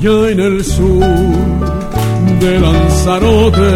Allá 0.00 0.30
en 0.30 0.40
el 0.40 0.64
sur 0.64 1.04
de 2.40 2.58
Lanzarote, 2.58 3.74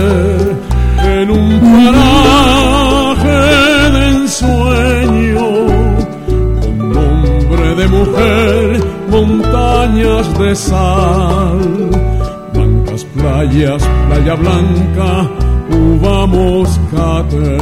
en 1.03 1.31
un 1.31 1.61
paraje 1.61 3.29
de 3.93 4.09
ensueño, 4.09 5.49
con 6.63 6.93
nombre 6.93 7.75
de 7.75 7.89
mujer, 7.89 8.81
montañas 9.11 10.39
de 10.39 10.55
sal, 10.57 11.61
playas, 13.45 13.83
playa 14.09 14.35
blanca, 14.37 15.29
uva 15.71 16.27
moscatel. 16.27 17.59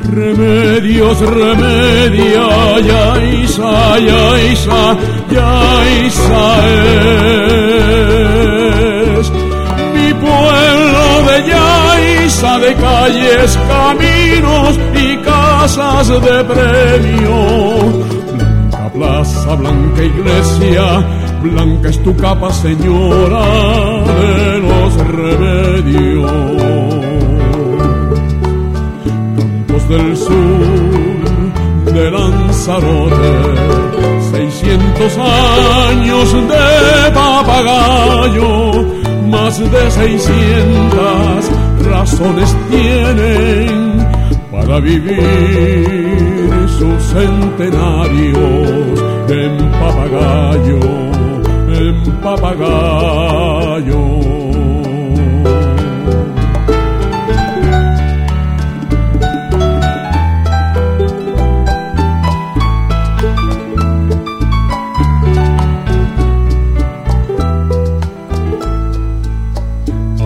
Remedios, 0.00 1.18
remedia, 1.20 2.48
ya 2.88 3.06
isa, 3.42 3.98
ya 3.98 4.24
isa, 4.52 4.82
ya 5.30 5.54
isa 6.06 6.46
es 9.18 9.26
mi 9.94 10.08
pueblo 10.14 11.06
de 11.28 11.36
Yaiza, 11.50 12.58
de 12.58 12.74
calles, 12.74 13.58
caminos 13.68 14.72
y 14.94 15.16
casas 15.18 16.08
de 16.08 16.44
premio. 16.44 17.40
Blanca 18.70 18.90
plaza, 18.92 19.54
blanca 19.54 20.02
iglesia, 20.02 20.86
blanca 21.42 21.88
es 21.88 22.02
tu 22.02 22.14
capa, 22.16 22.52
señora 22.52 23.44
de 24.20 24.58
los 24.58 24.94
remedios. 25.08 26.30
Campos 29.36 29.88
del 29.88 30.16
sur 30.16 31.92
de 31.92 32.10
Lanzarote, 32.10 33.32
600 34.32 35.18
años 35.18 36.32
de 36.32 37.10
papagayo, 37.12 38.72
más 39.28 39.58
de 39.58 39.90
600 39.90 41.50
razones 41.84 42.56
tienen 42.70 44.06
para 44.52 44.80
vivir 44.80 45.20
sus 46.78 47.02
centenarios 47.12 49.00
en 49.28 49.70
papagayo, 49.80 51.09
papagayo. 52.22 54.02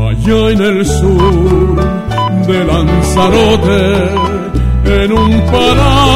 Allá 0.09 0.51
en 0.51 0.61
el 0.61 0.87
sur 0.87 1.77
de 2.47 2.65
Lanzarote, 2.65 3.83
en 4.85 5.13
un 5.13 5.41
paraje 5.51 6.14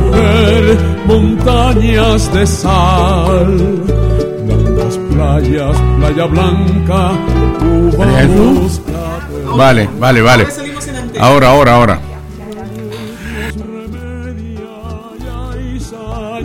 mujer, 0.00 0.78
montañas 1.06 2.32
de 2.32 2.46
sal, 2.46 3.56
blancas 4.44 4.98
playas, 5.10 5.76
playa 5.98 6.26
blanca, 6.26 7.12
moscatel. 7.62 8.70
Vale, 9.56 9.88
vale, 9.98 10.22
vale. 10.22 10.46
Ahora, 11.20 11.50
ahora, 11.50 11.74
ahora. 11.74 12.00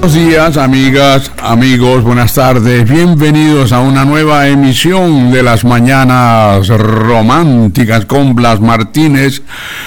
Buenos 0.04 0.16
días, 0.16 0.58
amigas, 0.58 1.32
amigos, 1.42 2.04
buenas 2.04 2.34
tardes. 2.34 2.90
Bienvenidos 2.90 3.72
a 3.72 3.80
una 3.80 4.04
nueva 4.04 4.50
emisión 4.50 5.32
de 5.32 5.42
las 5.42 5.64
Mañanas 5.64 6.68
Románticas 6.68 8.06
con 8.06 8.36
Blas 8.36 8.60
Martínez. 8.60 9.44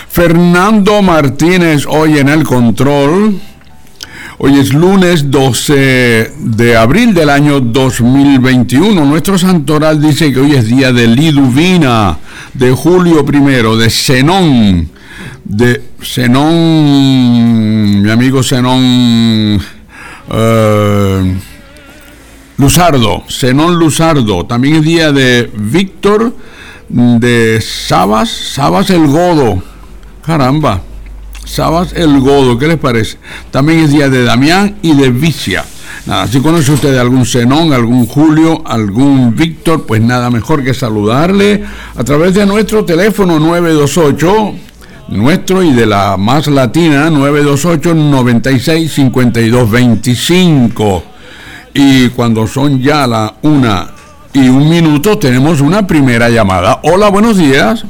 Fernando 0.09 1.03
Martínez 1.03 1.85
hoy 1.87 2.19
en 2.19 2.31
el 2.31 2.45
control. 2.45 3.39
Hoy 4.39 4.59
es 4.59 4.75
lunes 4.75 5.31
12 5.31 6.33
de 6.41 6.77
abril 6.77 7.15
del 7.15 7.31
año 7.31 7.59
2021. 7.59 9.03
Nuestro 9.07 9.39
santoral 9.39 9.99
dice 9.99 10.31
que 10.31 10.41
hoy 10.41 10.53
es 10.53 10.67
día 10.67 10.93
de 10.93 11.07
Liduvina, 11.07 12.19
de 12.53 12.71
Julio 12.71 13.25
I, 13.27 13.79
de 13.79 13.89
Zenón, 13.89 14.91
de 15.43 15.83
Zenón, 16.03 18.03
mi 18.03 18.11
amigo 18.11 18.43
Zenón 18.43 19.59
eh, 20.31 21.37
Luzardo, 22.59 23.25
Zenón 23.31 23.79
Luzardo. 23.79 24.45
También 24.45 24.77
es 24.77 24.83
día 24.83 25.13
de 25.13 25.51
Víctor 25.55 26.37
de 26.91 27.63
Sabas, 27.63 28.29
Sabas 28.29 28.91
el 28.91 29.07
Godo. 29.07 29.63
Caramba. 30.23 30.83
Sabas 31.47 31.93
el 31.95 32.21
Godo, 32.21 32.59
¿qué 32.59 32.67
les 32.67 32.77
parece? 32.77 33.19
También 33.51 33.79
es 33.81 33.93
día 33.93 34.11
de 34.11 34.25
Damián 34.25 34.77
y 34.83 34.95
de 34.95 35.11
Vicia. 35.11 35.65
Nada, 36.05 36.27
si 36.27 36.41
conoce 36.41 36.73
usted 36.73 36.97
algún 36.99 37.25
Zenón, 37.25 37.73
algún 37.73 38.07
Julio, 38.07 38.63
algún 38.67 39.35
Víctor, 39.35 39.87
pues 39.87 40.03
nada 40.03 40.29
mejor 40.29 40.65
que 40.65 40.75
saludarle 40.75 41.65
a 41.97 42.05
través 42.05 42.35
de 42.35 42.45
nuestro 42.47 42.85
teléfono 42.85 43.39
928, 43.39 44.55
nuestro 45.09 45.63
y 45.63 45.73
de 45.73 45.87
la 45.87 46.17
más 46.17 46.49
latina, 46.49 47.11
928 47.11 47.95
96 47.95 48.93
52 48.93 49.71
25. 49.71 51.05
Y 51.75 52.09
cuando 52.11 52.47
son 52.47 52.81
ya 52.83 53.07
la 53.07 53.35
una 53.43 53.91
y 54.33 54.49
un 54.49 54.69
minuto, 54.69 55.17
tenemos 55.17 55.61
una 55.61 55.87
primera 55.87 56.29
llamada. 56.29 56.81
Hola, 56.83 57.09
buenos 57.09 57.37
días. 57.37 57.85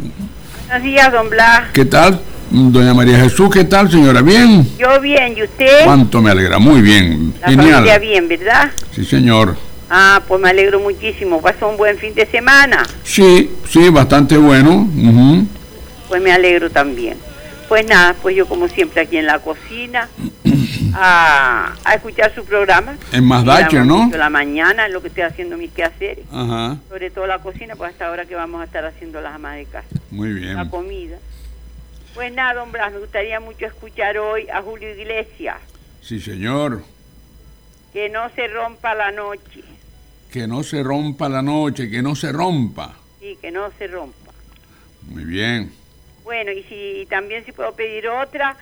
Buenos 0.69 0.85
días, 0.85 1.11
don 1.11 1.31
Blas. 1.31 1.63
¿Qué 1.73 1.87
tal? 1.87 2.21
Doña 2.51 2.95
María 2.95 3.19
Jesús, 3.19 3.51
¿qué 3.53 3.65
tal, 3.65 3.91
señora? 3.91 4.23
¿Bien? 4.23 4.67
Yo 4.79 5.01
bien, 5.01 5.35
¿y 5.37 5.43
usted? 5.43 5.85
¿Cuánto 5.85 6.23
me 6.23 6.31
alegra? 6.31 6.59
Muy 6.59 6.81
bien. 6.81 7.35
La 7.41 7.49
familia 7.51 7.99
bien, 7.99 8.29
¿verdad? 8.29 8.71
Sí, 8.93 9.05
señor. 9.05 9.57
Ah, 9.91 10.23
pues 10.27 10.41
me 10.41 10.49
alegro 10.51 10.81
muchísimo. 10.81 11.41
Pasó 11.41 11.69
un 11.69 11.77
buen 11.77 11.99
fin 11.99 12.15
de 12.15 12.25
semana. 12.27 12.85
Sí, 13.05 13.51
sí, 13.69 13.89
bastante 13.89 14.37
bueno. 14.37 14.89
Pues 16.09 16.23
me 16.23 16.33
alegro 16.33 16.71
también. 16.71 17.17
Pues 17.69 17.85
nada, 17.89 18.15
pues 18.23 18.37
yo 18.37 18.47
como 18.47 18.69
siempre 18.69 19.03
aquí 19.03 19.17
en 19.17 19.27
la 19.27 19.41
cocina 19.41 20.09
a, 20.95 21.73
a 21.85 21.95
escuchar 21.95 22.33
su 22.33 22.45
programa. 22.45 22.95
En 23.13 23.25
Más 23.25 23.45
la- 23.45 23.61
Dacher, 23.63 23.85
¿no? 23.85 24.09
La 24.17 24.31
mañana, 24.31 24.87
en 24.87 24.93
lo 24.93 25.03
que 25.03 25.09
estoy 25.09 25.25
haciendo 25.25 25.57
mis 25.57 25.73
quehaceres. 25.73 26.25
Ajá, 26.33 26.77
Sobre 26.89 27.11
todo 27.11 27.27
la 27.27 27.41
cocina, 27.41 27.75
pues 27.77 27.91
hasta 27.91 28.07
ahora 28.07 28.25
que 28.25 28.37
vamos 28.37 28.61
a 28.61 28.65
estar 28.65 28.85
haciendo 28.85 29.21
las 29.21 29.35
amas 29.35 29.57
de 29.57 29.65
casa. 29.65 29.89
muy 30.13 30.29
La 30.33 30.55
bien. 30.55 30.69
comida. 30.69 31.17
Pues 32.17 32.33
nada, 32.33 32.55
don 32.55 32.73
Blas, 32.73 32.93
me 32.93 32.99
gustaría 32.99 33.39
mucho 33.41 33.67
escuchar 33.67 34.17
hoy 34.19 34.49
a 34.49 34.63
Julio 34.63 34.91
Iglesias. 34.91 35.59
Sí, 36.01 36.19
señor. 36.21 36.83
Que 37.93 38.09
no 38.09 38.29
se 38.31 38.49
rompa 38.49 38.95
la 38.95 39.13
noche. 39.13 39.63
Que 40.33 40.47
no 40.49 40.63
se 40.63 40.83
rompa 40.83 41.29
la 41.29 41.43
noche, 41.43 41.91
que 41.91 42.01
no 42.03 42.17
se 42.17 42.33
rompa. 42.33 42.95
Sí, 43.21 43.39
que 43.41 43.51
no 43.51 43.71
se 43.79 43.87
rompa. 43.87 44.33
Muy 45.03 45.25
bien. 45.25 45.73
Bueno, 46.25 46.51
y 46.53 46.63
si 46.65 47.07
también 47.09 47.45
si 47.45 47.53
puedo 47.53 47.73
pedir 47.75 48.09
otra, 48.09 48.57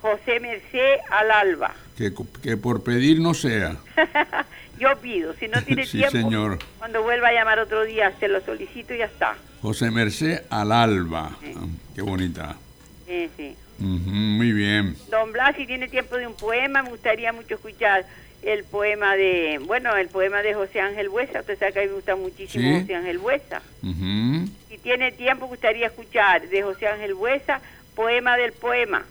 José 0.00 0.40
Merced 0.40 0.96
al 1.10 1.30
alba. 1.30 1.74
Que, 1.98 2.12
que 2.42 2.56
por 2.56 2.82
pedir 2.82 3.20
no 3.20 3.34
sea. 3.34 3.76
Yo 4.80 4.96
pido, 5.02 5.34
si 5.34 5.48
no 5.48 5.62
tiene 5.62 5.84
Sí, 5.86 5.98
tiempo, 5.98 6.16
señor. 6.18 6.58
cuando 6.78 7.02
vuelva 7.02 7.28
a 7.28 7.32
llamar 7.32 7.58
otro 7.58 7.84
día, 7.84 8.12
se 8.18 8.28
lo 8.28 8.40
solicito 8.40 8.94
y 8.94 8.98
ya 8.98 9.04
está. 9.06 9.36
José 9.62 9.90
Merced 9.90 10.42
al 10.50 10.72
alba. 10.72 11.36
Sí. 11.42 11.52
Ah, 11.56 11.66
Qué 11.94 12.00
bonita. 12.02 12.56
Sí, 13.06 13.30
sí. 13.36 13.56
Muy 13.78 14.52
bien. 14.52 14.96
Don 15.10 15.32
Blas, 15.32 15.54
si 15.56 15.66
tiene 15.66 15.88
tiempo 15.88 16.16
de 16.16 16.26
un 16.26 16.34
poema, 16.34 16.82
me 16.82 16.90
gustaría 16.90 17.32
mucho 17.32 17.54
escuchar 17.54 18.06
el 18.42 18.64
poema 18.64 19.16
de, 19.16 19.60
bueno, 19.64 19.94
el 19.96 20.08
poema 20.08 20.42
de 20.42 20.54
José 20.54 20.80
Ángel 20.80 21.08
Buesa. 21.08 21.40
Usted 21.40 21.58
sabe 21.58 21.72
que 21.72 21.78
a 21.80 21.82
mí 21.82 21.88
me 21.88 21.94
gusta 21.94 22.16
muchísimo 22.16 22.68
Sí. 22.74 22.80
José 22.80 22.94
Ángel 22.94 23.18
Buesa. 23.18 23.62
Ujú. 23.82 24.48
Si 24.68 24.78
tiene 24.78 25.12
tiempo, 25.12 25.46
gustaría 25.46 25.86
escuchar 25.86 26.48
de 26.48 26.62
José 26.62 26.86
Ángel 26.86 27.14
Buesa, 27.14 27.60
poema 27.94 28.36
del 28.36 28.52
poema. 28.52 29.04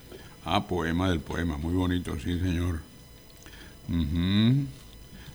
Ah, 0.46 0.66
poema 0.68 1.10
del 1.10 1.20
poema. 1.20 1.58
Muy 1.58 1.74
bonito, 1.74 2.16
sí, 2.20 2.40
señor. 2.40 2.80
Ujú. 3.90 4.66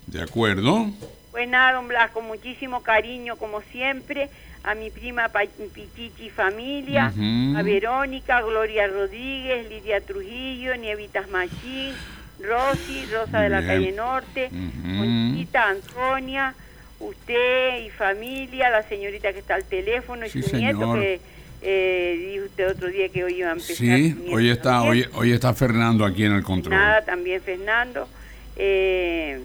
De 0.07 0.23
acuerdo. 0.23 0.91
Pues 1.31 1.49
nada, 1.49 1.75
don 1.75 1.89
Blas, 1.89 2.11
con 2.11 2.27
muchísimo 2.27 2.83
cariño, 2.83 3.37
como 3.37 3.61
siempre, 3.63 4.29
a 4.63 4.75
mi 4.75 4.91
prima 4.91 5.29
Pa- 5.29 5.41
Pichichi 5.75 6.31
familia, 6.31 7.07
a 7.57 7.63
Verónica, 7.63 8.43
Gloria 8.43 8.87
Rodríguez, 8.87 9.69
Lidia 9.69 10.01
Trujillo, 10.01 10.77
Nievitas 10.77 11.29
Machín, 11.31 11.95
Rosy, 12.43 13.07
Rosa 13.13 13.41
de 13.41 13.49
la 13.49 13.61
Bien. 13.61 13.73
calle 13.73 13.93
Norte, 13.93 14.51
Ujú. 14.53 14.99
Conchita, 14.99 15.69
Antonia, 15.69 16.55
usted 16.99 17.85
y 17.87 17.91
familia, 17.91 18.69
la 18.71 18.83
señorita 18.83 19.33
que 19.33 19.39
está 19.39 19.55
al 19.55 19.65
teléfono 19.65 20.27
y 20.27 20.31
su 20.31 20.57
nieto 20.57 20.93
que 20.95 21.21
eh, 21.63 22.27
dijo 22.33 22.45
usted 22.47 22.71
otro 22.71 22.89
día 22.89 23.09
que 23.11 23.25
hoy 23.25 23.35
iba 23.39 23.49
a 23.51 23.53
empezar. 23.53 23.77
Sí, 23.77 24.15
hoy 24.33 24.51
está, 24.51 24.81
también. 24.83 25.09
hoy, 25.15 25.21
hoy 25.29 25.33
está 25.33 25.53
Fernando 25.55 26.05
aquí 26.05 26.25
en 26.25 26.33
el 26.33 26.43
control. 26.43 26.75
Nada, 26.75 27.03
también 27.05 27.41
Fernando, 27.43 28.09
eh, 28.57 29.41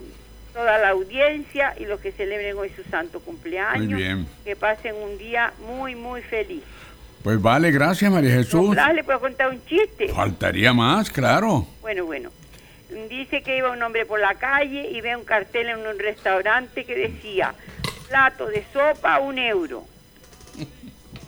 toda 0.55 0.77
la 0.77 0.89
audiencia 0.89 1.75
y 1.77 1.85
los 1.85 1.99
que 1.99 2.13
celebren 2.13 2.57
hoy 2.57 2.71
su 2.73 2.83
santo 2.89 3.19
cumpleaños. 3.19 3.89
Muy 3.89 3.93
bien. 4.01 4.25
Que 4.45 4.55
pasen 4.55 4.95
un 4.95 5.17
día 5.17 5.51
muy, 5.67 5.95
muy 5.95 6.21
feliz. 6.21 6.63
Pues 7.23 7.41
vale, 7.41 7.71
gracias 7.71 8.09
María 8.09 8.31
Jesús. 8.31 8.69
Blas, 8.69 8.93
¿Le 8.95 9.03
puedo 9.03 9.19
contar 9.19 9.49
un 9.49 9.63
chiste? 9.65 10.07
Faltaría 10.13 10.73
más, 10.73 11.09
claro. 11.11 11.67
Bueno, 11.81 12.05
bueno. 12.05 12.29
Dice 13.09 13.41
que 13.41 13.57
iba 13.57 13.69
un 13.71 13.83
hombre 13.83 14.05
por 14.05 14.19
la 14.21 14.35
calle 14.35 14.89
y 14.89 15.01
ve 15.01 15.15
un 15.17 15.25
cartel 15.25 15.67
en 15.67 15.79
un 15.79 15.99
restaurante 15.99 16.85
que 16.85 16.95
decía, 16.95 17.53
plato 18.07 18.45
de 18.45 18.63
sopa, 18.71 19.19
un 19.19 19.37
euro. 19.37 19.83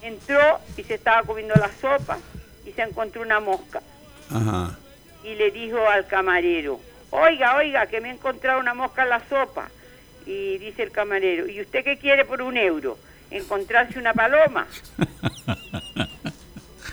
Entró 0.01 0.59
y 0.77 0.83
se 0.83 0.93
estaba 0.93 1.23
comiendo 1.23 1.53
la 1.55 1.69
sopa 1.81 2.17
y 2.65 2.71
se 2.71 2.83
encontró 2.83 3.21
una 3.21 3.41
mosca. 3.41 3.81
Ajá. 4.29 4.77
y 5.23 5.35
le 5.35 5.51
dijo 5.51 5.79
al 5.87 6.05
camarero, 6.05 6.79
oiga, 7.11 7.55
oiga, 7.57 7.87
que 7.87 8.01
me 8.01 8.09
he 8.09 8.13
encontrado 8.13 8.59
una 8.59 8.73
mosca 8.73 9.03
en 9.03 9.09
la 9.09 9.21
sopa. 9.29 9.69
Y 10.25 10.57
dice 10.57 10.83
el 10.83 10.91
camarero, 10.91 11.47
¿y 11.47 11.61
usted 11.61 11.83
qué 11.83 11.97
quiere 11.97 12.25
por 12.25 12.41
un 12.41 12.57
euro? 12.57 12.97
¿Encontrarse 13.31 13.97
una 13.97 14.13
paloma? 14.13 14.67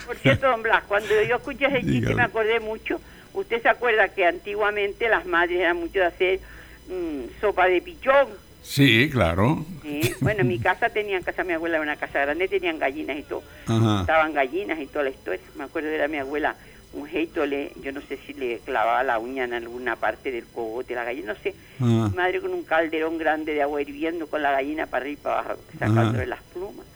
Por 0.07 0.17
cierto, 0.17 0.49
don 0.49 0.63
Blas, 0.63 0.85
cuando 0.85 1.09
yo 1.23 1.37
escuché 1.37 1.67
ese 1.67 1.83
chiste 1.83 2.15
me 2.15 2.23
acordé 2.23 2.61
mucho. 2.61 3.01
Usted 3.33 3.63
se 3.63 3.69
acuerda 3.69 4.09
que 4.09 4.27
antiguamente 4.27 5.09
las 5.09 5.27
madres 5.27 5.59
eran 5.59 5.79
mucho 5.79 5.99
de 5.99 6.07
hacer 6.07 6.41
mm, 6.89 7.41
sopa 7.41 7.67
de 7.67 7.81
pichón. 7.81 8.29
Sí, 8.63 9.11
claro. 9.11 9.65
¿sí? 9.83 10.15
Bueno, 10.21 10.41
en 10.41 10.49
mi 10.49 10.59
casa 10.59 10.89
tenían, 10.89 11.23
casa 11.23 11.43
de 11.43 11.49
mi 11.49 11.55
abuela 11.55 11.77
era 11.77 11.83
una 11.83 11.97
casa 11.97 12.21
grande, 12.21 12.49
tenían 12.49 12.79
gallinas 12.79 13.19
y 13.19 13.23
todo. 13.23 13.43
Ajá. 13.67 14.01
Estaban 14.01 14.33
gallinas 14.33 14.79
y 14.79 14.87
toda 14.87 15.05
la 15.05 15.11
historia. 15.11 15.45
Me 15.57 15.65
acuerdo 15.65 15.91
de 15.91 16.09
mi 16.09 16.19
abuela, 16.19 16.55
un 16.95 17.07
jeito, 17.07 17.45
le, 17.45 17.73
yo 17.83 17.93
no 17.93 18.01
sé 18.01 18.19
si 18.27 18.35
le 18.35 18.59
clavaba 18.61 19.03
la 19.03 19.19
uña 19.19 19.45
en 19.45 19.55
alguna 19.55 19.97
parte 19.97 20.31
del 20.31 20.45
cogote, 20.47 20.95
la 20.95 21.05
gallina, 21.05 21.35
no 21.35 21.41
sé. 21.41 21.55
Ajá. 21.81 22.09
Mi 22.09 22.15
madre 22.15 22.41
con 22.41 22.53
un 22.53 22.63
calderón 22.63 23.19
grande 23.19 23.55
de 23.55 23.63
agua 23.63 23.83
hirviendo 23.83 24.27
con 24.27 24.43
la 24.43 24.53
gallina 24.53 24.87
para 24.87 25.03
arriba 25.03 25.21
y 25.21 25.23
para 25.23 25.41
abajo, 25.41 25.61
sacándole 25.79 26.27
las 26.27 26.43
plumas. 26.53 26.87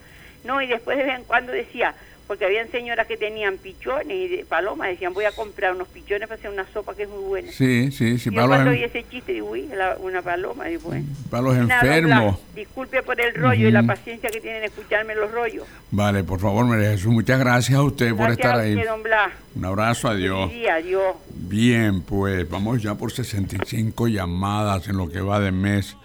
No, 0.43 0.61
y 0.61 0.67
después 0.67 0.97
de 0.97 1.03
vez 1.03 1.15
en 1.17 1.25
cuando 1.25 1.51
decía, 1.51 1.93
porque 2.29 2.45
habían 2.45 2.69
señoras 2.69 3.07
que 3.07 3.17
tenían 3.17 3.57
pichones 3.57 4.15
y 4.15 4.27
de 4.27 4.45
palomas, 4.45 4.89
decían, 4.89 5.13
voy 5.15 5.25
a 5.25 5.31
comprar 5.31 5.73
unos 5.73 5.87
pichones 5.87 6.27
para 6.27 6.37
hacer 6.37 6.51
una 6.51 6.65
sopa 6.71 6.93
que 6.95 7.03
es 7.03 7.09
muy 7.09 7.23
buena. 7.23 7.51
Sí, 7.51 7.91
sí, 7.91 8.19
sí, 8.19 8.29
y 8.29 8.35
yo 8.35 8.45
cuando 8.45 8.65
los, 8.65 8.67
oí 8.67 8.83
en- 8.83 8.89
ese 8.91 9.03
chiste, 9.09 9.33
digo, 9.33 9.49
uy, 9.49 9.67
la- 9.75 9.97
una 9.97 10.21
paloma, 10.21 10.65
digo, 10.65 10.83
bueno. 10.83 11.05
para 11.31 11.41
los 11.41 11.57
Nada, 11.57 11.81
enfermos. 11.81 12.37
Disculpe 12.55 13.01
por 13.01 13.19
el 13.19 13.33
rollo 13.33 13.67
y 13.67 13.71
la 13.71 13.81
paciencia 13.81 14.29
que 14.29 14.39
tienen 14.39 14.59
en 14.59 14.69
escucharme 14.69 15.15
los 15.15 15.31
rollos. 15.31 15.65
Vale, 15.89 16.23
por 16.23 16.39
favor, 16.39 16.65
María 16.65 16.91
Jesús, 16.91 17.11
muchas 17.11 17.39
gracias 17.39 17.79
a 17.79 17.81
usted 17.81 18.15
por 18.15 18.29
estar 18.29 18.57
a 18.57 18.61
ahí. 18.61 18.75
usted, 18.75 18.87
don 18.87 19.01
Blas. 19.01 19.31
Un 19.55 19.65
abrazo, 19.65 20.07
adiós. 20.07 20.51
Día, 20.51 20.75
adiós. 20.75 21.15
Bien, 21.33 22.03
pues 22.03 22.47
vamos 22.47 22.83
ya 22.83 22.93
por 22.93 23.11
65 23.11 24.07
llamadas 24.07 24.87
en 24.87 24.97
lo 24.97 25.09
que 25.09 25.19
va 25.21 25.39
de 25.39 25.51
mes. 25.51 25.97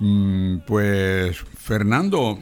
Mm, 0.00 0.58
pues, 0.66 1.38
Fernando, 1.58 2.38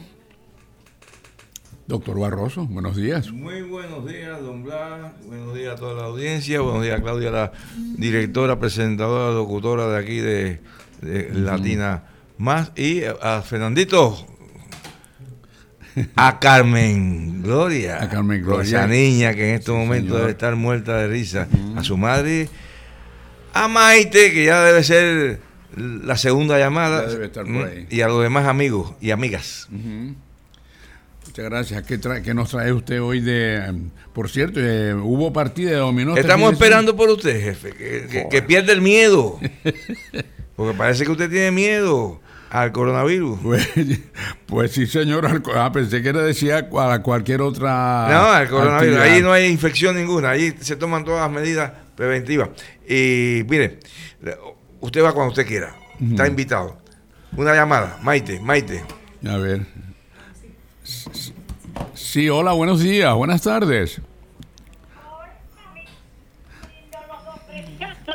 doctor 1.87 2.19
Barroso, 2.19 2.65
buenos 2.65 2.95
días. 2.95 3.31
Muy 3.31 3.61
buenos 3.61 4.05
días, 4.07 4.41
don 4.41 4.63
Blas. 4.63 5.11
Buenos 5.25 5.55
días 5.55 5.73
a 5.73 5.75
toda 5.75 5.93
la 6.01 6.07
audiencia. 6.07 6.59
Buenos 6.61 6.83
días, 6.83 6.99
Claudia, 7.01 7.31
la 7.31 7.51
directora, 7.97 8.59
presentadora, 8.59 9.33
locutora 9.33 9.87
de 9.87 9.97
aquí 9.97 10.17
de, 10.17 10.59
de 11.01 11.29
Latina 11.33 12.03
Más. 12.37 12.71
Y 12.75 13.03
a 13.03 13.41
Fernandito. 13.41 14.17
A 16.15 16.39
Carmen 16.39 17.41
Gloria. 17.41 18.03
A 18.03 18.09
Carmen 18.09 18.43
Gloria. 18.43 18.63
Esa 18.63 18.87
niña 18.87 19.33
que 19.33 19.49
en 19.49 19.55
este 19.55 19.71
Sí, 19.71 19.77
momento 19.77 20.07
señor. 20.09 20.19
debe 20.19 20.31
estar 20.31 20.55
muerta 20.55 20.97
de 20.97 21.07
risa. 21.07 21.47
A 21.75 21.83
su 21.83 21.97
madre. 21.97 22.49
A 23.53 23.67
Maite, 23.67 24.31
que 24.31 24.45
ya 24.45 24.61
debe 24.63 24.83
ser 24.83 25.39
la 25.75 26.15
segunda 26.17 26.59
llamada. 26.59 27.05
Ya 27.07 27.13
debe 27.13 27.25
estar 27.27 27.45
por 27.45 27.65
ahí. 27.65 27.87
Y 27.89 28.01
a 28.01 28.07
los 28.09 28.21
demás 28.21 28.45
amigos 28.45 28.93
y 29.01 29.09
amigas. 29.11 29.69
Muchas 31.37 31.51
gracias. 31.51 31.83
¿Qué, 31.83 31.99
qué 32.23 32.33
nos 32.33 32.49
trae 32.49 32.73
usted 32.73 32.99
hoy 32.99 33.19
de... 33.21 33.71
Por 34.11 34.27
cierto, 34.27 34.59
eh, 34.59 34.95
hubo 34.95 35.31
partida 35.31 35.69
de 35.69 35.75
dominó. 35.77 36.11
este 36.11 36.21
Estamos 36.21 36.53
esperando 36.53 36.95
por 36.95 37.09
usted, 37.11 37.39
jefe, 37.39 37.73
que, 37.73 38.07
que- 38.09 38.27
que 38.27 38.41
pierda 38.41 38.73
el 38.73 38.81
miedo. 38.81 39.39
Porque 40.55 40.75
parece 40.75 41.05
que 41.05 41.11
usted 41.11 41.29
tiene 41.29 41.51
miedo 41.51 42.19
al 42.49 42.71
coronavirus. 42.71 43.37
Pues, 43.43 43.69
pues 44.47 44.71
sí, 44.71 44.87
señor. 44.87 45.27
al- 45.27 45.43
Ah, 45.53 45.71
pensé 45.71 46.01
que 46.01 46.11
le 46.11 46.21
decía 46.23 46.67
a 46.75 47.03
cualquier 47.03 47.41
otra. 47.41 48.07
No, 48.09 48.31
al 48.31 48.49
coronavirus. 48.49 48.95
actividad. 48.97 49.03
Ahí 49.03 49.21
no 49.21 49.31
hay 49.31 49.45
infección 49.45 49.95
ninguna. 49.95 50.31
Ahí 50.31 50.55
se 50.59 50.75
toman 50.75 51.05
todas 51.05 51.21
las 51.21 51.29
medidas 51.39 51.71
preventivas. 51.95 52.49
Y 52.89 53.43
mire, 53.47 53.77
usted 54.79 55.03
va 55.03 55.13
cuando 55.13 55.29
usted 55.33 55.45
quiera. 55.45 55.75
Está 56.01 56.25
invitado. 56.27 56.79
Una 57.35 57.53
llamada. 57.53 57.99
Maite, 58.01 58.39
Maite. 58.39 58.83
A 59.29 59.37
ver. 59.37 59.61
Sí, 61.93 62.29
hola, 62.29 62.53
buenos 62.53 62.79
días, 62.79 63.13
buenas 63.13 63.41
tardes. 63.41 64.01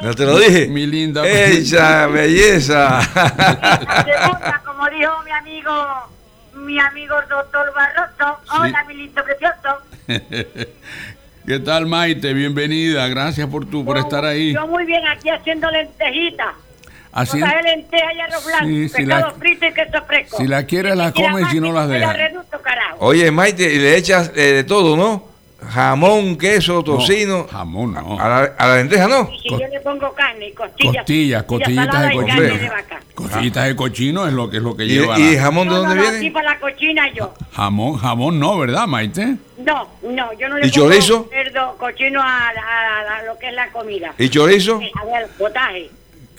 ¿No 0.00 0.14
te 0.14 0.24
lo 0.24 0.38
dije? 0.38 0.66
Mi 0.69 0.86
linda. 0.86 1.24
¡Esa 1.26 2.06
belleza! 2.06 3.02
Segunda, 3.02 4.62
como 4.64 4.88
dijo 4.88 5.12
mi 5.24 5.30
amigo, 5.30 5.72
mi 6.54 6.80
amigo 6.80 7.20
el 7.20 7.28
doctor 7.28 7.72
Barroso. 7.74 8.40
Hola, 8.58 8.84
mi 8.88 8.94
lindo 8.94 9.22
precioso. 9.22 9.78
¿Qué 11.46 11.58
tal, 11.60 11.86
Maite? 11.86 12.32
Bienvenida. 12.32 13.06
Gracias 13.08 13.46
por 13.48 13.66
tu, 13.66 13.84
por 13.84 13.98
estar 13.98 14.25
ahí. 14.25 14.54
Yo 14.54 14.66
muy 14.66 14.84
bien 14.86 15.06
aquí 15.06 15.28
haciendo 15.28 15.70
lentejitas. 15.70 16.54
Así, 17.12 17.38
Cosas 17.41 17.56
de 17.56 17.62
lentejas 17.62 18.14
y 18.17 18.20
arroz 18.20 18.47
blanco, 18.47 18.67
Sí, 18.67 18.88
si 18.88 18.94
pescado 18.97 19.26
la- 19.29 19.32
frito 19.35 19.67
y 19.67 19.73
queso 19.75 20.03
fresco. 20.06 20.37
si 20.38 20.47
la 20.47 20.64
quieres, 20.64 20.97
la 20.97 21.09
Si 21.09 21.12
quiere 21.12 21.32
come 21.32 21.43
y 21.43 21.50
si 21.50 21.61
no, 21.61 21.73
las 21.73 21.87
me 21.88 21.99
deja. 21.99 22.06
la 22.17 22.29
reducto, 22.29 22.61
carajo. 22.62 22.97
Oye, 23.00 23.31
Maite, 23.31 23.64
y 23.75 23.79
le 23.79 23.97
echas 23.97 24.31
eh, 24.35 24.41
de 24.53 24.64
todo, 24.64 24.97
¿no? 24.97 25.31
Jamón, 25.69 26.37
queso, 26.38 26.73
no, 26.75 26.82
tocino. 26.82 27.47
jamón, 27.53 27.93
no. 27.94 28.19
A 28.19 28.29
la, 28.29 28.38
a 28.59 28.67
la 28.67 28.76
lenteja, 28.79 29.06
¿no? 29.06 29.31
Y 29.32 29.38
si 29.43 29.49
cos- 29.49 29.61
yo 29.61 29.67
le 29.69 29.81
pongo 29.81 30.12
carne 30.12 30.49
y 30.49 30.53
costillas. 30.53 30.97
Costillas, 30.97 31.43
costillitas 31.44 32.03
de 32.09 32.12
cochino. 32.14 32.41
de 32.43 32.69
vaca. 32.69 33.00
Costillitas 33.14 33.64
de 33.66 33.76
cochino 33.76 34.26
es 34.26 34.33
lo 34.33 34.50
que 34.50 34.57
es 34.57 34.62
lo 34.62 34.75
que 34.76 34.85
¿Y, 34.87 34.88
lleva. 34.88 35.19
y 35.21 35.37
la- 35.37 35.42
jamón 35.42 35.69
de 35.69 35.75
No, 35.75 35.83
no, 35.83 35.88
dónde 35.90 36.02
no, 36.02 36.11
viene? 36.19 36.31
para 36.33 36.50
la 36.54 36.59
cochina 36.61 37.12
yo. 37.14 37.33
Jamón, 37.52 37.97
jamón 37.99 38.40
no, 38.40 38.59
¿verdad, 38.59 38.87
Maite? 38.88 39.37
No, 39.59 39.87
no, 40.02 40.33
yo 40.33 40.49
no 40.49 40.59
le 40.59 40.66
¿Y 40.66 40.71
pongo 40.73 40.87
chorizo? 40.88 41.28
cerdo, 41.31 41.76
cochino 41.78 42.21
a, 42.21 42.49
a- 42.49 43.19
a 43.19 43.23
lo 43.25 43.38
que 43.38 43.49
es 43.49 43.54
la 43.54 43.69
comida. 43.69 44.14
¿Y 44.19 44.28
chorizo? 44.31 44.81
A 45.00 45.04
ver, 45.04 45.28
potaje. 45.38 45.90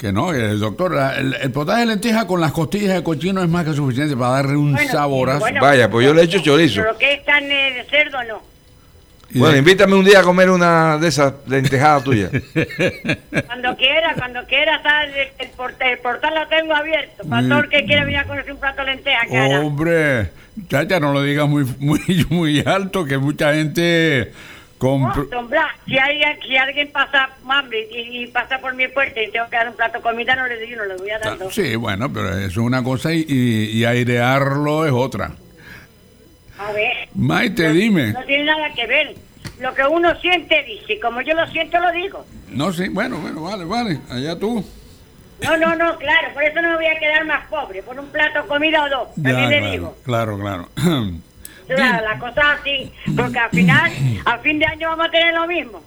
Que 0.04 0.12
no, 0.12 0.34
el 0.34 0.60
doctor, 0.60 0.94
la- 0.94 1.16
el, 1.18 1.34
el 1.36 1.50
potaje 1.54 1.80
de 1.80 1.86
lenteja 1.86 2.28
con 2.28 2.42
las 2.42 2.52
costillas 2.52 2.94
de 2.94 3.04
cochino 3.04 3.42
es 3.42 3.48
más 3.48 3.64
que 3.64 3.72
suficiente 3.72 4.18
para 4.18 4.32
darle 4.32 4.58
un 4.58 4.74
Bueno, 4.74 4.92
saborazo. 4.92 5.40
bueno, 5.40 5.62
Vaya, 5.62 5.90
pues 5.90 6.06
yo 6.06 6.14
le 6.14 6.24
echo 6.24 6.40
chorizo. 6.40 6.82
Pero 6.82 6.98
que 6.98 7.14
es 7.14 7.22
carne 7.22 7.72
de 7.72 7.84
cerdo, 7.86 8.18
no. 8.28 8.42
Bueno, 9.34 9.56
invítame 9.56 9.96
un 9.96 10.04
día 10.04 10.20
a 10.20 10.24
comer 10.24 10.50
una 10.50 10.98
de 10.98 11.08
esas 11.08 11.36
lentejadas 11.48 12.04
tuyas. 12.04 12.32
Cuando 13.48 13.78
quiera, 13.78 14.14
cuando 14.18 14.44
quiera, 14.46 14.76
está 14.76 15.06
el, 15.06 15.14
el 15.40 15.50
portal, 15.56 15.88
el 15.92 15.98
portal 16.00 16.36
lo 16.36 16.48
tengo 16.50 16.76
abierto. 16.76 17.24
El 17.24 17.70
que 17.70 17.86
quiera 17.86 18.04
venir 18.04 18.18
a 18.20 18.26
conocer 18.26 18.52
un 18.52 18.60
plato 18.60 18.84
de 18.84 18.92
lenteja, 18.96 19.20
cara. 19.32 19.62
Hombre, 19.62 20.32
chacha, 20.70 21.00
no 21.00 21.14
lo 21.14 21.24
digas 21.24 21.48
muy, 21.48 21.64
muy, 21.80 22.26
muy 22.30 22.62
alto, 22.66 23.06
que 23.06 23.18
mucha 23.18 23.54
gente 23.54 24.34
Oh, 24.86 25.14
si 25.86 25.98
alguien, 25.98 26.40
si 26.48 26.58
alguien 26.58 26.90
pasa 26.92 27.30
hambre 27.48 27.88
y, 27.92 28.24
y 28.24 28.28
pasa 28.28 28.60
por 28.60 28.74
mi 28.76 28.88
puerta 28.88 29.22
y 29.22 29.32
tengo 29.32 29.50
que 29.50 29.56
dar 29.56 29.70
un 29.70 29.76
plato 29.76 29.98
de 29.98 30.04
comida, 30.04 30.36
no 30.36 30.46
le 30.48 30.58
digo, 30.60 30.78
no 30.82 30.86
le 30.86 30.96
voy 30.98 31.10
a 31.10 31.20
dar 31.20 31.38
dos. 31.38 31.54
Sí, 31.56 31.76
bueno, 31.76 32.12
pero 32.12 32.30
eso 32.38 32.46
es 32.48 32.58
una 32.58 32.84
cosa 32.84 33.14
y, 33.14 33.26
y- 33.28 33.70
y 33.78 33.86
airearlo 33.86 34.86
es 34.86 34.92
otra. 34.92 35.32
A 36.60 36.72
ver. 36.72 37.10
Maite, 37.16 37.72
dime. 37.72 38.14
No 38.14 38.24
tiene 38.26 38.44
nada 38.46 38.74
que 38.74 38.86
ver. 38.88 39.16
Lo 39.60 39.74
que 39.74 39.84
uno 39.84 40.14
siente, 40.20 40.64
dice. 40.64 41.00
Como 41.00 41.22
yo 41.22 41.34
lo 41.34 41.48
siento, 41.48 41.80
lo 41.80 41.92
digo. 41.92 42.26
No, 42.50 42.72
sí, 42.74 42.90
bueno, 42.90 43.18
bueno, 43.20 43.42
vale, 43.44 43.66
vale, 43.66 44.00
allá 44.10 44.38
tú. 44.38 44.64
No, 45.44 45.58
no, 45.58 45.76
no, 45.76 45.98
claro. 45.98 46.34
Por 46.34 46.44
eso 46.44 46.62
no 46.62 46.70
me 46.72 46.76
voy 46.76 46.86
a 46.88 47.00
quedar 47.00 47.26
más 47.26 47.46
pobre. 47.48 47.82
Por 47.84 48.00
un 48.00 48.08
plato 48.08 48.42
de 48.44 48.48
comida 48.48 48.84
o 48.84 48.90
dos. 48.90 49.08
Ya, 49.18 49.32
También 49.32 49.50
le 49.50 49.58
claro, 49.60 49.72
digo. 49.72 49.98
claro, 50.04 50.40
claro. 50.40 50.70
La, 51.70 52.02
la 52.02 52.20
cosa 52.20 52.54
así. 52.54 52.92
Porque 53.16 53.40
al 53.40 53.50
final, 53.50 53.92
a 54.26 54.38
fin 54.40 54.60
de 54.60 54.66
año 54.66 54.90
vamos 54.90 55.08
a 55.08 55.12
tener 55.12 55.34
lo 55.34 55.48
mismo. 55.48 55.84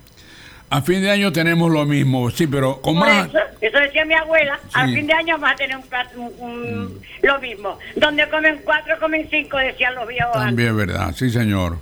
A 0.69 0.83
fin 0.83 1.01
de 1.01 1.11
año 1.11 1.33
tenemos 1.33 1.71
lo 1.71 1.85
mismo, 1.87 2.29
sí, 2.31 2.47
pero 2.49 2.81
con 2.83 2.99
Por 2.99 3.07
más... 3.07 3.29
eso, 3.29 3.39
eso 3.61 3.79
decía 3.79 4.05
mi 4.05 4.15
abuela, 4.15 4.59
al 4.73 4.89
Sí. 4.89 4.97
fin 4.97 5.07
de 5.07 5.13
año 5.13 5.35
vamos 5.39 5.51
a 5.53 5.57
tener 5.57 5.77
un 5.77 5.83
plato, 5.85 6.11
un- 6.21 6.35
un- 6.41 7.01
lo 7.23 7.41
mismo. 7.41 7.79
Donde 7.95 8.29
comen 8.29 8.61
cuatro, 8.65 8.99
comen 8.99 9.29
cinco, 9.31 9.59
decían 9.59 9.95
los 9.95 10.09
viejos. 10.09 10.33
También 10.33 10.71
es 10.71 10.75
verdad, 10.77 11.15
sí, 11.15 11.31
señor. 11.31 11.79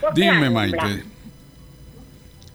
Pues 0.00 0.14
Dime, 0.14 0.48
Maite. 0.48 1.02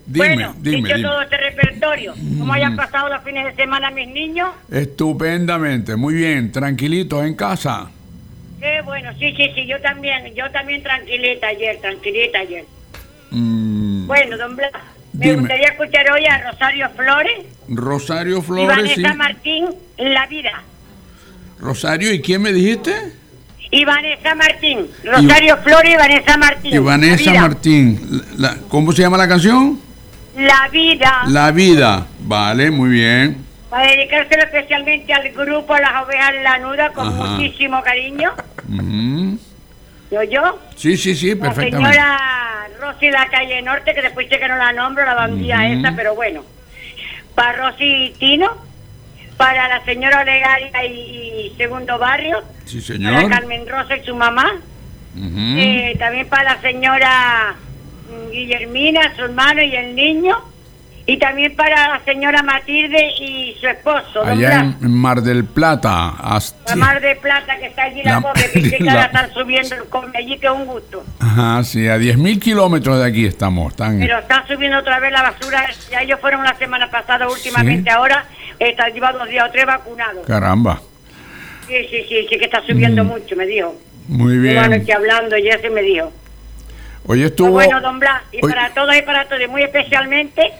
Dime, 0.07 0.27
bueno, 0.35 0.55
dime, 0.59 0.77
dicho 0.87 0.95
dime. 0.97 1.09
todo 1.09 1.21
este 1.23 1.37
repertorio, 1.37 2.13
¿cómo 2.37 2.53
hayan 2.53 2.75
pasado 2.75 3.09
los 3.09 3.23
fines 3.23 3.43
de 3.45 3.55
semana 3.55 3.89
mis 3.89 4.07
niños? 4.07 4.49
Estupendamente, 4.71 5.95
muy 5.95 6.13
bien, 6.13 6.51
tranquilitos 6.51 7.25
en 7.25 7.33
casa. 7.35 7.89
Qué 8.65 8.81
bueno, 8.81 9.11
sí, 9.19 9.31
sí, 9.37 9.51
sí, 9.53 9.67
yo 9.67 9.79
también, 9.79 10.33
yo 10.33 10.49
también 10.49 10.81
tranquilita 10.81 11.49
ayer, 11.49 11.77
tranquilita 11.81 12.39
ayer. 12.39 12.65
Mm, 13.29 14.07
Bueno, 14.07 14.37
don 14.39 14.55
Blas, 14.55 14.71
me 15.13 15.25
Dime. 15.27 15.37
gustaría 15.41 15.67
escuchar 15.67 16.09
hoy 16.11 16.25
a 16.25 16.49
Rosario 16.51 16.89
Flores 16.95 17.45
Rosario 17.69 18.39
y 18.39 18.41
Flores, 18.41 18.91
sí. 18.95 19.03
Vanessa 19.03 19.13
Martín, 19.13 19.65
La 19.99 20.25
Vida. 20.25 20.63
Rosario, 21.59 22.11
¿y 22.11 22.23
quién 22.23 22.41
me 22.41 22.51
dijiste? 22.53 22.91
Y 23.69 23.85
Vanessa 23.85 24.33
Martín, 24.33 24.87
Rosario 25.03 25.57
Flores 25.57 25.93
y 25.93 25.95
Vanessa 25.97 26.35
Martín. 26.37 26.73
Y 26.73 26.77
Vanessa 26.79 27.33
La. 27.33 27.41
Martín. 27.41 28.23
La- 28.37 28.57
¿Cómo 28.67 28.91
se 28.93 29.03
llama 29.03 29.17
la 29.17 29.27
canción? 29.27 29.79
La 30.35 30.67
Vida. 30.71 31.21
La 31.27 31.51
vida. 31.51 32.07
Vale, 32.21 32.71
muy 32.71 32.89
bien. 32.89 33.45
Para 33.75 33.91
dedicárselo 33.91 34.43
especialmente 34.43 35.11
al 35.13 35.29
grupo 35.33 35.75
Las 35.77 36.01
Ovejas 36.05 36.33
Lanudas 36.43 36.91
con 36.93 37.09
Ajá. 37.09 37.17
muchísimo 37.25 37.81
cariño. 37.83 38.31
Yo, 40.09 40.23
yo. 40.23 40.59
Sí, 40.77 40.95
sí, 40.95 41.13
sí, 41.13 41.35
La 41.35 41.41
perfectamente. 41.41 41.91
señora 41.91 42.67
Rosy 42.79 43.09
La 43.11 43.27
Calle 43.27 43.61
Norte, 43.63 43.93
que 43.93 44.01
después 44.01 44.29
sé 44.29 44.39
que 44.39 44.47
no 44.47 44.55
la 44.55 44.71
nombro, 44.71 45.03
la 45.05 45.13
bandía 45.15 45.67
esa, 45.67 45.91
pero 45.93 46.15
bueno. 46.15 46.45
Para 47.35 47.51
Rosy 47.69 48.13
Tino, 48.17 48.55
para 49.35 49.67
la 49.67 49.83
señora 49.83 50.21
Olegaria 50.21 50.85
y, 50.85 51.51
y 51.51 51.53
Segundo 51.57 51.99
Barrio, 51.99 52.43
Sí, 52.63 52.79
para 52.79 52.87
señor. 53.19 53.29
Carmen 53.29 53.67
Rosa 53.67 53.97
y 53.97 54.05
su 54.05 54.15
mamá, 54.15 54.53
eh, 55.17 55.97
también 55.99 56.29
para 56.29 56.55
la 56.55 56.61
señora 56.61 57.55
Guillermina, 58.31 59.13
su 59.17 59.25
hermano 59.25 59.61
y 59.61 59.75
el 59.75 59.93
niño, 59.97 60.37
y 61.07 61.17
también 61.19 61.55
para 61.55 61.87
la 61.89 62.01
señora 62.03 62.41
Matilde 62.41 63.11
y 63.19 63.55
su 63.61 63.67
esposo, 63.67 64.19
don 64.21 64.29
Allá 64.29 64.49
Blas. 64.63 64.75
en, 64.81 64.91
Mar 64.91 65.21
del 65.21 65.45
Plata. 65.45 66.09
hasta- 66.19 66.75
La 66.75 66.85
Mar 66.85 66.99
de 66.99 67.15
Plata 67.17 67.57
que 67.57 67.67
está 67.67 67.83
allí, 67.83 68.01
la, 68.03 68.13
La- 68.13 68.21
pobre, 68.21 68.49
que 68.51 68.59
dice 68.59 68.77
que 68.77 68.83
la- 68.83 68.91
ahora 68.93 69.05
están 69.05 69.33
subiendo 69.33 69.75
el 69.75 70.15
allí, 70.15 70.37
que 70.39 70.47
es 70.47 70.51
un 70.51 70.65
gusto. 70.65 71.03
Ajá, 71.19 71.63
sí, 71.63 71.87
a 71.87 71.97
10.000 71.97 72.39
kilómetros 72.39 72.97
de 72.99 73.05
aquí 73.05 73.25
estamos. 73.25 73.71
Están, 73.73 73.99
Pero 73.99 74.17
están 74.19 74.47
subiendo 74.47 74.79
otra 74.79 74.99
vez 74.99 75.11
la 75.11 75.21
basura. 75.21 75.65
Ya 75.91 76.01
ellos 76.01 76.19
fueron 76.19 76.43
la 76.43 76.55
semana 76.55 76.89
pasada, 76.89 77.27
últimamente 77.29 77.89
Sí. 77.91 77.95
ahora 77.95 78.25
están 78.57 78.91
llevando 78.91 79.19
dos 79.19 79.29
días 79.29 79.47
o 79.47 79.51
tres 79.51 79.65
vacunados. 79.67 80.25
Caramba. 80.25 80.81
Sí, 81.67 81.73
sí, 81.89 82.05
sí, 82.09 82.27
sí 82.29 82.37
que 82.37 82.45
está 82.45 82.61
subiendo 82.65 83.03
Mm. 83.03 83.07
mucho, 83.07 83.35
me 83.35 83.45
dijo. 83.45 83.75
Muy 84.07 84.37
bien. 84.37 84.57
anoche 84.59 84.93
hablando 84.93 85.35
y 85.37 85.47
ese 85.49 85.69
me 85.69 85.81
dijo. 85.81 86.05
Hoy 87.07 87.19
Pues 87.19 87.21
estuvo. 87.21 87.51
bueno, 87.51 87.81
don 87.81 87.99
Blas, 87.99 88.21
y 88.31 88.37
hoy- 88.43 88.51
para 88.51 88.69
todos 88.71 88.95
y 88.95 89.01
para 89.03 89.25
todos, 89.25 89.41
y 89.43 89.47
muy 89.47 89.61
especialmente 89.63 90.51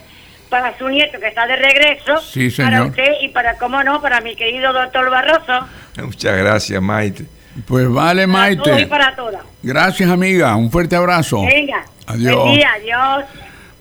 para 0.50 0.78
su 0.78 0.88
nieto 0.90 1.20
que 1.20 1.28
está 1.28 1.46
de 1.48 1.56
regreso, 1.56 2.18
Sí, 2.22 2.50
para 2.52 2.70
señor. 2.78 2.88
usted 2.90 3.08
y 3.22 3.30
para, 3.30 3.58
cómo 3.58 3.84
no, 3.84 4.02
para 4.02 4.22
mi 4.22 4.36
querido 4.36 4.72
doctor 4.74 5.10
Barroso. 5.10 5.68
Muchas 6.04 6.38
gracias, 6.38 6.82
Maite. 6.82 7.25
Pues 7.68 7.90
vale, 7.90 8.28
Para 8.28 8.56
todos 8.56 8.68
y 8.68 8.72
Maite. 8.72 8.88
para 8.88 9.16
todas. 9.16 9.42
Gracias, 9.64 10.10
amiga. 10.10 10.56
Un 10.56 10.70
fuerte 10.72 10.96
abrazo. 10.96 11.42
Venga. 11.46 11.86
Adiós. 12.08 12.36
Buen 12.36 12.56
día, 12.56 12.70
adiós. 12.74 13.25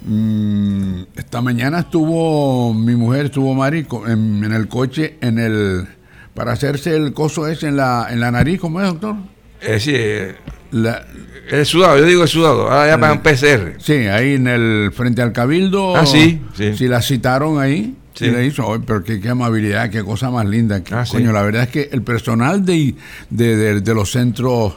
Mm, 0.06 1.02
esta 1.16 1.40
mañana 1.40 1.80
estuvo 1.80 2.75
mi 2.75 2.94
mujer, 2.94 3.26
estuvo 3.26 3.54
Mari 3.54 3.87
en, 4.06 4.44
en 4.44 4.52
el 4.52 4.68
coche, 4.68 5.16
en 5.23 5.38
el 5.38 5.88
para 6.35 6.52
hacerse 6.52 6.94
el 6.94 7.14
coso 7.14 7.47
ese 7.47 7.68
en 7.68 7.76
la, 7.76 8.09
en 8.11 8.21
la 8.21 8.30
nariz, 8.30 8.61
¿cómo 8.61 8.80
es, 8.80 8.87
doctor? 8.88 9.14
Eh, 9.62 9.80
sí, 9.80 9.92
eh, 9.94 10.35
La- 10.74 11.04
el 11.50 11.64
sudado, 11.66 11.98
yo 11.98 12.04
digo 12.04 12.22
el 12.22 12.28
sudado, 12.28 12.62
ahora 12.70 12.88
ya 12.88 12.98
para 12.98 13.12
un 13.12 13.20
PCR. 13.22 13.74
sí, 13.78 13.92
ahí 13.92 14.34
en 14.34 14.46
el 14.48 14.90
frente 14.92 15.22
al 15.22 15.32
cabildo. 15.32 15.94
Ah, 15.96 16.04
sí, 16.06 16.40
sí. 16.56 16.76
Si 16.76 16.88
la 16.88 17.00
citaron 17.02 17.60
ahí, 17.60 17.94
Sí. 18.14 18.24
sí. 18.26 18.30
le 18.30 18.46
hizo, 18.46 18.80
pero 18.86 19.04
qué, 19.04 19.20
qué 19.20 19.28
amabilidad, 19.28 19.90
qué 19.90 20.02
cosa 20.02 20.30
más 20.30 20.46
linda. 20.46 20.82
que- 20.82 20.94
Ah, 20.94 21.04
sí. 21.06 21.12
coño, 21.12 21.32
la 21.32 21.42
verdad 21.42 21.64
es 21.64 21.68
que 21.68 21.88
el 21.92 22.02
personal 22.02 22.64
de, 22.64 22.94
de, 23.30 23.56
de- 23.56 23.80
de 23.82 23.94
los 23.94 24.10
centros 24.10 24.74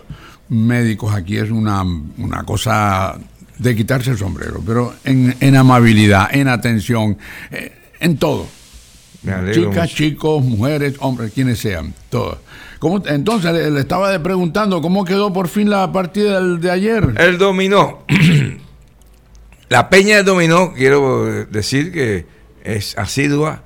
médicos 0.50 1.14
aquí 1.16 1.38
es 1.38 1.50
una, 1.52 1.82
una 1.84 2.44
cosa 2.44 3.18
de 3.58 3.76
quitarse 3.76 4.12
el 4.12 4.18
sombrero, 4.18 4.62
pero 4.66 4.94
en, 5.04 5.36
en 5.40 5.56
amabilidad, 5.56 6.28
en 6.32 6.48
atención, 6.48 7.18
eh, 7.52 7.72
en 8.00 8.18
todo. 8.18 8.46
Chicas, 9.52 9.76
mucho. 9.76 9.96
chicos, 9.96 10.44
mujeres, 10.44 10.94
hombres, 11.00 11.32
quienes 11.34 11.60
sean, 11.60 11.94
todos. 12.10 12.38
¿Cómo, 12.80 13.02
entonces 13.08 13.52
le, 13.72 13.80
estaba 13.80 14.18
preguntando 14.22 14.82
cómo 14.82 15.04
quedó 15.04 15.34
por 15.34 15.48
fin 15.48 15.70
la 15.70 15.92
partida 15.92 16.36
del- 16.40 16.60
de 16.62 16.72
ayer. 16.72 17.14
El 17.18 17.38
dominó. 17.38 18.04
La 19.70 19.90
Peña 19.90 20.16
del 20.18 20.26
Dominó, 20.26 20.74
quiero 20.74 21.28
eh, 21.42 21.46
decir 21.52 21.92
que 21.92 22.26
es 22.64 22.98
asidua 22.98 23.64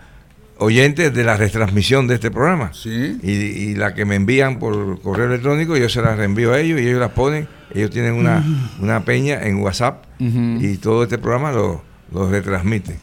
oyente 0.57 1.11
de 1.11 1.23
la 1.23 1.37
retransmisión 1.37 2.07
de 2.07 2.15
este 2.15 2.31
programa. 2.31 2.73
Sí. 2.73 3.19
Y, 3.21 3.31
y 3.31 3.75
la 3.75 3.93
que 3.93 4.03
me 4.05 4.15
envían 4.15 4.57
por 4.57 4.99
correo 5.01 5.27
electrónico, 5.27 5.77
yo 5.77 5.89
se 5.89 6.01
las 6.01 6.17
reenvío 6.17 6.53
a 6.53 6.59
ellos 6.59 6.81
y 6.81 6.87
ellos 6.87 6.99
las 6.99 7.11
ponen. 7.11 7.47
Ellos 7.73 7.91
tienen 7.91 8.13
una, 8.13 8.43
una 8.79 9.05
peña 9.05 9.43
en 9.43 9.57
WhatsApp 9.57 10.05
y 10.19 10.77
todo 10.77 11.03
este 11.03 11.19
programa 11.19 11.51
lo, 11.51 11.83
lo 12.11 12.29
retransmiten. 12.31 12.97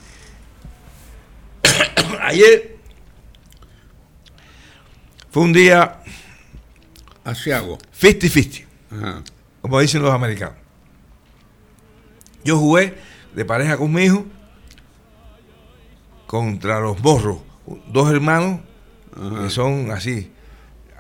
Ayer 2.23 2.78
fue 5.39 5.45
un 5.45 5.53
día 5.53 6.01
Asiago. 7.23 7.79
50-50 8.01 8.65
Ajá. 8.91 9.23
como 9.61 9.79
dicen 9.79 10.03
los 10.03 10.13
americanos. 10.13 10.57
Yo 12.43 12.59
jugué 12.59 12.99
de 13.37 13.45
pareja 13.45 13.77
con 13.77 13.93
mi 13.93 14.03
hijo 14.03 14.27
contra 16.27 16.81
los 16.81 17.01
morros, 17.05 17.39
dos 17.87 18.11
hermanos 18.11 18.63
que 19.45 19.49
son 19.51 19.93
así, 19.93 20.33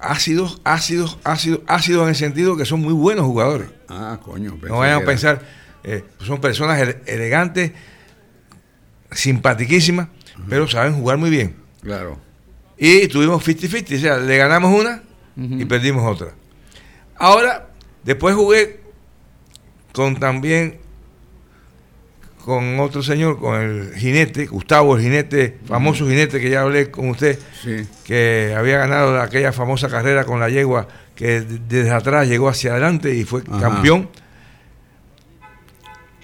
ácidos, 0.00 0.60
ácidos, 0.62 1.18
ácidos, 1.24 1.62
ácidos 1.66 2.04
en 2.04 2.08
el 2.10 2.14
sentido 2.14 2.56
que 2.56 2.64
son 2.64 2.80
muy 2.80 2.92
buenos 2.92 3.26
jugadores. 3.26 3.70
Ah, 3.88 4.20
coño. 4.22 4.56
No 4.68 4.78
vayan 4.78 5.02
a 5.02 5.04
pensar, 5.04 5.42
eh, 5.82 6.04
son 6.20 6.40
personas 6.40 6.78
ele- 6.80 7.02
elegantes, 7.06 7.72
simpatiquísimas, 9.10 10.06
pero 10.48 10.68
saben 10.68 10.94
jugar 10.94 11.18
muy 11.18 11.30
bien. 11.30 11.56
Claro. 11.82 12.27
Y 12.78 13.08
tuvimos 13.08 13.44
50-50, 13.46 13.96
o 13.96 14.00
sea, 14.00 14.16
le 14.18 14.36
ganamos 14.36 14.78
una 14.78 15.02
y 15.36 15.64
perdimos 15.64 16.04
otra. 16.10 16.32
Ahora, 17.16 17.68
después 18.04 18.34
jugué 18.34 18.80
con 19.92 20.16
también 20.16 20.78
con 22.44 22.80
otro 22.80 23.02
señor, 23.02 23.38
con 23.38 23.60
el 23.60 23.94
jinete, 23.94 24.46
Gustavo, 24.46 24.96
el 24.96 25.02
jinete, 25.02 25.58
famoso 25.66 26.06
jinete 26.08 26.40
que 26.40 26.48
ya 26.48 26.62
hablé 26.62 26.90
con 26.90 27.10
usted, 27.10 27.38
Sí. 27.62 27.86
que 28.04 28.54
había 28.56 28.78
ganado 28.78 29.20
aquella 29.20 29.52
famosa 29.52 29.88
carrera 29.90 30.24
con 30.24 30.40
la 30.40 30.48
yegua, 30.48 30.88
que 31.14 31.40
desde 31.42 31.90
atrás 31.90 32.26
llegó 32.26 32.48
hacia 32.48 32.70
adelante 32.72 33.14
y 33.14 33.24
fue 33.24 33.42
Ajá. 33.50 33.60
campeón. 33.60 34.08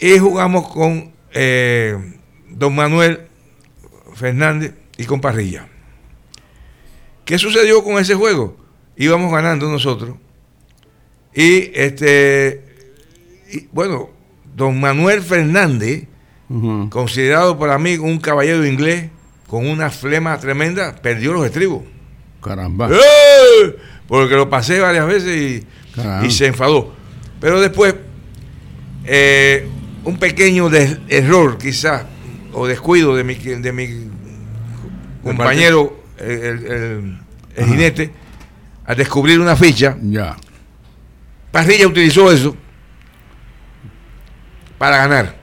Y 0.01 0.19
jugamos 0.19 0.69
con 0.73 1.13
eh, 1.33 1.97
don 2.49 2.75
Manuel 2.75 3.21
Fernández 4.15 4.73
y 4.97 5.05
con 5.05 5.21
Parrilla. 5.21 5.69
¿Qué 7.25 7.39
sucedió 7.39 7.83
con 7.83 7.99
ese 7.99 8.15
juego? 8.15 8.57
Íbamos 8.97 9.33
ganando 9.33 9.69
nosotros. 9.69 10.17
Y 11.35 11.71
este, 11.75 12.65
y, 13.53 13.67
bueno, 13.73 14.11
don 14.55 14.79
Manuel 14.79 15.23
Fernández, 15.23 16.05
considerado 16.91 17.59
para 17.59 17.79
mí 17.79 17.97
un 17.97 18.19
caballero 18.19 18.65
inglés 18.65 19.11
con 19.49 19.67
una 19.67 19.91
flema 19.91 20.39
tremenda, 20.39 20.95
perdió 20.97 21.33
los 21.33 21.47
estribos. 21.47 21.83
Caramba. 22.43 22.91
¡Eh! 22.91 23.77
Porque 24.07 24.35
lo 24.35 24.49
pasé 24.51 24.81
varias 24.81 25.07
veces 25.07 25.65
y, 26.25 26.31
se 26.31 26.47
enfadó. 26.47 26.93
Pero 27.41 27.61
después, 27.61 27.95
eh, 29.05 29.67
un 30.05 30.19
pequeño 30.19 30.71
error 31.09 31.59
quizás, 31.59 32.05
o 32.53 32.67
descuido 32.67 33.17
de 33.17 33.25
mi, 33.25 33.35
de 33.35 33.73
mi 33.73 34.11
compañero, 35.23 36.04
el, 36.19 37.19
jinete, 37.57 38.13
al 38.87 38.97
descubrir 38.97 39.41
una 39.41 39.57
ficha, 39.57 39.97
Ya. 40.03 40.37
Parrilla 41.51 41.87
utilizó 41.87 42.33
eso 42.33 42.57
para 44.77 44.97
ganar. 44.99 45.37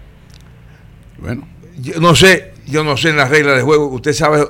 Bueno. 1.17 1.47
Yo 1.79 1.99
no 1.99 2.15
sé, 2.15 2.53
yo 2.67 2.83
no 2.83 2.97
sé 2.97 3.09
en 3.09 3.17
las 3.17 3.29
reglas 3.29 3.55
de 3.55 3.61
juego, 3.61 3.87
usted 3.87 4.13
sabe, 4.13 4.45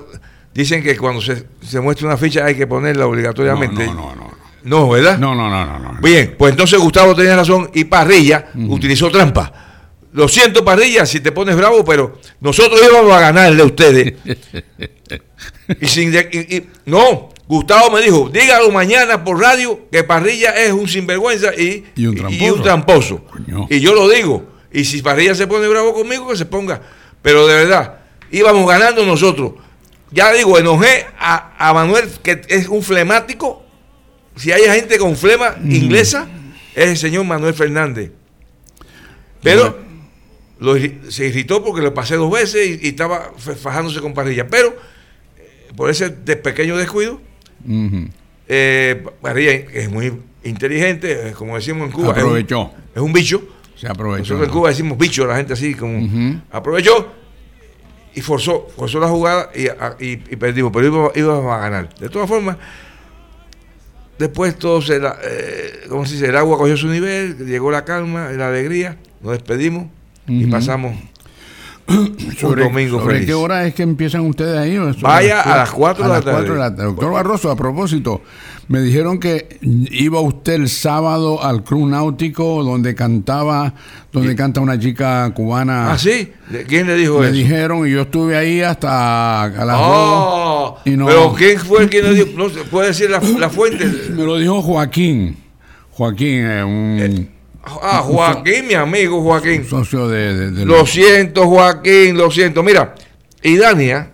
dicen 0.53 0.81
que 0.83 0.97
cuando 0.97 1.21
se, 1.21 1.45
se 1.61 1.79
muestra 1.79 2.07
una 2.07 2.17
ficha 2.17 2.45
hay 2.45 2.55
que 2.55 2.65
ponerla 2.67 3.03
No, 3.03 3.09
obligatoriamente. 3.09 3.85
no, 3.85 3.93
no, 3.93 4.15
no. 4.15 4.31
No, 4.63 4.89
¿verdad? 4.89 5.17
No, 5.17 5.33
no, 5.33 5.49
no, 5.49 5.65
no. 5.79 5.93
no. 5.93 6.01
Bien, 6.01 6.35
pues 6.37 6.51
entonces 6.51 6.79
Gustavo 6.79 7.15
tenía 7.15 7.35
razón 7.35 7.69
y 7.73 7.83
Parrilla 7.85 8.47
utilizó 8.55 9.09
trampa. 9.09 9.70
Lo 10.13 10.27
siento, 10.27 10.65
Parrilla, 10.65 11.05
si 11.05 11.19
te 11.21 11.31
pones 11.31 11.55
bravo, 11.55 11.85
pero 11.85 12.19
nosotros 12.41 12.79
íbamos 12.83 13.11
a 13.13 13.19
ganarle 13.21 13.61
a 13.61 13.65
ustedes. 13.65 14.13
y 15.81 15.87
sin 15.87 16.11
de- 16.11 16.29
y- 16.31 16.55
y- 16.57 16.67
no, 16.85 17.29
Gustavo 17.47 17.89
me 17.91 18.01
dijo, 18.01 18.29
dígalo 18.31 18.71
mañana 18.71 19.23
por 19.23 19.39
radio 19.39 19.87
que 19.91 20.03
Parrilla 20.03 20.51
es 20.51 20.71
un 20.71 20.87
sinvergüenza 20.87 21.53
y, 21.55 21.85
Y 21.95 22.05
un 22.07 22.15
y 22.17 22.19
tramposo. 22.19 22.53
un 22.55 22.61
tramposo. 22.61 23.23
Coño. 23.25 23.67
Y 23.69 23.79
yo 23.79 23.93
lo 23.93 24.09
digo. 24.09 24.45
Y 24.73 24.85
si 24.85 25.01
Parrilla 25.01 25.35
se 25.35 25.47
pone 25.47 25.67
bravo 25.67 25.93
conmigo, 25.93 26.29
que 26.29 26.37
se 26.37 26.45
ponga. 26.45 26.81
Pero 27.21 27.47
de 27.47 27.55
verdad, 27.55 27.99
íbamos 28.31 28.67
ganando 28.69 29.05
nosotros. 29.05 29.53
Ya 30.11 30.31
digo, 30.33 30.57
enojé 30.59 31.05
a, 31.19 31.53
a 31.57 31.73
Manuel, 31.73 32.09
que 32.21 32.41
es 32.49 32.67
un 32.67 32.83
flemático. 32.83 33.63
Si 34.35 34.51
hay 34.51 34.63
gente 34.63 34.97
con 34.97 35.15
flema 35.15 35.55
inglesa, 35.63 36.27
es 36.75 36.89
el 36.89 36.97
señor 36.97 37.25
Manuel 37.25 37.53
Fernández. 37.53 38.11
Pero 39.43 39.77
lo 40.61 40.75
se 41.11 41.27
irritó 41.27 41.63
porque 41.63 41.81
lo 41.81 41.93
pasé 41.93 42.15
dos 42.15 42.31
veces 42.31 42.65
y, 42.81 42.85
y 42.85 42.89
estaba 42.89 43.33
fa- 43.37 43.55
fajándose 43.55 43.99
con 43.99 44.13
Parrilla. 44.13 44.47
Pero 44.47 44.69
eh, 45.37 45.71
por 45.75 45.89
ese 45.89 46.09
de- 46.09 46.37
pequeño 46.37 46.77
descuido, 46.77 47.19
Ujú. 47.67 48.07
eh, 48.47 49.03
Parrilla 49.21 49.51
es 49.51 49.89
muy 49.89 50.13
inteligente, 50.43 51.29
eh, 51.29 51.31
como 51.33 51.55
decimos 51.55 51.87
en 51.87 51.91
Cuba. 51.91 52.11
es 52.11 52.17
un- 52.17 52.19
Aprovechó. 52.29 52.71
Es 52.95 53.01
un, 53.01 53.11
bicho. 53.11 53.41
Se 53.75 53.87
aprovechó. 53.87 54.19
Nosotros 54.35 54.47
en. 54.47 54.53
Cuba 54.53 54.69
decimos 54.69 54.97
bicho, 54.97 55.25
la 55.25 55.35
gente 55.35 55.53
así, 55.53 55.73
como 55.73 56.41
aprovechó 56.51 57.11
y 58.13 58.21
forzó, 58.21 58.67
forzó 58.75 58.99
la 58.99 59.07
jugada 59.07 59.49
y, 59.55 59.67
a- 59.67 59.95
y- 59.99 60.11
y 60.29 60.35
perdimos, 60.35 60.71
pero 60.73 60.85
íbamos, 60.87 61.11
íbamos 61.15 61.51
a 61.53 61.57
ganar. 61.57 61.89
De 61.95 62.09
todas 62.09 62.27
formas, 62.29 62.57
después 64.19 64.57
todo 64.57 64.81
se 64.81 64.99
la, 64.99 65.17
eh, 65.23 65.85
¿cómo 65.89 66.05
se 66.05 66.13
dice? 66.13 66.27
El 66.27 66.35
agua 66.37 66.57
cogió 66.57 66.77
su 66.77 66.87
nivel, 66.87 67.37
llegó 67.47 67.71
la 67.71 67.83
calma, 67.85 68.29
la 68.31 68.49
alegría, 68.49 68.97
nos 69.21 69.31
despedimos 69.33 69.87
y 70.31 70.45
pasamos 70.47 70.95
Sobre, 72.39 72.63
un 72.63 72.69
domingo 72.73 72.99
sobre 72.99 73.25
qué 73.25 73.33
hora 73.33 73.65
es 73.67 73.73
que 73.73 73.83
empiezan 73.83 74.21
ustedes 74.21 74.57
ahí? 74.57 74.77
¿O 74.77 74.93
sobre 74.93 75.01
Vaya 75.03 75.41
a 75.41 75.57
las 75.57 75.71
cuatro 75.71 76.05
a 76.05 76.07
de 76.07 76.13
la 76.13 76.19
las 76.19 76.23
cuatro 76.35 76.57
tarde. 76.57 76.83
Doctor 76.85 77.11
Barroso, 77.11 77.51
a 77.51 77.55
propósito, 77.55 78.21
me 78.69 78.79
dijeron 78.81 79.19
que 79.19 79.57
iba 79.61 80.21
usted 80.21 80.53
el 80.53 80.69
sábado 80.69 81.43
al 81.43 81.63
Club 81.63 81.89
Náutico 81.89 82.63
donde 82.63 82.95
cantaba, 82.95 83.73
donde 84.13 84.35
canta 84.35 84.61
una 84.61 84.79
chica 84.79 85.29
cubana. 85.33 85.91
Ah, 85.91 85.97
sí, 85.97 86.31
¿De- 86.49 86.63
¿quién 86.63 86.87
le 86.87 86.95
dijo 86.95 87.19
Me 87.19 87.25
eso? 87.25 87.33
dijeron 87.35 87.85
y 87.87 87.91
yo 87.91 88.01
estuve 88.03 88.37
ahí 88.37 88.61
hasta 88.61 89.43
a 89.43 89.65
las 89.65 89.77
Oh, 89.77 90.77
dos. 90.77 90.81
y 90.93 90.95
no- 90.95 91.07
pero 91.07 91.33
¿quién 91.33 91.59
fue 91.59 91.83
el 91.83 91.89
que 91.89 92.01
le 92.03 92.13
dijo? 92.13 92.27
No 92.37 92.47
puede 92.69 92.89
decir 92.89 93.09
la, 93.09 93.19
la 93.19 93.49
fuente. 93.49 93.85
Me 94.11 94.23
lo 94.23 94.37
dijo 94.37 94.61
Joaquín. 94.61 95.35
Joaquín, 95.91 96.45
eh, 96.45 96.63
un 96.63 97.29
Ah, 97.63 98.01
Joaquín, 98.03 98.67
mi 98.67 98.73
amigo 98.73 99.21
Joaquín. 99.21 99.65
socio 99.65 100.07
de, 100.07 100.35
de- 100.35 100.51
de- 100.51 100.65
Lo 100.65 100.85
siento, 100.85 101.47
Joaquín, 101.47 102.17
lo 102.17 102.31
siento. 102.31 102.63
Mira, 102.63 102.95
y 103.43 103.57
Dania 103.57 104.11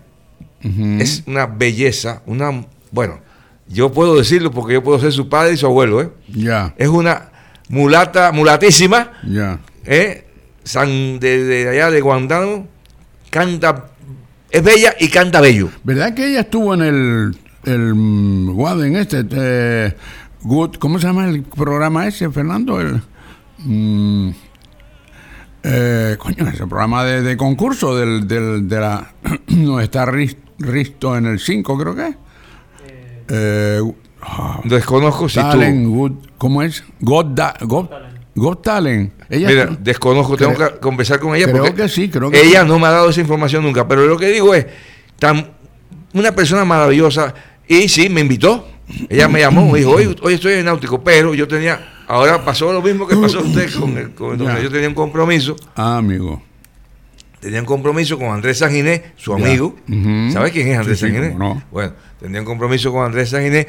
Ujú. 0.64 0.98
es 1.00 1.24
una 1.28 1.46
belleza, 1.46 2.22
una. 2.26 2.66
Bueno, 2.92 3.20
yo 3.68 3.92
puedo 3.92 4.16
decirlo 4.18 4.52
porque 4.52 4.74
yo 4.74 4.84
puedo 4.84 5.00
ser 5.00 5.12
su 5.14 5.30
padre 5.30 5.54
y 5.54 5.58
su 5.58 5.66
abuelo, 5.66 6.02
¿eh? 6.02 6.10
Ya, 6.28 6.74
Es 6.78 6.90
una 6.90 7.30
mulata, 7.70 8.32
mulatísima, 8.32 9.12
ya. 9.28 9.60
¿eh? 9.86 10.26
San, 10.64 11.20
de, 11.20 11.44
de 11.46 11.70
allá 11.70 11.90
de 11.92 12.02
Guantánamo, 12.02 12.68
canta. 13.30 13.86
Es 14.50 14.64
bella 14.64 14.94
y 15.00 15.08
canta 15.10 15.40
bello. 15.42 15.70
¿Verdad 15.84 16.14
que 16.14 16.28
ella 16.30 16.42
estuvo 16.42 16.74
en 16.74 16.82
el, 16.82 17.38
el 17.66 17.94
mm, 17.96 18.96
este? 18.98 19.26
eh, 19.32 19.94
Good, 20.42 20.76
¿Cómo 20.78 21.00
se 21.00 21.08
llama 21.08 21.28
el 21.28 21.44
programa 21.44 22.08
ese, 22.08 22.30
Fernando? 22.30 22.80
El, 22.80 23.02
mm, 23.60 24.30
eh, 25.64 26.16
coño, 26.18 26.48
ese 26.48 26.66
programa 26.68 27.04
de, 27.04 27.22
de 27.22 27.36
concurso 27.38 27.96
del, 27.96 28.28
del, 28.28 28.68
de 28.70 28.80
la... 28.80 29.12
no 29.48 29.80
está 29.80 30.06
Ris- 30.06 30.38
Risto 30.60 31.16
en 31.18 31.26
el 31.26 31.40
5, 31.40 31.78
creo 31.78 31.96
que 31.96 32.08
es. 32.08 32.16
Eh, 33.30 33.82
ah, 34.22 34.62
Desconozco 34.64 35.28
si 35.28 35.36
Talent, 35.36 35.84
tú. 35.86 35.94
Good, 35.96 36.12
¿cómo 36.38 36.62
es? 36.64 36.84
God, 37.02 37.26
Da- 37.28 37.56
God, 37.62 37.88
God 38.36 38.58
Talent. 38.60 39.14
Ella 39.30 39.48
Mira, 39.50 39.66
desconozco, 39.82 40.38
tengo 40.38 40.54
que 40.56 40.80
conversar 40.80 41.20
con 41.20 41.36
ella 41.36 41.48
creo 41.52 41.66
porque 41.66 41.82
que 41.84 41.90
sí, 41.90 42.08
creo 42.10 42.32
que 42.32 42.42
ella 42.42 42.62
sí. 42.62 42.68
no 42.68 42.80
me 42.80 42.88
ha 42.88 42.92
dado 42.92 43.10
esa 43.10 43.20
información 43.20 43.64
nunca. 43.64 43.86
Pero 43.88 44.06
lo 44.08 44.18
que 44.18 44.28
digo 44.30 44.56
es, 44.56 44.66
tan, 45.20 45.52
una 46.14 46.32
persona 46.32 46.64
maravillosa 46.64 47.34
y 47.68 47.90
sí, 47.90 48.08
me 48.08 48.22
invitó. 48.22 48.66
Ella 49.10 49.28
me 49.28 49.42
llamó, 49.42 49.70
me 49.70 49.80
dijo, 49.80 49.92
hoy, 49.92 50.16
hoy 50.22 50.36
estoy 50.36 50.54
en 50.54 50.66
náutico, 50.66 51.04
pero 51.04 51.34
yo 51.34 51.46
tenía, 51.46 51.86
ahora 52.08 52.44
pasó 52.44 52.72
lo 52.74 52.82
mismo 52.82 53.08
que 53.08 53.16
pasó 53.16 53.40
usted 53.42 53.70
con 53.80 53.98
el, 53.98 54.12
con 54.12 54.40
el- 54.40 54.64
yo 54.64 54.72
tenía 54.72 54.88
un 54.90 54.96
compromiso, 54.96 55.56
Ah, 55.76 55.98
amigo. 55.98 56.42
tenía 57.40 57.60
un 57.60 57.66
compromiso 57.66 58.18
con 58.18 58.30
Andrés 58.30 58.58
Sanginés, 58.60 59.02
su 59.16 59.34
amigo. 59.34 59.76
Ujú. 59.90 60.32
¿Sabe 60.32 60.52
quién 60.52 60.68
es 60.70 60.78
Andrés 60.80 61.00
Sí, 61.00 61.06
sí, 61.08 61.12
Sanginés? 61.12 61.34
cómo 61.38 61.54
no. 61.56 61.64
Bueno, 61.72 61.94
tenía 62.20 62.40
un 62.40 62.46
compromiso 62.46 62.92
con 62.92 63.06
Andrés 63.06 63.30
Sanginés, 63.30 63.68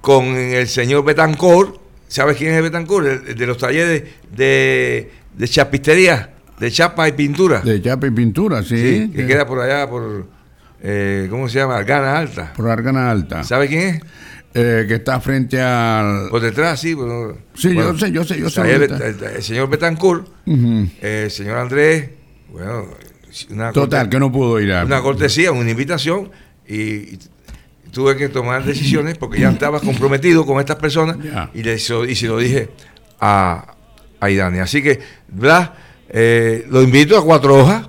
con 0.00 0.24
el 0.26 0.66
señor 0.68 1.04
Betancourt. 1.04 1.76
¿Sabes 2.06 2.36
quién 2.36 2.54
es 2.54 2.62
Betancourt? 2.62 3.06
El, 3.06 3.28
el 3.28 3.34
de 3.36 3.46
los 3.46 3.58
talleres 3.58 4.02
de, 4.34 5.10
de 5.36 5.48
chapistería, 5.48 6.30
de 6.58 6.70
chapa 6.70 7.06
y 7.08 7.12
pintura. 7.12 7.60
De 7.60 7.82
chapa 7.82 8.06
y 8.06 8.10
pintura, 8.12 8.62
sí. 8.62 8.76
Sí, 8.76 9.10
que 9.10 9.22
de- 9.22 9.26
queda 9.26 9.46
por 9.46 9.60
allá, 9.60 9.88
por, 9.90 10.26
eh, 10.82 11.26
¿cómo 11.30 11.48
se 11.48 11.58
llama? 11.58 11.82
Gana 11.82 12.16
Alta. 12.16 12.52
Por 12.56 12.70
Argana 12.70 13.10
Alta. 13.10 13.44
¿Sabe 13.44 13.68
quién 13.68 13.80
es? 13.80 14.00
Eh, 14.60 14.84
que 14.88 14.94
está 14.96 15.20
frente 15.20 15.60
al. 15.60 16.28
Por 16.30 16.40
detrás, 16.40 16.80
sí. 16.80 16.94
bueno, 16.94 17.36
Sí, 17.54 17.74
yo 17.74 17.96
sé, 17.96 18.10
yo 18.10 18.24
sé, 18.24 18.38
yo 18.40 18.50
sé 18.50 18.74
el, 18.74 18.82
el 19.36 19.42
señor 19.42 19.68
Betancourt, 19.68 20.26
eh, 20.46 21.22
el 21.26 21.30
señor 21.30 21.58
Andrés, 21.58 22.10
bueno, 22.50 22.86
una 23.50 23.72
Total, 23.72 24.00
corte- 24.04 24.10
que 24.10 24.18
no 24.20 24.32
pudo 24.32 24.58
ir 24.60 24.72
a. 24.72 24.84
una 24.84 25.00
cortesía, 25.02 25.52
una 25.52 25.70
invitación 25.70 26.30
y, 26.68 27.18
tuve 27.92 28.16
que 28.16 28.28
tomar 28.28 28.64
decisiones 28.64 29.16
porque 29.16 29.40
ya 29.40 29.50
estaba 29.50 29.80
comprometido 29.80 30.44
con 30.44 30.60
estas 30.60 30.76
personas 30.76 31.16
Ya. 31.22 31.50
y, 31.54 31.62
le, 31.62 31.74
hizo- 31.76 32.04
y 32.04 32.14
se 32.14 32.26
lo 32.26 32.38
dije 32.38 32.68
a, 33.20 33.74
a 34.20 34.30
Idani. 34.30 34.58
Así 34.58 34.82
que, 34.82 34.98
Blas, 35.28 35.70
eh, 36.08 36.66
lo 36.70 36.82
invito 36.82 37.16
a 37.16 37.24
cuatro 37.24 37.54
hojas 37.56 37.88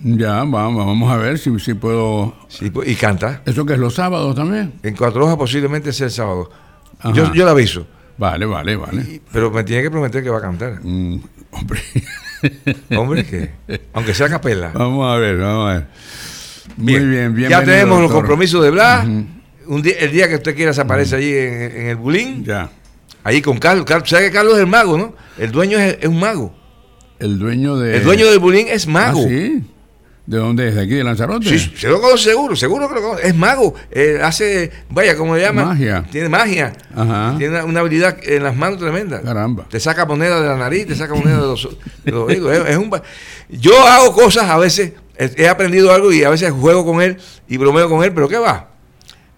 Ya, 0.00 0.44
vamos, 0.44 0.86
vamos 0.86 1.10
a 1.12 1.16
ver 1.16 1.38
si, 1.38 1.58
si 1.58 1.74
puedo. 1.74 2.34
sí, 2.48 2.70
pues, 2.70 2.88
y 2.88 2.94
canta. 2.94 3.42
¿Eso 3.44 3.66
que 3.66 3.72
es 3.74 3.78
los 3.78 3.94
sábados 3.94 4.34
también? 4.36 4.74
En 4.82 4.94
cuatro 4.94 5.24
hojas 5.24 5.36
posiblemente 5.36 5.92
sea 5.92 6.06
el 6.06 6.12
sábado. 6.12 6.50
Ajá. 7.00 7.12
Yo, 7.12 7.32
yo 7.34 7.44
le 7.44 7.50
aviso, 7.50 7.86
Vale, 8.16 8.46
vale, 8.46 8.76
vale. 8.76 9.02
y- 9.02 9.20
pero 9.32 9.50
me 9.50 9.62
tiene 9.64 9.82
que 9.82 9.90
prometer 9.90 10.22
que 10.22 10.30
va 10.30 10.38
a 10.38 10.42
cantar. 10.42 10.80
Mm, 10.82 11.20
hombre. 11.52 11.80
Hombre, 12.96 13.26
que 13.26 13.50
aunque 13.92 14.14
sea 14.14 14.28
capela. 14.28 14.70
vamos 14.72 15.12
a 15.12 15.16
ver, 15.18 15.38
vamos 15.38 15.70
a 15.70 15.74
ver. 15.74 15.86
Muy 16.76 17.00
bien, 17.04 17.34
bien. 17.34 17.50
Ya 17.50 17.64
tenemos 17.64 18.00
los 18.00 18.12
compromisos 18.12 18.62
de 18.62 18.70
Blas. 18.70 19.04
Ujú. 19.06 19.26
Un 19.66 19.82
día, 19.82 19.94
el 19.98 20.12
día 20.12 20.28
que 20.28 20.36
usted 20.36 20.54
quiera 20.54 20.72
se 20.72 20.80
aparece 20.80 21.16
allí 21.16 21.32
en, 21.34 21.62
en 21.76 21.86
el 21.88 21.96
Bulín. 21.96 22.44
Ya. 22.44 22.70
Ahí 23.24 23.42
con 23.42 23.58
Carlos. 23.58 23.84
Carlos 23.84 24.08
¿Sabe 24.08 24.26
que 24.26 24.30
Carlos 24.30 24.54
es 24.54 24.60
el 24.60 24.66
mago, 24.68 24.96
no? 24.96 25.14
El 25.36 25.50
dueño 25.50 25.78
es, 25.78 25.98
es 26.00 26.06
un 26.08 26.20
mago. 26.20 26.54
El 27.18 27.40
dueño 27.40 27.76
de. 27.76 27.96
El 27.96 28.04
dueño 28.04 28.30
del 28.30 28.38
Bulín 28.38 28.68
es 28.70 28.86
mago. 28.86 29.20
Ah, 29.24 29.28
sí. 29.28 29.64
¿De 30.28 30.36
dónde 30.36 30.68
es? 30.68 30.74
¿De 30.74 30.82
aquí, 30.82 30.92
de 30.92 31.04
Lanzarote? 31.04 31.58
Sí, 31.58 31.72
se 31.74 31.88
lo 31.88 32.02
conoce 32.02 32.24
seguro, 32.24 32.54
seguro 32.54 32.86
que 32.86 32.96
lo 32.96 33.00
conoce. 33.00 33.28
Es 33.28 33.34
mago. 33.34 33.74
Eh, 33.90 34.20
hace, 34.22 34.70
vaya, 34.90 35.16
¿cómo 35.16 35.34
le 35.34 35.40
llaman? 35.40 35.68
Magia. 35.68 36.04
Tiene 36.12 36.28
magia. 36.28 36.74
Ajá. 36.94 37.34
Tiene 37.38 37.62
una, 37.62 37.80
habilidad 37.80 38.18
en 38.22 38.42
las 38.42 38.54
manos 38.54 38.78
tremenda. 38.78 39.22
Caramba. 39.22 39.64
Te 39.70 39.80
saca 39.80 40.04
moneda 40.04 40.38
de 40.38 40.46
la 40.46 40.58
nariz, 40.58 40.86
te 40.86 40.94
saca 40.94 41.14
moneda 41.14 41.36
de 41.40 41.46
los, 41.46 41.68
de 42.04 42.12
los 42.12 42.28
oídos. 42.28 42.52
Es, 42.58 42.68
es 42.72 42.76
un, 42.76 42.90
yo 43.48 43.72
hago 43.86 44.12
cosas 44.12 44.50
a 44.50 44.58
veces, 44.58 44.92
he, 45.16 45.44
he 45.44 45.48
aprendido 45.48 45.94
algo 45.94 46.12
y 46.12 46.22
a 46.22 46.28
veces 46.28 46.50
juego 46.50 46.84
con 46.84 47.00
él 47.00 47.16
y 47.48 47.56
bromeo 47.56 47.88
con 47.88 48.04
él, 48.04 48.12
pero 48.12 48.28
¿qué 48.28 48.36
va? 48.36 48.68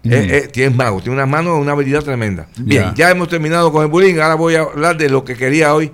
Mm. 0.03 0.11
Eh, 0.11 0.27
eh, 0.29 0.47
tiene 0.51 0.75
mago, 0.75 0.99
tiene 0.99 1.15
unas 1.15 1.29
manos, 1.29 1.57
una 1.57 1.71
habilidad 1.71 2.03
tremenda. 2.03 2.47
Bien, 2.57 2.83
Ya. 2.83 2.93
ya 2.95 3.11
hemos 3.11 3.29
terminado 3.29 3.71
con 3.71 3.83
el 3.83 3.87
bullying, 3.89 4.15
ahora 4.15 4.35
voy 4.35 4.55
a 4.55 4.63
hablar 4.63 4.97
de 4.97 5.07
lo 5.07 5.23
que 5.23 5.37
quería 5.37 5.73
hoy 5.73 5.89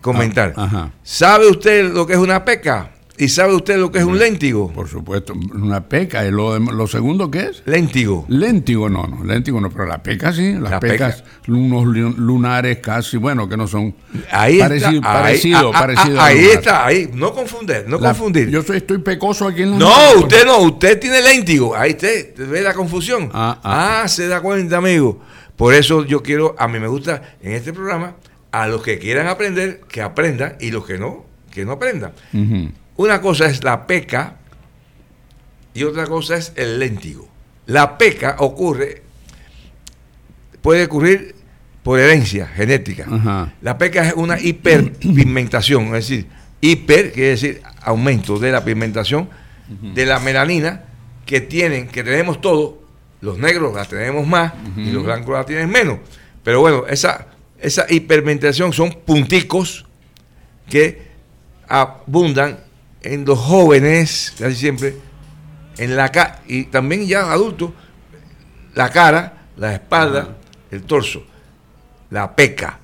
comentar. 0.00 0.52
Ah, 0.56 0.64
ajá. 0.66 0.90
¿Sabe 1.02 1.48
usted 1.48 1.92
lo 1.92 2.06
que 2.06 2.12
es 2.12 2.18
una 2.20 2.44
peca? 2.44 2.92
¿Y 3.20 3.28
sabe 3.28 3.54
usted 3.54 3.76
lo 3.78 3.92
que 3.92 3.98
es 3.98 4.04
un 4.04 4.18
léntigo? 4.18 4.72
Por 4.72 4.88
supuesto, 4.88 5.34
una 5.54 5.82
peca. 5.86 6.24
¿Y 6.26 6.30
lo, 6.30 6.58
lo 6.58 6.86
segundo 6.86 7.30
qué 7.30 7.40
es? 7.50 7.62
Léntigo. 7.66 8.24
Léntigo 8.28 8.88
no, 8.88 9.06
no, 9.06 9.22
léntigo 9.24 9.60
no, 9.60 9.68
pero 9.70 9.84
la 9.86 10.02
peca 10.02 10.32
sí, 10.32 10.54
las 10.54 10.70
La 10.70 10.80
pecas, 10.80 11.22
unos 11.46 11.84
lu- 11.84 12.14
lunares 12.16 12.78
casi, 12.78 13.18
bueno, 13.18 13.46
que 13.46 13.58
no 13.58 13.66
son 13.68 13.94
Ahí 14.32 14.58
parecido, 14.58 14.90
está. 14.92 15.12
ahí- 15.18 15.22
parecido, 15.22 15.58
ah, 15.58 15.72
ah, 15.74 15.80
parecido 15.80 16.20
ah, 16.20 16.24
ahí 16.24 16.44
está, 16.46 16.86
ahí. 16.86 17.10
No 17.12 17.34
confundir, 17.34 17.84
no 17.86 17.98
La- 17.98 18.08
confundir. 18.08 18.48
Yo 18.48 18.62
soy, 18.62 18.78
estoy 18.78 18.98
pecoso 18.98 19.46
aquí 19.46 19.62
en 19.62 19.72
la 19.72 19.78
No, 19.78 19.92
usted 20.20 20.46
no, 20.46 20.58
usted 20.60 20.98
tiene 20.98 21.20
léntigo. 21.20 21.76
Ahí 21.76 21.90
usted 21.90 22.34
ve 22.48 22.62
la 22.62 22.72
confusión. 22.72 23.28
Ah, 23.34 23.60
Ah, 23.62 24.00
ah. 24.04 24.08
se 24.08 24.28
da 24.28 24.40
cuenta, 24.40 24.78
amigo. 24.78 25.20
Por 25.56 25.74
eso 25.74 26.06
yo 26.06 26.22
quiero, 26.22 26.56
a 26.58 26.68
mí 26.68 26.78
me 26.80 26.88
gusta 26.88 27.20
en 27.42 27.52
este 27.52 27.74
programa, 27.74 28.14
a 28.50 28.66
los 28.66 28.82
que 28.82 28.98
quieran 28.98 29.26
aprender, 29.26 29.82
que 29.88 30.00
aprendan, 30.00 30.56
y 30.58 30.70
los 30.70 30.86
que 30.86 30.96
no, 30.96 31.26
que 31.52 31.66
no 31.66 31.72
aprendan. 31.72 32.12
Ujú. 32.32 32.70
Una 33.00 33.22
cosa 33.22 33.46
es 33.46 33.64
la 33.64 33.86
peca 33.86 34.36
y 35.72 35.84
otra 35.84 36.06
cosa 36.06 36.36
es 36.36 36.52
el 36.56 36.78
léntigo. 36.78 37.26
La 37.64 37.96
peca 37.96 38.36
ocurre, 38.40 39.00
puede 40.60 40.84
ocurrir 40.84 41.34
por 41.82 41.98
herencia 41.98 42.46
genética. 42.46 43.06
Ajá. 43.10 43.54
La 43.62 43.78
peca 43.78 44.06
es 44.06 44.12
una 44.12 44.38
hiperpigmentación, 44.38 45.86
es 45.86 46.08
decir, 46.08 46.26
hiper 46.60 47.12
quiere 47.12 47.30
decir 47.30 47.62
aumento 47.80 48.38
de 48.38 48.52
la 48.52 48.62
pigmentación 48.66 49.30
de 49.94 50.04
la 50.04 50.18
melanina 50.18 50.84
que 51.24 51.40
tienen, 51.40 51.88
que 51.88 52.04
tenemos 52.04 52.42
todos, 52.42 52.74
los 53.22 53.38
negros 53.38 53.74
la 53.74 53.86
tenemos 53.86 54.26
más 54.26 54.52
y 54.76 54.90
los 54.90 55.04
blancos 55.04 55.32
la 55.32 55.46
tienen 55.46 55.70
menos. 55.70 56.00
Pero 56.44 56.60
bueno, 56.60 56.84
esa, 56.86 57.28
esa 57.60 57.86
hiperpigmentación 57.88 58.74
son 58.74 58.92
punticos 58.92 59.86
que 60.68 61.08
abundan 61.66 62.68
en 63.02 63.24
los 63.24 63.38
jóvenes, 63.38 64.34
casi 64.38 64.56
siempre, 64.56 64.96
en 65.78 65.96
la 65.96 66.10
cara, 66.10 66.42
y 66.46 66.64
también 66.64 67.06
ya 67.06 67.32
adultos, 67.32 67.70
la 68.74 68.90
cara, 68.90 69.46
la 69.56 69.74
espalda, 69.74 70.36
el 70.70 70.82
torso, 70.82 71.24
la 72.10 72.34
peca, 72.34 72.78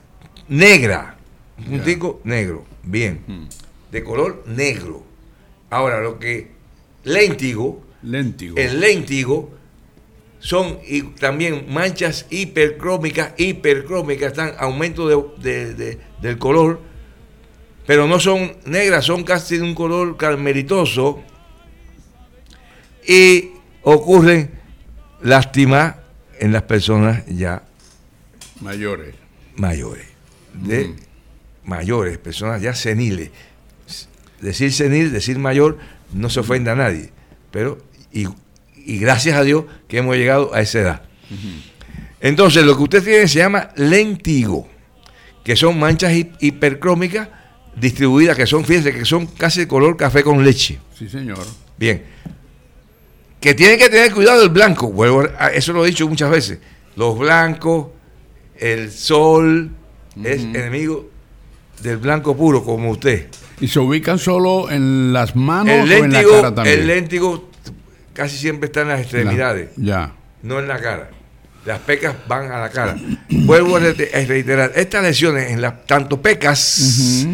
negra, 0.49 1.17
un 1.59 1.65
puntico 1.65 2.21
negro, 2.25 2.65
bien, 2.83 3.49
de 3.91 4.03
color 4.05 4.45
negro. 4.47 5.05
Ahora, 5.71 6.01
lo 6.01 6.19
que 6.19 6.51
léntigo, 7.05 7.83
Léntigo. 8.03 8.57
el 8.57 8.81
léntigo 8.81 9.51
son 10.39 10.79
y 10.87 11.03
también 11.03 11.67
manchas 11.73 12.27
hipercrómicas, 12.31 13.33
hipercrómicas, 13.37 14.29
están 14.33 14.53
aumento 14.59 15.09
de- 15.09 15.43
de- 15.43 15.75
de- 15.75 15.99
del 16.23 16.39
color, 16.39 16.81
pero 17.87 18.07
no 18.09 18.19
son 18.21 18.57
negras, 18.65 19.05
son 19.05 19.23
casi 19.25 19.57
de 19.59 19.63
un 19.63 19.75
color 19.75 20.17
carmelitoso 20.17 21.23
y 23.07 23.51
ocurren 23.83 24.51
lástima 25.23 25.97
en 26.39 26.53
las 26.53 26.63
personas 26.63 27.25
ya 27.27 27.63
Mayores. 28.61 29.15
mayores, 29.57 30.07
de 30.55 30.89
Mm. 30.89 30.97
mayores, 31.65 32.19
personas 32.19 32.61
ya 32.63 32.75
seniles. 32.75 33.31
Decir 34.41 34.73
senil, 34.73 35.13
decir 35.13 35.39
mayor, 35.39 35.79
no 36.13 36.29
se 36.29 36.41
ofende 36.41 36.71
a 36.71 36.75
nadie, 36.75 37.11
pero 37.51 37.79
y, 38.13 38.27
y 38.77 38.99
gracias 38.99 39.37
a 39.37 39.43
Dios 39.45 39.65
que 39.89 39.99
hemos 39.99 40.17
llegado 40.17 40.55
a 40.55 40.61
esa 40.61 40.81
edad. 40.81 41.03
Entonces, 42.21 42.65
lo 42.65 42.77
que 42.77 42.83
usted 42.83 43.03
tiene 43.05 43.29
se 43.29 43.39
llama 43.39 43.71
lentigo, 43.77 44.69
que 45.45 45.57
son 45.57 45.79
manchas 45.79 46.13
hi- 46.13 46.33
hipercrómicas 46.41 47.29
distribuidas, 47.77 48.37
que 48.37 48.47
son, 48.47 48.65
fíjense, 48.65 48.93
que 48.93 49.05
son 49.05 49.27
casi 49.27 49.61
de 49.61 49.69
color 49.69 49.97
café 49.97 50.23
con 50.23 50.43
leche. 50.45 50.79
Sí, 50.99 51.09
señor. 51.09 51.45
Bien. 51.79 52.03
Que 53.41 53.55
tienen 53.55 53.79
que 53.79 53.89
tener 53.89 54.13
cuidado 54.13 54.43
el 54.43 54.49
blanco. 54.49 54.91
Vuelvo 54.91 55.25
a- 55.39 55.49
eso 55.53 55.73
lo 55.73 55.85
he 55.85 55.89
dicho 55.89 56.09
muchas 56.09 56.31
veces. 56.31 56.59
Los 56.97 57.19
blancos, 57.19 57.89
el 58.59 58.91
sol, 58.91 59.71
es 60.25 60.41
enemigo 60.43 61.11
del 61.83 61.99
blanco 61.99 62.35
puro, 62.37 62.65
como 62.65 62.91
usted. 62.91 63.27
¿Y 63.61 63.69
se 63.69 63.79
ubican 63.79 64.19
solo 64.19 64.71
en 64.71 65.13
las 65.13 65.37
manos 65.37 65.75
El 65.75 65.81
o 65.81 66.05
en 66.05 66.13
la 66.13 66.19
léntigo, 66.21 66.37
cara 66.37 66.55
también? 66.55 66.79
el 66.81 66.87
léntigo 66.87 67.51
casi 68.15 68.37
siempre 68.39 68.67
está 68.69 68.81
en 68.83 68.89
las 68.89 69.01
extremidades, 69.03 69.71
Ya. 69.77 70.13
no 70.43 70.59
en 70.59 70.69
la 70.69 70.79
cara. 70.81 71.11
Las 71.67 71.81
pecas 71.81 72.15
van 72.29 72.51
a 72.51 72.61
la 72.61 72.71
cara. 72.71 72.97
Vuelvo 73.29 73.77
a 73.77 73.81
re- 73.81 74.11
a 74.15 74.25
reiterar, 74.27 74.73
estas 74.77 75.03
lesiones, 75.03 75.51
en 75.51 75.61
las, 75.61 75.85
tanto 75.85 76.23
pecas. 76.23 77.27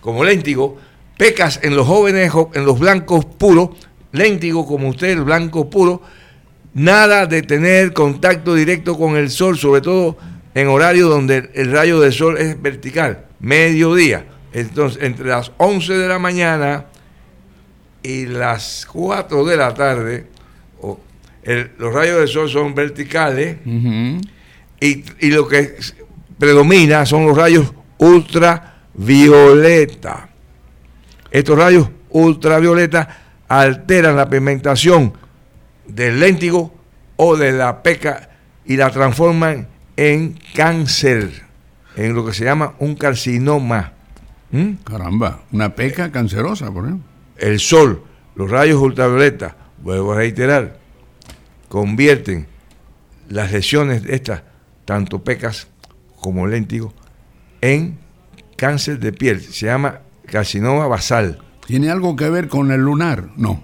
Como 0.00 0.24
léntigo, 0.24 0.78
pecas 1.16 1.60
en 1.62 1.76
los 1.76 1.86
jóvenes, 1.86 2.32
en 2.54 2.64
los 2.64 2.78
blancos 2.78 3.24
puros, 3.24 3.70
léntigo 4.12 4.66
como 4.66 4.88
usted, 4.88 5.08
el 5.10 5.22
blanco 5.24 5.68
puro, 5.70 6.02
nada 6.74 7.26
de 7.26 7.42
tener 7.42 7.92
contacto 7.92 8.54
directo 8.54 8.96
con 8.96 9.16
el 9.16 9.30
sol, 9.30 9.58
sobre 9.58 9.80
todo 9.80 10.16
en 10.54 10.68
horario 10.68 11.08
donde 11.08 11.50
el, 11.54 11.70
rayo 11.72 12.00
del 12.00 12.12
sol 12.12 12.36
es 12.38 12.60
vertical, 12.60 13.26
mediodía. 13.40 14.26
Entonces, 14.52 15.02
entre 15.02 15.26
las 15.26 15.52
11 15.58 15.92
de 15.94 16.08
la 16.08 16.18
mañana 16.18 16.86
y 18.02 18.26
las 18.26 18.86
4 18.90 19.44
de 19.44 19.56
la 19.56 19.74
tarde, 19.74 20.26
el- 21.42 21.70
los 21.78 21.92
rayos 21.94 22.18
del 22.18 22.28
sol 22.28 22.48
son 22.50 22.74
verticales 22.74 23.58
y, 24.80 25.04
y 25.20 25.30
lo 25.30 25.46
que 25.48 25.76
predomina 26.38 27.04
son 27.06 27.26
los 27.26 27.36
rayos 27.36 27.72
ultravioleta. 29.00 30.28
Estos 31.30 31.58
rayos 31.58 31.88
ultravioleta 32.10 33.08
alteran 33.48 34.16
la 34.16 34.28
pigmentación 34.28 35.14
del 35.86 36.20
léntigo 36.20 36.74
o 37.16 37.36
de 37.36 37.52
la 37.52 37.82
peca 37.82 38.30
y 38.64 38.76
la 38.76 38.90
transforman 38.90 39.68
en 39.96 40.38
cáncer, 40.54 41.30
en 41.96 42.14
lo 42.14 42.24
que 42.24 42.34
se 42.34 42.44
llama 42.44 42.74
un 42.78 42.94
carcinoma. 42.94 43.92
¿Mm? 44.50 44.72
Caramba, 44.84 45.42
una 45.52 45.74
peca 45.74 46.10
cancerosa, 46.10 46.70
por 46.70 46.84
ejemplo. 46.84 47.08
El 47.36 47.58
sol, 47.58 48.04
los 48.34 48.50
rayos 48.50 48.80
ultravioleta, 48.80 49.56
vuelvo 49.78 50.12
a 50.12 50.16
reiterar, 50.16 50.78
convierten 51.68 52.46
las 53.28 53.52
lesiones 53.52 54.02
estas, 54.06 54.42
tanto 54.84 55.22
pecas 55.22 55.68
como 56.20 56.46
léntigo, 56.46 56.92
en 57.60 57.98
cáncer 58.60 58.98
de 59.00 59.12
piel. 59.12 59.40
Se 59.40 59.64
llama 59.66 60.00
carcinoma 60.26 60.86
basal. 60.86 61.38
¿Tiene 61.66 61.90
algo 61.90 62.14
que 62.14 62.28
ver 62.28 62.46
con 62.48 62.70
el 62.70 62.80
lunar? 62.82 63.28
No, 63.36 63.62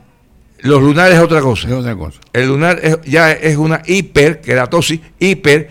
Los 0.60 0.80
lunares 0.82 1.16
es 1.16 1.20
otra 1.22 1.38
es 1.38 1.44
cosa. 1.44 1.76
otra 1.76 1.94
cosa. 1.94 2.18
El 2.32 2.48
lunar 2.48 2.80
es- 2.82 2.98
ya 3.04 3.30
es 3.32 3.56
una 3.58 3.82
hiperkeratosis, 3.84 5.00
hiper, 5.18 5.68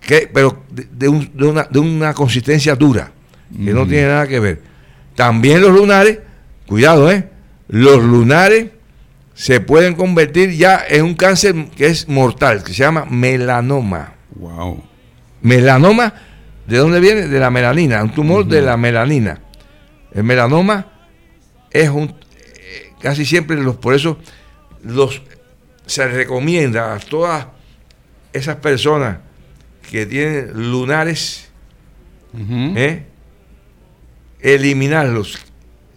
que, 0.00 0.28
pero 0.32 0.62
de, 0.70 0.86
de 0.92 1.08
un- 1.08 1.30
de 1.34 1.46
una, 1.46 1.62
de 1.64 1.78
una 1.78 2.12
consistencia 2.12 2.76
dura, 2.76 3.10
que 3.50 3.72
no 3.72 3.86
tiene 3.86 4.08
nada 4.08 4.26
que 4.26 4.38
ver. 4.38 4.60
También 5.16 5.60
los 5.62 5.70
lunares, 5.72 6.18
cuidado, 6.66 7.10
¿eh? 7.10 7.28
Los 7.68 8.02
lunares 8.04 8.66
se 9.34 9.60
pueden 9.60 9.94
convertir 9.94 10.50
ya 10.50 10.82
en 10.86 11.04
un 11.04 11.14
cáncer 11.14 11.54
que 11.76 11.86
es 11.86 12.06
mortal, 12.08 12.62
que 12.62 12.72
se 12.74 12.78
llama 12.82 13.06
melanoma. 13.06 14.12
Wow. 14.34 14.82
Melanoma, 15.40 16.12
¿de 16.66 16.78
dónde 16.78 17.00
viene? 17.00 17.28
De 17.28 17.38
la 17.38 17.50
melanina, 17.50 18.02
un 18.02 18.14
tumor 18.14 18.46
de 18.46 18.62
la 18.62 18.76
melanina. 18.76 19.40
El 20.12 20.24
melanoma 20.24 20.86
es 21.70 21.88
un 21.88 22.04
eh, 22.04 22.92
casi 23.00 23.24
siempre 23.24 23.56
los 23.56 23.76
por 23.76 23.94
eso 23.94 24.18
los 24.82 25.22
se 25.86 26.06
recomienda 26.06 26.94
a 26.94 26.98
todas 26.98 27.46
esas 28.32 28.56
personas 28.56 29.18
que 29.90 30.06
tienen 30.06 30.70
lunares. 30.70 31.48
¿eh? 32.34 33.06
eliminarlos 34.42 35.38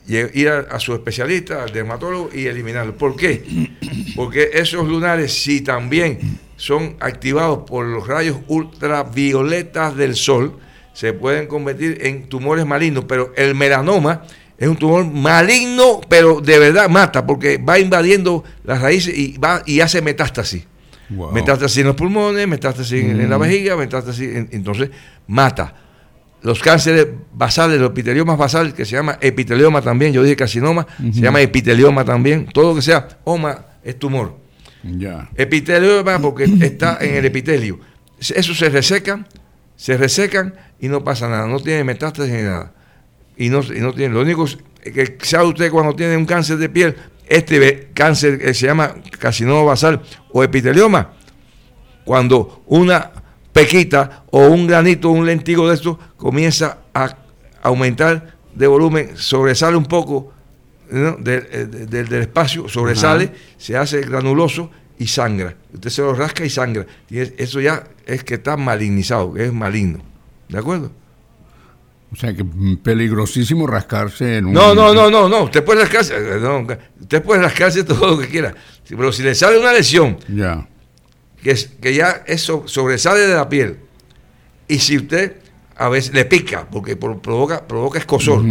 ir 0.08 0.50
a, 0.50 0.60
a 0.60 0.80
su 0.80 0.94
especialista, 0.94 1.64
al 1.64 1.74
dermatólogo 1.74 2.30
y 2.34 2.46
eliminarlos. 2.46 2.96
¿Por 2.96 3.16
qué? 3.16 3.44
Porque 4.16 4.52
esos 4.54 4.88
lunares, 4.88 5.34
si 5.34 5.62
también 5.62 6.40
son 6.58 6.96
activados 7.00 7.60
por 7.68 7.86
los 7.86 8.08
rayos 8.08 8.38
ultravioletas 8.48 9.96
del 9.96 10.16
sol, 10.16 10.58
se 10.94 11.14
pueden 11.14 11.48
convertir 11.48 12.00
en 12.02 12.28
tumores 12.30 12.66
malignos. 12.66 13.06
Pero 13.06 13.34
el 13.36 13.56
melanoma 13.56 14.24
es 14.58 14.68
un 14.68 14.78
tumor 14.78 15.06
maligno, 15.06 16.00
pero 16.08 16.40
de 16.42 16.58
verdad 16.60 16.90
mata, 16.90 17.26
porque 17.26 17.58
va 17.58 17.78
invadiendo 17.80 18.44
las 18.64 18.82
raíces 18.82 19.18
y, 19.18 19.38
va, 19.38 19.62
y 19.66 19.82
hace 19.82 20.02
metástasis. 20.02 20.66
Wow. 21.10 21.32
Metástasis 21.34 21.80
en 21.80 21.88
los 21.88 21.96
pulmones, 21.96 22.48
metástasis 22.48 23.04
en, 23.04 23.22
en 23.22 23.30
la 23.30 23.38
vejiga, 23.38 23.76
metástasis, 23.76 24.36
en- 24.36 24.50
entonces 24.52 24.90
mata. 25.28 25.76
Los 26.42 26.60
cánceres 26.62 27.08
basales, 27.34 27.80
los 27.80 27.90
epiteliomas 27.90 28.38
basales, 28.38 28.74
que 28.74 28.86
se 28.86 28.92
llama 28.96 29.18
epitelioma 29.20 29.82
también, 29.82 30.14
yo 30.14 30.24
dije 30.24 30.36
carcinoma, 30.36 30.86
se 31.14 31.20
llama 31.22 31.42
epitelioma 31.42 32.06
también, 32.06 32.46
todo 32.54 32.70
lo 32.70 32.76
que 32.76 32.82
sea 32.84 33.08
oma 33.24 33.66
es 33.84 33.98
tumor. 34.00 34.38
Ya. 34.86 35.30
Epitelioma 35.36 36.20
porque 36.20 36.44
está 36.62 36.98
en 37.02 37.16
el 37.16 37.26
epitelio. 37.26 37.80
Eso 38.20 38.54
se 38.54 38.70
resecan, 38.70 39.28
se 39.76 39.98
resecan 39.98 40.54
y 40.80 40.88
no 40.88 41.04
pasa 41.04 41.28
nada, 41.28 41.48
no 41.48 41.60
tiene 41.60 41.84
metástasis 41.84 42.34
ni 42.34 42.44
nada. 42.44 42.74
Y 43.38 43.50
no, 43.50 43.62
y 43.62 43.80
no 43.80 43.94
tiene, 43.94 44.14
lo 44.14 44.22
único 44.22 44.46
que 44.82 45.18
sabe 45.22 45.46
usted 45.46 45.72
cuando 45.72 45.96
tiene 45.96 46.16
un 46.16 46.26
cáncer 46.26 46.58
de 46.58 46.70
piel, 46.70 46.96
este 47.28 47.90
cáncer 47.94 48.38
que 48.40 48.54
se 48.54 48.68
llama 48.68 48.96
carcinoma 49.20 49.64
basal 49.64 50.02
o 50.32 50.44
epitelioma, 50.44 51.14
cuando 52.06 52.64
una 52.68 53.12
pequita 53.52 54.24
o 54.30 54.48
un 54.48 54.68
granito, 54.68 55.10
un 55.10 55.26
lentigo 55.26 55.68
de 55.68 55.76
esto 55.76 56.00
comienza 56.16 56.78
a 56.94 57.18
aumentar 57.64 58.36
de 58.54 58.68
volumen, 58.68 59.18
sobresale 59.18 59.76
un 59.76 59.86
poco 59.86 60.35
¿no? 60.90 61.14
del, 61.18 61.48
eh, 61.52 61.66
de- 61.66 61.86
del- 61.86 62.08
del 62.08 62.22
espacio, 62.22 62.68
sobresale, 62.68 63.32
se 63.58 63.76
hace 63.78 64.02
granuloso 64.02 64.72
y 64.98 65.08
sangra. 65.08 65.56
Usted 65.74 65.90
se 65.90 66.02
lo 66.02 66.14
rasca 66.14 66.46
y 66.46 66.50
sangra. 66.50 66.86
Y 67.10 67.20
es- 67.20 67.34
eso 67.38 67.60
ya 67.62 67.84
es 68.06 68.24
que 68.24 68.36
está 68.36 68.58
malignizado, 68.58 69.34
que 69.34 69.46
es 69.46 69.54
maligno. 69.54 70.00
¿De 70.50 70.58
acuerdo? 70.58 70.92
O 72.12 72.16
sea 72.16 72.34
que 72.34 72.46
peligrosísimo 72.84 73.68
rascarse 73.68 74.38
en 74.38 74.46
un... 74.46 74.54
No, 74.54 74.74
no, 74.74 74.94
no, 74.94 75.10
no, 75.10 75.28
no. 75.28 75.44
Usted 75.44 75.64
puede 75.66 75.82
rascarse, 75.82 76.16
eh, 76.16 76.40
no, 76.40 76.66
usted 77.02 77.22
puede 77.24 77.42
rascarse 77.42 77.84
todo 77.84 78.12
lo 78.12 78.18
que 78.20 78.28
quiera. 78.28 78.54
Pero 78.88 79.12
si 79.12 79.24
le 79.24 79.36
sale 79.36 79.58
una 79.60 79.74
lesión 79.74 80.18
Ya. 80.30 80.66
que, 81.42 81.52
es, 81.52 81.66
que 81.82 81.94
ya 81.94 82.24
eso 82.28 82.64
sobresale 82.68 83.22
de 83.22 83.36
la 83.36 83.50
piel, 83.50 83.80
y 84.68 84.80
si 84.80 84.96
usted 84.98 85.38
a 85.76 85.90
veces 85.90 86.14
le 86.14 86.24
pica, 86.24 86.68
porque 86.72 86.96
por- 86.96 87.20
provoca, 87.22 87.68
provoca 87.68 88.00
escosor, 88.00 88.46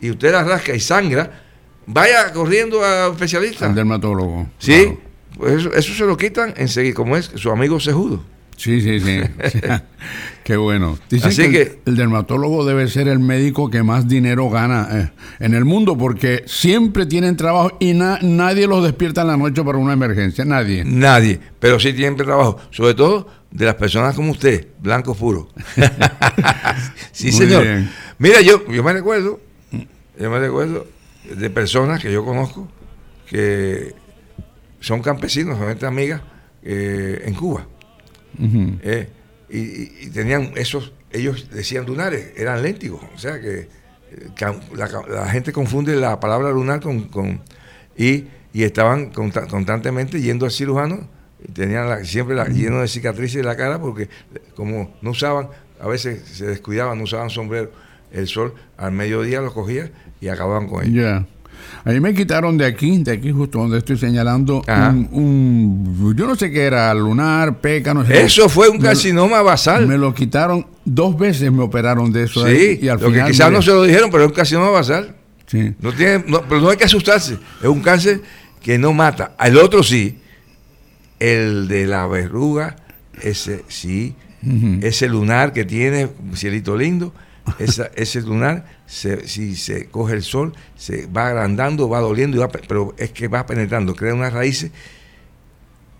y 0.00 0.10
usted 0.10 0.32
la 0.32 0.44
rasca 0.44 0.72
y 0.74 0.80
sangra, 0.80 1.41
vaya 1.86 2.32
corriendo 2.32 2.84
al 2.84 3.12
especialista. 3.12 3.66
Al 3.66 3.74
dermatólogo. 3.74 4.46
Sí, 4.58 4.72
claro. 4.84 4.98
pues 5.38 5.52
eso, 5.54 5.72
eso 5.72 5.94
se 5.94 6.04
lo 6.04 6.16
quitan 6.16 6.54
enseguida, 6.56 6.94
como 6.94 7.16
es 7.16 7.30
su 7.34 7.50
amigo 7.50 7.78
cejudo. 7.80 8.22
Sí, 8.56 8.80
sí, 8.80 9.00
sí. 9.00 9.20
Qué 10.44 10.56
bueno. 10.56 10.98
Dicen 11.10 11.28
Así 11.30 11.42
que, 11.42 11.46
el- 11.46 11.52
que- 11.68 11.78
el, 11.86 11.96
dermatólogo 11.96 12.64
debe 12.64 12.86
ser 12.88 13.08
el 13.08 13.18
médico 13.18 13.70
que 13.70 13.82
más 13.82 14.06
dinero 14.08 14.50
gana 14.50 14.88
eh, 14.92 15.10
en 15.40 15.54
el 15.54 15.64
mundo 15.64 15.96
porque 15.96 16.42
siempre 16.46 17.06
tienen 17.06 17.36
trabajo 17.36 17.76
y 17.80 17.94
na- 17.94 18.18
nadie 18.22 18.66
los 18.66 18.84
despierta 18.84 19.22
en 19.22 19.28
la 19.28 19.36
noche 19.36 19.62
para 19.64 19.78
una 19.78 19.92
emergencia. 19.94 20.44
Nadie. 20.44 20.84
Nadie, 20.84 21.40
pero 21.58 21.80
sí 21.80 21.92
siempre 21.92 22.24
trabajo, 22.24 22.58
sobre 22.70 22.94
todo 22.94 23.26
de 23.50 23.66
las 23.66 23.74
personas 23.76 24.14
como 24.14 24.32
usted, 24.32 24.68
blancos 24.80 25.16
puros. 25.16 25.46
sí, 27.12 27.26
Muy 27.30 27.32
señor. 27.32 27.62
bien. 27.62 27.90
Mira, 28.18 28.40
yo, 28.40 28.66
yo 28.70 28.82
me 28.84 28.92
recuerdo, 28.92 29.40
yo 30.18 30.30
me 30.30 30.38
recuerdo 30.38 30.86
de 31.24 31.50
personas 31.50 32.00
que 32.02 32.12
yo 32.12 32.24
conozco 32.24 32.68
que 33.26 33.94
son 34.80 35.00
campesinos, 35.02 35.58
son 35.58 35.70
estas 35.70 35.88
amigas 35.88 36.20
eh, 36.62 37.22
en 37.24 37.34
Cuba. 37.34 37.66
Eh, 38.82 39.08
y, 39.50 40.08
tenían 40.10 40.52
esos, 40.56 40.92
ellos 41.10 41.48
decían 41.50 41.86
lunares, 41.86 42.32
eran 42.36 42.62
léntigos. 42.62 43.00
O 43.14 43.18
sea 43.18 43.40
que 43.40 43.60
eh, 43.60 43.68
la, 44.74 44.88
la 45.08 45.28
gente 45.28 45.52
confunde 45.52 45.94
la 45.96 46.18
palabra 46.20 46.50
lunar 46.50 46.80
con. 46.80 47.04
con- 47.08 47.40
y, 47.96 48.24
y 48.54 48.64
estaban 48.64 49.10
constantemente 49.10 50.20
yendo 50.20 50.44
al 50.46 50.50
cirujano, 50.52 51.08
y 51.46 51.52
tenían 51.52 51.88
la- 51.88 52.04
siempre 52.04 52.34
la, 52.34 52.46
lleno 52.48 52.80
de 52.80 52.88
cicatrices 52.88 53.36
en 53.40 53.46
la 53.46 53.56
cara 53.56 53.80
porque, 53.80 54.08
como 54.54 54.94
no 55.02 55.10
usaban, 55.10 55.48
a 55.80 55.86
veces 55.88 56.22
se 56.26 56.46
descuidaban, 56.46 56.98
no 56.98 57.04
usaban 57.04 57.30
sombrero, 57.30 57.70
el 58.12 58.26
sol 58.28 58.54
al 58.76 58.92
mediodía 58.92 59.40
los 59.40 59.52
cogía 59.52 59.90
y 60.22 60.28
acababan 60.28 60.66
con 60.68 60.82
ellos. 60.84 60.94
Ya. 61.04 61.26
A 61.84 61.90
mí 61.90 61.98
me 62.00 62.14
quitaron 62.14 62.56
de 62.56 62.64
aquí, 62.64 63.02
de 63.02 63.10
aquí 63.12 63.32
justo 63.32 63.58
donde 63.58 63.78
estoy 63.78 63.98
señalando, 63.98 64.62
un, 64.68 65.08
un- 65.10 66.14
yo 66.16 66.26
no 66.28 66.36
sé 66.36 66.50
qué 66.50 66.62
era, 66.62 66.94
lunar, 66.94 67.60
peca, 67.60 67.92
no 67.92 68.04
sé. 68.06 68.12
qué. 68.12 68.20
Eso 68.22 68.48
fue 68.48 68.68
un 68.68 68.76
Me- 68.78 68.84
carcinoma 68.84 69.42
basal. 69.42 69.86
Me 69.88 69.98
lo 69.98 70.14
quitaron, 70.14 70.64
dos 70.84 71.18
veces 71.18 71.50
me 71.50 71.62
operaron 71.62 72.12
de 72.12 72.22
eso. 72.24 72.44
ahí, 72.44 72.76
sí, 72.76 72.78
y 72.82 72.88
al 72.88 73.00
lo 73.00 73.06
que 73.08 73.12
final, 73.14 73.30
quizás 73.30 73.46
mire, 73.48 73.56
no 73.58 73.62
se 73.62 73.70
lo 73.72 73.82
dijeron, 73.82 74.10
pero 74.10 74.22
es 74.24 74.28
un 74.30 74.34
carcinoma 74.34 74.70
basal. 74.70 75.16
sí. 75.46 75.74
No 75.80 75.92
tiene, 75.92 76.24
no, 76.28 76.42
pero 76.48 76.60
no 76.60 76.70
hay 76.70 76.76
que 76.76 76.84
asustarse. 76.84 77.36
Es 77.60 77.68
un 77.68 77.80
cáncer 77.80 78.20
que 78.62 78.78
no 78.78 78.92
mata. 78.92 79.34
El 79.40 79.56
otro 79.58 79.82
sí. 79.82 80.18
El 81.18 81.68
de 81.68 81.86
la 81.86 82.06
verruga, 82.06 82.76
ese 83.20 83.64
sí. 83.68 84.14
Ese 84.80 85.08
lunar 85.08 85.52
que 85.52 85.64
tiene, 85.64 86.08
cielito 86.34 86.76
lindo, 86.76 87.14
esa- 87.60 87.90
ese 87.94 88.20
lunar, 88.22 88.64
se- 88.92 89.26
si 89.26 89.56
se 89.56 89.86
coge 89.86 90.12
el 90.14 90.22
sol, 90.22 90.52
se 90.76 91.06
va 91.06 91.28
agrandando, 91.28 91.88
va 91.88 92.00
doliendo, 92.00 92.36
y 92.36 92.40
va 92.40 92.48
pe- 92.48 92.60
pero 92.68 92.94
es 92.98 93.10
que 93.10 93.26
va 93.26 93.46
penetrando, 93.46 93.96
crea 93.96 94.12
unas 94.12 94.32
raíces 94.34 94.70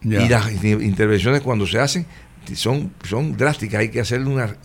ya. 0.03 0.23
y 0.23 0.29
las 0.29 0.53
in- 0.63 0.83
intervenciones 0.83 1.41
cuando 1.41 1.67
se 1.67 1.79
hacen 1.79 2.05
son, 2.55 2.93
son 3.09 3.35
drásticas. 3.37 3.81
Hay 3.81 3.89
que 3.89 4.01
hacerle 4.01 4.29
una 4.29 4.57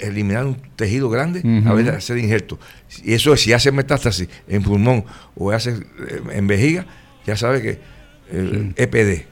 eliminar 0.00 0.44
un 0.46 0.56
tejido 0.76 1.08
grande, 1.10 1.40
a 1.40 1.68
Ujú. 1.70 1.76
ver, 1.76 1.90
hacer 1.90 2.18
injerto. 2.18 2.58
Y 3.04 3.14
eso 3.14 3.36
si 3.36 3.52
hace 3.52 3.70
metástasis 3.72 4.28
en 4.48 4.62
pulmón 4.62 5.04
o 5.36 5.50
hace 5.52 5.70
eh, 5.70 6.22
en 6.32 6.46
vejiga, 6.46 6.84
ya 7.26 7.36
sabe 7.36 7.62
que 7.62 7.78
el 8.32 8.74
EPD. 8.76 9.26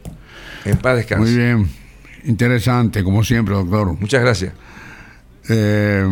En 0.67 0.77
paz 0.79 0.97
descanse. 0.97 1.25
Muy 1.31 1.37
bien. 1.37 1.69
Interesante, 2.25 3.03
como 3.05 3.23
siempre, 3.25 3.55
doctor. 3.55 3.93
Muchas 3.99 4.21
gracias. 4.23 4.53
Eh, 5.49 6.05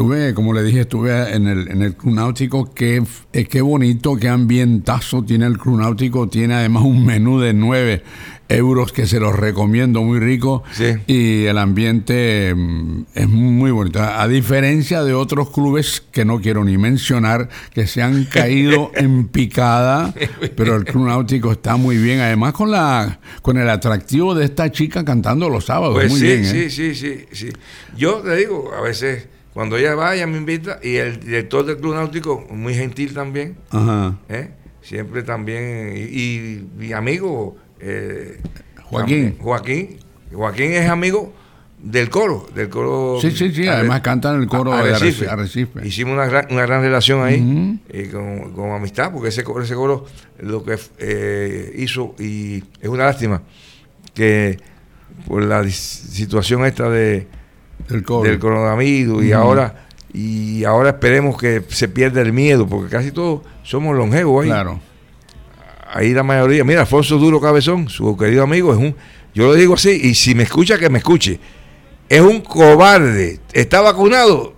estuve, 0.00 0.32
como 0.32 0.54
le 0.54 0.62
dije, 0.62 0.80
estuve 0.80 1.34
en 1.34 1.46
el, 1.46 1.68
en 1.68 1.82
el 1.82 1.94
Club 1.94 2.14
Náutico. 2.14 2.72
Qué, 2.72 3.02
eh, 3.34 3.44
qué 3.44 3.60
bonito, 3.60 4.16
qué 4.16 4.30
ambientazo 4.30 5.22
tiene 5.22 5.44
el 5.44 5.58
Club 5.58 5.78
Náutico. 5.78 6.26
Tiene 6.26 6.54
además 6.54 6.84
un 6.84 7.04
menú 7.04 7.38
de 7.38 7.52
9 7.52 8.02
euros 8.48 8.92
que 8.92 9.06
se 9.06 9.20
los 9.20 9.36
recomiendo, 9.36 10.02
muy 10.02 10.18
rico. 10.18 10.64
Sí. 10.72 10.94
Y 11.06 11.44
el 11.44 11.58
ambiente 11.58 12.54
mm, 12.56 13.02
es 13.14 13.28
muy 13.28 13.72
bonito. 13.72 14.00
A, 14.00 14.22
a 14.22 14.28
diferencia 14.28 15.04
de 15.04 15.12
otros 15.12 15.50
clubes 15.50 16.02
que 16.10 16.24
no 16.24 16.40
quiero 16.40 16.64
ni 16.64 16.78
mencionar, 16.78 17.50
que 17.74 17.86
se 17.86 18.00
han 18.00 18.24
caído 18.24 18.92
en 18.96 19.28
picada, 19.28 20.14
pero 20.56 20.76
el 20.76 20.86
Club 20.86 21.08
Náutico 21.08 21.52
está 21.52 21.76
muy 21.76 21.98
bien. 21.98 22.20
Además, 22.20 22.54
con, 22.54 22.70
la, 22.70 23.20
con 23.42 23.58
el 23.58 23.68
atractivo 23.68 24.34
de 24.34 24.46
esta 24.46 24.72
chica 24.72 25.04
cantando 25.04 25.50
los 25.50 25.66
sábados. 25.66 25.94
Pues 25.94 26.10
muy 26.10 26.20
sí, 26.20 26.26
bien, 26.26 26.44
¿eh? 26.46 26.48
sí, 26.48 26.70
sí, 26.70 26.94
sí, 26.94 27.26
sí. 27.32 27.48
Yo 27.98 28.22
te 28.22 28.34
digo, 28.36 28.72
a 28.74 28.80
veces 28.80 29.28
cuando 29.52 29.76
ella 29.76 29.94
vaya 29.94 30.26
me 30.26 30.38
invita 30.38 30.78
y 30.82 30.96
el 30.96 31.20
director 31.20 31.64
del 31.64 31.78
Club 31.78 31.94
Náutico, 31.94 32.46
muy 32.50 32.74
gentil 32.74 33.14
también, 33.14 33.56
Ajá. 33.70 34.16
¿eh? 34.28 34.50
siempre 34.82 35.22
también, 35.22 35.96
y, 35.96 36.66
mi 36.76 36.92
amigo 36.92 37.56
eh, 37.80 38.40
Joaquín. 38.84 39.36
Joaquín. 39.38 39.98
Joaquín 40.32 40.72
es 40.72 40.88
amigo 40.88 41.32
del 41.82 42.10
coro, 42.10 42.46
del 42.54 42.68
coro. 42.68 43.18
Sí, 43.20 43.30
sí, 43.30 43.52
sí, 43.52 43.66
además 43.66 44.00
cantan 44.00 44.40
el 44.40 44.46
coro 44.46 44.70
de 44.70 44.94
Arrecife. 44.94 45.28
Arrecife. 45.28 45.78
Arrecife. 45.78 45.88
Hicimos 45.88 46.14
una 46.14 46.26
gran, 46.26 46.46
una 46.50 46.62
gran 46.62 46.82
relación 46.82 47.24
ahí, 47.24 47.80
eh, 47.88 48.08
con, 48.12 48.52
con 48.52 48.70
amistad, 48.72 49.12
porque 49.12 49.28
ese 49.28 49.42
coro, 49.42 49.64
ese 49.64 49.74
coro 49.74 50.06
lo 50.40 50.62
que 50.62 50.78
eh, 50.98 51.72
hizo, 51.76 52.14
y 52.18 52.62
es 52.80 52.88
una 52.88 53.04
lástima 53.04 53.42
que 54.14 54.58
por 55.26 55.42
la 55.42 55.68
situación 55.68 56.64
esta 56.64 56.88
de, 56.88 57.26
Del 57.90 58.38
coronavirus 58.38 59.24
y 59.24 59.32
ahora 59.32 59.86
y 60.12 60.64
ahora 60.64 60.90
esperemos 60.90 61.38
que 61.38 61.62
se 61.68 61.88
pierda 61.88 62.20
el 62.20 62.32
miedo, 62.32 62.66
porque 62.66 62.90
casi 62.90 63.12
todos 63.12 63.42
somos 63.62 63.96
longevos 63.96 64.42
ahí. 64.42 64.50
Claro. 64.50 64.80
Ahí 65.92 66.12
la 66.12 66.22
mayoría, 66.22 66.64
mira, 66.64 66.80
Alfonso 66.80 67.18
Duro 67.18 67.40
Cabezón, 67.40 67.88
su 67.88 68.16
querido 68.16 68.42
amigo, 68.42 68.72
es 68.72 68.78
un, 68.78 68.94
yo 69.34 69.46
lo 69.46 69.54
digo 69.54 69.74
así, 69.74 69.90
y 69.90 70.14
si 70.14 70.34
me 70.34 70.44
escucha, 70.44 70.78
que 70.78 70.88
me 70.88 70.98
escuche. 70.98 71.38
Es 72.08 72.20
un 72.20 72.40
cobarde. 72.40 73.38
Está 73.52 73.80
vacunado 73.80 74.54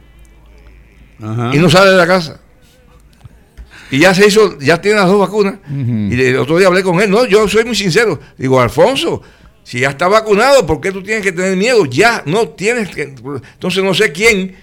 Ajá. 1.22 1.50
y 1.54 1.58
no 1.58 1.68
sale 1.68 1.90
de 1.90 1.96
la 1.96 2.06
casa. 2.06 2.40
Y 3.90 3.98
ya 3.98 4.14
se 4.14 4.26
hizo, 4.26 4.58
ya 4.58 4.80
tiene 4.80 4.98
las 4.98 5.06
dos 5.06 5.20
vacunas. 5.20 5.56
Y 5.68 6.18
el 6.18 6.38
otro 6.38 6.56
día 6.56 6.68
hablé 6.68 6.82
con 6.82 6.98
él. 6.98 7.10
No, 7.10 7.26
yo 7.26 7.46
soy 7.46 7.64
muy 7.64 7.74
sincero. 7.74 8.18
Digo, 8.38 8.58
Alfonso, 8.58 9.20
si 9.64 9.80
ya 9.80 9.90
está 9.90 10.08
vacunado, 10.08 10.66
¿por 10.66 10.80
qué 10.80 10.90
tú 10.92 11.02
tienes 11.02 11.22
que 11.22 11.32
tener 11.32 11.56
miedo? 11.56 11.84
Ya, 11.86 12.22
no 12.26 12.48
tienes 12.48 12.88
que. 12.94 13.02
Entonces 13.02 13.82
no 13.84 13.94
sé 13.94 14.12
quién, 14.12 14.56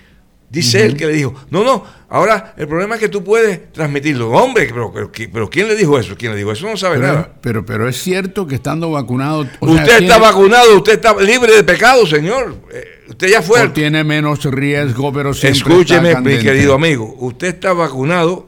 dice 0.50 0.86
él, 0.86 0.96
que 0.98 1.06
le 1.08 1.14
dijo, 1.14 1.34
no, 1.52 1.64
no, 1.64 1.84
ahora 2.10 2.54
el 2.58 2.68
problema 2.68 2.96
es 2.96 3.02
que 3.02 3.10
tú 3.10 3.24
puedes 3.24 3.72
transmitirlo. 3.72 4.30
Hombre, 4.32 4.68
pero, 4.72 4.92
pero, 4.92 5.12
pero 5.32 5.50
¿quién 5.50 5.68
le 5.68 5.76
dijo 5.76 5.98
eso? 6.00 6.16
¿Quién 6.18 6.32
le 6.34 6.38
dijo 6.38 6.52
eso? 6.52 6.68
No 6.68 6.76
sabe 6.76 6.96
Pero, 7.00 7.08
nada. 7.08 7.34
pero, 7.42 7.66
pero 7.66 7.88
es 7.88 8.02
cierto 8.02 8.46
que 8.48 8.56
estando 8.56 8.92
vacunado. 8.92 9.44
sea, 9.44 9.52
usted 9.62 9.84
tiene- 9.86 10.06
está 10.08 10.18
vacunado, 10.18 10.76
usted 10.78 10.94
está 10.94 11.16
libre 11.22 11.56
de 11.56 11.64
pecado, 11.64 12.06
señor. 12.06 12.56
Eh, 12.74 12.84
usted 13.10 13.28
ya 13.30 13.42
fue. 13.42 13.62
o 13.62 13.72
tiene 13.72 14.04
menos 14.04 14.44
riesgo, 14.46 15.14
pero 15.14 15.34
siempre. 15.34 15.60
Escúcheme, 15.60 16.10
está 16.10 16.22
mi 16.22 16.40
querido 16.40 16.74
amigo. 16.74 17.16
Usted 17.20 17.48
está 17.48 17.74
vacunado. 17.74 18.48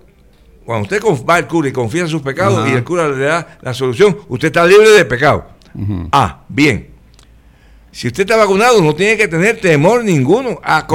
Cuando 0.65 0.83
usted 0.83 1.01
va 1.27 1.35
al 1.35 1.47
cura 1.47 1.69
y 1.69 1.71
confiesa 1.71 2.07
sus 2.07 2.21
pecados 2.21 2.59
Ajá. 2.59 2.69
y 2.69 2.73
el 2.73 2.83
cura 2.83 3.09
le 3.09 3.25
da 3.25 3.57
la 3.61 3.73
solución, 3.73 4.15
usted 4.29 4.47
está 4.47 4.65
libre 4.65 4.91
de 4.91 5.05
pecado. 5.05 5.47
Ah, 6.11 6.41
bien. 6.49 6.89
Si 7.91 8.07
usted 8.07 8.21
está 8.23 8.37
vacunado, 8.37 8.81
no 8.81 8.95
tiene 8.95 9.17
que 9.17 9.27
tener 9.27 9.59
temor 9.59 10.03
ninguno 10.03 10.59
a 10.63 10.85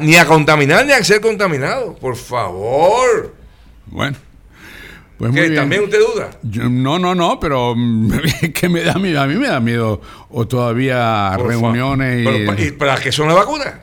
ni 0.00 0.16
a 0.16 0.24
contaminar 0.26 0.86
ni 0.86 0.92
a 0.92 1.04
ser 1.04 1.20
contaminado. 1.20 1.94
Por 1.96 2.16
favor. 2.16 3.34
Bueno. 3.86 4.16
Pues 5.18 5.30
muy 5.30 5.42
bien. 5.42 5.54
también 5.54 5.84
usted 5.84 5.98
duda. 6.00 6.30
Yo- 6.42 6.68
no, 6.68 6.98
no, 6.98 7.14
no, 7.14 7.38
pero 7.38 7.74
que 8.54 8.68
me 8.68 8.82
da 8.82 8.94
miedo. 8.94 9.20
A 9.20 9.26
mí 9.26 9.34
me 9.36 9.48
da 9.48 9.60
miedo. 9.60 10.00
O 10.30 10.46
todavía 10.48 11.34
Por 11.36 11.46
reuniones 11.48 12.22
y. 12.22 12.24
Pero, 12.24 12.62
¿y 12.64 12.70
¿Para 12.72 12.96
qué 12.96 13.12
son 13.12 13.28
las 13.28 13.36
vacunas? 13.36 13.74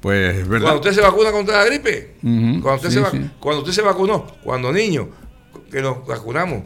pues, 0.00 0.46
¿verdad? 0.46 0.66
Cuando 0.66 0.80
usted 0.80 0.92
se 0.92 1.00
vacuna 1.00 1.32
contra 1.32 1.56
la 1.56 1.64
gripe, 1.64 2.16
cuando, 2.20 2.74
usted 2.74 2.88
sí, 2.90 2.94
se 2.96 3.00
va- 3.00 3.10
sí. 3.10 3.30
cuando 3.40 3.62
usted 3.62 3.72
se 3.72 3.80
vacunó, 3.80 4.26
cuando 4.44 4.70
niño, 4.70 5.08
que 5.72 5.80
nos 5.80 6.06
vacunamos, 6.06 6.62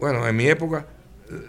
bueno, 0.00 0.26
en 0.26 0.34
mi 0.34 0.46
época 0.46 0.86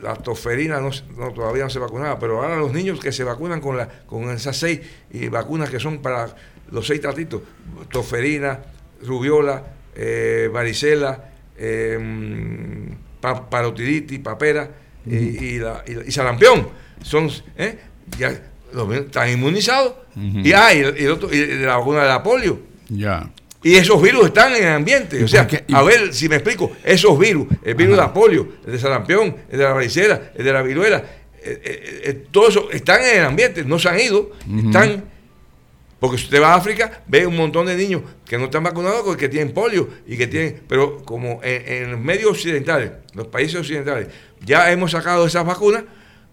la 0.02 0.16
toferina 0.16 0.80
no, 0.80 0.90
no, 1.18 1.32
todavía 1.34 1.64
no 1.66 1.70
se 1.70 1.80
vacunaba, 1.80 2.18
pero 2.20 2.42
ahora 2.42 2.56
los 2.58 2.72
niños 2.74 3.00
que 3.00 3.12
se 3.12 3.24
vacunan 3.24 3.60
con, 3.62 3.76
la, 3.78 3.88
con 4.06 4.30
esas 4.30 4.56
seis 4.58 4.80
y 5.12 5.28
vacunas 5.28 5.70
que 5.70 5.80
son 5.80 6.02
para 6.02 6.34
los 6.72 6.88
seis 6.88 7.02
tratitos, 7.02 7.42
toferina, 7.92 8.60
rubiola, 9.06 9.64
eh, 9.96 10.50
varicela, 10.52 11.32
eh, 11.58 12.90
pa- 13.22 13.50
parotiditis, 13.50 14.20
papera 14.20 14.70
y, 15.06 15.16
y 15.16 15.60
la- 15.60 15.84
y 15.86 16.08
y 16.08 16.12
sarampión, 16.12 16.68
son, 17.02 17.30
¿eh? 17.58 17.78
ya 18.18 18.32
los 18.74 18.92
están 18.94 19.30
inmunizados. 19.30 19.94
Y, 20.16 20.52
ah, 20.54 20.74
y, 20.74 20.80
el- 20.80 20.98
y 21.00 21.04
el 21.06 21.12
otro- 21.12 21.34
y 21.34 21.46
la 21.60 21.78
vacuna 21.78 22.02
de 22.04 22.08
la 22.08 22.24
polio. 22.24 22.60
Ya. 22.90 23.30
Y 23.66 23.78
esos 23.78 24.00
virus 24.00 24.28
están 24.28 24.54
en 24.54 24.64
el 24.64 24.74
ambiente. 24.74 25.24
O 25.24 25.26
¿Y 25.26 25.28
sea, 25.28 25.48
a 25.74 25.82
ver 25.82 26.14
si 26.14 26.30
me 26.30 26.36
explico. 26.36 26.74
Esos 26.84 27.18
virus, 27.18 27.48
el 27.64 27.74
virus 27.74 27.96
de 27.96 28.04
la 28.04 28.14
polio, 28.14 28.48
el 28.64 28.74
de 28.74 28.78
sarampión, 28.78 29.36
el 29.50 29.58
de 29.58 29.64
la 29.64 29.74
varicela, 29.74 30.22
el 30.36 30.46
de 30.46 30.54
la 30.54 30.62
viruela, 30.62 30.98
eh, 30.98 31.62
eh, 31.64 32.02
eh, 32.04 32.26
todo 32.30 32.50
eso 32.50 32.70
están 32.70 33.02
en 33.02 33.22
el 33.22 33.26
ambiente, 33.26 33.66
no 33.66 33.80
se 33.80 33.90
han 33.90 34.00
ido, 34.00 34.34
están. 34.68 35.06
Porque 36.00 36.20
si 36.20 36.26
usted 36.26 36.40
va 36.44 36.54
a 36.54 36.58
África, 36.58 37.02
ve 37.08 37.26
un 37.26 37.36
montón 37.36 37.66
de 37.66 37.76
niños 37.76 38.04
que 38.24 38.38
no 38.38 38.46
están 38.46 38.62
vacunados 38.62 39.02
porque 39.04 39.30
tienen 39.30 39.52
polio 39.52 39.90
y 40.06 40.16
que 40.16 40.28
tienen. 40.28 40.62
Pero 40.68 41.02
como 41.02 41.40
en, 41.42 41.86
en 41.86 41.92
los 41.94 42.00
medios 42.00 42.30
occidentales, 42.30 42.92
los 43.16 43.26
países 43.26 43.60
occidentales, 43.60 44.10
ya 44.42 44.72
hemos 44.72 44.92
sacado 44.92 45.26
esas 45.26 45.44
vacunas, 45.44 45.86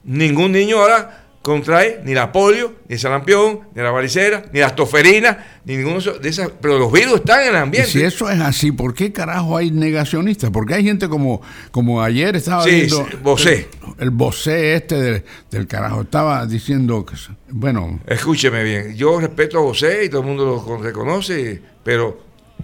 ningún 0.05 0.53
niño 0.53 0.81
ahora 0.81 1.22
contrae 1.43 2.01
ni 2.05 2.15
la 2.15 2.31
polio, 2.33 2.77
ni 2.89 2.95
el 2.95 3.01
sarampión, 3.01 3.61
ni 3.75 3.83
la 3.83 3.91
varicela, 3.91 4.45
ni 4.53 4.61
la 4.61 4.75
toferina, 4.75 5.61
ni 5.65 5.77
ninguno 5.77 6.01
de 6.01 6.29
esas. 6.29 6.51
Pero 6.61 6.79
los 6.79 6.93
virus 6.93 7.17
están 7.17 7.43
en 7.43 7.49
el 7.49 7.57
ambiente. 7.57 7.89
Y 7.91 7.93
si 7.93 8.03
eso 8.03 8.31
es 8.31 8.41
así, 8.41 8.73
¿por 8.73 8.95
qué 8.95 9.13
carajo 9.13 9.57
hay 9.57 9.71
negacionistas? 9.71 10.51
Porque 10.51 10.75
hay 10.75 10.85
gente 10.85 11.09
como, 11.09 11.43
como 11.71 12.01
ayer 12.01 12.37
estaba 12.37 12.63
Sí, 12.65 12.71
viendo. 12.71 13.07
sí. 13.39 13.49
El, 13.49 13.67
el 13.99 14.11
Bosé 14.11 14.75
este 14.77 14.95
del, 15.01 15.25
del 15.51 15.67
carajo 15.67 16.03
estaba 16.03 16.47
diciendo 16.47 17.05
que. 17.05 17.17
Bueno, 17.51 18.01
Escúcheme 18.07 18.63
bien, 18.63 18.95
yo 18.97 19.21
respeto 19.21 19.59
a 19.59 19.63
José 19.63 20.05
y 20.05 20.09
todo 20.09 20.21
el 20.23 20.27
mundo 20.29 20.45
lo 20.47 20.65
con- 20.65 20.83
reconoce, 20.83 21.61
pero 21.85 22.21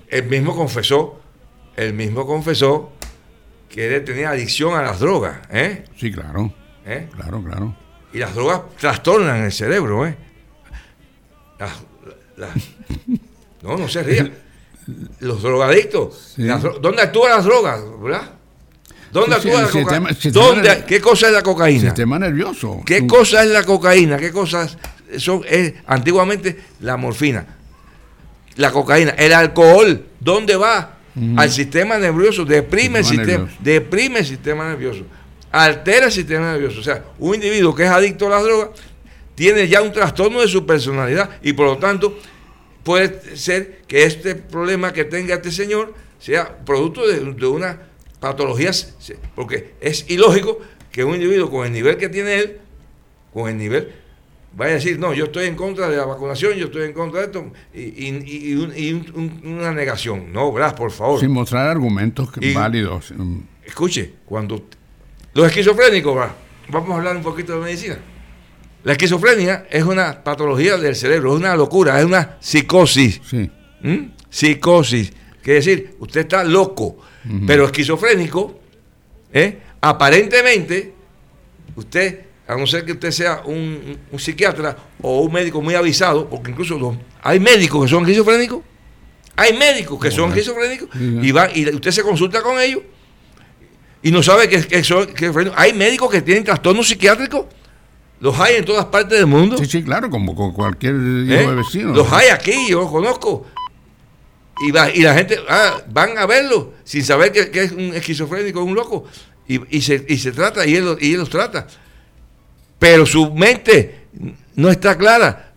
él 0.09 0.25
mismo 0.25 0.55
confesó, 0.57 1.21
él 1.77 1.93
mismo 1.95 2.27
confesó 2.27 2.93
que 3.69 3.95
él 3.95 4.05
tenía 4.05 4.31
adicción 4.31 4.75
a 4.79 4.83
las 4.83 4.99
drogas, 5.01 5.41
¿eh? 5.51 5.85
sí, 5.97 6.11
claro. 6.11 6.53
¿Eh? 6.87 7.07
Claro, 7.15 7.43
claro. 7.45 7.77
Y 8.19 8.21
las 8.21 8.35
drogas 8.35 8.63
trastornan 8.81 9.45
el 9.45 9.53
cerebro, 9.53 10.05
¿eh? 10.05 10.17
Las- 11.61 11.71
las- 12.37 12.51
no, 13.63 13.77
no 13.77 13.87
se 13.89 14.03
rían. 14.03 14.33
Los 15.21 15.41
drogadictos. 15.41 16.33
Sí. 16.35 16.43
las 16.43 16.61
¿Dónde 16.61 17.01
actúan 17.01 17.31
las 17.31 17.45
drogas, 17.45 17.81
verdad? 18.03 18.31
¿Dónde 19.13 19.37
Sí, 19.41 19.49
actúa 19.51 19.63
la 19.63 20.85
¿Qué 20.85 21.01
cosa 21.01 21.29
es 21.29 21.33
la 21.33 21.43
cocaína? 21.45 21.81
Sistema 21.81 22.19
nervioso. 22.19 22.81
¿Qué 22.85 23.03
Tú- 23.03 23.07
cosa 23.07 23.45
es 23.45 23.51
la 23.51 23.63
cocaína? 23.63 24.17
¿Qué 24.17 24.33
cosas 24.33 24.77
son? 25.19 25.43
Es, 25.49 25.75
antiguamente 25.87 26.59
la 26.81 26.97
morfina, 26.97 27.47
la 28.57 28.73
cocaína, 28.73 29.13
el 29.13 29.33
alcohol, 29.33 30.07
¿dónde 30.19 30.57
va? 30.57 30.97
Al 31.37 31.51
sistema 31.53 31.99
nervioso, 31.99 32.45
deprime 32.45 32.99
el 32.99 33.05
sistema, 33.05 33.27
nervioso. 33.45 33.57
deprime 33.61 34.19
el 34.21 34.27
sistema 34.27 34.69
nervioso, 34.71 35.05
altera 35.53 36.07
el 36.07 36.13
sistema 36.13 36.53
nervioso. 36.53 36.81
O 36.81 36.83
sea, 36.83 37.05
un 37.19 37.35
individuo 37.37 37.75
que 37.75 37.85
es 37.85 37.91
adicto 37.91 38.27
a 38.27 38.31
las 38.31 38.43
drogas 38.45 38.71
tiene 39.35 39.69
ya 39.69 39.83
un 39.83 39.93
trastorno 39.93 40.41
de 40.41 40.49
su 40.49 40.67
personalidad 40.67 41.31
y 41.43 41.53
por 41.53 41.67
lo 41.67 41.79
tanto 41.79 42.19
puede 42.83 43.37
ser 43.37 43.83
que 43.87 44.05
este 44.05 44.35
problema 44.35 44.93
que 44.93 45.05
tenga 45.05 45.35
este 45.37 45.53
señor 45.53 45.95
sea 46.19 46.59
producto 46.65 47.07
de, 47.07 47.21
de 47.33 47.47
una 47.47 47.81
patología, 48.21 48.73
porque 49.37 49.75
es 49.81 50.05
ilógico 50.11 50.59
que 50.91 51.05
un 51.05 51.15
individuo 51.15 51.51
con 51.51 51.67
el 51.67 51.73
nivel 51.73 51.97
que 51.97 52.09
tiene 52.09 52.39
él, 52.39 52.59
con 53.33 53.49
el 53.49 53.57
nivel, 53.57 53.93
vaya 54.57 54.73
a 54.73 54.75
decir, 54.77 54.99
no, 54.99 55.13
yo 55.15 55.27
estoy 55.27 55.47
en 55.47 55.55
contra 55.55 55.89
de 55.89 55.97
la 55.99 56.05
vacunación, 56.07 56.55
yo 56.55 56.67
estoy 56.67 56.85
en 56.87 56.93
contra 56.93 57.21
de 57.21 57.27
esto, 57.27 57.53
y, 57.73 57.81
y- 57.81 58.51
y 58.51 58.55
un- 58.57 58.73
y 58.77 58.93
un- 58.93 59.13
un- 59.45 59.53
una 59.59 59.73
negación. 59.73 60.33
No, 60.33 60.51
Blas, 60.51 60.73
por 60.75 60.91
favor. 60.91 61.21
Sin 61.21 61.31
mostrar 61.31 61.69
argumentos 61.69 62.31
válidos. 62.55 63.13
Escuche, 63.65 64.15
cuando 64.25 64.65
los 65.39 65.47
esquizofrénicos, 65.47 66.29
vamos 66.69 66.91
a 66.91 66.95
hablar 66.97 67.17
un 67.17 67.23
poquito 67.23 67.55
de 67.55 67.61
medicina. 67.65 67.97
La 68.83 68.93
esquizofrenia 68.93 69.67
es 69.71 69.85
una 69.85 70.25
patología 70.25 70.77
del 70.77 70.97
cerebro, 70.97 71.33
es 71.35 71.39
una 71.41 71.55
locura, 71.55 71.99
es 72.01 72.05
una 72.05 72.37
psicosis. 72.41 73.21
Sí. 73.29 73.49
¿Mm? 73.83 74.11
Psicosis. 74.29 75.13
Quiere 75.43 75.61
decir, 75.61 75.95
usted 76.01 76.23
está 76.23 76.43
loco, 76.43 76.99
pero 77.47 77.65
esquizofrénico, 77.67 78.59
¿eh? 79.33 79.59
aparentemente, 79.81 80.93
usted, 81.77 82.21
a 82.49 82.57
no 82.57 82.67
ser 82.67 82.85
que 82.85 82.93
usted 82.93 83.11
sea 83.13 83.43
un, 83.45 83.97
un 84.11 84.19
psiquiatra 84.19 84.77
o 85.03 85.21
un 85.21 85.33
médico 85.33 85.61
muy 85.63 85.75
avisado, 85.77 86.29
porque 86.29 86.51
incluso 86.51 86.77
los- 86.79 86.97
hay 87.23 87.39
médicos 87.39 87.85
que 87.85 87.89
son 87.89 88.03
esquizofrénicos, 88.03 88.61
hay 89.37 89.57
médicos 89.57 90.01
que 90.01 90.11
son 90.11 90.31
esquizofrénicos, 90.31 90.89
y, 91.23 91.31
va, 91.31 91.49
y 91.55 91.69
usted 91.73 91.93
se 91.93 92.03
consulta 92.03 92.43
con 92.43 92.61
ellos 92.61 92.83
y 94.03 94.11
no 94.11 94.23
sabe 94.23 94.49
que, 94.49 94.63
que 94.67 94.83
son 94.85 95.09
esquizofrénicos. 95.09 95.59
Hay 95.59 95.73
médicos 95.73 96.11
que 96.11 96.23
tienen 96.23 96.45
trastornos 96.45 96.89
psiquiátricos, 96.89 97.47
los 98.21 98.39
hay 98.41 98.57
en 98.57 98.65
todas 98.65 98.87
partes 98.87 99.19
del 99.19 99.27
mundo. 99.27 99.57
Sí, 99.59 99.67
sí, 99.67 99.83
claro, 99.83 100.11
como 100.11 100.35
con 100.35 100.53
cualquier 100.53 100.95
hijo 100.95 101.33
¿Eh? 101.33 101.47
de 101.49 101.55
vecino. 101.55 101.93
Los 101.95 102.13
hay 102.13 102.29
aquí, 102.29 102.69
yo 102.69 102.81
los 102.81 102.91
conozco. 102.91 103.47
Y, 104.61 104.73
va- 104.73 104.91
y 104.91 105.03
la 105.03 105.15
gente 105.15 105.39
ah, 105.49 105.81
van 105.89 106.19
a 106.19 106.27
verlo 106.27 106.73
sin 106.83 107.05
saber 107.05 107.31
que, 107.31 107.49
que 107.51 107.63
es 107.63 107.73
un 107.73 107.95
esquizofrénico, 107.95 108.63
un 108.65 108.75
loco. 108.75 109.07
Y, 109.47 109.61
y 109.77 109.81
se, 109.83 110.05
y 110.09 110.19
se 110.19 110.33
trata, 110.33 110.67
y 110.67 110.75
él, 110.75 110.97
y 111.01 111.13
él 111.13 111.21
los 111.21 111.31
trata. 111.31 111.67
Pero 112.79 113.07
su 113.07 113.33
mente 113.33 114.07
no 114.57 114.69
está 114.69 114.99
clara. 114.99 115.53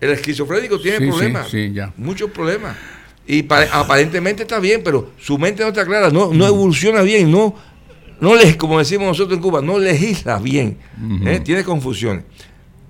El 0.00 0.10
esquizofrénico 0.10 0.80
tiene 0.80 0.98
Sí, 0.98 1.04
sí, 1.04 1.10
problemas. 1.10 1.48
sí, 1.48 1.72
ya. 1.72 1.92
Muchos 1.96 2.30
problemas. 2.30 2.76
Y 3.30 3.42
pa- 3.42 3.68
aparentemente 3.72 4.42
está 4.42 4.58
bien, 4.58 4.80
pero 4.82 5.12
su 5.20 5.36
mente 5.38 5.62
no 5.62 5.68
está 5.68 5.84
clara, 5.84 6.10
no, 6.10 6.32
no 6.32 6.46
evoluciona 6.46 7.02
bien, 7.02 7.30
no, 7.30 7.54
no 8.20 8.34
le, 8.34 8.56
como 8.56 8.78
decimos 8.78 9.06
nosotros 9.06 9.36
en 9.36 9.42
Cuba, 9.42 9.60
no 9.60 9.78
legisla 9.78 10.38
bien. 10.38 10.78
¿eh? 11.26 11.38
Tiene 11.44 11.62
confusiones. 11.62 12.24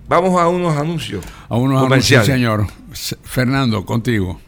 Vamos 0.07 0.40
a 0.40 0.46
unos 0.48 0.77
anuncios. 0.77 1.24
A 1.48 1.57
unos 1.57 1.83
comerciales. 1.83 2.29
anuncios, 2.31 2.68
señor. 2.94 3.18
Fernando, 3.24 3.85
contigo. 3.85 4.40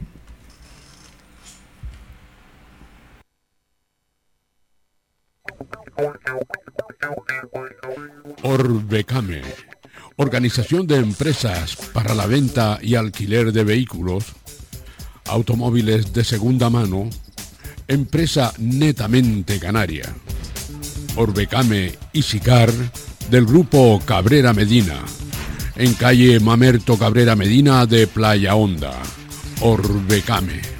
Orbecame, 8.42 9.42
organización 10.16 10.87
de 10.87 10.96
empresas 10.96 11.76
para 11.92 12.14
la 12.14 12.26
venta 12.26 12.79
y 12.83 12.94
alquiler 12.94 13.53
de 13.53 13.64
vehículos, 13.64 14.24
automóviles 15.26 16.12
de 16.12 16.24
segunda 16.24 16.70
mano, 16.70 17.09
empresa 17.88 18.52
netamente 18.59 19.59
canaria. 19.59 20.14
Orbecame 21.16 21.92
y 22.12 22.22
Sicar 22.22 22.72
del 23.30 23.46
grupo 23.46 24.00
Cabrera 24.04 24.52
Medina, 24.52 24.96
en 25.76 25.94
calle 25.94 26.40
Mamerto 26.40 26.98
Cabrera 26.98 27.37
Medina 27.37 27.87
de 27.87 28.06
Playa 28.06 28.54
Honda. 28.54 28.92
Orbecame. 29.61 30.80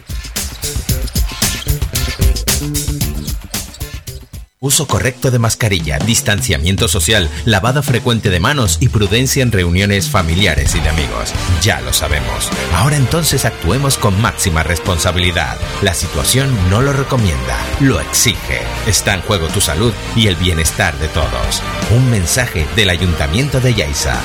Uso 4.63 4.87
correcto 4.87 5.31
de 5.31 5.39
mascarilla, 5.39 5.99
distanciamiento 5.99 6.87
social, 6.87 7.31
lavado 7.47 7.83
frecuente 7.83 8.29
de 8.29 8.41
manos 8.41 8.77
y 8.79 8.91
prudencia 8.91 9.43
en 9.43 9.53
reuniones 9.53 10.11
familiares 10.11 10.75
y 10.75 10.81
de 10.81 10.91
amigos. 10.91 11.33
Ya 11.63 11.81
lo 11.81 11.95
sabemos. 11.95 12.51
Ahora 12.75 12.97
entonces 12.97 13.47
actuemos 13.47 13.97
con 13.97 14.21
máxima 14.21 14.63
responsabilidad. 14.63 15.57
La 15.81 15.95
situación 15.95 16.55
no 16.69 16.83
lo 16.83 16.93
recomienda, 16.93 17.57
lo 17.81 18.01
exige. 18.01 18.61
Está 18.87 19.15
en 19.15 19.23
juego 19.23 19.49
tu 19.49 19.63
salud 19.63 19.95
y 20.15 20.27
el 20.27 20.37
bienestar 20.37 20.95
de 20.99 21.09
todos. 21.09 21.63
Un 21.97 22.11
mensaje 22.11 22.67
del 22.77 22.91
Ayuntamiento 22.91 23.63
de 23.63 23.73
Yaiza. 23.73 24.21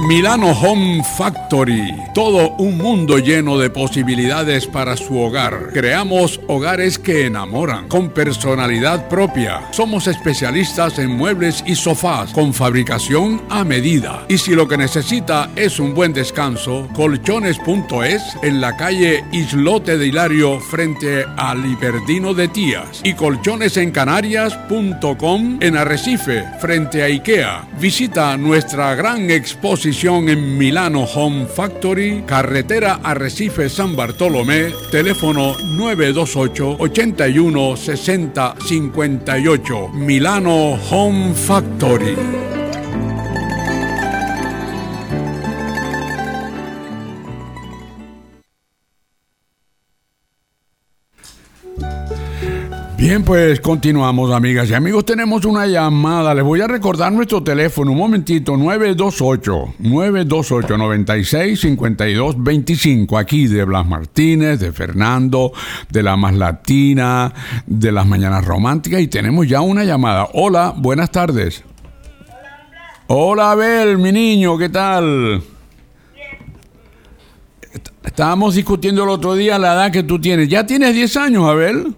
Milano 0.00 0.52
Home 0.52 1.04
Factory. 1.04 1.94
Todo 2.14 2.54
un 2.56 2.78
mundo 2.78 3.18
lleno 3.18 3.58
de 3.58 3.68
posibilidades 3.68 4.66
para 4.66 4.96
su 4.96 5.20
hogar. 5.20 5.72
Creamos 5.74 6.40
hogares 6.46 6.98
que 6.98 7.26
enamoran, 7.26 7.86
con 7.86 8.08
personalidad 8.08 9.08
propia. 9.08 9.60
Somos 9.72 10.06
especialistas 10.06 10.98
en 10.98 11.10
muebles 11.10 11.62
y 11.66 11.74
sofás, 11.74 12.32
con 12.32 12.54
fabricación 12.54 13.42
a 13.50 13.62
medida. 13.62 14.24
Y 14.28 14.38
si 14.38 14.54
lo 14.54 14.66
que 14.66 14.78
necesita 14.78 15.50
es 15.54 15.78
un 15.78 15.94
buen 15.94 16.14
descanso, 16.14 16.88
colchones.es 16.94 18.22
en 18.42 18.62
la 18.62 18.78
calle 18.78 19.22
Islote 19.32 19.98
de 19.98 20.06
Hilario 20.06 20.60
frente 20.60 21.26
al 21.36 21.62
Liberdino 21.62 22.32
de 22.32 22.48
Tías. 22.48 23.02
Y 23.04 23.12
colchonesencanarias.com 23.12 25.58
en 25.60 25.76
Arrecife 25.76 26.42
frente 26.58 27.02
a 27.02 27.06
Ikea. 27.06 27.68
Visita 27.78 28.34
nuestra 28.38 28.94
gran 28.94 29.30
exposición 29.30 29.89
en 29.92 30.56
Milano 30.56 31.02
Home 31.02 31.46
Factory, 31.46 32.22
carretera 32.24 33.00
Arrecife 33.02 33.68
San 33.68 33.96
Bartolomé, 33.96 34.72
teléfono 34.92 35.56
928 35.76 36.76
81 36.78 37.76
60 37.76 38.54
58. 38.64 39.88
Milano 39.92 40.78
Home 40.90 41.34
Factory. 41.34 42.59
Bien, 53.00 53.24
pues 53.24 53.60
continuamos, 53.60 54.30
amigas 54.30 54.68
y 54.68 54.74
amigos. 54.74 55.06
Tenemos 55.06 55.46
una 55.46 55.66
llamada. 55.66 56.34
Les 56.34 56.44
voy 56.44 56.60
a 56.60 56.66
recordar 56.66 57.10
nuestro 57.10 57.42
teléfono. 57.42 57.92
Un 57.92 57.98
momentito, 57.98 58.58
928 58.58 59.74
928 59.78 60.76
96 60.76 61.60
52 61.60 62.34
25. 62.44 63.16
Aquí 63.16 63.46
de 63.46 63.64
Blas 63.64 63.86
Martínez, 63.86 64.60
de 64.60 64.70
Fernando, 64.72 65.50
de 65.88 66.02
la 66.02 66.18
Más 66.18 66.34
Latina, 66.34 67.32
de 67.66 67.90
las 67.90 68.06
Mañanas 68.06 68.44
Románticas. 68.44 69.00
Y 69.00 69.08
tenemos 69.08 69.48
ya 69.48 69.62
una 69.62 69.84
llamada. 69.84 70.28
Hola, 70.34 70.74
buenas 70.76 71.10
tardes. 71.10 71.64
Hola, 73.06 73.52
Abel, 73.52 73.96
mi 73.96 74.12
niño, 74.12 74.58
¿qué 74.58 74.68
tal? 74.68 75.42
Est- 77.72 77.88
Estábamos 78.04 78.54
discutiendo 78.56 79.04
el 79.04 79.08
otro 79.08 79.34
día 79.34 79.58
la 79.58 79.72
edad 79.72 79.90
que 79.90 80.02
tú 80.02 80.20
tienes. 80.20 80.50
¿Ya 80.50 80.66
tienes 80.66 80.94
10 80.94 81.16
años, 81.16 81.44
Abel? 81.48 81.94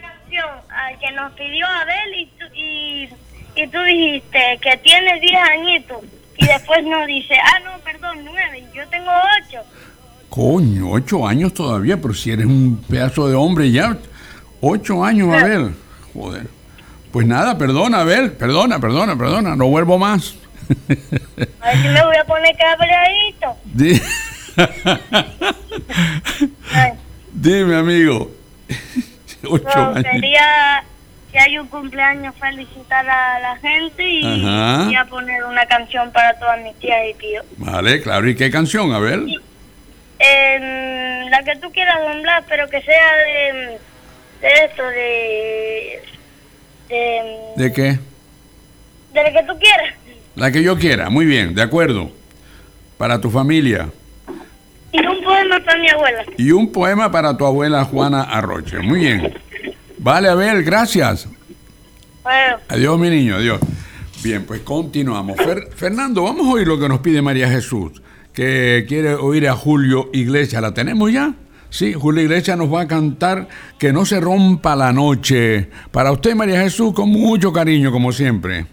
Canción 0.00 0.50
al 0.68 0.98
que 0.98 1.12
nos 1.12 1.32
pidió 1.34 1.64
Abel 1.66 2.14
y 2.18 2.26
tú, 2.26 2.44
y, 2.54 3.08
y 3.54 3.66
tú 3.68 3.78
dijiste 3.82 4.58
que 4.60 4.76
tiene 4.78 5.20
10 5.20 5.32
añitos 5.58 5.98
y 6.36 6.46
después 6.46 6.84
nos 6.84 7.06
dice, 7.06 7.34
ah, 7.34 7.60
no, 7.64 7.78
perdón, 7.84 8.18
9, 8.24 8.64
yo 8.74 8.88
tengo 8.88 9.10
8. 9.48 9.60
Coño, 10.28 10.90
ocho 10.90 11.28
años 11.28 11.54
todavía, 11.54 12.00
pero 12.00 12.14
si 12.14 12.30
eres 12.32 12.46
un 12.46 12.82
pedazo 12.88 13.28
de 13.28 13.36
hombre 13.36 13.70
ya. 13.70 13.96
Ocho 14.60 15.04
años, 15.04 15.28
Abel. 15.32 15.74
Joder. 16.14 16.48
Pues 17.12 17.26
nada, 17.26 17.58
perdona, 17.58 18.00
Abel. 18.00 18.32
Perdona, 18.32 18.80
perdona, 18.80 19.16
perdona. 19.16 19.54
No 19.54 19.66
vuelvo 19.66 19.98
más. 19.98 20.34
A 21.60 21.66
ver 21.68 21.76
si 21.82 21.88
me 21.88 22.04
voy 22.04 22.16
a 22.16 22.24
poner 22.24 22.56
cabreadito. 22.56 23.56
Di- 23.64 24.00
Dime, 27.32 27.76
amigo. 27.76 28.30
Ocho 29.48 29.64
no, 29.74 29.90
años. 29.94 30.04
quería 30.12 30.84
que 31.32 31.38
hay 31.38 31.58
un 31.58 31.66
cumpleaños 31.68 32.34
felicitar 32.38 33.08
a 33.08 33.38
la 33.40 33.56
gente 33.56 34.04
y 34.04 34.42
voy 34.42 34.94
a 34.96 35.04
poner 35.08 35.42
una 35.44 35.64
canción 35.66 36.12
para 36.12 36.38
todas 36.38 36.60
mis 36.62 36.74
tías 36.78 36.98
y 37.10 37.14
tíos. 37.14 37.44
Vale, 37.56 38.02
claro. 38.02 38.28
¿Y 38.28 38.36
qué 38.36 38.50
canción, 38.50 38.92
Abel? 38.92 39.40
Em, 40.18 41.28
la 41.30 41.42
que 41.42 41.56
tú 41.56 41.72
quieras, 41.72 41.96
Don 42.02 42.22
Blas, 42.22 42.44
pero 42.48 42.68
que 42.68 42.80
sea 42.82 43.12
de, 43.16 43.78
de 44.42 44.64
esto, 44.66 44.82
de, 44.88 46.02
de, 46.88 47.22
¿De 47.56 47.72
qué? 47.72 47.98
de 49.14 49.22
la 49.22 49.32
que 49.32 49.42
tú 49.44 49.58
quieras. 49.58 49.94
La 50.36 50.50
que 50.50 50.62
yo 50.62 50.78
quiera. 50.78 51.10
Muy 51.10 51.26
bien, 51.26 51.54
de 51.54 51.62
acuerdo. 51.62 52.10
Para 52.98 53.20
tu 53.20 53.30
familia. 53.30 53.88
Y 54.92 54.98
un 55.06 55.22
poema 55.24 55.58
para 55.64 55.78
mi 55.80 55.88
abuela. 55.88 56.22
Y 56.36 56.50
un 56.52 56.70
poema 56.72 57.10
para 57.10 57.36
tu 57.36 57.46
abuela 57.46 57.84
Juana 57.84 58.22
Arroche. 58.22 58.78
Muy 58.80 59.00
bien. 59.00 59.34
Vale, 59.98 60.28
Abel, 60.28 60.62
gracias. 60.62 61.28
Bueno, 62.22 62.56
Adiós, 62.68 62.98
mi 62.98 63.10
niño, 63.10 63.36
adiós. 63.36 63.60
Bien, 64.22 64.44
pues 64.44 64.60
continuamos. 64.60 65.36
Fer- 65.38 65.70
Fernando, 65.74 66.22
vamos 66.22 66.46
a 66.46 66.50
oír 66.50 66.66
lo 66.68 66.78
que 66.78 66.88
nos 66.88 67.00
pide 67.00 67.20
María 67.22 67.48
Jesús, 67.48 68.00
que 68.32 68.84
quiere 68.86 69.14
oír 69.14 69.48
a 69.48 69.54
Julio 69.56 70.08
Iglesias. 70.12 70.62
¿La 70.62 70.72
tenemos 70.72 71.10
ya? 71.12 71.34
Sí, 71.70 71.94
Julio 71.94 72.22
Iglesias 72.22 72.56
nos 72.58 72.72
va 72.72 72.82
a 72.82 72.86
cantar 72.86 73.48
Que 73.78 73.92
no 73.92 74.04
se 74.04 74.20
rompa 74.20 74.76
la 74.76 74.92
noche. 74.92 75.70
Para 75.90 76.12
usted, 76.12 76.34
María 76.36 76.60
Jesús, 76.60 76.92
con 76.94 77.08
mucho 77.08 77.52
cariño, 77.52 77.90
como 77.90 78.12
siempre. 78.12 78.66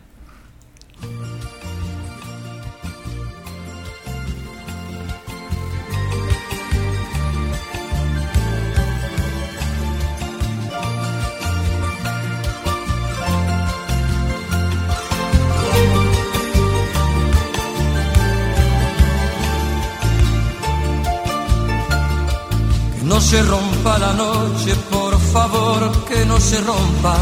Se 23.29 23.43
rompa 23.43 23.99
la 23.99 24.11
noche, 24.13 24.73
por 24.89 25.15
favor, 25.19 25.91
que 26.07 26.25
no 26.25 26.39
se 26.39 26.59
rompa. 26.61 27.15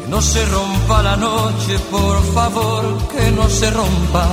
Que 0.00 0.08
no 0.08 0.20
se 0.20 0.44
rompa 0.46 1.02
la 1.04 1.16
noche, 1.16 1.78
por 1.92 2.16
favor, 2.34 2.82
que 3.12 3.30
no 3.30 3.48
se 3.48 3.70
rompa. 3.70 4.26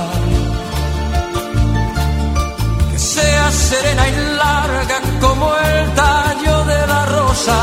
Que 2.90 2.98
sea 2.98 3.52
serena 3.52 4.08
y 4.08 4.14
larga 4.42 4.98
como 5.20 5.46
el 5.56 5.94
tallo 5.94 6.64
de 6.64 6.86
la 6.88 7.06
rosa. 7.06 7.58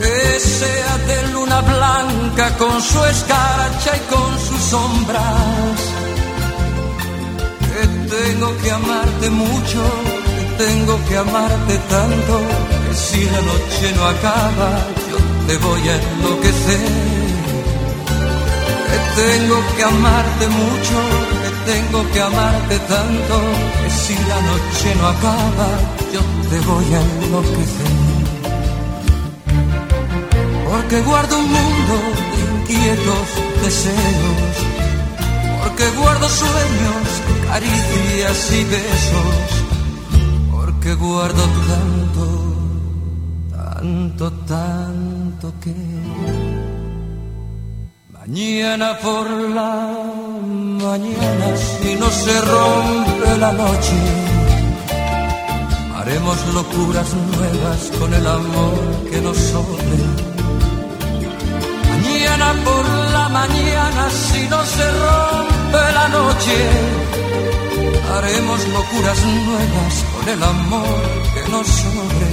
Que 0.00 0.40
sea 0.40 0.92
de 1.08 1.32
luna 1.34 1.60
blanca 1.60 2.56
con 2.56 2.80
su 2.80 3.04
escarcha 3.04 3.90
y 3.94 4.02
con 4.14 4.30
sus 4.40 4.62
sombras 4.72 5.95
que 7.76 7.86
tengo 8.16 8.56
que 8.62 8.70
amarte 8.70 9.30
mucho, 9.30 9.82
que 10.36 10.64
tengo 10.64 10.94
que 11.08 11.16
amarte 11.16 11.74
tanto, 11.94 12.34
que 12.88 12.94
si 12.94 13.24
la 13.24 13.40
noche 13.50 13.86
no 13.96 14.04
acaba, 14.14 14.70
yo 15.10 15.18
te 15.46 15.56
voy 15.58 15.88
a 15.88 15.94
enloquecer. 16.02 16.88
Que 18.88 18.98
tengo 19.22 19.56
que 19.76 19.82
amarte 19.82 20.44
mucho, 20.62 20.96
que 21.42 21.72
tengo 21.72 22.10
que 22.12 22.20
amarte 22.20 22.78
tanto, 22.94 23.34
que 23.82 23.90
si 24.02 24.14
la 24.30 24.40
noche 24.50 24.88
no 24.98 25.06
acaba, 25.14 25.68
yo 26.14 26.20
te 26.50 26.58
voy 26.70 26.88
a 26.94 27.00
enloquecer. 27.24 27.94
Porque 30.70 31.00
guardo 31.02 31.38
un 31.38 31.48
mundo 31.58 31.94
de 32.32 32.74
inquietos 32.74 33.26
deseos 33.62 34.76
porque 35.66 35.90
guardo 35.98 36.28
sueños, 36.28 37.06
caricias 37.56 38.52
y 38.52 38.64
besos, 38.64 39.36
porque 40.52 40.92
guardo 40.94 41.42
tanto, 41.72 42.24
tanto, 43.50 44.32
tanto 44.54 45.54
que 45.62 45.74
mañana 48.12 48.98
por 48.98 49.26
la 49.58 49.72
mañana, 50.84 51.46
si 51.56 51.94
no 51.94 52.10
se 52.10 52.40
rompe 52.42 53.38
la 53.38 53.52
noche, 53.52 53.98
haremos 55.96 56.36
locuras 56.52 57.08
nuevas 57.14 57.80
con 57.98 58.12
el 58.12 58.26
amor 58.26 58.74
que 59.10 59.20
nos 59.22 59.38
sobre. 59.38 60.35
Por 62.36 62.86
la 63.12 63.28
mañana, 63.30 64.10
si 64.10 64.46
no 64.48 64.62
se 64.64 64.90
rompe 64.90 65.92
la 65.94 66.08
noche, 66.08 66.56
haremos 68.14 68.68
locuras 68.68 69.24
nuevas 69.24 70.04
con 70.14 70.28
el 70.28 70.42
amor 70.42 71.00
que 71.32 71.50
nos 71.50 71.66
sobre. 71.66 72.28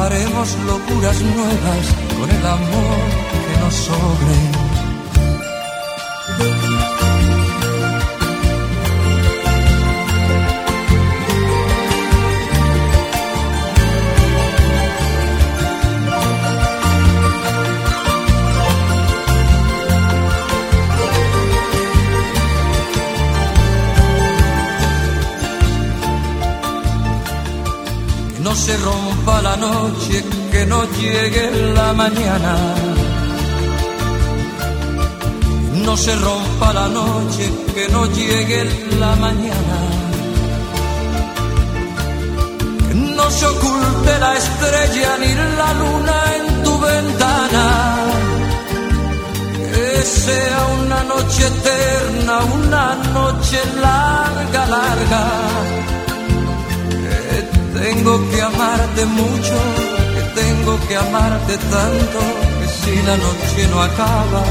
Haremos 0.00 0.56
locuras 0.66 1.20
nuevas 1.20 1.86
con 2.16 2.30
el 2.30 2.46
amor 2.46 2.98
que 3.44 3.54
nos 3.60 3.74
sobre. 3.74 4.64
No 28.54 28.60
se 28.60 28.76
rompa 28.76 29.42
la 29.42 29.56
noche, 29.56 30.24
que 30.52 30.64
no 30.64 30.84
llegue 30.92 31.72
la 31.74 31.92
mañana. 31.92 32.54
No 35.84 35.96
se 35.96 36.14
rompa 36.14 36.72
la 36.72 36.86
noche, 36.86 37.44
que 37.74 37.88
no 37.88 38.06
llegue 38.12 38.60
la 39.00 39.16
mañana. 39.16 39.78
Que 42.86 42.94
no 42.94 43.28
se 43.28 43.44
oculte 43.44 44.18
la 44.20 44.36
estrella 44.36 45.10
ni 45.18 45.32
la 45.60 45.70
luna 45.80 46.16
en 46.36 46.62
tu 46.62 46.78
ventana. 46.78 47.64
Que 49.72 50.02
sea 50.02 50.60
una 50.80 51.02
noche 51.12 51.42
eterna, 51.44 52.34
una 52.60 52.94
noche 53.18 53.58
larga, 53.82 54.66
larga. 54.66 55.93
Tengo 57.84 58.18
que 58.30 58.40
amarte 58.40 59.04
mucho, 59.04 59.56
que 60.14 60.22
tengo 60.40 60.72
que 60.88 60.96
amarte 60.96 61.54
tanto, 61.58 62.18
que 62.58 62.66
si 62.80 62.94
la 63.02 63.14
noche 63.18 63.68
no 63.70 63.82
acaba, 63.82 64.42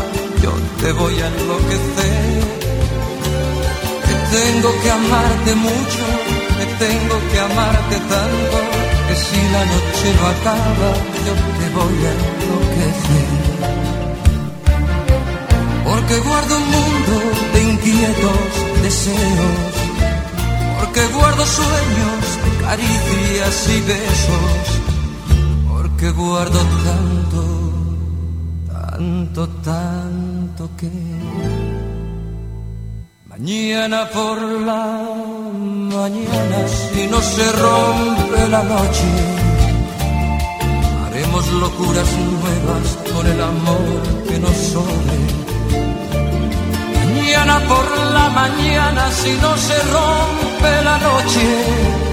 yo 0.44 0.52
te 0.80 0.92
voy 0.92 1.16
a 1.20 1.28
enloquecer. 1.30 2.44
Que 4.06 4.16
tengo 4.38 4.70
que 4.84 4.92
amarte 4.92 5.56
mucho, 5.56 6.06
que 6.60 6.86
tengo 6.86 7.16
que 7.32 7.40
amarte 7.40 7.96
tanto, 8.16 8.58
que 9.08 9.16
si 9.26 9.42
la 9.56 9.66
noche 9.74 10.08
no 10.20 10.28
acaba, 10.36 10.90
yo 11.26 11.34
te 11.58 11.68
voy 11.78 11.98
a 12.06 12.12
enloquecer. 12.22 13.30
Porque 15.86 16.16
guardo 16.20 16.56
un 16.56 16.68
mundo 16.78 17.14
de 17.54 17.64
inquietos 17.64 18.52
deseos 18.84 19.84
porque 20.84 21.08
guardo 21.08 21.46
sueños, 21.46 22.24
caricias 22.66 23.70
y 23.70 23.82
besos, 23.82 24.66
porque 25.70 26.12
guardo 26.12 26.60
tanto, 26.88 27.42
tanto, 28.68 29.48
tanto 29.64 30.70
que 30.78 30.90
Mañana 33.36 34.08
por 34.12 34.40
la 34.40 34.86
mañana, 35.98 36.68
si 36.68 37.08
no 37.08 37.20
se 37.20 37.52
rompe 37.52 38.48
la 38.48 38.62
noche, 38.62 39.10
haremos 41.04 41.52
locuras 41.54 42.10
nuevas 42.14 42.88
con 43.12 43.26
el 43.26 43.42
amor 43.42 44.24
que 44.30 44.38
nos 44.38 44.56
sobre. 44.56 45.18
Mañana 46.94 47.60
por 47.68 47.86
la 48.14 48.30
mañana, 48.30 49.12
si 49.12 49.32
no 49.42 49.58
se 49.58 49.78
rompe 49.98 50.84
la 50.84 50.98
noche, 51.00 52.13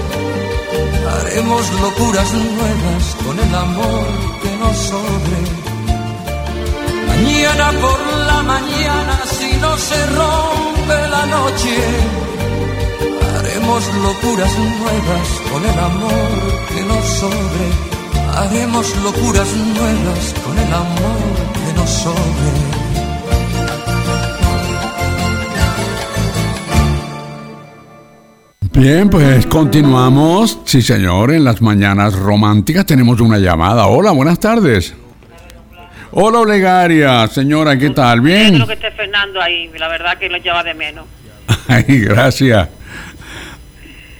haremos 1.19 1.71
locuras 1.81 2.33
nuevas 2.33 3.03
con 3.25 3.39
el 3.39 3.55
amor 3.55 4.07
que 4.41 4.51
nos 4.57 4.77
sobre. 4.77 5.39
Mañana 7.07 7.71
por 7.79 7.99
la 8.29 8.43
mañana, 8.43 9.15
si 9.37 9.57
no 9.57 9.77
se 9.77 9.99
rompe 10.17 10.97
la 11.15 11.25
noche, 11.25 11.75
haremos 13.35 13.81
locuras 14.07 14.53
nuevas 14.57 15.27
con 15.51 15.61
el 15.65 15.79
amor 15.79 16.31
que 16.69 16.83
nos 16.83 17.05
sobre. 17.21 17.67
Haremos 18.37 18.95
locuras 19.03 19.51
nuevas 19.53 20.33
con 20.43 20.57
el 20.57 20.73
amor 20.73 21.35
que 21.65 21.73
nos 21.73 21.89
sobre. 21.89 22.80
Bien, 28.73 29.09
pues 29.09 29.45
continuamos. 29.47 30.59
Sí, 30.65 30.81
señor, 30.81 31.33
en 31.33 31.43
las 31.43 31.61
mañanas 31.61 32.13
románticas 32.17 32.85
tenemos 32.85 33.19
una 33.19 33.37
llamada. 33.37 33.87
Hola, 33.87 34.11
buenas 34.11 34.39
tardes. 34.39 34.93
Hola, 36.11 36.39
Olegaria. 36.39 37.27
Señora, 37.27 37.77
¿qué 37.77 37.89
tal? 37.89 38.21
Bien. 38.21 38.53
Creo 38.55 38.67
que 38.67 38.73
esté 38.73 38.91
Fernando 38.91 39.41
ahí, 39.41 39.69
la 39.77 39.87
verdad 39.87 40.17
que 40.17 40.29
lo 40.29 40.37
lleva 40.37 40.63
de 40.63 40.73
menos. 40.73 41.05
Ay, 41.67 41.99
gracias. 41.99 42.69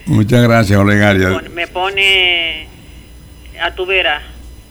Muchas 0.05 0.43
gracias, 0.43 0.77
Olegaria. 0.79 1.41
Me 1.53 1.67
pone 1.67 2.67
a 3.61 3.73
tu 3.73 3.85
vera, 3.85 4.21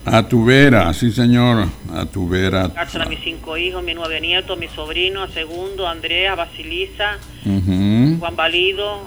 A 0.05 0.23
tu 0.29 0.45
vera, 0.45 0.93
sí, 0.93 1.11
señor. 1.11 1.69
A 1.95 2.05
tu 2.05 2.29
vera. 2.29 2.71
a 2.77 3.05
mis 3.07 3.21
cinco 3.25 3.57
hijos, 3.57 3.83
mis 3.83 3.95
nueve 3.95 4.21
nietos, 4.21 4.59
mi 4.59 4.69
sobrino, 4.69 5.23
a 5.23 5.29
Segundo, 5.29 5.89
Andrea, 5.89 6.35
Basilisa, 6.35 7.17
Ujú. 7.47 8.17
Juan 8.19 8.37
Valido, 8.37 9.01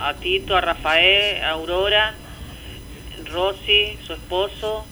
a 0.00 0.14
Tito, 0.14 0.56
a 0.56 0.60
Rafael, 0.60 1.42
a 1.42 1.50
Aurora, 1.50 2.14
Rosy, 3.30 3.98
su 4.06 4.12
esposo, 4.12 4.84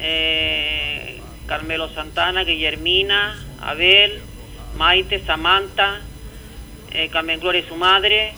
eh, 0.00 1.20
Carmelo 1.46 1.88
Santana, 1.94 2.44
Guillermina, 2.44 3.42
Abel, 3.60 4.20
Maite, 4.76 5.24
Samantha, 5.24 6.00
eh, 6.90 7.08
Carmen 7.10 7.40
Gloria 7.40 7.60
y 7.60 7.68
su 7.68 7.76
madre, 7.76 8.34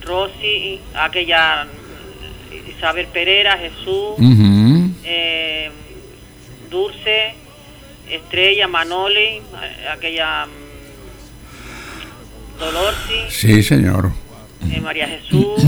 Rosy, 0.00 0.80
aquella 0.94 1.66
Isabel 2.68 3.06
Pereira, 3.08 3.58
Jesús, 3.58 4.16
eh, 5.04 5.70
Dulce, 6.70 7.34
Estrella, 8.08 8.66
Manoli, 8.66 9.42
aquella 9.90 10.46
mm, 10.46 10.62
Dolorsi, 12.58 13.30
Sí, 13.30 13.62
señor. 13.62 14.21
Eh, 14.70 14.80
María 14.80 15.06
Jesús 15.08 15.62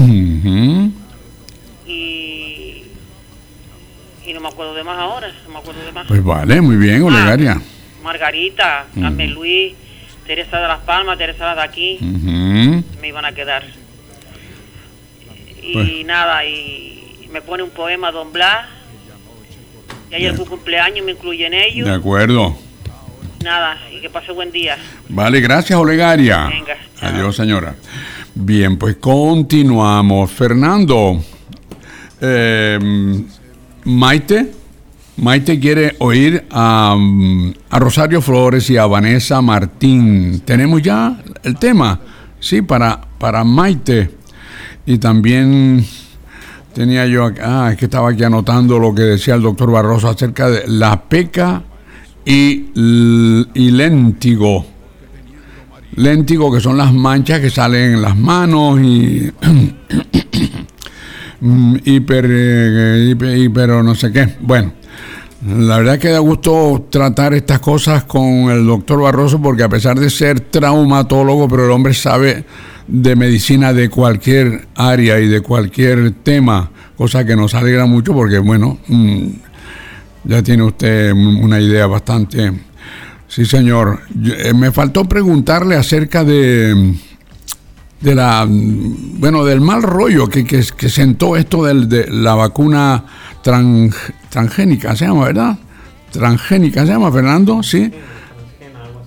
y, 1.87 2.85
y 4.27 4.33
no 4.33 4.41
me 4.41 4.49
acuerdo 4.49 4.75
de 4.75 4.85
más 4.85 4.99
ahora, 4.99 5.29
no 5.47 5.53
me 5.53 5.59
acuerdo 5.59 5.85
de 5.85 5.93
más. 5.93 6.07
Pues 6.07 6.23
vale, 6.25 6.61
muy 6.61 6.77
bien, 6.77 7.03
Olegaria. 7.03 7.61
Margarita, 8.03 8.87
Carmen 9.01 9.33
Luis, 9.33 9.75
Teresa 10.27 10.59
de 10.61 10.69
las 10.69 10.81
Palmas, 10.81 11.19
Teresa 11.19 11.55
de 11.55 11.63
aquí, 11.63 11.99
Ujú. 12.01 12.85
me 13.01 13.09
iban 13.09 13.25
a 13.25 13.33
quedar. 13.33 13.65
Y 15.63 15.73
Pues- 15.73 16.05
nada, 16.07 16.45
y 16.45 17.27
me 17.31 17.41
pone 17.43 17.63
un 17.63 17.71
poema 17.71 18.11
Don 18.11 18.33
Blas. 18.33 18.67
Y 20.11 20.15
ayer 20.17 20.35
fue 20.35 20.47
cumpleaños, 20.47 21.05
me 21.05 21.13
incluyen 21.13 21.55
ellos. 21.55 21.89
De 21.89 21.95
acuerdo. 21.95 22.57
Nada, 23.43 23.79
y 23.93 24.01
que 24.01 24.09
pase 24.09 24.33
buen 24.33 24.51
día. 24.53 24.77
Vale, 25.09 25.41
gracias, 25.41 25.79
Olegaria. 25.79 26.47
Venga. 26.47 26.77
Adiós, 27.01 27.37
señora. 27.37 27.75
Bien, 28.37 28.77
pues 28.77 28.97
continuamos. 28.97 30.29
Fernando, 30.33 31.23
eh, 32.21 33.25
Maite, 33.85 34.53
Maite 35.19 35.61
quiere 35.61 35.95
oír 36.01 36.45
a, 36.51 36.97
Rosario 37.71 38.21
Flores 38.21 38.69
y 38.71 38.77
a 38.77 38.87
Vanessa 38.87 39.41
Martín. 39.41 40.41
¿Tenemos 40.45 40.83
ya 40.83 41.23
el 41.45 41.57
tema? 41.57 42.01
Sí, 42.41 42.63
para, 42.63 43.01
para 43.19 43.45
Maite. 43.45 44.11
Y 44.85 44.99
también 44.99 45.87
tenía 46.73 47.07
yo, 47.07 47.31
ah, 47.41 47.69
es 47.71 47.79
que 47.79 47.85
estaba 47.85 48.11
aquí 48.11 48.25
anotando 48.25 48.81
lo 48.81 48.93
que 48.93 49.03
decía 49.03 49.37
el 49.37 49.43
doctor 49.43 49.71
Barroso 49.71 50.09
acerca 50.09 50.51
de 50.51 50.67
la 50.67 51.05
peca 51.05 51.63
y, 52.25 52.67
y 53.55 53.71
léntigo. 53.71 54.74
Léntigo, 55.97 56.53
que 56.53 56.61
son 56.61 56.77
las 56.77 56.93
manchas 56.93 57.41
que 57.41 57.51
salen 57.51 57.95
en 57.95 58.03
las 58.03 58.17
manos 58.17 58.81
y 58.83 59.33
hiper, 61.85 62.27
eh, 62.29 63.07
hiper, 63.11 63.39
hiper 63.39 63.71
o 63.71 63.83
no 63.83 63.95
sé 63.95 64.11
qué. 64.13 64.35
Bueno, 64.41 64.73
la 65.47 65.79
verdad 65.79 65.99
que 65.99 66.09
da 66.09 66.19
gusto 66.21 66.87
tratar 66.91 67.35
estas 67.35 67.61
cosas 67.61 68.05
con 68.05 68.51
el 68.51 68.67
doctor 68.67 69.03
Barroso 69.03 69.41
porque 69.41 69.63
a 69.63 69.69
pesar 69.69 69.99
de 69.99 70.11
ser 70.11 70.41
traumatólogo, 70.41 71.49
pero 71.49 71.67
el 71.67 71.71
hombre 71.71 71.93
sabe 71.95 72.45
de 72.89 73.17
medicina 73.17 73.73
de 73.73 73.89
cualquier 73.89 74.69
área 74.75 75.21
y 75.21 75.29
de 75.29 75.41
cualquier 75.41 76.13
tema, 76.23 76.71
cosa 76.97 77.25
que 77.25 77.37
nos 77.37 77.55
alegra 77.55 77.87
mucho 77.87 78.13
porque, 78.15 78.39
bueno, 78.39 78.79
mm, 78.89 79.27
ya 80.25 80.43
tiene 80.43 80.63
usted 80.63 81.13
una 81.13 81.61
idea 81.61 81.87
bastante... 81.87 82.53
Sí, 83.35 83.45
señor. 83.45 84.01
Eh, 84.25 84.53
me 84.55 84.71
faltó 84.71 85.05
preguntarle 85.05 85.75
acerca 85.77 86.23
de 86.25 86.95
de 88.01 88.15
la 88.15 88.47
bueno 88.49 89.45
del 89.47 89.61
mal 89.63 89.83
rollo 89.83 90.29
que, 90.29 90.45
que, 90.45 90.63
que 90.77 90.89
sentó 90.91 91.37
esto 91.37 91.65
del, 91.65 91.89
de 91.89 92.07
la 92.11 92.35
vacuna 92.35 93.03
tran- 93.43 93.95
transgénica 94.29 94.95
se 94.95 95.07
llama 95.07 95.25
verdad 95.25 95.59
transgénica 96.13 96.85
se 96.85 96.93
llama 96.93 97.11
Fernando 97.11 97.63
sí. 97.63 97.91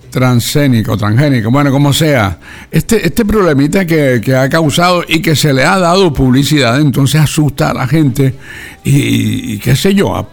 Transgénico 0.10 0.98
transgénico. 0.98 1.52
Bueno 1.52 1.70
como 1.70 1.94
sea. 1.94 2.40
Este 2.72 3.06
este 3.06 3.24
problemita 3.24 3.86
que, 3.86 4.20
que 4.24 4.36
ha 4.36 4.50
causado 4.50 5.04
y 5.08 5.22
que 5.22 5.36
se 5.36 5.54
le 5.54 5.64
ha 5.64 5.78
dado 5.78 6.12
publicidad 6.12 6.80
entonces 6.82 7.22
asusta 7.22 7.70
a 7.70 7.74
la 7.76 7.88
gente 7.88 8.34
y, 8.84 9.54
y 9.54 9.60
qué 9.60 9.76
sé 9.76 9.94
yo 9.94 10.28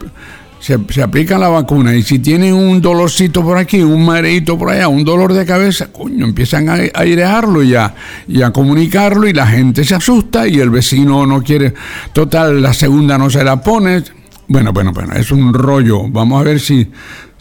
se, 0.64 0.78
se 0.88 1.02
aplica 1.02 1.36
la 1.36 1.48
vacuna 1.48 1.94
y 1.94 2.02
si 2.02 2.20
tienen 2.20 2.54
un 2.54 2.80
dolorcito 2.80 3.42
por 3.42 3.58
aquí, 3.58 3.82
un 3.82 4.02
mareito 4.02 4.56
por 4.56 4.70
allá, 4.70 4.88
un 4.88 5.04
dolor 5.04 5.34
de 5.34 5.44
cabeza, 5.44 5.92
coño, 5.92 6.24
empiezan 6.24 6.70
a, 6.70 6.76
a 6.76 7.00
airearlo 7.02 7.62
y 7.62 7.74
a, 7.74 7.94
y 8.26 8.40
a 8.40 8.50
comunicarlo 8.50 9.28
y 9.28 9.34
la 9.34 9.46
gente 9.46 9.84
se 9.84 9.94
asusta 9.94 10.48
y 10.48 10.60
el 10.60 10.70
vecino 10.70 11.26
no 11.26 11.42
quiere, 11.42 11.74
total, 12.14 12.62
la 12.62 12.72
segunda 12.72 13.18
no 13.18 13.28
se 13.28 13.44
la 13.44 13.60
pone. 13.60 14.04
Bueno, 14.48 14.72
bueno, 14.72 14.92
bueno, 14.92 15.12
es 15.14 15.30
un 15.30 15.52
rollo. 15.52 16.08
Vamos 16.08 16.40
a 16.40 16.44
ver 16.44 16.60
si, 16.60 16.90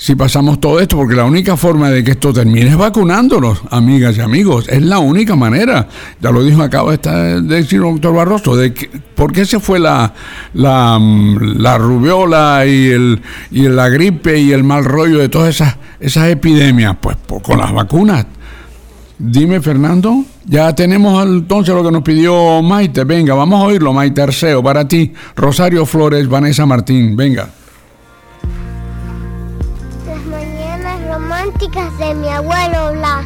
si 0.03 0.15
pasamos 0.15 0.59
todo 0.59 0.81
esto, 0.81 0.97
porque 0.97 1.15
la 1.15 1.23
única 1.23 1.55
forma 1.55 1.89
de 1.89 2.03
que 2.03 2.11
esto 2.11 2.33
termine 2.33 2.67
es 2.67 2.75
vacunándonos, 2.75 3.61
amigas 3.69 4.17
y 4.17 4.19
amigos. 4.19 4.67
Es 4.67 4.81
la 4.81 4.99
única 4.99 5.37
manera. 5.37 5.87
Ya 6.19 6.29
lo 6.29 6.43
dijo, 6.43 6.61
acabo 6.61 6.89
de, 6.89 6.95
estar- 6.97 7.41
de 7.41 7.55
decir 7.55 7.77
el 7.77 7.83
doctor 7.85 8.13
Barroso, 8.13 8.53
de 8.57 8.73
que, 8.73 8.89
¿por 9.15 9.31
qué 9.31 9.45
se 9.45 9.61
fue 9.61 9.79
la, 9.79 10.13
la, 10.55 10.99
mm, 10.99 11.55
la 11.57 11.77
rubiola 11.77 12.65
y, 12.65 12.87
el, 12.89 13.21
la 13.51 13.87
gripe 13.87 14.37
y 14.37 14.51
el 14.51 14.65
mal 14.65 14.83
rollo 14.83 15.19
de 15.19 15.29
todas 15.29 15.55
esas, 15.55 15.77
esas 16.01 16.27
epidemias? 16.27 16.97
Pues, 16.99 17.15
pues 17.25 17.41
con 17.41 17.57
las 17.59 17.71
vacunas. 17.71 18.25
Dime, 19.17 19.61
Fernando, 19.61 20.25
ya 20.43 20.75
tenemos 20.75 21.25
entonces 21.25 21.73
lo 21.73 21.81
que 21.81 21.91
nos 21.91 22.01
pidió 22.03 22.61
Maite. 22.61 23.05
Venga, 23.05 23.35
vamos 23.35 23.61
a 23.61 23.67
oírlo, 23.67 23.93
Maite 23.93 24.21
Arceo, 24.21 24.61
para 24.61 24.85
ti. 24.85 25.13
Rosario 25.37 25.85
Flores, 25.85 26.27
Vanessa 26.27 26.65
Martín, 26.65 27.15
venga. 27.15 27.47
Románticas 31.63 31.97
de 31.97 32.15
mi 32.15 32.27
abuelo 32.27 32.91
Blas. 32.93 33.25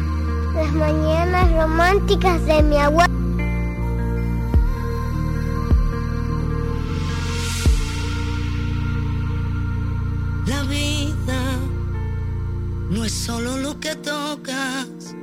Las 0.54 0.72
mañanas 0.72 1.52
románticas 1.52 2.44
de 2.46 2.62
mi 2.62 2.76
abuelo. 2.76 3.12
La 10.46 10.62
vida 10.64 11.58
no 12.90 13.04
es 13.04 13.12
solo 13.12 13.56
lo 13.56 13.80
que 13.80 13.96
tocas. 13.96 15.16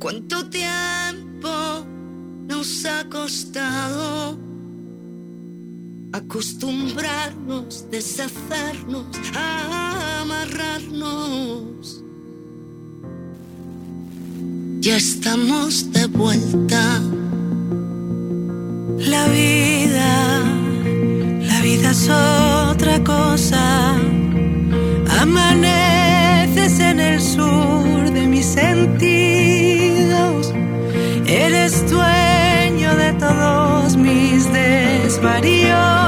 ¿Cuánto 0.00 0.48
tiempo 0.48 1.48
nos 2.48 2.84
ha 2.86 3.08
costado 3.08 4.36
acostumbrarnos, 6.14 7.90
deshacernos, 7.90 9.06
amarrarnos? 9.34 11.74
ya 14.84 14.96
estamos 14.96 15.92
de 15.92 16.06
vuelta. 16.08 17.00
La 18.98 19.26
vida, 19.28 20.42
la 21.40 21.60
vida 21.62 21.90
es 21.90 22.10
otra 22.10 23.02
cosa. 23.02 23.94
Amaneces 25.20 26.80
en 26.80 27.00
el 27.00 27.18
sur 27.18 28.12
de 28.12 28.26
mis 28.26 28.44
sentidos. 28.44 30.52
Eres 31.26 31.90
dueño 31.90 32.94
de 32.96 33.14
todos 33.14 33.96
mis 33.96 34.52
desvaríos, 34.52 36.03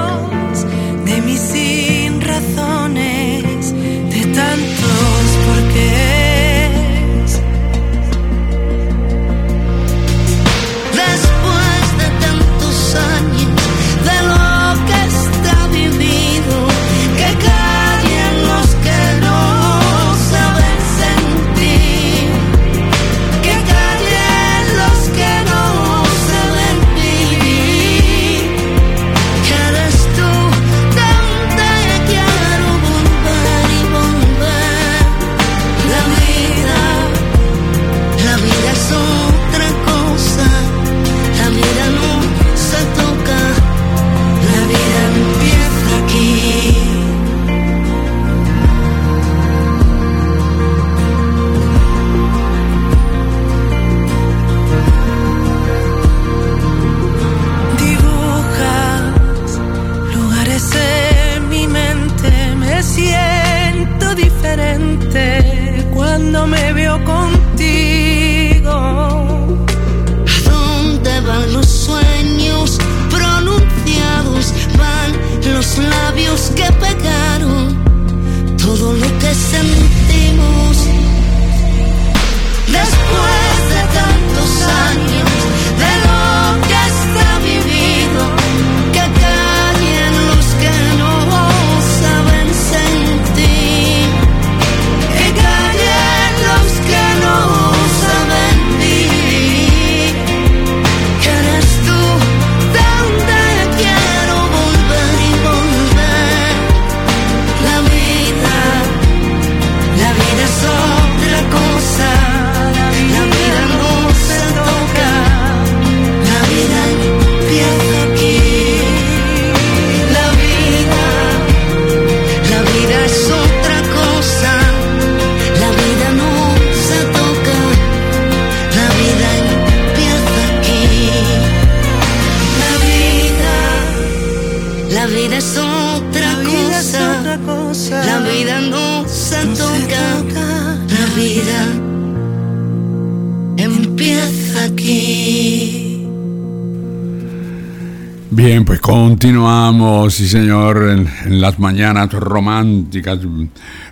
sí 150.17 150.29
señor, 150.29 150.89
en, 150.89 151.09
en 151.27 151.41
las 151.43 151.59
mañanas 151.59 152.11
románticas. 152.11 153.19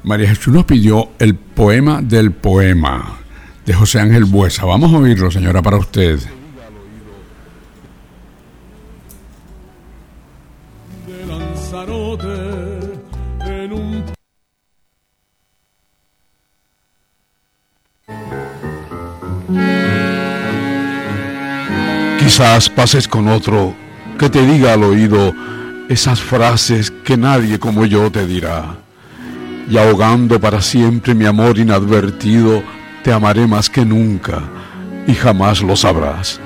María 0.05 0.31
Jesús 0.31 0.55
nos 0.55 0.65
pidió 0.65 1.11
el 1.19 1.35
poema 1.35 2.01
del 2.01 2.33
poema 2.33 3.19
de 3.67 3.75
José 3.75 4.01
Ángel 4.01 4.25
Buesa. 4.25 4.65
Vamos 4.65 4.95
a 4.95 4.97
oírlo, 4.97 5.31
señora, 5.31 5.61
para 5.61 5.77
usted. 5.77 6.19
de 11.07 11.27
Lanzarote 11.27 12.27
en 13.45 13.73
un 13.73 14.05
Quizás 22.19 22.71
pases 22.71 23.07
con 23.07 23.29
otro 23.29 23.75
que 24.19 24.31
te 24.31 24.47
diga 24.47 24.73
al 24.73 24.85
oído 24.85 25.35
esas 25.89 26.21
frases 26.21 26.91
que 26.91 27.17
nadie 27.17 27.59
como 27.59 27.85
yo 27.87 28.11
te 28.11 28.27
dirá. 28.27 28.77
Y 29.69 29.77
ahogando 29.77 30.41
para 30.41 30.61
siempre 30.61 31.15
mi 31.15 31.25
amor 31.25 31.59
inadvertido, 31.59 32.63
te 33.03 33.13
amaré 33.13 33.47
más 33.47 33.69
que 33.69 33.85
nunca 33.85 34.43
y 35.07 35.15
jamás 35.15 35.63
lo 35.63 35.77
sabrás. 35.77 36.41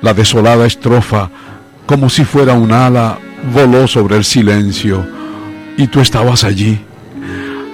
La 0.00 0.14
desolada 0.14 0.66
estrofa, 0.66 1.30
como 1.86 2.08
si 2.08 2.24
fuera 2.24 2.54
un 2.54 2.72
ala, 2.72 3.18
voló 3.52 3.86
sobre 3.86 4.16
el 4.16 4.24
silencio 4.24 5.06
y 5.76 5.86
tú 5.86 6.00
estabas 6.00 6.44
allí. 6.44 6.80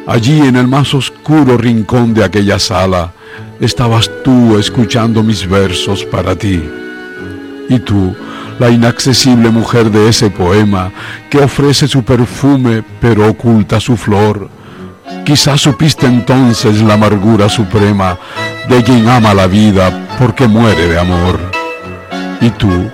Allí 0.06 0.40
en 0.40 0.56
el 0.56 0.66
más 0.66 0.94
oscuro 0.94 1.56
rincón 1.56 2.14
de 2.14 2.24
aquella 2.24 2.58
sala, 2.58 3.12
estabas 3.60 4.10
tú 4.24 4.58
escuchando 4.58 5.22
mis 5.22 5.46
versos 5.46 6.04
para 6.04 6.34
ti. 6.34 6.62
Y 7.68 7.80
tú, 7.80 8.16
la 8.58 8.70
inaccesible 8.70 9.50
mujer 9.50 9.90
de 9.90 10.08
ese 10.08 10.30
poema, 10.30 10.90
que 11.30 11.38
ofrece 11.38 11.86
su 11.86 12.02
perfume 12.02 12.82
pero 13.00 13.28
oculta 13.28 13.78
su 13.78 13.96
flor, 13.96 14.48
quizás 15.24 15.60
supiste 15.60 16.06
entonces 16.06 16.80
la 16.80 16.94
amargura 16.94 17.48
suprema 17.48 18.18
de 18.68 18.82
quien 18.82 19.08
ama 19.08 19.34
la 19.34 19.46
vida 19.46 20.08
porque 20.18 20.48
muere 20.48 20.88
de 20.88 20.98
amor. 20.98 21.38
Y 22.40 22.50
tú, 22.50 22.90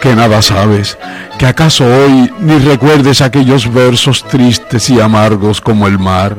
que 0.00 0.14
nada 0.14 0.42
sabes, 0.42 0.98
que 1.38 1.46
acaso 1.46 1.84
hoy 1.84 2.32
ni 2.40 2.58
recuerdes 2.58 3.20
aquellos 3.20 3.72
versos 3.72 4.24
tristes 4.24 4.90
y 4.90 5.00
amargos 5.00 5.60
como 5.60 5.86
el 5.86 5.98
mar, 5.98 6.36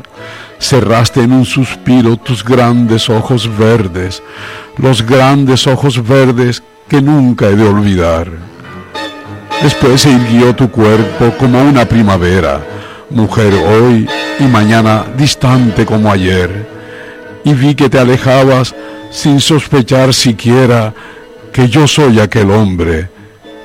cerraste 0.60 1.22
en 1.22 1.32
un 1.32 1.46
suspiro 1.46 2.18
tus 2.18 2.44
grandes 2.44 3.10
ojos 3.10 3.50
verdes, 3.58 4.22
los 4.78 5.06
grandes 5.06 5.68
ojos 5.68 6.06
verdes 6.06 6.62
que 6.90 7.02
nunca 7.02 7.48
he 7.48 7.56
de 7.56 7.68
olvidar. 7.68 8.28
Después 9.62 10.02
se 10.02 10.12
irguió 10.12 10.56
tu 10.56 10.72
cuerpo 10.72 11.32
como 11.38 11.62
una 11.62 11.86
primavera, 11.86 12.62
mujer 13.12 13.54
hoy 13.54 14.10
y 14.40 14.44
mañana 14.44 15.06
distante 15.16 15.86
como 15.86 16.12
ayer, 16.12 16.68
y 17.44 17.54
vi 17.54 17.76
que 17.76 17.90
te 17.90 18.00
alejabas 18.00 18.74
sin 19.12 19.40
sospechar 19.40 20.14
siquiera 20.14 20.94
que 21.54 21.68
yo 21.70 21.88
soy 21.88 22.20
aquel 22.20 22.50
hombre 22.52 23.10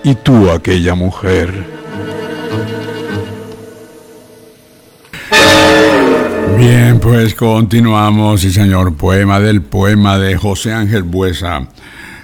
y 0.03 0.15
tú 0.17 0.51
aquella 0.51 0.95
mujer. 0.95 1.75
Bien, 6.59 6.99
pues 7.01 7.35
continuamos, 7.35 8.43
sí 8.43 8.53
señor, 8.53 8.97
poema 8.97 9.41
del 9.41 9.63
poema 9.63 10.19
de 10.19 10.37
José 10.37 10.73
Ángel 10.73 11.03
Buesa 11.03 11.67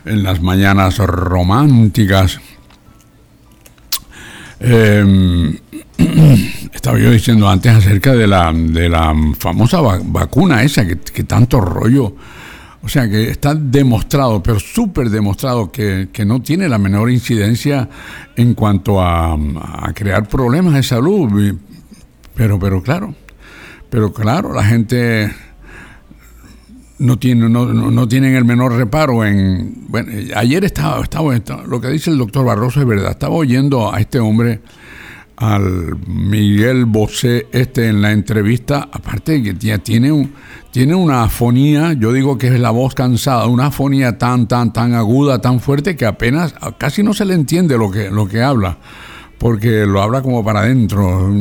en 0.05 0.22
las 0.22 0.40
mañanas 0.40 0.98
románticas. 0.98 2.40
Eh, 4.61 5.59
estaba 6.74 6.98
yo 6.98 7.11
diciendo 7.11 7.48
antes 7.48 7.72
acerca 7.74 8.12
de 8.14 8.26
la, 8.26 8.53
de 8.53 8.88
la 8.88 9.14
famosa 9.38 9.80
va- 9.80 10.01
vacuna 10.03 10.62
esa 10.62 10.86
que, 10.86 10.98
que 10.98 11.24
tanto 11.24 11.61
rollo 11.61 12.14
O 12.82 12.88
sea 12.88 13.09
que 13.09 13.30
está 13.30 13.55
demostrado, 13.55 14.42
pero 14.42 14.59
súper 14.61 15.11
demostrado, 15.11 15.70
que, 15.70 16.09
que 16.12 16.24
no 16.24 16.40
tiene 16.42 16.68
la 16.68 16.78
menor 16.78 17.11
incidencia 17.11 17.88
en 18.36 18.55
cuanto 18.55 19.01
a, 19.03 19.32
a 19.34 19.92
crear 19.94 20.26
problemas 20.28 20.74
de 20.74 20.82
salud. 20.82 21.55
Pero, 22.34 22.59
pero 22.59 22.82
claro, 22.82 23.14
pero 23.90 24.12
claro, 24.14 24.55
la 24.55 24.64
gente 24.64 25.30
no 27.01 27.18
no, 27.48 27.48
no, 27.48 27.90
no 27.90 28.09
tienen 28.09 28.34
el 28.34 28.44
menor 28.44 28.74
reparo 28.74 29.24
en... 29.24 29.86
Bueno, 29.88 30.12
ayer 30.36 30.64
estaba, 30.64 31.03
estaba, 31.03 31.34
lo 31.66 31.80
que 31.80 31.88
dice 31.88 32.11
el 32.11 32.18
doctor 32.18 32.44
Barroso 32.44 32.80
es 32.80 32.86
verdad, 32.86 33.12
estaba 33.12 33.34
oyendo 33.34 33.92
a 33.92 34.01
este 34.01 34.20
hombre, 34.20 34.61
al 35.36 35.96
Miguel 36.07 36.84
Bosé, 36.84 37.46
este 37.53 37.88
en 37.88 38.03
la 38.03 38.12
entrevista, 38.12 38.90
aparte 38.92 39.40
de 39.40 39.42
que 39.42 39.78
tiene, 39.78 40.12
un, 40.12 40.32
tiene 40.70 40.94
una 40.94 41.22
afonía, 41.22 41.94
yo 41.94 42.12
digo 42.12 42.36
que 42.36 42.48
es 42.48 42.61
la 42.61 42.70
voz 42.70 42.94
cansada, 42.94 43.46
una 43.46 43.68
afonía 43.68 44.18
tan, 44.18 44.46
tan, 44.46 44.70
tan 44.74 44.92
aguda, 44.92 45.40
tan 45.40 45.61
fuerte 45.61 45.96
que 45.96 46.05
apenas, 46.05 46.55
casi 46.76 47.03
no 47.03 47.14
se 47.14 47.24
le 47.24 47.32
entiende 47.32 47.78
lo 47.78 47.90
que, 47.90 48.11
lo 48.11 48.28
que 48.28 48.42
habla, 48.42 48.76
porque 49.38 49.86
lo 49.86 50.03
habla 50.03 50.20
como 50.20 50.44
para 50.44 50.61
adentro. 50.61 51.32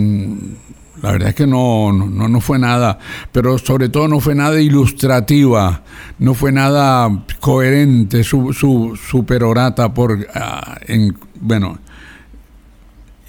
La 1.02 1.12
verdad 1.14 1.30
es 1.30 1.36
que 1.36 1.48
no, 1.48 1.94
no, 1.94 2.28
no 2.28 2.42
fue 2.42 2.60
nada, 2.60 3.00
pero 3.32 3.58
sobre 3.58 3.90
todo 3.90 4.08
no 4.08 4.20
fue 4.20 4.36
nada 4.36 4.60
ilustrativa, 4.60 5.84
no 6.20 6.34
fue 6.34 6.52
nada 6.52 7.26
coherente 7.40 8.24
su, 8.24 8.52
su, 8.52 9.00
su 9.02 9.26
perorata 9.26 9.94
por, 9.94 10.28
ah, 10.34 10.78
en, 10.88 11.18
bueno, 11.40 11.78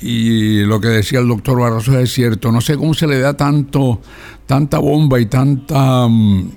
y 0.01 0.63
lo 0.65 0.81
que 0.81 0.89
decía 0.89 1.21
el 1.21 1.29
doctor 1.29 1.61
Barroso 1.61 1.97
es 1.99 2.13
cierto, 2.13 2.51
no 2.51 2.61
sé 2.61 2.77
cómo 2.77 2.95
se 2.95 3.07
le 3.07 3.21
da 3.21 3.35
tanto, 3.35 4.01
tanta 4.47 4.79
bomba 4.79 5.21
y 5.21 5.27
tanta, 5.27 6.09
mm, 6.09 6.51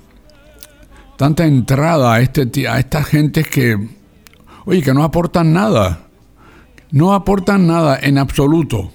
tanta 1.16 1.46
entrada 1.46 2.14
a, 2.14 2.20
este, 2.20 2.66
a 2.66 2.78
estas 2.78 3.06
gentes 3.06 3.46
que, 3.48 3.78
oye, 4.64 4.82
que 4.82 4.94
no 4.94 5.04
aportan 5.04 5.52
nada, 5.52 6.08
no 6.90 7.12
aportan 7.12 7.66
nada 7.66 7.98
en 8.02 8.18
absoluto, 8.18 8.92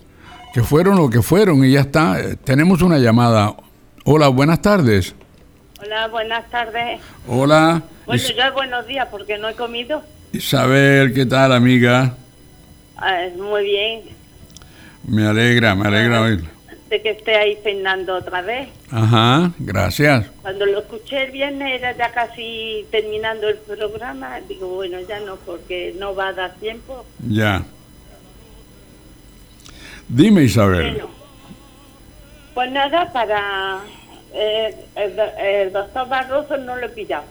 que 0.54 0.64
fueron 0.64 0.98
lo 0.98 1.10
que 1.10 1.22
fueron 1.22 1.64
y 1.64 1.72
ya 1.74 1.82
está. 1.82 2.20
Eh, 2.20 2.36
Tenemos 2.44 2.82
una 2.82 2.98
llamada. 2.98 3.56
Hola, 4.06 4.28
buenas 4.30 4.62
tardes. 4.62 5.14
Hola, 5.82 6.08
buenas 6.08 6.50
tardes. 6.50 7.00
Hola, 7.28 7.82
Bueno, 8.06 8.22
Is- 8.24 8.36
ya 8.36 8.50
buenos 8.52 8.88
días 8.88 9.08
porque 9.12 9.38
no 9.38 9.48
he 9.50 9.54
comido. 9.56 10.02
Isabel, 10.34 11.14
¿qué 11.14 11.26
tal, 11.26 11.54
amiga? 11.54 12.16
Ah, 12.98 13.22
muy 13.38 13.64
bien. 13.64 14.02
Me 15.08 15.26
alegra, 15.26 15.76
me 15.76 15.88
alegra 15.88 16.22
oír. 16.22 16.44
De 16.90 17.02
que 17.04 17.12
esté 17.12 17.36
ahí 17.38 17.56
Fernando 17.64 18.16
otra 18.16 18.42
vez. 18.42 18.68
Ajá, 18.90 19.52
gracias. 19.60 20.26
Cuando 20.42 20.66
lo 20.66 20.80
escuché 20.80 21.24
el 21.26 21.32
viernes 21.32 21.80
era 21.80 21.96
ya 21.96 22.12
casi 22.12 22.86
terminando 22.92 23.48
el 23.48 23.58
programa. 23.58 24.40
Digo, 24.48 24.68
bueno, 24.70 24.98
ya 25.08 25.20
no, 25.20 25.36
porque 25.38 25.96
no 26.00 26.16
va 26.16 26.30
a 26.30 26.34
dar 26.34 26.56
tiempo. 26.56 27.06
Ya. 27.28 27.64
Dime, 30.10 30.44
Isabel. 30.44 30.92
Bueno, 30.94 31.10
pues 32.54 32.72
nada, 32.72 33.12
para 33.14 33.80
eh, 34.34 34.76
el, 34.96 35.16
do- 35.16 35.38
el 35.40 35.72
doctor 35.72 36.10
Barroso 36.10 36.58
no 36.58 36.76
lo 36.76 36.86
he 36.88 36.90
pillado. 36.90 37.24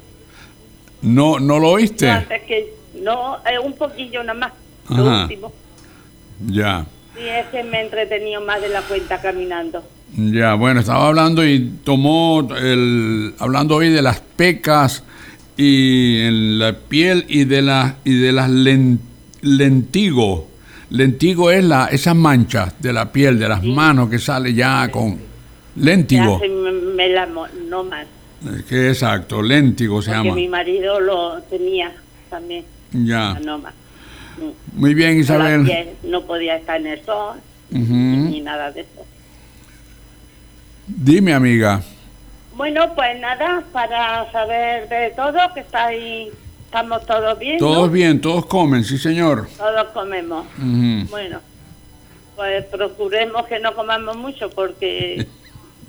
¿No, 1.02 1.38
no 1.38 1.58
lo 1.58 1.70
oíste? 1.70 2.08
Antes 2.10 2.42
que 2.42 2.72
no, 3.02 3.36
eh, 3.38 3.58
un 3.58 3.72
poquillo 3.74 4.22
nada 4.22 4.38
más. 4.38 4.52
Lo 4.88 5.04
último. 5.22 5.52
Ya. 6.46 6.86
Sí, 7.16 7.22
es 7.26 7.46
que 7.48 7.62
me 7.64 7.78
he 7.78 7.84
entretenido 7.84 8.40
más 8.40 8.60
de 8.62 8.68
la 8.68 8.80
cuenta 8.82 9.20
caminando. 9.20 9.82
Ya, 10.16 10.54
bueno, 10.54 10.80
estaba 10.80 11.08
hablando 11.08 11.44
y 11.46 11.72
tomó 11.84 12.48
el 12.56 13.34
hablando 13.38 13.76
hoy 13.76 13.90
de 13.90 14.00
las 14.00 14.20
pecas 14.20 15.02
y 15.56 16.20
en 16.22 16.58
la 16.58 16.72
piel 16.72 17.26
y 17.28 17.44
de 17.44 17.60
las 17.60 17.94
y 18.04 18.14
de 18.18 18.32
las 18.32 18.48
len- 18.48 19.00
lentigo. 19.42 20.48
Lentigo 20.90 21.50
es 21.50 21.62
la 21.64 21.86
esas 21.86 22.14
manchas 22.14 22.74
de 22.80 22.92
la 22.92 23.12
piel, 23.12 23.38
de 23.38 23.48
las 23.48 23.62
manos 23.62 24.08
que 24.08 24.18
sale 24.18 24.54
ya 24.54 24.88
con 24.90 25.10
Me 25.76 25.84
léntigo. 25.84 26.36
hace 26.36 26.46
m- 26.46 26.94
melamo- 26.94 27.46
no 27.68 27.84
más. 27.84 28.06
Que 28.68 28.88
exacto, 28.88 29.42
léntigo 29.42 30.00
se 30.00 30.10
Porque 30.12 30.28
llama. 30.28 30.34
mi 30.36 30.48
marido 30.48 30.98
lo 31.00 31.42
tenía 31.42 31.92
también. 32.30 32.64
Ya. 32.92 33.38
No 33.44 33.58
más. 33.58 33.74
Muy 34.72 34.94
bien, 34.94 35.14
La 35.16 35.20
Isabel. 35.20 35.64
piel 35.64 35.88
no 36.04 36.22
podía 36.22 36.56
estar 36.56 36.80
en 36.80 36.86
el 36.86 37.04
sol 37.04 37.36
ni 37.70 38.40
nada 38.40 38.70
de 38.70 38.80
eso. 38.82 39.04
Dime, 40.86 41.34
amiga. 41.34 41.82
Bueno, 42.56 42.94
pues 42.94 43.20
nada, 43.20 43.62
para 43.72 44.30
saber 44.32 44.88
de 44.88 45.10
todo, 45.14 45.38
que 45.54 45.60
está 45.60 45.86
ahí, 45.86 46.30
estamos 46.68 47.06
todos 47.06 47.38
bien. 47.38 47.56
¿no? 47.58 47.66
Todos 47.66 47.90
bien, 47.90 48.20
todos 48.20 48.44
comen, 48.44 48.84
sí, 48.84 48.98
señor. 48.98 49.48
Todos 49.56 49.88
comemos. 49.94 50.46
Bueno, 51.08 51.40
pues 52.36 52.64
procuremos 52.66 53.46
que 53.46 53.58
no 53.58 53.74
comamos 53.74 54.16
mucho 54.18 54.50
porque 54.50 55.26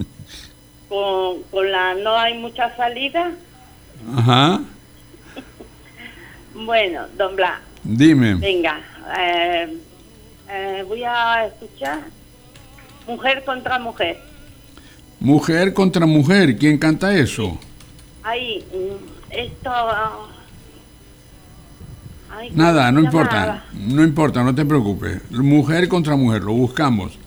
con, 0.90 1.44
con 1.52 1.70
la 1.70 1.96
no 1.96 2.18
hay 2.18 2.38
mucha 2.38 2.76
salida. 2.76 3.32
Ajá. 4.16 4.62
Bueno, 6.56 7.06
don 7.16 7.36
Blas, 7.38 7.60
Dime. 7.84 8.34
venga, 8.34 8.82
eh, 9.18 9.78
eh, 10.50 10.84
voy 10.86 11.04
a 11.06 11.46
escuchar 11.46 12.00
Mujer 13.08 13.46
contra 13.46 13.80
Mujer. 13.80 14.20
Mujer 15.22 15.74
contra 15.74 16.06
mujer, 16.06 16.58
¿quién 16.58 16.78
canta 16.78 17.16
eso? 17.16 17.58
Ahí, 18.24 18.66
mm, 18.74 19.32
esto... 19.32 19.72
ay, 22.32 22.52
Nada, 22.54 22.86
¿cómo 22.88 23.00
no 23.00 23.06
importa, 23.06 23.64
no 23.74 24.04
importa, 24.04 24.44
no 24.44 24.54
te 24.56 24.66
preocupes. 24.66 25.22
Mujer 25.32 25.88
contra 25.88 26.16
mujer, 26.16 26.44
lo 26.44 26.54
buscamos. 26.54 27.18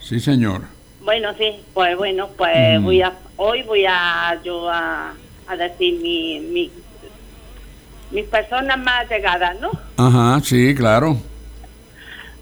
Sí, 0.00 0.20
señor. 0.20 0.62
Bueno, 1.04 1.28
sí, 1.38 1.52
pues 1.74 1.96
bueno, 1.96 2.28
pues 2.36 2.80
Mm. 2.80 2.84
voy 2.84 3.02
a, 3.02 3.12
hoy 3.36 3.62
voy 3.62 3.84
a 3.88 4.40
yo 4.44 4.68
a, 4.68 5.12
a 5.46 5.56
decir 5.56 6.00
mi, 6.00 6.40
mi, 6.40 6.70
mis 8.10 8.24
personas 8.26 8.78
más 8.78 9.08
llegadas, 9.08 9.56
¿no? 9.60 9.70
Ajá, 9.96 10.40
sí, 10.44 10.74
claro. 10.74 11.16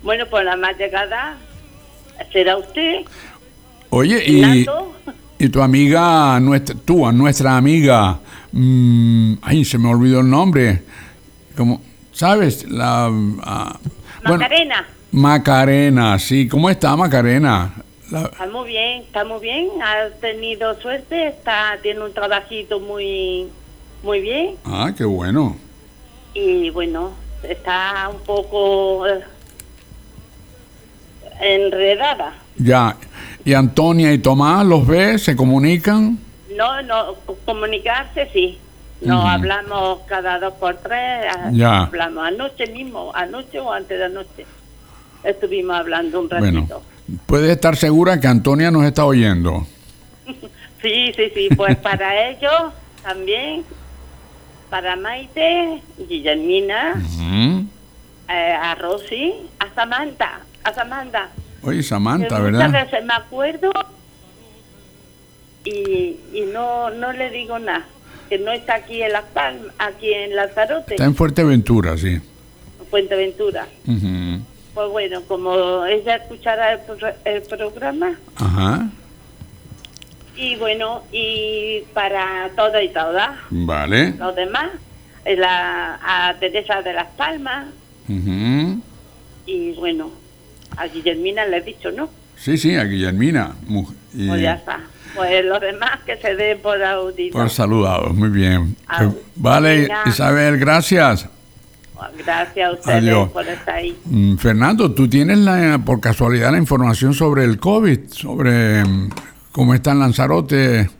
Bueno, 0.03 0.25
pues 0.31 0.45
la 0.45 0.57
más 0.57 0.77
llegada 0.79 1.37
será 2.33 2.57
usted, 2.59 3.03
Oye, 3.91 4.23
y, 4.27 4.67
y 5.39 5.49
tu 5.49 5.63
amiga, 5.63 6.41
nuestra, 6.41 6.75
tú, 6.85 7.11
nuestra 7.13 7.57
amiga, 7.57 8.19
mm, 8.53 9.35
ay, 9.43 9.65
se 9.65 9.79
me 9.79 9.89
olvidó 9.89 10.21
el 10.21 10.29
nombre. 10.29 10.83
Como, 11.57 11.81
¿sabes? 12.15 12.65
La, 12.71 13.11
ah, 13.43 13.79
bueno, 14.23 14.39
Macarena. 14.39 14.87
Macarena, 15.13 16.19
sí. 16.19 16.49
¿Cómo 16.49 16.71
está 16.71 16.97
Macarena? 16.97 17.75
La- 18.11 18.23
Está 18.23 18.47
muy 18.47 18.69
bien, 18.69 19.03
está 19.03 19.25
muy 19.25 19.41
bien, 19.41 19.69
ha 19.83 20.09
tenido 20.21 20.81
suerte, 20.81 21.29
está 21.29 21.79
tiene 21.83 22.01
un 22.05 22.13
trabajito 22.15 22.81
muy 22.81 23.49
muy 24.03 24.21
bien 24.21 24.57
ah, 24.65 24.93
qué 24.97 25.05
bueno. 25.05 25.57
y 26.35 26.69
bueno, 26.71 27.13
está 27.43 28.09
un 28.13 28.21
poco 28.21 29.07
eh, 29.07 29.23
enredada. 31.41 32.35
Ya. 32.57 32.97
¿Y 33.45 33.55
Antonia 33.55 34.13
y 34.13 34.19
Tomás 34.19 34.65
los 34.67 34.87
ves? 34.87 35.23
¿Se 35.25 35.37
comunican? 35.37 36.19
No, 36.57 36.83
no, 36.83 37.15
co- 37.27 37.37
comunicarse 37.45 38.29
sí. 38.33 38.59
No 39.05 39.29
hablamos 39.29 40.01
cada 40.07 40.39
dos 40.39 40.55
por 40.55 40.77
tres, 40.77 41.27
Ya. 41.53 41.83
hablamos 41.83 42.27
anoche 42.27 42.67
mismo, 42.69 43.11
anoche 43.15 43.61
o 43.61 43.73
antes 43.73 43.99
de 43.99 44.05
anoche. 44.05 44.47
Estuvimos 45.23 45.77
hablando 45.77 46.21
un 46.21 46.29
Bueno. 46.29 46.61
ratito. 46.61 46.83
Puedes 47.27 47.51
estar 47.51 47.77
segura 47.77 48.19
que 48.21 48.27
Antonia 48.27 48.71
nos 48.71 48.85
está 48.85 49.05
oyendo. 49.05 49.67
Sí, 50.83 51.13
sí, 51.17 51.31
sí, 51.35 51.49
pues 51.57 51.77
para 51.79 52.29
ellos 52.29 52.53
también, 53.03 53.65
para 54.69 54.97
Maite, 54.97 55.81
Guillermina, 55.97 57.03
eh, 58.29 58.53
a 58.53 58.75
Rosy, 58.75 59.33
a 59.61 59.75
Samantha, 59.75 60.41
a 60.63 60.75
Samantha. 60.75 61.31
Oye, 61.63 61.83
Samantha, 61.83 62.39
¿verdad? 62.39 62.71
Veces 62.71 63.03
me 63.03 63.15
acuerdo 63.15 63.73
y, 65.65 65.71
y 66.35 66.45
no, 66.53 66.91
no 66.91 67.13
le 67.13 67.31
digo 67.31 67.59
nada, 67.59 67.87
que 68.29 68.39
no 68.39 68.53
está 68.53 68.75
aquí 68.77 69.03
en 69.03 69.13
Las 69.13 69.25
Palmas, 69.25 69.73
aquí 69.79 70.13
en 70.13 70.35
Lanzarote, 70.37 70.95
Está 70.95 71.05
en 71.05 71.15
Fuerteventura, 71.15 71.97
sí. 71.97 72.09
en 72.09 72.87
Fuenteventura. 72.91 73.67
Ujú. 73.87 74.41
Pues 74.75 74.91
bueno, 74.91 75.23
como 75.29 75.85
ella 75.87 76.17
escuchará 76.17 76.73
el, 76.73 76.81
pro- 76.81 77.15
el 77.25 77.43
programa, 77.43 78.19
Ajá. 78.37 78.89
y 80.37 80.57
bueno, 80.57 81.03
y 81.13 81.83
para 81.93 82.51
todo 82.57 82.81
y 82.83 82.89
todas, 82.89 83.31
Vale. 83.51 84.15
los 84.19 84.35
demás, 84.35 84.71
eh, 85.25 85.37
la, 85.37 86.01
a 86.03 86.35
Teresa 86.41 86.83
de 86.83 86.93
las 86.93 87.07
Palmas, 87.17 87.67
y 89.47 89.73
bueno, 89.73 90.11
a 90.77 90.87
Guillermina 90.89 91.45
le 91.47 91.59
he 91.59 91.63
dicho, 91.63 91.91
¿no? 91.93 92.11
Sí, 92.37 92.57
sí, 92.59 92.75
a 92.75 92.85
Guillermina. 92.85 93.55
y- 94.13 94.29
Pues 94.29 94.41
ya 94.43 94.55
está. 94.55 94.81
Pues 95.15 95.45
los 95.45 95.61
demás 95.61 96.01
que 96.05 96.17
se 96.17 96.35
den 96.35 96.59
por 96.61 96.83
auditos. 96.83 97.41
Por 97.41 97.51
saludados, 97.51 98.15
muy 98.15 98.31
bien. 98.31 98.77
Eh, 99.01 99.11
Vale. 99.37 99.89
Isabel, 100.07 100.59
gracias. 100.59 101.29
Gracias 102.19 102.69
a 102.69 102.73
ustedes 102.73 103.03
Adiós. 103.03 103.31
por 103.31 103.47
estar 103.47 103.77
ahí. 103.77 103.97
Mm, 104.05 104.37
Fernando, 104.37 104.93
¿tú 104.93 105.09
tienes 105.09 105.39
la, 105.39 105.79
por 105.85 106.01
casualidad 106.01 106.51
la 106.51 106.59
información 106.59 107.15
sobre 107.15 107.45
el 107.45 107.59
COVID? 107.59 108.09
Sobre 108.09 108.85
mm, 108.85 109.11
cómo 109.53 109.75
está 109.75 109.93
en 109.93 110.01
Lanzarote. 110.01 110.91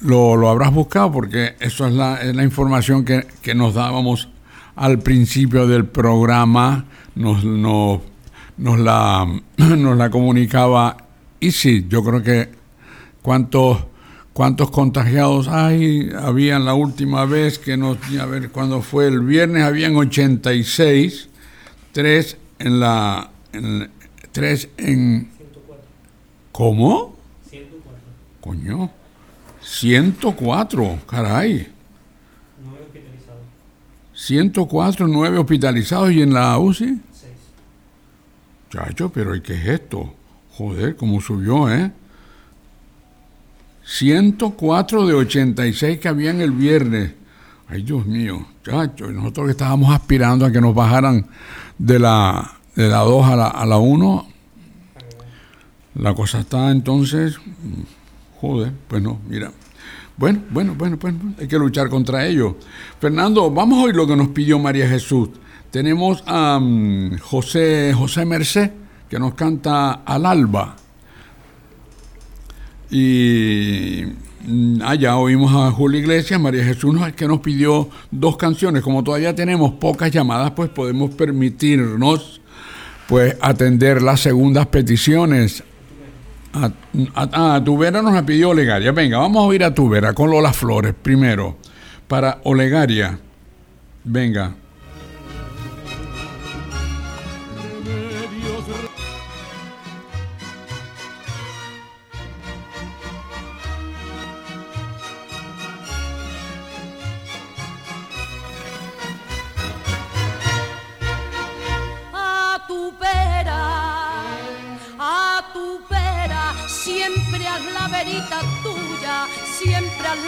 ¿Lo, 0.00 0.36
lo 0.36 0.48
habrás 0.50 0.72
buscado? 0.72 1.12
Porque 1.12 1.54
eso 1.60 1.86
es 1.86 1.94
la, 1.94 2.20
es 2.20 2.34
la 2.34 2.42
información 2.42 3.04
que, 3.04 3.26
que 3.40 3.54
nos 3.54 3.74
dábamos 3.74 4.28
al 4.76 4.98
principio 4.98 5.66
del 5.66 5.86
programa. 5.86 6.84
Nos, 7.14 7.44
nos, 7.44 8.00
nos, 8.58 8.78
la, 8.78 9.26
nos 9.56 9.96
la 9.96 10.10
comunicaba. 10.10 10.96
Y 11.40 11.52
sí, 11.52 11.86
yo 11.88 12.02
creo 12.02 12.22
que 12.22 12.48
cuántos 13.24 13.78
cuántos 14.34 14.70
contagiados 14.70 15.48
hay 15.48 16.10
habían 16.20 16.64
la 16.64 16.74
última 16.74 17.24
vez 17.24 17.58
que 17.58 17.76
nos 17.76 17.98
a 18.20 18.26
ver 18.26 18.50
cuándo 18.50 18.82
fue 18.82 19.08
el 19.08 19.20
viernes 19.20 19.64
habían 19.64 19.96
86 19.96 21.28
tres 21.92 22.36
en 22.58 22.80
la 22.80 23.30
en, 23.52 23.90
tres 24.32 24.68
en 24.76 25.32
¿Cómo? 26.52 27.16
104. 27.50 28.00
Coño. 28.40 28.90
104, 29.60 30.98
caray. 31.04 31.68
104, 34.14 35.08
9 35.08 35.38
hospitalizados 35.38 36.12
y 36.12 36.22
en 36.22 36.32
la 36.32 36.56
UCI? 36.56 37.00
6. 37.12 37.32
Chacho, 38.70 39.08
pero 39.08 39.34
¿y 39.34 39.40
qué 39.40 39.54
es 39.54 39.66
esto? 39.66 40.14
Joder, 40.52 40.94
cómo 40.94 41.20
subió, 41.20 41.68
¿eh? 41.72 41.90
104 43.84 45.06
de 45.06 45.14
86 45.14 45.98
que 45.98 46.08
habían 46.08 46.40
el 46.40 46.52
viernes. 46.52 47.12
Ay, 47.68 47.82
Dios 47.82 48.06
mío, 48.06 48.46
chacho, 48.64 49.10
nosotros 49.10 49.46
que 49.46 49.52
estábamos 49.52 49.94
aspirando 49.94 50.44
a 50.44 50.50
que 50.50 50.60
nos 50.60 50.74
bajaran 50.74 51.26
de 51.78 51.98
la, 51.98 52.58
de 52.74 52.88
la 52.88 52.98
2 52.98 53.26
a 53.26 53.36
la, 53.36 53.46
a 53.48 53.66
la 53.66 53.78
1, 53.78 54.26
la 55.96 56.14
cosa 56.14 56.40
está 56.40 56.70
entonces, 56.70 57.38
joder, 58.40 58.72
pues 58.88 59.02
no, 59.02 59.20
mira. 59.28 59.52
Bueno, 60.16 60.40
bueno, 60.50 60.74
bueno, 60.76 60.96
bueno, 61.00 61.34
hay 61.38 61.48
que 61.48 61.58
luchar 61.58 61.88
contra 61.88 62.26
ello. 62.26 62.56
Fernando, 63.00 63.50
vamos 63.50 63.84
oír 63.84 63.96
lo 63.96 64.06
que 64.06 64.14
nos 64.14 64.28
pidió 64.28 64.58
María 64.58 64.88
Jesús. 64.88 65.30
Tenemos 65.70 66.22
a 66.26 66.60
mm, 66.60 67.18
José, 67.18 67.92
José 67.96 68.24
Merced, 68.24 68.70
que 69.08 69.18
nos 69.18 69.34
canta 69.34 70.02
Al 70.04 70.26
Alba. 70.26 70.76
Y 72.96 74.04
mm, 74.46 74.82
allá 74.82 75.16
oímos 75.16 75.52
a 75.52 75.72
Julio 75.72 75.98
Iglesias, 75.98 76.40
María 76.40 76.62
Jesús, 76.62 76.94
que 77.16 77.26
nos 77.26 77.40
pidió 77.40 77.88
dos 78.12 78.36
canciones. 78.36 78.84
Como 78.84 79.02
todavía 79.02 79.34
tenemos 79.34 79.72
pocas 79.72 80.12
llamadas, 80.12 80.52
pues 80.52 80.70
podemos 80.70 81.12
permitirnos 81.12 82.40
pues 83.08 83.36
atender 83.40 84.00
las 84.00 84.20
segundas 84.20 84.68
peticiones. 84.68 85.64
A, 86.52 86.70
a, 87.16 87.56
a 87.56 87.64
Tubera 87.64 88.00
nos 88.00 88.14
la 88.14 88.24
pidió 88.24 88.50
Olegaria. 88.50 88.92
Venga, 88.92 89.18
vamos 89.18 89.42
a 89.42 89.46
oír 89.48 89.64
a 89.64 89.74
Tubera 89.74 90.12
con 90.12 90.30
Lola 90.30 90.52
Flores 90.52 90.94
primero. 91.02 91.56
Para 92.06 92.38
Olegaria. 92.44 93.18
Venga. 94.04 94.54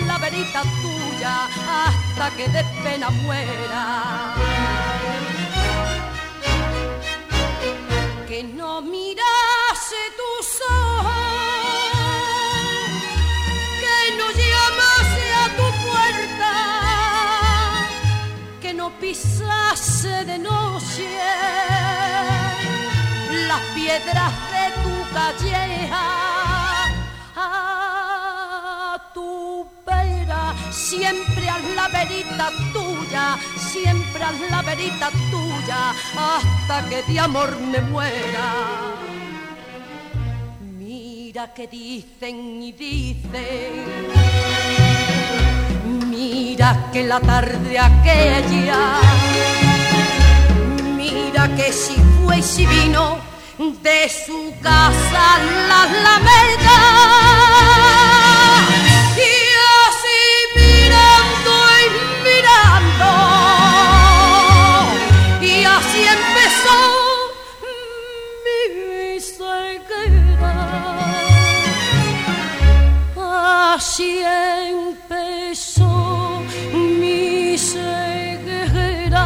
La 0.07 0.18
verita 0.18 0.62
tuya, 0.82 1.49
hasta 1.68 2.30
que 2.37 2.49
de 2.49 2.64
pena 2.82 3.11
muera. 3.11 4.34
Que 8.28 8.43
no 8.43 8.80
mirase 8.82 10.01
tus 10.20 10.49
ojos, 10.70 11.12
que 13.82 13.99
no 14.18 14.26
llamase 14.43 15.24
a 15.45 15.47
tu 15.59 15.66
puerta 15.87 16.53
que 18.61 18.74
no 18.74 18.91
pisase 18.99 20.24
de 20.24 20.39
noche 20.39 21.09
las 23.49 23.61
piedras 23.76 24.32
de 24.53 24.64
tu 24.82 24.95
calleja 25.14 26.26
siempre 30.70 31.48
haz 31.48 31.64
la 31.74 31.88
verita 31.88 32.50
tuya 32.72 33.38
siempre 33.76 34.22
haz 34.22 34.40
la 34.50 34.62
verita 34.62 35.11
tuya 35.30 35.94
hasta 36.16 36.88
que 36.88 37.02
de 37.02 37.20
amor 37.20 37.50
me 37.61 37.80
muera. 37.80 38.48
Mira 40.78 41.52
que 41.52 41.66
dicen 41.66 42.62
y 42.62 42.72
dicen. 42.72 43.84
Mira 46.11 46.88
que 46.92 47.04
la 47.04 47.20
tarde 47.20 47.78
aquella, 47.78 48.80
mira 50.96 51.54
que 51.57 51.72
si 51.72 51.94
fue 52.24 52.38
y 52.38 52.42
si 52.42 52.66
vino 52.66 53.18
de 53.59 54.09
su 54.09 54.54
casa 54.62 55.38
la 55.68 55.82
alameda. 55.82 57.76
Así 73.97 74.20
empezó 74.22 75.88
mi 77.01 77.57
ceguera 77.57 79.24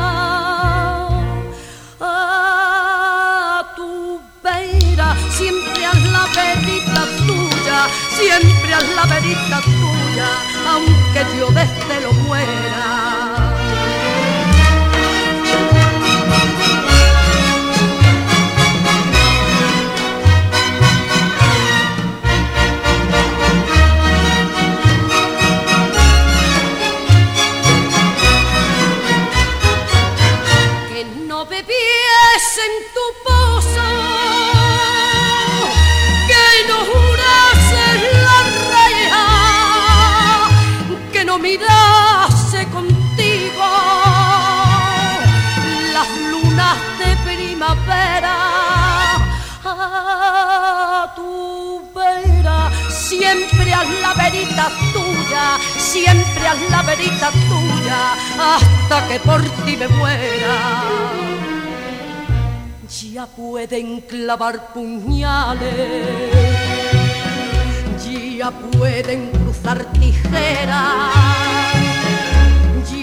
a 2.00 3.66
tu 3.74 4.20
vera, 4.44 5.16
siempre 5.36 5.86
haz 5.86 6.00
la 6.12 6.24
verita 6.36 7.04
tuya, 7.26 7.88
siempre 8.16 8.72
haz 8.72 8.88
la 8.94 9.06
verita 9.06 9.60
tuya, 9.60 10.28
aunque 10.68 11.26
yo 11.36 11.50
desde 11.50 12.00
lo 12.02 12.12
muera. 12.12 13.29
En 32.66 32.74
tu 32.94 33.06
pozo, 33.26 33.88
que 36.30 36.46
no 36.68 36.78
jurase 36.92 37.84
la 38.26 38.38
reja, 38.74 39.26
que 41.12 41.24
no 41.24 41.38
mirase 41.38 42.60
contigo 42.70 43.68
las 45.94 46.10
lunas 46.30 46.76
de 46.98 47.10
primavera 47.28 48.36
a 49.64 51.12
tu 51.16 51.90
vera, 51.94 52.70
siempre 52.90 53.72
haz 53.72 53.88
la 54.02 54.12
verita 54.14 54.68
tuya, 54.92 55.58
siempre 55.78 56.46
haz 56.46 56.60
la 56.70 56.82
verita 56.82 57.30
tuya, 57.48 58.00
hasta 58.38 59.08
que 59.08 59.20
por 59.20 59.42
ti 59.64 59.76
me 59.76 59.88
muera. 59.88 61.49
Ya 63.12 63.26
pueden 63.26 64.02
clavar 64.02 64.72
puñales, 64.72 65.66
ya 68.38 68.52
pueden 68.52 69.32
cruzar 69.32 69.84
tijeras, 69.92 71.12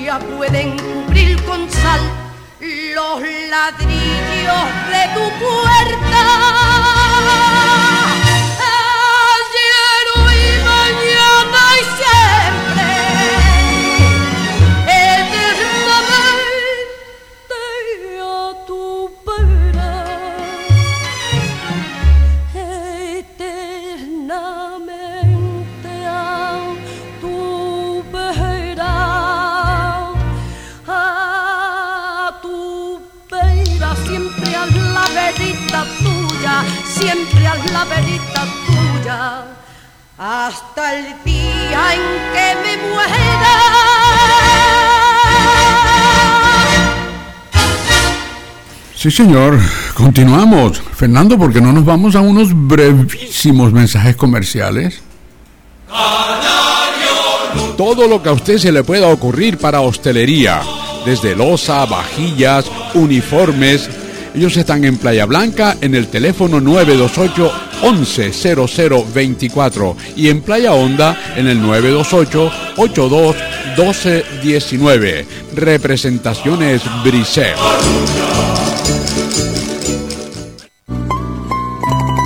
ya 0.05 0.17
pueden 0.19 0.77
cubrir 0.77 1.43
con 1.43 1.69
sal 1.69 1.99
los 2.95 3.19
ladrillos 3.49 4.67
de 4.93 5.03
tu 5.13 5.25
puerta. 5.43 6.23
La 37.73 37.85
verita 37.85 38.45
tuya 38.65 39.43
hasta 40.17 40.95
el 40.97 41.05
día 41.23 41.93
en 41.93 42.01
que 42.33 42.47
me 42.63 42.77
muera. 42.89 43.55
Sí, 48.95 49.11
señor. 49.11 49.59
Continuamos. 49.93 50.81
Fernando, 50.95 51.37
¿por 51.37 51.53
qué 51.53 51.61
no 51.61 51.71
nos 51.71 51.85
vamos 51.85 52.15
a 52.15 52.21
unos 52.21 52.49
brevísimos 52.53 53.71
mensajes 53.71 54.15
comerciales? 54.15 55.01
Todo 57.77 58.07
lo 58.07 58.23
que 58.23 58.29
a 58.29 58.33
usted 58.33 58.57
se 58.57 58.71
le 58.71 58.83
pueda 58.83 59.07
ocurrir 59.07 59.59
para 59.59 59.81
hostelería, 59.81 60.61
desde 61.05 61.35
losa, 61.35 61.85
vajillas, 61.85 62.65
uniformes. 62.95 63.87
Ellos 64.37 64.55
están 64.55 64.85
en 64.85 64.97
Playa 64.97 65.25
Blanca 65.25 65.77
en 65.81 65.95
el 65.95 66.09
teléfono 66.09 66.61
928 66.61 67.51
110024 67.81 69.97
y 70.15 70.29
en 70.29 70.41
Playa 70.41 70.73
Honda 70.73 71.33
en 71.35 71.47
el 71.47 71.59
928 71.59 72.51
82 72.77 73.35
1219. 73.75 75.25
Representaciones 75.55 76.83
Briseo. 77.03 77.57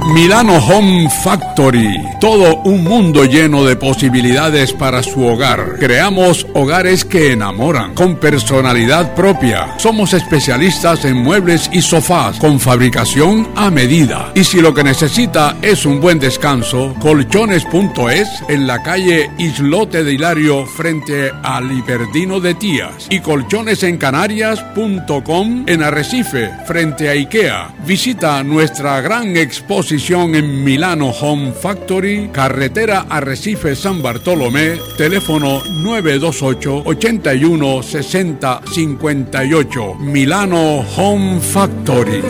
Milano 0.07 0.57
Home 0.57 1.07
Factory. 1.23 1.93
Todo 2.19 2.57
un 2.63 2.83
mundo 2.83 3.23
lleno 3.23 3.63
de 3.63 3.75
posibilidades 3.75 4.73
para 4.73 5.03
su 5.03 5.23
hogar. 5.23 5.75
Creamos 5.79 6.47
hogares 6.53 7.05
que 7.05 7.31
enamoran, 7.31 7.93
con 7.93 8.15
personalidad 8.15 9.13
propia. 9.13 9.77
Somos 9.77 10.13
especialistas 10.13 11.05
en 11.05 11.17
muebles 11.17 11.69
y 11.71 11.83
sofás, 11.83 12.39
con 12.39 12.59
fabricación 12.59 13.47
a 13.55 13.69
medida. 13.69 14.31
Y 14.35 14.43
si 14.43 14.59
lo 14.59 14.73
que 14.73 14.83
necesita 14.83 15.57
es 15.61 15.85
un 15.85 16.01
buen 16.01 16.17
descanso, 16.19 16.95
colchones.es 16.99 18.27
en 18.49 18.65
la 18.67 18.81
calle 18.81 19.29
Islote 19.37 20.03
de 20.03 20.13
Hilario 20.13 20.65
frente 20.65 21.31
al 21.43 21.71
Hiperdino 21.71 22.39
de 22.39 22.55
Tías. 22.55 23.05
Y 23.09 23.19
colchonesencanarias.com 23.19 25.65
en 25.67 25.83
Arrecife 25.83 26.49
frente 26.65 27.07
a 27.07 27.11
Ikea. 27.11 27.75
Visita 27.85 28.43
nuestra 28.43 28.99
gran 29.01 29.37
exposición 29.37 29.90
en 29.93 30.63
Milano 30.63 31.09
Home 31.09 31.51
Factory, 31.51 32.29
carretera 32.31 33.07
Arrecife 33.09 33.75
San 33.75 34.01
Bartolomé, 34.01 34.79
teléfono 34.97 35.61
928 35.69 36.83
81 36.85 37.83
60 37.83 38.61
58. 38.71 39.95
Milano 39.95 40.85
Home 40.95 41.41
Factory. 41.41 42.21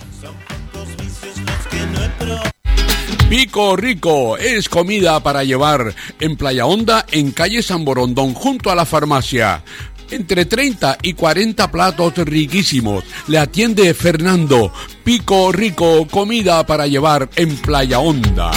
Pico 3.29 3.77
Rico 3.77 4.39
es 4.39 4.71
comida 4.71 5.23
para 5.23 5.45
llevar 5.45 5.95
en 6.19 6.39
Playa 6.39 6.65
Honda, 6.65 7.05
en 7.11 7.33
calle 7.33 7.63
San 7.63 7.85
Borondón, 7.85 8.33
junto 8.33 8.71
a 8.71 8.75
la 8.75 8.87
farmacia. 8.87 9.63
Entre 10.11 10.47
30 10.47 10.99
y 11.03 11.13
40 11.13 11.71
platos 11.71 12.15
riquísimos. 12.17 13.05
Le 13.27 13.39
atiende 13.39 13.93
Fernando. 13.95 14.73
Pico 15.05 15.53
Rico, 15.53 16.07
comida 16.11 16.65
para 16.67 16.87
llevar 16.87 17.29
en 17.37 17.57
Playa 17.57 17.99
Honda. 17.99 18.51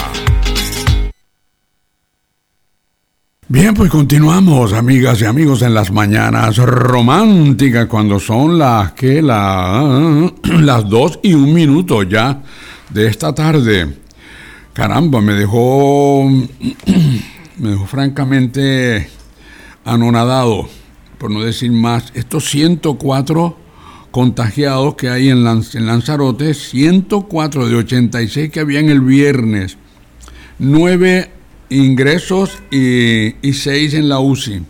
Bien, 3.54 3.74
pues 3.74 3.91
continuamos, 3.91 4.72
amigas 4.72 5.22
y 5.22 5.26
amigos, 5.26 5.62
en 5.62 5.74
las 5.74 5.91
mañanas 5.91 6.56
románticas, 6.56 7.86
cuando 7.88 8.18
son 8.18 8.58
las 8.58 8.93
que 8.93 9.22
la, 9.22 10.32
las 10.43 10.88
dos 10.88 11.20
y 11.22 11.34
un 11.34 11.54
minuto 11.54 12.04
ya 12.04 12.41
de 12.89 13.08
esta 13.08 13.36
tarde. 13.36 13.93
Caramba, 14.72 15.20
me 15.20 15.34
dejó, 15.34 16.30
me 17.58 17.70
dejó 17.72 17.86
francamente 17.88 19.10
anonadado, 19.84 20.70
por 21.22 21.30
no 21.30 21.42
decir 21.44 21.72
más. 21.72 22.12
Estos 22.16 22.50
104 22.50 23.56
contagiados 24.10 24.96
que 24.96 25.08
hay 25.10 25.30
en, 25.30 25.44
Lanz- 25.44 25.76
en 25.76 25.86
Lanzarote, 25.86 26.56
104 26.56 27.70
de 27.70 27.76
86 27.76 28.50
que 28.50 28.60
había 28.60 28.80
en 28.80 28.90
el 28.90 29.02
viernes, 29.02 29.78
9 30.58 31.30
ingresos 31.70 32.58
y, 32.72 33.36
y 33.48 33.54
6 33.54 33.94
en 33.94 34.10
la 34.10 34.20
UCI. 34.20 34.64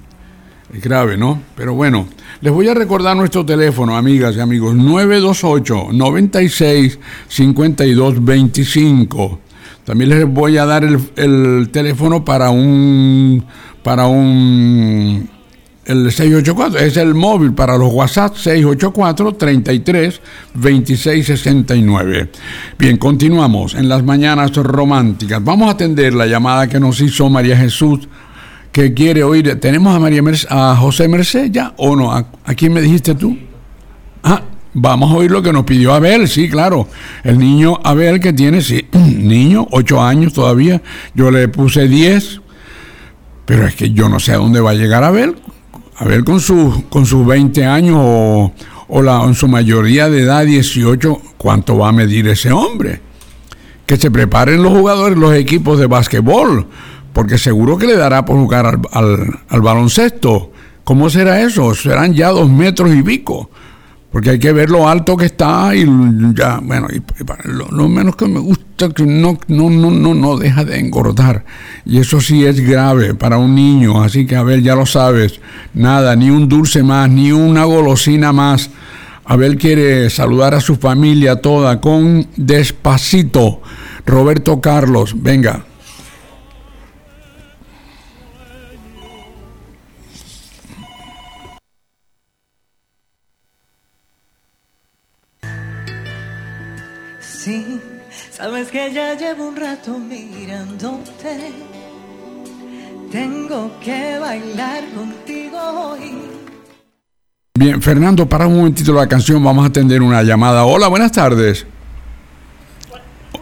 Es 0.74 0.84
grave, 0.84 1.16
¿no? 1.16 1.42
Pero 1.56 1.74
bueno, 1.74 2.08
les 2.42 2.52
voy 2.52 2.68
a 2.68 2.74
recordar 2.74 3.16
nuestro 3.16 3.46
teléfono, 3.46 3.96
amigas 3.96 4.36
y 4.36 4.42
amigos, 4.42 4.76
928 4.76 5.88
96 5.94 7.00
52 7.30 8.26
25. 8.26 9.40
También 9.86 10.10
les 10.10 10.28
voy 10.28 10.58
a 10.58 10.66
dar 10.66 10.84
el, 10.84 11.00
el 11.16 11.70
teléfono 11.72 12.26
para 12.26 12.50
un 12.50 13.44
para 13.84 14.06
un 14.08 15.30
el 15.92 16.12
684, 16.12 16.80
es 16.80 16.98
el 16.98 17.14
móvil 17.14 17.54
para 17.54 17.78
los 17.78 17.92
WhatsApp 17.94 18.36
684 18.36 19.34
33 19.34 20.22
26 20.54 21.26
69. 21.26 22.30
Bien, 22.80 22.98
continuamos 22.98 23.76
en 23.76 23.90
las 23.90 24.04
mañanas 24.04 24.54
románticas. 24.56 25.44
Vamos 25.44 25.68
a 25.68 25.72
atender 25.72 26.14
la 26.14 26.26
llamada 26.26 26.68
que 26.68 26.80
nos 26.80 27.00
hizo 27.02 27.30
María 27.30 27.58
Jesús 27.58 28.08
que 28.72 28.94
quiere 28.94 29.24
oír. 29.24 29.60
¿Tenemos 29.60 29.96
a 29.96 30.00
María 30.00 30.22
a 30.50 30.76
José 30.76 31.08
Merced 31.08 31.52
ya 31.52 31.74
o 31.78 31.96
no? 31.96 32.12
¿A, 32.12 32.26
a 32.46 32.56
quién 32.56 32.74
me 32.74 32.82
dijiste 32.82 33.16
tú? 33.16 33.38
Ah, 34.24 34.42
vamos 34.74 35.12
a 35.12 35.16
oír 35.16 35.32
lo 35.32 35.42
que 35.42 35.52
nos 35.52 35.66
pidió 35.66 35.94
Abel, 35.94 36.28
sí, 36.28 36.50
claro. 36.50 36.88
El 37.24 37.38
niño 37.38 37.80
Abel 37.84 38.20
que 38.20 38.34
tiene, 38.34 38.62
sí, 38.62 38.88
niño, 38.94 39.68
8 39.72 40.02
años 40.02 40.34
todavía. 40.34 40.82
Yo 41.14 41.32
le 41.32 41.48
puse 41.48 41.88
10, 41.88 42.42
pero 43.46 43.68
es 43.68 43.76
que 43.76 43.92
yo 43.92 44.10
no 44.10 44.20
sé 44.20 44.34
a 44.34 44.38
dónde 44.38 44.62
va 44.62 44.72
a 44.72 44.76
llegar 44.76 45.04
Abel. 45.04 45.36
Abel 46.02 46.24
con, 46.24 46.40
su, 46.40 46.86
con 46.90 47.06
sus 47.06 47.26
20 47.26 47.64
años 47.66 47.96
o, 48.00 48.52
o 48.88 49.02
la, 49.04 49.24
en 49.24 49.36
su 49.36 49.48
mayoría 49.48 50.10
de 50.10 50.22
edad, 50.24 50.44
18, 50.46 51.22
¿cuánto 51.38 51.78
va 51.78 51.90
a 51.90 51.92
medir 51.92 52.28
ese 52.28 52.52
hombre? 52.52 53.02
Que 53.86 53.98
se 53.98 54.10
preparen 54.10 54.64
los 54.64 54.72
jugadores, 54.74 55.18
los 55.18 55.36
equipos 55.36 55.78
de 55.80 55.86
básquetbol, 55.86 56.66
porque 57.14 57.38
seguro 57.38 57.78
que 57.78 57.86
le 57.86 57.96
dará 57.98 58.26
por 58.26 58.38
jugar 58.38 58.66
al, 58.66 58.80
al- 58.92 59.40
al 59.48 59.62
baloncesto. 59.62 60.52
¿Cómo 60.84 61.10
será 61.12 61.40
eso? 61.42 61.76
Serán 61.76 62.14
ya 62.16 62.30
dos 62.30 62.50
metros 62.50 62.92
y 62.96 63.04
pico. 63.04 63.52
Porque 64.12 64.32
hay 64.32 64.40
que 64.40 64.52
ver 64.52 64.70
lo 64.70 64.90
alto 64.90 65.16
que 65.16 65.26
está 65.26 65.74
y 65.74 65.86
ya, 66.36 66.60
bueno, 66.62 66.88
y, 66.92 67.00
para- 67.24 67.44
lo, 67.46 67.88
menos 67.88 68.16
que 68.18 68.28
me 68.28 68.40
gusta 68.40 68.90
que 68.90 69.06
no, 69.06 69.38
no, 69.48 69.70
no, 69.70 69.90
no, 69.90 70.14
no 70.14 70.38
deja 70.38 70.66
de 70.66 70.80
engordar. 70.80 71.46
Y 71.86 72.00
eso 72.00 72.20
sí 72.20 72.46
es 72.46 72.60
grave 72.60 73.16
para 73.16 73.38
un 73.38 73.56
niño. 73.56 74.04
Así 74.04 74.26
que, 74.26 74.36
a 74.36 74.44
ver, 74.44 74.62
ya 74.62 74.76
lo 74.76 74.86
sabes. 74.86 75.40
Nada, 75.74 76.16
ni 76.18 76.30
un 76.30 76.50
dulce 76.50 76.84
más, 76.84 77.10
ni 77.10 77.32
una 77.32 77.64
golosina 77.64 78.34
más. 78.34 78.70
Abel 79.24 79.58
quiere 79.58 80.10
saludar 80.10 80.56
a 80.56 80.60
su 80.62 80.76
familia 80.76 81.38
toda 81.38 81.80
con 81.80 82.28
despacito. 82.36 83.62
Roberto 84.06 84.60
Carlos, 84.60 85.16
venga. 85.16 85.64
Sabes 98.62 98.72
que 98.72 98.94
ya 98.94 99.16
llevo 99.16 99.48
un 99.48 99.56
rato 99.56 99.98
mirándote. 99.98 101.52
Tengo 103.12 103.72
que 103.84 104.20
bailar 104.20 104.84
contigo 104.94 105.58
hoy. 105.58 106.14
Bien, 107.58 107.82
Fernando, 107.82 108.28
para 108.28 108.48
un 108.48 108.58
momentito 108.58 108.94
la 108.94 109.08
canción, 109.08 109.44
vamos 109.44 109.64
a 109.64 109.68
atender 109.68 110.02
una 110.02 110.22
llamada. 110.24 110.66
Hola, 110.66 110.88
buenas 110.88 111.12
tardes. 111.12 111.66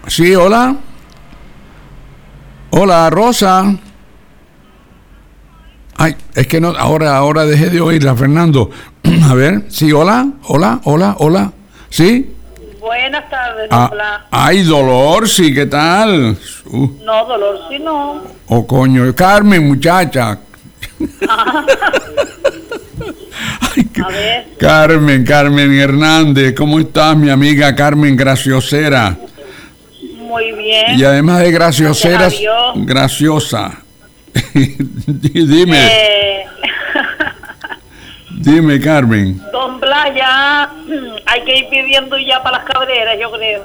Sí, 0.07 0.33
hola. 0.35 0.77
Hola, 2.71 3.09
Rosa. 3.09 3.75
Ay, 5.97 6.15
es 6.33 6.47
que 6.47 6.61
no, 6.61 6.69
ahora, 6.69 7.17
ahora 7.17 7.45
dejé 7.45 7.69
de 7.69 7.81
oírla, 7.81 8.15
Fernando. 8.15 8.69
A 9.23 9.33
ver, 9.33 9.65
sí, 9.69 9.91
hola, 9.91 10.29
hola, 10.43 10.79
hola, 10.85 11.15
hola. 11.19 11.51
¿Sí? 11.89 12.35
Buenas 12.89 13.29
tardes, 13.29 13.67
Ah, 13.69 13.87
hola. 13.91 14.25
ay, 14.31 14.63
Dolor, 14.63 15.29
sí, 15.29 15.53
¿qué 15.53 15.67
tal? 15.67 16.35
Uh, 16.65 16.89
No, 17.05 17.23
dolor, 17.25 17.59
sí, 17.69 17.77
no. 17.77 18.23
oh, 18.47 18.65
coño, 18.65 19.13
Carmen, 19.15 19.67
muchacha. 19.67 20.39
A 24.03 24.07
ver, 24.07 24.47
Carmen, 24.59 25.23
Carmen 25.23 25.71
Hernández, 25.79 26.55
¿cómo 26.55 26.79
estás, 26.79 27.15
mi 27.15 27.29
amiga 27.29 27.75
Carmen 27.75 28.15
Graciosera? 28.17 29.15
muy 30.17 30.51
bien. 30.53 30.97
Y 30.97 31.03
además 31.03 31.41
de 31.41 31.51
graciosera, 31.51 32.17
Gracias 32.21 32.39
a 32.39 32.73
Dios. 32.73 32.85
graciosa. 32.87 33.71
dime, 35.05 35.85
Eh, 35.87 36.45
dime, 38.51 38.79
Carmen. 38.79 39.41
don 39.51 39.79
Blas, 39.79 40.15
ya 40.15 40.69
mm, 40.87 41.15
hay 41.25 41.43
que 41.43 41.57
ir 41.59 41.69
pidiendo 41.69 42.17
ya 42.17 42.41
para 42.41 42.57
las 42.57 42.65
cabreras, 42.65 43.17
yo 43.19 43.31
creo. 43.31 43.63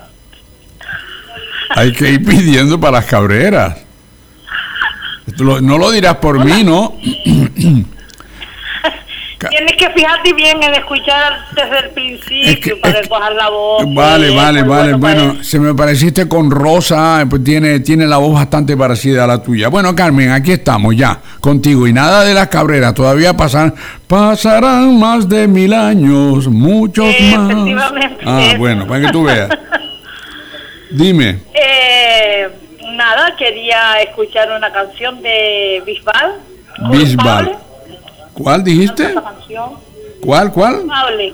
Hay 1.70 1.92
que 1.92 2.10
ir 2.10 2.24
pidiendo 2.24 2.78
para 2.78 2.98
las 2.98 3.06
cabreras. 3.06 3.78
No 5.38 5.78
lo 5.78 5.90
dirás 5.90 6.16
por 6.16 6.44
mí, 6.44 6.62
¿no? 6.62 6.94
Tienes 9.48 9.72
que 9.76 9.90
fijarte 9.90 10.32
bien 10.32 10.62
en 10.62 10.74
escuchar 10.74 11.32
desde 11.54 11.78
el 11.86 11.90
principio 11.90 12.80
para 12.80 13.00
que 13.00 13.08
cojas 13.08 13.34
la 13.34 13.48
voz. 13.50 13.84
Vale, 13.94 14.34
vale, 14.34 14.62
vale. 14.62 14.94
bueno 14.94 14.98
Bueno, 14.98 15.44
se 15.44 15.58
me 15.58 15.74
pareciste 15.74 16.28
con 16.28 16.50
Rosa, 16.50 17.24
pues 17.28 17.42
tiene, 17.44 17.80
tiene 17.80 18.06
la 18.06 18.16
voz 18.18 18.34
bastante 18.34 18.76
parecida 18.76 19.24
a 19.24 19.26
la 19.26 19.42
tuya. 19.42 19.68
Bueno, 19.68 19.94
Carmen, 19.94 20.30
aquí 20.30 20.52
estamos 20.52 20.96
ya, 20.96 21.20
contigo. 21.40 21.86
Y 21.86 21.92
nada 21.92 22.24
de 22.24 22.32
las 22.34 22.48
cabreras, 22.48 22.94
todavía 22.94 23.36
pasan, 23.36 23.74
pasarán 24.06 24.98
más 24.98 25.28
de 25.28 25.46
mil 25.48 25.72
años, 25.74 26.48
muchos 26.48 27.06
más. 27.06 27.50
efectivamente. 27.50 28.24
Ah, 28.24 28.54
bueno, 28.56 28.86
para 28.86 29.06
que 29.06 29.12
tú 29.12 29.24
veas. 29.24 29.48
Dime, 30.90 31.38
Eh, 31.52 32.48
nada, 32.92 33.34
quería 33.36 34.00
escuchar 34.02 34.48
una 34.56 34.72
canción 34.72 35.20
de 35.22 35.82
Bisbal. 35.84 36.34
Bisbal. 36.90 37.56
¿Cuál 38.34 38.64
dijiste? 38.64 39.14
¿Cuál, 40.20 40.52
cuál? 40.52 40.76
Culpable. 40.80 41.32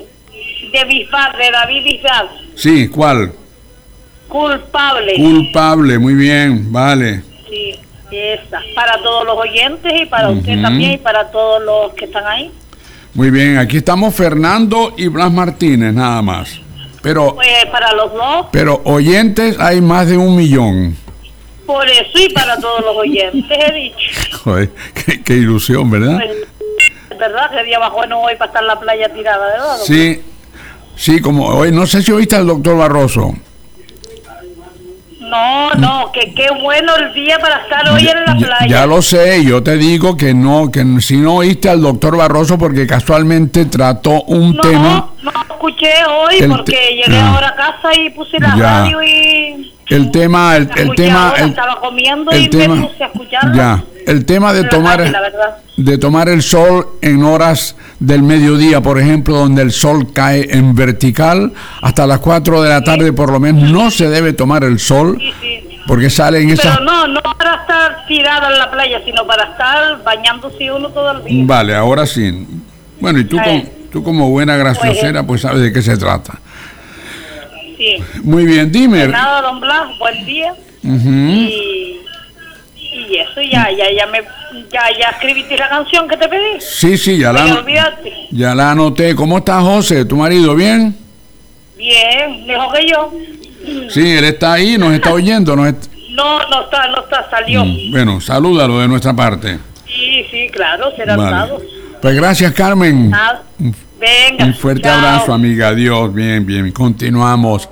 De 0.72 0.84
Bisbal, 0.84 1.32
de 1.38 1.50
David 1.50 1.84
Bisbal. 1.84 2.28
Sí, 2.54 2.88
¿cuál? 2.88 3.32
Culpable. 4.28 5.14
Culpable, 5.16 5.98
muy 5.98 6.14
bien, 6.14 6.70
vale. 6.72 7.22
Sí, 7.48 7.74
esa. 8.12 8.60
Para 8.74 8.96
todos 9.02 9.24
los 9.26 9.36
oyentes 9.38 9.92
y 10.00 10.06
para 10.06 10.30
usted 10.30 10.60
también 10.62 10.92
y 10.92 10.98
para 10.98 11.30
todos 11.30 11.62
los 11.62 11.94
que 11.94 12.04
están 12.04 12.26
ahí. 12.26 12.50
Muy 13.14 13.30
bien, 13.30 13.58
aquí 13.58 13.78
estamos 13.78 14.14
Fernando 14.14 14.94
y 14.96 15.08
Blas 15.08 15.32
Martínez, 15.32 15.92
nada 15.92 16.22
más. 16.22 16.60
Pero, 17.02 17.34
Pues 17.34 17.48
para 17.72 17.92
los 17.94 18.12
dos, 18.12 18.46
pero 18.52 18.80
oyentes 18.84 19.58
hay 19.58 19.80
más 19.80 20.06
de 20.06 20.16
un 20.18 20.36
millón. 20.36 20.94
por 21.66 21.88
eso 21.88 22.18
y 22.18 22.28
para 22.32 22.56
todos 22.60 22.80
los 22.84 22.96
oyentes 22.96 23.42
he 23.50 23.72
dicho. 23.72 24.38
Joder, 24.44 24.70
qué, 24.94 25.22
qué 25.22 25.32
ilusión, 25.34 25.90
¿verdad? 25.90 26.16
Pues, 26.16 26.30
es 26.30 26.46
verdad 27.20 27.50
que 27.50 27.62
día 27.64 27.78
bajo 27.78 28.04
no 28.06 28.18
voy 28.20 28.34
para 28.36 28.48
estar 28.48 28.62
en 28.62 28.68
la 28.68 28.80
playa 28.80 29.08
tirada, 29.12 29.46
¿verdad? 29.46 29.76
Sí, 29.84 30.20
sí, 30.96 31.20
como 31.20 31.46
hoy, 31.46 31.70
no 31.70 31.86
sé 31.86 32.02
si 32.02 32.10
oíste 32.12 32.34
al 32.36 32.46
doctor 32.46 32.76
Barroso. 32.76 33.34
No, 35.20 35.70
no, 35.74 36.10
que 36.12 36.34
qué 36.34 36.48
bueno 36.60 36.96
el 36.96 37.14
día 37.14 37.38
para 37.38 37.58
estar 37.62 37.88
hoy 37.90 38.00
en 38.08 38.24
la 38.24 38.36
Ya, 38.36 38.46
playa. 38.46 38.66
ya 38.66 38.86
lo 38.86 39.00
sé, 39.00 39.44
yo 39.44 39.62
te 39.62 39.76
digo 39.76 40.16
que 40.16 40.34
no, 40.34 40.72
que 40.72 40.84
si 41.00 41.18
no 41.18 41.36
oíste 41.36 41.68
al 41.68 41.82
doctor 41.82 42.16
Barroso 42.16 42.58
porque 42.58 42.84
casualmente 42.86 43.66
trató 43.66 44.22
un 44.22 44.56
no, 44.56 44.60
tema, 44.62 45.10
no 45.22 45.30
lo 45.30 45.40
escuché 45.54 45.92
hoy 46.06 46.42
porque 46.48 46.96
llegué 47.06 47.18
ah. 47.18 47.34
ahora 47.34 47.48
a 47.50 47.54
casa 47.54 47.94
y 48.00 48.10
puse 48.10 48.40
la 48.40 48.56
Ya. 48.56 48.80
radio 48.80 49.02
y 49.04 49.72
el 49.90 50.10
tema, 50.10 50.56
el, 50.56 50.70
el 50.76 50.94
tema, 50.94 51.34
el, 51.36 51.50
estaba 51.50 51.80
comiendo 51.80 52.30
el 52.30 52.42
y 52.44 52.48
tema- 52.48 52.76
me 52.76 52.86
puse 52.86 53.04
a 53.04 53.06
escucharla. 53.06 53.54
ya, 53.54 53.84
el 54.06 54.24
tema 54.24 54.52
de 54.52 54.62
la 54.62 54.68
tomar, 54.68 54.98
verdad. 54.98 55.56
de 55.76 55.98
tomar 55.98 56.28
el 56.28 56.42
sol 56.42 56.88
en 57.02 57.22
horas 57.24 57.76
del 57.98 58.22
mediodía, 58.22 58.80
por 58.80 58.98
ejemplo, 58.98 59.36
donde 59.36 59.62
el 59.62 59.72
sol 59.72 60.12
cae 60.12 60.48
en 60.56 60.74
vertical, 60.74 61.52
hasta 61.82 62.06
las 62.06 62.20
4 62.20 62.62
de 62.62 62.68
la 62.70 62.82
tarde 62.82 63.12
por 63.12 63.30
lo 63.30 63.38
menos 63.40 63.70
no 63.70 63.90
se 63.90 64.08
debe 64.08 64.32
tomar 64.32 64.64
el 64.64 64.78
sol, 64.78 65.20
porque 65.86 66.08
salen 66.08 66.50
esas... 66.50 66.78
Pero 66.78 66.84
no, 66.84 67.06
no 67.08 67.20
para 67.20 67.56
estar 67.56 68.06
tirada 68.06 68.50
en 68.50 68.58
la 68.58 68.70
playa, 68.70 69.00
sino 69.04 69.26
para 69.26 69.44
estar 69.50 70.02
bañándose 70.02 70.70
uno 70.72 70.88
todo 70.90 71.10
el 71.12 71.24
día. 71.24 71.44
Vale, 71.46 71.74
ahora 71.74 72.06
sí. 72.06 72.46
Bueno, 73.00 73.18
y 73.18 73.24
tú, 73.24 73.36
como, 73.42 73.62
tú 73.92 74.02
como 74.02 74.30
buena 74.30 74.56
graciosera, 74.56 75.22
pues 75.26 75.40
sabes 75.42 75.60
de 75.62 75.72
qué 75.72 75.82
se 75.82 75.96
trata. 75.96 76.38
Sí. 77.80 77.96
Muy 78.24 78.44
bien, 78.44 78.70
dime. 78.70 79.08
Nada, 79.08 79.40
don 79.40 79.58
Blas, 79.58 79.98
buen 79.98 80.26
día. 80.26 80.52
Y, 80.82 81.96
y 82.82 83.16
eso, 83.16 83.40
ya, 83.40 83.68
ya, 83.70 83.86
ya 83.96 84.06
me, 84.08 84.18
ya, 84.70 84.82
ya 85.00 85.08
escribiste 85.12 85.56
la 85.56 85.70
canción 85.70 86.06
que 86.06 86.18
te 86.18 86.28
pedí. 86.28 86.60
Sí, 86.60 86.98
sí, 86.98 87.16
ya 87.18 87.32
Me 87.32 87.38
la, 87.48 87.54
olvidaste. 87.54 88.12
ya 88.32 88.54
la 88.54 88.72
anoté. 88.72 89.14
¿Cómo 89.14 89.38
está 89.38 89.62
José, 89.62 90.04
tu 90.04 90.16
marido? 90.16 90.54
¿Bien? 90.54 90.94
Bien, 91.78 92.44
mejor 92.46 92.74
que 92.76 92.86
yo. 92.86 93.10
Sí, 93.88 94.10
él 94.12 94.24
está 94.24 94.52
ahí, 94.54 94.76
nos 94.76 94.92
está 94.92 95.14
oyendo. 95.14 95.56
Nos 95.56 95.72
No, 96.10 96.38
no 96.50 96.64
está, 96.64 96.86
no 96.88 97.00
está, 97.00 97.30
salió. 97.30 97.64
Mm, 97.64 97.90
Bueno, 97.92 98.20
salúdalo 98.20 98.78
de 98.80 98.88
nuestra 98.88 99.14
parte. 99.14 99.58
Sí, 99.86 100.26
sí, 100.30 100.48
claro, 100.52 100.94
será 100.96 101.16
Vale. 101.16 101.52
Pues 102.02 102.14
gracias, 102.14 102.52
Carmen. 102.52 103.08
Nada. 103.08 103.42
Venga. 104.00 104.46
Un 104.46 104.54
fuerte 104.54 104.82
chao. 104.82 104.98
abrazo, 104.98 105.34
amiga. 105.34 105.68
Adiós. 105.68 106.12
Bien, 106.14 106.46
bien. 106.46 106.72
Continuamos 106.72 107.68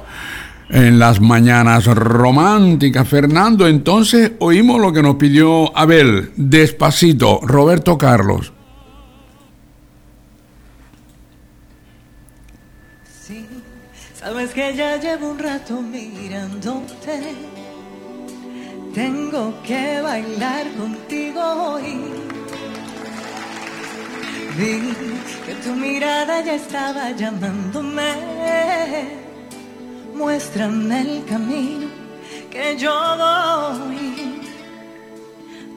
en 0.70 0.98
las 0.98 1.20
mañanas 1.20 1.86
románticas. 1.86 3.08
Fernando, 3.08 3.66
entonces 3.66 4.32
oímos 4.38 4.80
lo 4.80 4.92
que 4.92 5.02
nos 5.02 5.16
pidió 5.16 5.76
Abel. 5.76 6.32
Despacito, 6.36 7.40
Roberto 7.42 7.96
Carlos. 7.96 8.52
Sí, 13.26 13.46
sabes 14.14 14.50
que 14.50 14.74
ya 14.74 14.96
llevo 14.96 15.30
un 15.30 15.38
rato 15.38 15.80
mirándote. 15.80 17.34
Tengo 18.94 19.54
que 19.62 20.00
bailar 20.02 20.66
contigo 20.76 21.40
hoy. 21.40 22.27
Que 24.58 25.54
tu 25.62 25.72
mirada 25.72 26.42
ya 26.42 26.54
estaba 26.54 27.12
llamándome. 27.12 28.10
Muéstrame 30.12 31.00
el 31.00 31.24
camino 31.26 31.86
que 32.50 32.76
yo 32.76 32.90
voy. 32.90 34.42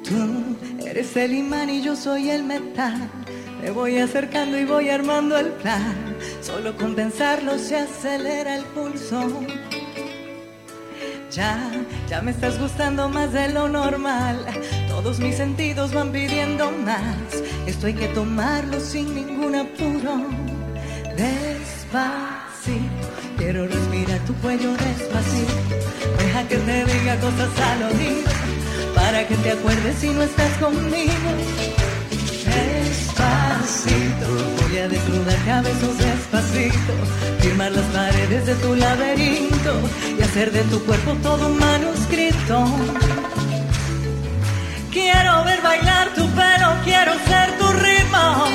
Tú 0.04 0.58
eres 0.84 1.16
el 1.16 1.36
imán 1.36 1.70
y 1.70 1.84
yo 1.84 1.96
soy 1.96 2.32
el 2.32 2.44
metal. 2.44 3.08
Me 3.62 3.70
voy 3.70 4.00
acercando 4.00 4.58
y 4.58 4.66
voy 4.66 4.90
armando 4.90 5.38
el 5.38 5.50
plan. 5.50 6.18
Solo 6.42 6.76
con 6.76 6.96
pensarlo 6.96 7.60
se 7.60 7.78
acelera 7.78 8.56
el 8.56 8.64
pulso. 8.64 9.30
Ya, 11.30 11.72
ya 12.10 12.20
me 12.24 12.32
estás 12.32 12.60
gustando 12.60 13.10
más 13.10 13.32
de 13.32 13.50
lo 13.50 13.70
normal. 13.70 14.44
Todos 15.04 15.20
mis 15.20 15.36
sentidos 15.36 15.94
van 15.94 16.12
pidiendo 16.12 16.70
más. 16.70 17.18
Esto 17.66 17.88
hay 17.88 17.96
que 17.96 18.08
tomarlo 18.10 18.80
sin 18.80 19.16
ningún 19.16 19.56
apuro. 19.56 20.28
Despacito, 21.18 23.08
quiero 23.36 23.66
respirar 23.66 24.20
tu 24.28 24.36
cuello 24.36 24.72
despacito. 24.74 25.54
Deja 26.20 26.48
que 26.48 26.58
te 26.58 26.86
diga 26.86 27.20
cosas 27.20 27.50
al 27.60 27.84
oído. 27.84 28.30
Para 28.94 29.28
que 29.28 29.36
te 29.38 29.52
acuerdes 29.54 29.96
si 29.98 30.10
no 30.10 30.22
estás 30.22 30.56
conmigo. 30.60 31.30
Despacito, 32.46 34.28
voy 34.62 34.78
a 34.78 34.88
desnudarte 34.88 35.52
a 35.52 35.62
besos 35.64 35.98
despacito. 35.98 36.94
firmar 37.40 37.72
las 37.72 37.86
paredes 37.86 38.46
de 38.46 38.54
tu 38.54 38.76
laberinto 38.76 39.74
y 40.20 40.22
hacer 40.22 40.52
de 40.52 40.62
tu 40.66 40.80
cuerpo 40.86 41.16
todo 41.24 41.48
un 41.48 41.58
manuscrito. 41.58 42.66
Quiero 44.92 45.46
ver 45.46 45.62
bailar 45.62 46.14
tu 46.14 46.28
pelo, 46.32 46.76
quiero 46.84 47.14
ser 47.30 47.58
tu 47.58 47.68
ritmo, 47.72 48.46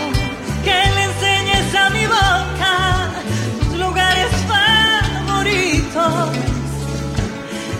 que 0.63 0.79
le 0.95 1.05
enseñes 1.05 1.75
a 1.75 1.89
mi 1.89 2.05
boca 2.07 3.11
tus 3.61 3.79
lugares 3.79 4.31
favoritos. 4.47 6.29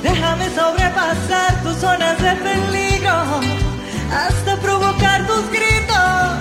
Déjame 0.03 0.49
sobrepasar 0.55 1.63
tus 1.63 1.77
zonas 1.77 2.17
de 2.23 2.33
peligro 2.37 3.41
hasta 4.11 4.57
provocar 4.57 5.27
tus 5.27 5.51
gritos 5.51 6.39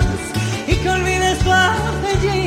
y 0.68 0.74
que 0.76 0.88
olvides 0.88 1.38
tu 1.40 1.52
apellido 1.52 2.45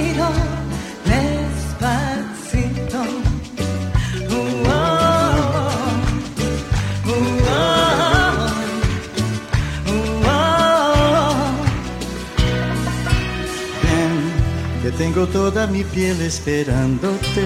tengo 15.00 15.26
toda 15.28 15.66
mi 15.66 15.86
piel 15.86 16.22
esperándote 16.22 17.46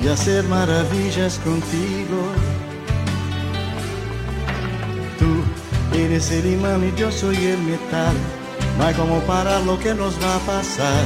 y 0.00 0.06
hacer 0.06 0.44
maravillas 0.44 1.40
contigo. 1.40 2.20
Tú 5.18 5.98
eres 5.98 6.30
el 6.30 6.46
imán 6.46 6.84
y 6.84 6.96
yo 6.96 7.10
soy 7.10 7.34
el 7.34 7.58
metal. 7.58 8.14
No 8.78 8.84
hay 8.84 8.94
como 8.94 9.18
parar 9.22 9.62
lo 9.62 9.76
que 9.80 9.94
nos 9.94 10.14
va 10.22 10.36
a 10.36 10.38
pasar. 10.46 11.04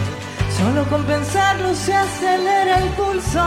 Solo 0.58 0.84
con 0.90 1.02
pensarlo 1.04 1.74
se 1.74 1.94
acelera 1.94 2.80
el 2.82 2.90
pulso. 2.90 3.46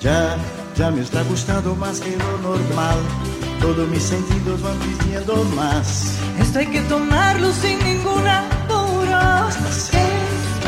Ya, 0.00 0.38
ya 0.74 0.90
me 0.90 1.02
está 1.02 1.22
gustando 1.24 1.74
más 1.74 2.00
que 2.00 2.16
lo 2.16 2.38
normal. 2.38 2.96
Todos 3.62 3.88
mis 3.88 4.02
sentidos 4.02 4.60
van 4.60 4.76
pidiendo 4.78 5.44
más. 5.56 6.18
Esto 6.40 6.58
hay 6.58 6.66
que 6.66 6.80
tomarlo 6.82 7.52
sin 7.52 7.78
ningún 7.78 8.26
apuro. 8.26 9.46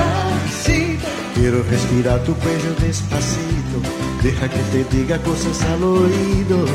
Despacito. 0.04 1.08
Quiero 1.34 1.62
respirar 1.64 2.20
tu 2.20 2.34
cuello 2.36 2.74
despacito. 2.80 3.80
Deja 4.22 4.48
que 4.48 4.60
te 4.72 4.84
diga 4.96 5.18
cosas 5.18 5.60
al 5.62 5.82
oído. 5.82 6.66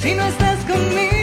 Si 0.00 0.14
no 0.14 0.24
estás 0.24 0.58
conmigo, 0.64 1.19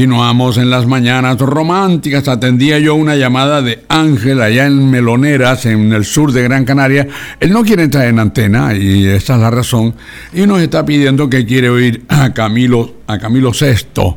continuamos 0.00 0.56
en 0.56 0.70
las 0.70 0.86
mañanas 0.86 1.38
románticas. 1.38 2.26
Atendía 2.26 2.78
yo 2.78 2.94
una 2.94 3.16
llamada 3.16 3.60
de 3.60 3.84
Ángel 3.90 4.40
allá 4.40 4.64
en 4.64 4.90
Meloneras, 4.90 5.66
en 5.66 5.92
el 5.92 6.06
sur 6.06 6.32
de 6.32 6.42
Gran 6.42 6.64
Canaria. 6.64 7.06
Él 7.38 7.52
no 7.52 7.62
quiere 7.62 7.82
entrar 7.82 8.06
en 8.06 8.18
antena 8.18 8.74
y 8.74 9.04
esa 9.06 9.34
es 9.34 9.40
la 9.42 9.50
razón. 9.50 9.94
Y 10.32 10.46
nos 10.46 10.62
está 10.62 10.86
pidiendo 10.86 11.28
que 11.28 11.44
quiere 11.44 11.68
oír 11.68 12.02
a 12.08 12.32
Camilo, 12.32 12.94
a 13.06 13.18
Camilo 13.18 13.50
VI. 13.52 14.16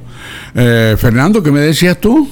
Eh, 0.55 0.95
Fernando, 0.97 1.43
¿qué 1.43 1.51
me 1.51 1.59
decías 1.59 1.99
tú? 1.99 2.29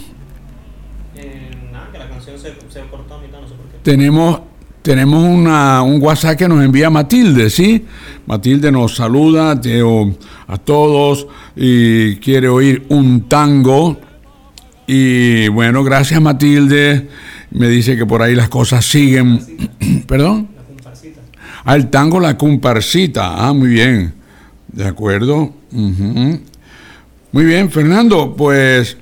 nada, 1.73 1.90
que 1.91 1.98
la 1.98 2.07
canción 2.07 2.40
se, 2.40 2.56
se 2.69 2.88
cortó 2.90 3.15
a 3.15 3.19
mitad, 3.19 3.41
no 3.41 3.49
sé 3.49 3.56
por 3.56 3.65
qué. 3.65 3.80
Tenemos, 3.84 4.40
tenemos 4.82 5.24
una, 5.24 5.84
un 5.84 6.02
WhatsApp 6.02 6.38
que 6.38 6.48
nos 6.48 6.64
envía 6.64 6.90
Matilde, 6.90 7.49
¿sí? 7.49 7.86
Matilde 8.26 8.72
nos 8.72 8.95
saluda 8.95 9.60
Teo, 9.60 10.16
a 10.48 10.58
todos 10.58 11.28
y 11.56 12.16
quiere 12.18 12.48
oír 12.48 12.86
un 12.90 13.28
tango. 13.28 13.99
Y 14.88 15.48
bueno, 15.49 15.84
gracias 15.84 16.22
Matilde. 16.22 17.08
Me 17.52 17.68
dice 17.68 17.95
que 17.95 18.06
por 18.06 18.22
ahí 18.22 18.34
las 18.34 18.49
cosas 18.49 18.86
siguen. 18.86 19.40
¿Perdón? 20.08 20.48
Ah, 21.64 21.76
el 21.76 21.90
tango 21.90 22.20
La 22.20 22.38
Comparsita. 22.38 23.48
Ah, 23.48 23.53
muy 23.53 23.70
bien. 23.70 24.14
De 24.68 24.86
acuerdo. 24.86 25.53
Ujú. 25.72 26.40
Muy 27.34 27.45
bien, 27.45 27.70
Fernando, 27.70 28.36
pues 28.36 28.98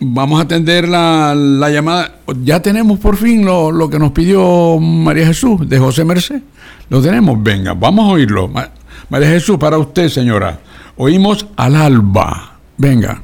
vamos 0.00 0.40
a 0.40 0.44
atender 0.44 0.88
la, 0.88 1.34
la 1.34 1.70
llamada. 1.70 2.16
Ya 2.42 2.60
tenemos 2.60 2.98
por 2.98 3.16
fin 3.16 3.44
lo, 3.44 3.70
lo 3.70 3.88
que 3.88 3.98
nos 3.98 4.12
pidió 4.12 4.78
María 4.78 5.26
Jesús 5.26 5.68
de 5.68 5.78
José 5.78 6.04
Merced. 6.04 6.40
Lo 6.88 7.00
tenemos, 7.00 7.42
venga, 7.42 7.74
vamos 7.74 8.06
a 8.08 8.12
oírlo. 8.14 8.48
Ma- 8.48 8.70
María 9.08 9.28
Jesús, 9.28 9.58
para 9.58 9.78
usted, 9.78 10.08
señora. 10.08 10.58
Oímos 10.96 11.46
al 11.56 11.76
alba. 11.76 12.54
Venga. 12.76 13.22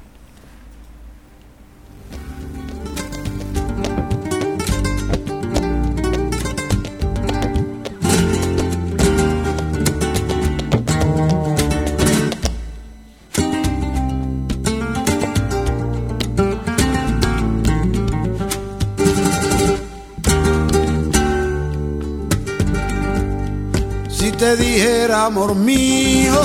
Te 24.56 24.62
dijera, 24.62 25.26
amor 25.26 25.54
mío, 25.54 26.40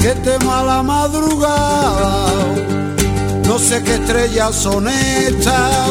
que 0.00 0.10
tema 0.22 0.62
la 0.62 0.82
madrugada, 0.82 2.26
no 3.46 3.58
sé 3.58 3.82
qué 3.82 3.94
estrellas 3.94 4.54
son 4.54 4.88
estas, 4.88 5.88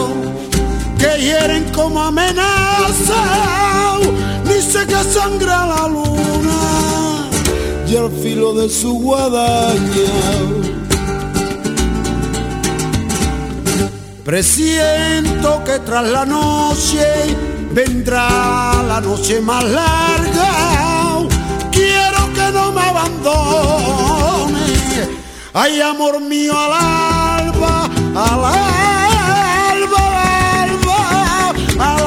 que 0.97 1.21
hieren 1.21 1.71
como 1.73 2.01
amenaza, 2.01 3.23
ni 4.45 4.61
sé 4.61 4.85
que 4.87 5.03
sangra 5.03 5.65
la 5.67 5.87
luna, 5.87 7.29
y 7.87 7.95
al 7.95 8.11
filo 8.11 8.53
de 8.53 8.69
su 8.69 8.93
guadaña. 8.99 9.79
Presiento 14.23 15.63
que 15.63 15.79
tras 15.79 16.07
la 16.07 16.25
noche 16.25 17.03
vendrá 17.73 18.83
la 18.87 19.01
noche 19.01 19.41
más 19.41 19.63
larga. 19.63 20.78
Me 22.73 22.81
abandone. 22.81 24.67
Ay, 25.53 25.81
amor 25.81 26.19
mío, 26.21 26.53
al 26.57 26.71
alba, 26.73 27.85
al 28.15 28.45
alba, 28.45 30.03
al 30.05 30.15
alba, 30.69 30.99
al 31.79 32.03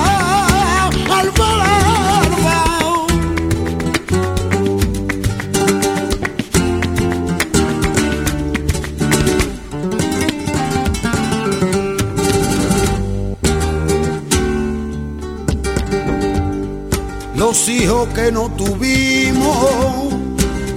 alba, 1.13 1.47
al 1.51 1.61
alba. 1.61 2.61
Los 17.35 17.69
hijos 17.69 18.09
que 18.15 18.31
no 18.31 18.51
tuvimos 18.51 20.02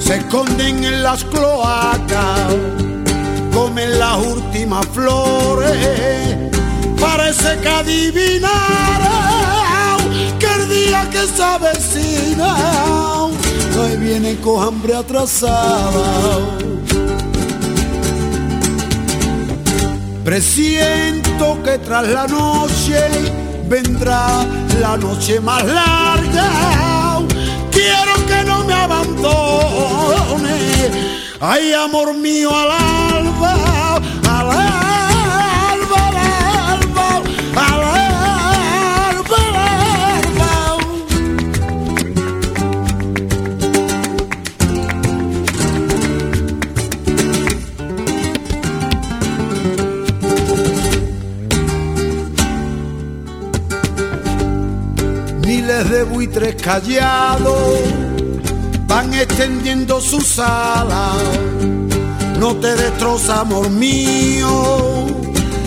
se 0.06 0.18
esconden 0.18 0.84
en 0.84 1.02
las 1.02 1.23
cloacas, 1.23 2.53
comen 3.52 3.98
las 3.98 4.18
últimas 4.18 4.86
flores. 4.88 6.52
Parece 6.99 7.57
que 7.60 7.68
adivinar 7.68 9.02
que 10.40 10.45
el 10.45 10.69
día 10.69 11.10
que 11.10 11.26
se 11.26 11.44
avecina, 11.44 12.56
hoy 13.26 13.98
vienen 13.98 14.36
con 14.38 14.64
hambre 14.64 14.95
atrasada. 14.95 16.40
Presiento 20.23 21.64
que 21.64 21.80
tras 21.80 22.07
la 22.07 22.27
noche 22.27 22.99
vendrá 23.68 24.45
la 24.80 24.98
noche 24.98 25.40
más 25.40 25.65
larga 25.65 26.95
abandone. 28.86 30.57
Ay, 31.40 31.74
amor 31.74 32.14
mío, 32.14 32.49
al 32.62 32.72
alba, 32.72 33.53
al 34.38 34.49
alba, 34.52 36.02
al 36.07 36.18
alba, 36.74 37.07
al 37.68 37.84
alba, 37.84 39.38
al 39.38 39.53
alba. 40.30 40.53
Miles 55.45 55.90
de 55.90 56.03
buitres 56.03 56.56
callados 56.62 58.05
extendiendo 59.20 60.02
sus 60.02 60.40
alas. 60.40 61.16
No 62.40 62.56
te 62.56 62.76
destroza, 62.76 63.42
amor 63.42 63.70
mío. 63.70 65.08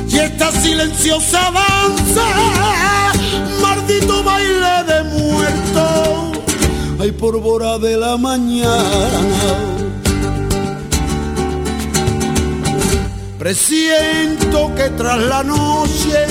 Y 0.09 0.19
esta 0.19 0.51
silenciosa 0.53 1.51
danza, 1.51 2.27
maldito 3.61 4.23
baile 4.23 4.85
de 4.87 5.03
muerto. 5.05 6.33
Hay 7.01 7.13
pólvora 7.13 7.79
de 7.79 7.97
la 7.97 8.17
mañana. 8.17 9.79
Presiento 13.39 14.75
que 14.75 14.91
tras 14.91 15.19
la 15.19 15.45
noche 15.45 16.27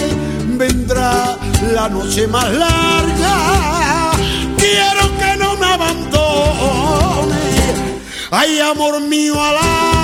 vendrá 0.58 1.38
la 1.74 1.88
noche 1.88 2.28
más 2.28 2.52
larga. 2.52 3.77
Ay, 8.30 8.60
amor 8.60 9.00
mío, 9.00 9.42
al 9.42 9.97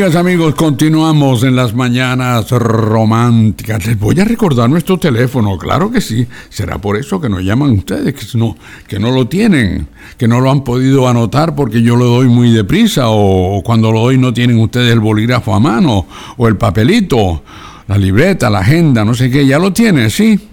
Amigas, 0.00 0.16
amigos, 0.16 0.54
continuamos 0.54 1.42
en 1.42 1.54
las 1.54 1.74
mañanas 1.74 2.50
románticas. 2.52 3.86
Les 3.86 3.98
voy 3.98 4.18
a 4.18 4.24
recordar 4.24 4.70
nuestro 4.70 4.96
teléfono, 4.96 5.58
claro 5.58 5.90
que 5.90 6.00
sí. 6.00 6.26
Será 6.48 6.78
por 6.78 6.96
eso 6.96 7.20
que 7.20 7.28
nos 7.28 7.42
llaman 7.42 7.72
ustedes, 7.72 8.14
que 8.14 8.38
no, 8.38 8.56
que 8.88 8.98
no 8.98 9.10
lo 9.10 9.28
tienen, 9.28 9.88
que 10.16 10.26
no 10.26 10.40
lo 10.40 10.50
han 10.50 10.64
podido 10.64 11.06
anotar 11.06 11.54
porque 11.54 11.82
yo 11.82 11.96
lo 11.96 12.06
doy 12.06 12.28
muy 12.28 12.50
deprisa 12.50 13.08
o 13.08 13.60
cuando 13.62 13.92
lo 13.92 14.00
doy 14.00 14.16
no 14.16 14.32
tienen 14.32 14.58
ustedes 14.58 14.90
el 14.90 15.00
bolígrafo 15.00 15.54
a 15.54 15.60
mano 15.60 16.06
o 16.38 16.48
el 16.48 16.56
papelito, 16.56 17.42
la 17.86 17.98
libreta, 17.98 18.48
la 18.48 18.60
agenda, 18.60 19.04
no 19.04 19.12
sé 19.12 19.30
qué. 19.30 19.46
Ya 19.46 19.58
lo 19.58 19.70
tienen, 19.70 20.08
sí. 20.08 20.48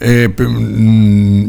Eh, 0.00 0.26
mm, 0.26 1.48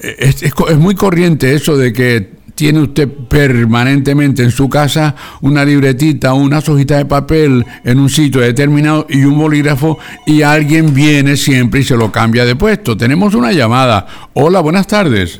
es, 0.00 0.42
es 0.42 0.52
es 0.68 0.78
muy 0.78 0.96
corriente 0.96 1.54
eso 1.54 1.76
de 1.76 1.92
que 1.92 2.35
tiene 2.56 2.80
usted 2.80 3.06
permanentemente 3.06 4.42
en 4.42 4.50
su 4.50 4.68
casa 4.68 5.14
una 5.42 5.64
libretita, 5.64 6.32
unas 6.32 6.68
hojitas 6.68 6.98
de 6.98 7.04
papel 7.04 7.64
en 7.84 8.00
un 8.00 8.08
sitio 8.10 8.40
determinado 8.40 9.06
y 9.08 9.24
un 9.24 9.38
bolígrafo 9.38 9.98
y 10.26 10.42
alguien 10.42 10.92
viene 10.94 11.36
siempre 11.36 11.80
y 11.80 11.84
se 11.84 11.96
lo 11.96 12.10
cambia 12.10 12.44
de 12.44 12.56
puesto. 12.56 12.96
Tenemos 12.96 13.34
una 13.34 13.52
llamada. 13.52 14.06
Hola, 14.32 14.60
buenas 14.60 14.86
tardes. 14.86 15.38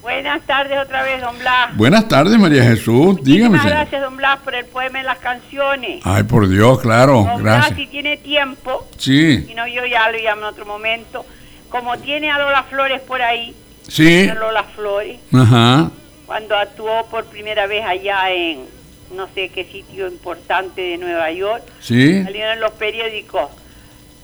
Buenas 0.00 0.40
tardes 0.46 0.78
otra 0.82 1.02
vez, 1.02 1.20
don 1.20 1.38
Blas. 1.38 1.76
Buenas 1.76 2.08
tardes, 2.08 2.38
María 2.38 2.64
Jesús. 2.64 3.18
Dígame. 3.22 3.56
Muchas 3.58 3.66
gracias, 3.72 4.00
don 4.00 4.16
Blas, 4.16 4.38
por 4.42 4.54
el 4.54 4.64
poema 4.64 5.00
y 5.00 5.04
las 5.04 5.18
canciones. 5.18 6.00
Ay, 6.04 6.22
por 6.22 6.48
Dios, 6.48 6.80
claro. 6.80 7.24
Don 7.24 7.42
Blas, 7.42 7.56
Gracias. 7.68 7.76
si 7.78 7.86
tiene 7.88 8.16
tiempo, 8.16 8.86
Sí, 8.96 9.44
si 9.46 9.54
no 9.54 9.66
yo 9.66 9.82
ya 9.84 10.10
lo 10.10 10.18
llamo 10.18 10.42
en 10.42 10.46
otro 10.46 10.64
momento, 10.64 11.26
como 11.68 11.98
tiene 11.98 12.30
a 12.30 12.38
Lola 12.38 12.62
Flores 12.62 13.00
por 13.02 13.20
ahí, 13.20 13.54
sí. 13.88 14.26
Lola 14.28 14.64
Flores, 14.74 15.18
Ajá. 15.34 15.90
Cuando 16.26 16.56
actuó 16.56 17.06
por 17.06 17.24
primera 17.26 17.66
vez 17.66 17.84
allá 17.84 18.30
en 18.32 18.66
no 19.14 19.28
sé 19.34 19.48
qué 19.50 19.64
sitio 19.64 20.08
importante 20.08 20.80
de 20.82 20.98
Nueva 20.98 21.30
York, 21.30 21.62
Sí. 21.80 22.22
salieron 22.24 22.54
en 22.54 22.60
los 22.60 22.72
periódicos, 22.72 23.50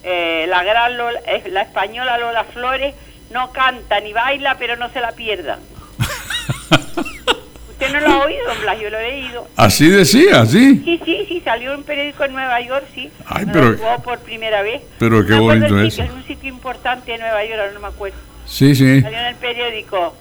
eh, 0.03 0.47
la 0.49 0.65
gran 0.65 0.97
Lola- 0.99 1.21
eh, 1.27 1.45
la 1.51 1.63
española 1.63 2.19
Lola 2.19 2.43
Flores 2.45 2.95
no 3.31 3.53
canta 3.53 4.01
ni 4.01 4.13
baila, 4.13 4.57
pero 4.59 4.77
no 4.77 4.91
se 4.91 5.01
la 5.01 5.13
pierdan. 5.13 5.61
¿Usted 7.71 7.93
no 7.93 8.01
lo 8.01 8.07
ha 8.09 8.25
oído, 8.27 8.45
don 8.47 8.61
Blas? 8.61 8.81
Yo 8.81 8.91
lo 8.91 8.99
he 8.99 9.11
leído. 9.11 9.49
Así 9.57 9.89
decía, 9.89 10.45
sí. 10.47 10.83
Sí, 10.85 11.01
sí, 11.05 11.25
sí, 11.29 11.41
salió 11.45 11.73
en 11.73 11.79
un 11.79 11.85
periódico 11.85 12.25
en 12.25 12.33
Nueva 12.33 12.61
York, 12.61 12.85
sí. 12.95 13.11
Ay, 13.27 13.47
pero- 13.53 13.69
actuó 13.69 14.03
por 14.03 14.19
primera 14.21 14.63
vez. 14.63 14.83
pero 14.99 15.25
qué 15.25 15.33
No 15.35 15.43
bonito 15.43 15.81
sitio, 15.91 16.05
Es 16.05 16.11
un 16.11 16.25
sitio 16.27 16.49
importante 16.49 17.13
de 17.13 17.19
Nueva 17.19 17.45
York, 17.45 17.59
ahora 17.61 17.73
no 17.73 17.81
me 17.81 17.89
acuerdo. 17.89 18.17
Sí, 18.47 18.75
sí. 18.75 19.01
Salió 19.01 19.19
en 19.19 19.27
el 19.27 19.37
periódico, 19.37 20.15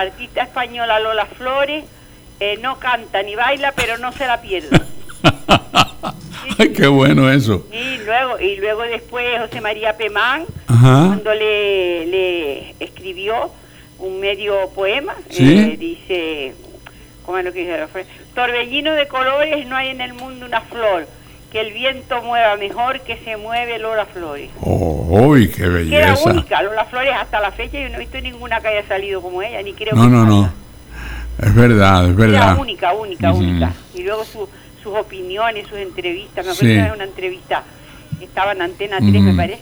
artista 0.00 0.42
española 0.42 0.98
Lola 1.00 1.26
Flores, 1.26 1.84
eh, 2.40 2.58
no 2.60 2.78
canta 2.78 3.22
ni 3.22 3.34
baila, 3.34 3.72
pero 3.72 3.98
no 3.98 4.12
se 4.12 4.26
la 4.26 4.40
pierde. 4.40 4.80
Ay, 6.58 6.72
qué 6.72 6.86
bueno 6.86 7.30
eso. 7.30 7.66
Y 7.72 7.98
luego, 8.04 8.38
y 8.40 8.56
luego 8.56 8.82
después 8.82 9.38
José 9.40 9.60
María 9.60 9.96
Pemán, 9.96 10.44
Ajá. 10.66 11.04
cuando 11.06 11.32
le, 11.34 12.06
le 12.06 12.74
escribió 12.80 13.50
un 13.98 14.20
medio 14.20 14.68
poema, 14.70 15.14
Sí. 15.30 15.58
eh, 15.58 15.76
dice, 15.78 16.54
¿cómo 17.24 17.38
es 17.38 17.44
lo 17.44 17.52
que 17.52 17.60
dice? 17.60 18.06
Torbellino 18.34 18.92
de 18.94 19.06
colores, 19.06 19.66
no 19.66 19.76
hay 19.76 19.88
en 19.90 20.00
el 20.00 20.14
mundo 20.14 20.46
una 20.46 20.60
flor, 20.62 21.06
que 21.52 21.60
el 21.60 21.72
viento 21.74 22.22
mueva 22.22 22.56
mejor 22.56 23.00
que 23.02 23.18
se 23.18 23.36
mueve 23.36 23.78
Lola 23.78 24.06
Flores. 24.06 24.50
Oh, 24.62 25.06
uy, 25.10 25.48
qué 25.48 25.56
Que 25.56 25.64
era 25.64 26.06
belleza. 26.12 26.30
única, 26.32 26.62
Lola 26.62 26.86
Flores 26.86 27.12
hasta 27.20 27.40
la 27.40 27.52
fecha 27.52 27.78
yo 27.78 27.90
no 27.90 27.96
he 27.96 28.00
visto 28.00 28.18
ninguna 28.22 28.58
que 28.60 28.68
haya 28.68 28.88
salido 28.88 29.20
como 29.20 29.42
ella, 29.42 29.60
ni 29.62 29.74
creo 29.74 29.94
No, 29.94 30.02
que 30.04 30.08
no, 30.08 30.24
no. 30.24 30.52
Es 31.42 31.54
verdad, 31.54 32.04
es 32.06 32.10
Era 32.10 32.16
verdad. 32.26 32.58
única, 32.58 32.92
única, 32.94 33.30
Ujú. 33.32 33.40
única. 33.42 33.72
Y 33.94 34.02
luego 34.02 34.24
su- 34.24 34.48
sus 34.82 34.94
opiniones, 34.96 35.66
sus 35.68 35.78
entrevistas. 35.78 36.46
Me 36.46 36.54
Sí. 36.54 36.66
acuerdo 36.72 36.84
de 36.90 36.96
una 36.96 37.04
entrevista, 37.04 37.62
estaba 38.20 38.52
en 38.52 38.62
Antena 38.62 38.96
3, 38.98 39.12
me 39.22 39.34
parece. 39.34 39.60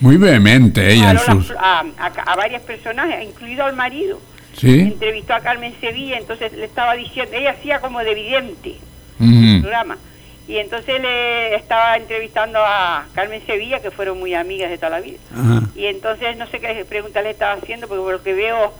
Muy 0.00 0.16
vehemente 0.16 0.92
ella 0.92 1.10
a, 1.10 1.18
sus... 1.18 1.52
A, 1.52 1.80
a- 1.98 2.06
a 2.32 2.36
varias 2.36 2.62
personajes, 2.62 3.24
incluido 3.24 3.64
al 3.64 3.76
marido. 3.76 4.20
Sí. 4.56 4.80
Entrevistó 4.80 5.34
a 5.34 5.40
Carmen 5.40 5.72
Sevilla, 5.80 6.18
entonces 6.18 6.52
le 6.52 6.64
estaba 6.64 6.94
diciendo, 6.94 7.36
ella 7.36 7.50
hacía 7.52 7.80
como 7.80 8.00
de 8.00 8.14
vidente 8.14 8.76
Ujú. 9.20 9.30
el 9.32 9.60
programa. 9.62 9.96
Y 10.48 10.56
entonces 10.56 11.00
le 11.00 11.54
estaba 11.54 11.96
entrevistando 11.96 12.58
a 12.58 13.06
Carmen 13.14 13.44
Sevilla, 13.44 13.80
que 13.80 13.90
fueron 13.90 14.18
muy 14.18 14.34
amigas 14.34 14.70
de 14.70 14.78
toda 14.78 14.90
la 14.90 15.00
vida. 15.00 15.18
Ajá. 15.30 15.62
Y 15.76 15.84
entonces 15.86 16.38
no 16.38 16.46
sé 16.46 16.58
qué 16.58 16.86
pregunta 16.86 17.20
le 17.20 17.30
estaba 17.30 17.52
haciendo, 17.52 17.86
porque 17.86 18.02
por 18.02 18.12
lo 18.12 18.22
que 18.22 18.32
veo, 18.32 18.72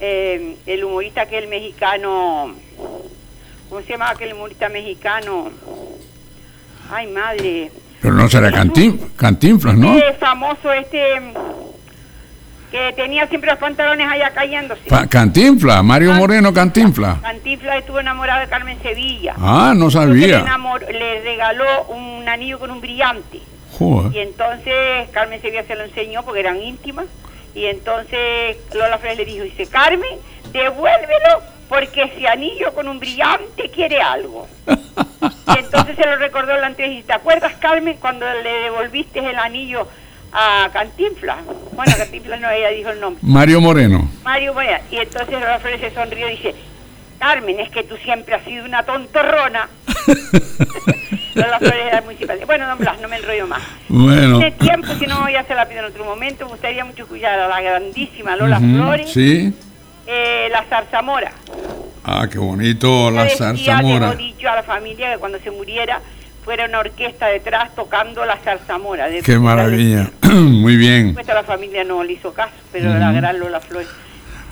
eh, 0.00 0.56
el 0.66 0.84
humorista 0.84 1.22
aquel 1.22 1.48
mexicano, 1.48 2.54
¿cómo 3.70 3.80
se 3.80 3.88
llama 3.88 4.10
aquel 4.10 4.34
humorista 4.34 4.68
mexicano? 4.68 5.50
Ay, 6.90 7.06
madre. 7.06 7.70
Pero 8.02 8.14
no 8.14 8.28
será 8.28 8.52
cantin, 8.52 8.98
cantinflas, 9.16 9.76
¿no? 9.76 9.96
Este 9.96 10.12
famoso, 10.18 10.70
este, 10.74 11.22
que 12.74 12.92
tenía 12.94 13.28
siempre 13.28 13.50
los 13.50 13.60
pantalones 13.60 14.10
allá 14.10 14.30
cayéndose. 14.30 14.82
Cantinfla, 15.08 15.80
Mario 15.84 16.12
Moreno 16.14 16.52
Cantinfla. 16.52 17.20
Cantinflas 17.22 17.78
estuvo 17.78 18.00
enamorado 18.00 18.40
de 18.40 18.48
Carmen 18.48 18.82
Sevilla. 18.82 19.36
Ah, 19.38 19.74
no 19.76 19.92
sabía. 19.92 20.44
Le, 20.90 21.20
regaló 21.20 21.84
un 21.84 22.28
anillo 22.28 22.58
con 22.58 22.72
un 22.72 22.80
brillante. 22.80 23.40
Joder. 23.78 24.12
Y 24.12 24.18
entonces 24.18 25.08
Carmen 25.12 25.40
Sevilla 25.40 25.62
se 25.68 25.76
lo 25.76 25.84
enseñó 25.84 26.24
porque 26.24 26.40
eran 26.40 26.60
íntimas. 26.60 27.06
Y 27.54 27.66
entonces 27.66 28.56
Lola 28.74 28.98
Flores 28.98 29.18
le 29.18 29.24
dijo, 29.24 29.44
dice, 29.44 29.66
Carmen, 29.68 30.18
devuélvelo 30.50 31.42
porque 31.68 32.02
ese 32.02 32.26
anillo 32.26 32.74
con 32.74 32.88
un 32.88 32.98
brillante 32.98 33.70
quiere 33.72 34.02
algo. 34.02 34.48
y 34.66 35.58
entonces 35.60 35.94
se 35.94 36.06
lo 36.06 36.16
recordó 36.16 36.52
delante 36.52 36.88
y 36.88 36.96
dice, 36.96 37.06
¿te 37.06 37.12
acuerdas, 37.12 37.52
Carmen, 37.60 37.98
cuando 38.00 38.26
le 38.42 38.50
devolviste 38.50 39.20
el 39.20 39.38
anillo 39.38 39.86
a 40.34 40.68
Cantinflas? 40.72 41.38
Bueno, 41.72 41.92
Cantinflas 41.96 42.40
no, 42.40 42.50
ella 42.50 42.68
dijo 42.70 42.90
el 42.90 43.00
nombre. 43.00 43.20
Mario 43.22 43.60
Moreno. 43.60 44.08
Mario 44.24 44.52
Moya. 44.52 44.82
Y 44.90 44.96
entonces 44.98 45.32
Lola 45.32 45.58
Flores 45.60 45.80
se 45.80 45.90
sonrió 45.92 46.28
y 46.28 46.32
dice, 46.32 46.54
Carmen, 47.18 47.60
es 47.60 47.70
que 47.70 47.84
tú 47.84 47.96
siempre 47.98 48.34
has 48.34 48.44
sido 48.44 48.64
una 48.64 48.82
tontorrona. 48.82 49.68
Lola 51.34 51.58
Flores 51.58 51.86
era 51.86 52.02
simpática. 52.02 52.46
Bueno, 52.46 52.66
don 52.68 52.78
Blas, 52.78 53.00
no 53.00 53.08
me 53.08 53.16
enrollo 53.16 53.46
más. 53.46 53.62
Bueno. 53.88 54.38
Tiene 54.38 54.50
tiempo, 54.52 54.88
si 54.98 55.06
no, 55.06 55.28
ya 55.28 55.44
se 55.44 55.54
la 55.54 55.66
pido 55.68 55.80
en 55.80 55.86
otro 55.86 56.04
momento. 56.04 56.44
Me 56.44 56.50
gustaría 56.52 56.84
mucho 56.84 57.04
escuchar 57.04 57.38
a 57.38 57.48
la 57.48 57.60
grandísima 57.60 58.36
Lola 58.36 58.58
Ujú, 58.58 58.66
Flores, 58.76 59.10
Sí. 59.12 59.52
eh, 60.06 60.48
la 60.50 60.64
zarzamora. 60.64 61.32
Ah, 62.04 62.26
qué 62.30 62.38
bonito 62.38 63.10
la 63.10 63.28
zarzamora. 63.30 64.10
dejó 64.10 64.18
dicho 64.18 64.48
a 64.48 64.56
la 64.56 64.62
familia 64.62 65.12
que 65.12 65.18
cuando 65.18 65.38
se 65.38 65.50
muriera 65.50 66.00
fuera 66.44 66.66
una 66.66 66.80
orquesta 66.80 67.26
detrás 67.28 67.74
tocando 67.74 68.24
la 68.24 68.36
zarzamora. 68.36 69.08
De- 69.08 69.22
Qué 69.22 69.38
maravilla. 69.38 70.10
Muy 70.22 70.76
bien. 70.76 71.14
Pues 71.14 71.28
a 71.28 71.34
la 71.34 71.42
familia 71.44 71.84
no 71.84 72.02
le 72.04 72.12
hizo 72.14 72.32
caso, 72.32 72.52
pero 72.72 72.90
Ujú. 72.90 72.98
la 72.98 73.12
gran 73.12 73.38
Lola 73.40 73.60
Flores. 73.60 73.88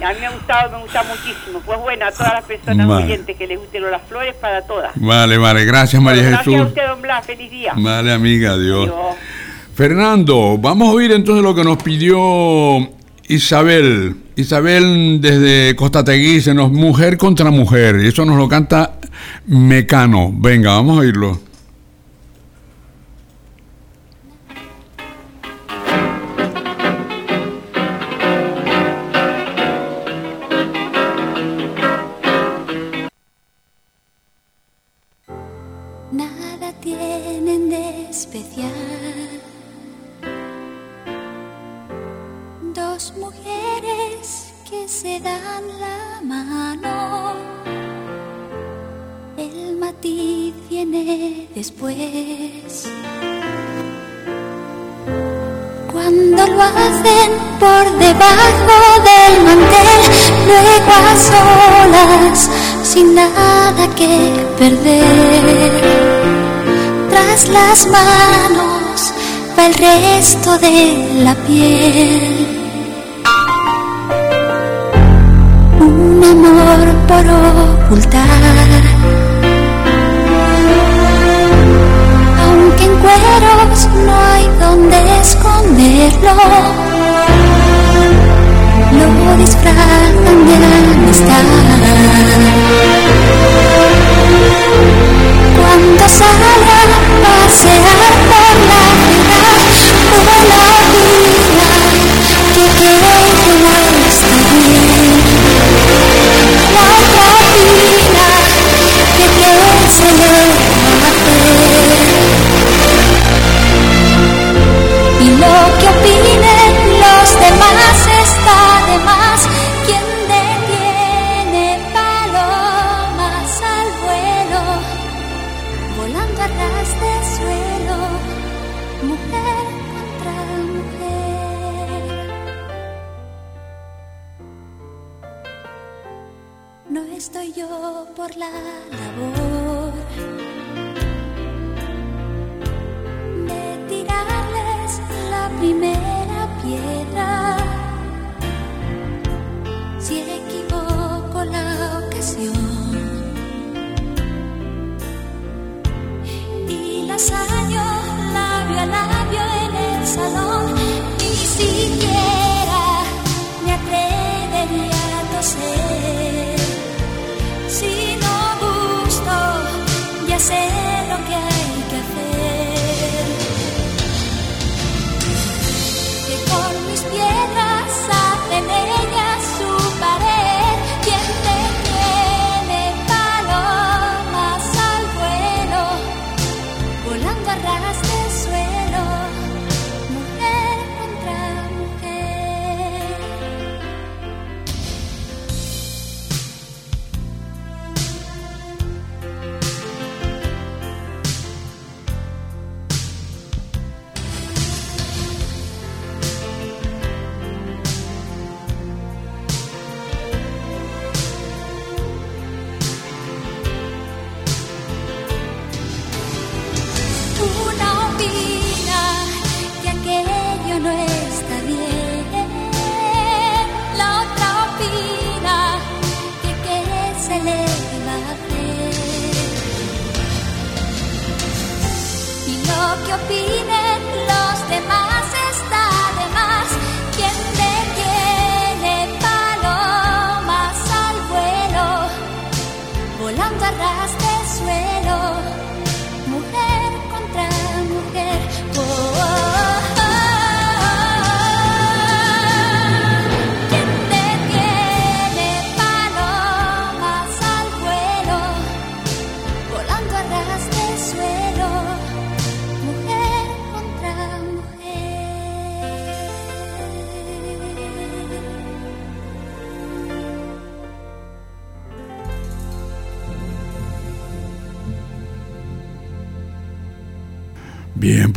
A 0.02 0.12
mí 0.14 0.18
me 0.20 0.26
ha 0.26 0.30
gustado, 0.30 0.72
me 0.78 0.82
gusta 0.82 1.02
muchísimo. 1.04 1.60
Pues 1.64 1.78
bueno, 1.78 2.06
a 2.06 2.10
todas 2.10 2.32
las 2.32 2.44
personas 2.44 2.88
Vale. 2.88 3.04
oyentes 3.04 3.36
que 3.36 3.46
les 3.46 3.56
guste 3.58 3.78
Lola 3.78 4.00
Flores, 4.00 4.34
para 4.34 4.62
todas. 4.62 4.90
Vale, 4.96 5.38
vale. 5.38 5.64
Gracias, 5.64 6.02
María 6.02 6.22
Gracias 6.22 6.40
a 6.40 6.50
Jesús. 6.50 6.66
usted, 6.68 6.86
don 6.88 7.02
Blas. 7.02 7.24
Feliz 7.24 7.50
día. 7.50 7.72
Vale, 7.76 8.12
amiga, 8.12 8.58
Dios. 8.58 8.88
Adiós. 8.88 9.14
Fernando, 9.74 10.58
vamos 10.58 10.88
a 10.88 10.92
oír 10.92 11.12
entonces 11.12 11.44
lo 11.44 11.54
que 11.54 11.62
nos 11.62 11.80
pidió 11.82 12.18
Isabel. 13.28 14.16
Isabel 14.34 15.20
desde 15.20 15.76
Costa 15.76 16.04
se 16.04 16.52
nos 16.54 16.72
Mujer 16.72 17.16
contra 17.16 17.50
Mujer. 17.50 18.00
Y 18.02 18.08
eso 18.08 18.24
nos 18.24 18.36
lo 18.36 18.48
canta 18.48 18.94
Mecano. 19.46 20.30
Venga, 20.34 20.70
vamos 20.72 20.96
a 20.98 21.00
oírlo. 21.00 21.40
La 71.24 71.34
piel. 71.46 71.71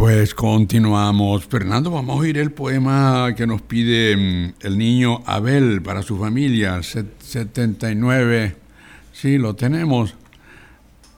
Pues 0.06 0.36
continuamos. 0.36 1.48
Fernando, 1.48 1.90
vamos 1.90 2.16
a 2.16 2.20
oír 2.20 2.38
el 2.38 2.52
poema 2.52 3.34
que 3.36 3.48
nos 3.48 3.64
pide 3.64 4.16
mm, 4.16 4.54
el 4.60 4.78
niño 4.78 5.24
Abel 5.26 5.82
para 5.82 6.04
su 6.04 6.16
familia, 6.20 6.84
set- 6.84 7.20
79. 7.24 8.56
Sí, 9.12 9.40
lo 9.40 9.56
tenemos. 9.56 10.14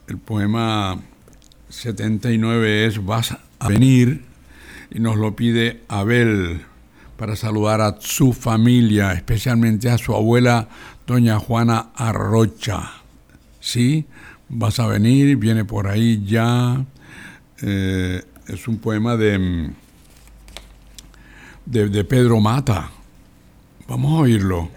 El 0.06 0.16
poema 0.16 0.98
79 1.68 2.86
es 2.86 3.04
Vas 3.04 3.36
a 3.58 3.68
venir 3.68 4.24
y 4.90 5.00
nos 5.00 5.18
lo 5.18 5.36
pide 5.36 5.82
Abel 5.88 6.62
para 7.18 7.36
saludar 7.36 7.82
a 7.82 7.96
su 8.00 8.32
familia, 8.32 9.12
especialmente 9.12 9.90
a 9.90 9.98
su 9.98 10.14
abuela, 10.14 10.66
doña 11.06 11.38
Juana 11.38 11.90
Arrocha. 11.94 12.90
Sí, 13.60 14.06
vas 14.48 14.80
a 14.80 14.86
venir, 14.86 15.36
viene 15.36 15.66
por 15.66 15.88
ahí 15.88 16.24
ya. 16.24 16.86
Eh, 17.60 18.22
es 18.48 18.66
un 18.66 18.78
poema 18.78 19.16
de, 19.16 19.38
mm, 19.38 19.74
de, 21.66 21.88
de 21.88 22.04
Pedro 22.04 22.40
Mata. 22.40 22.90
Vamos 23.86 24.12
a 24.12 24.22
oírlo. 24.22 24.68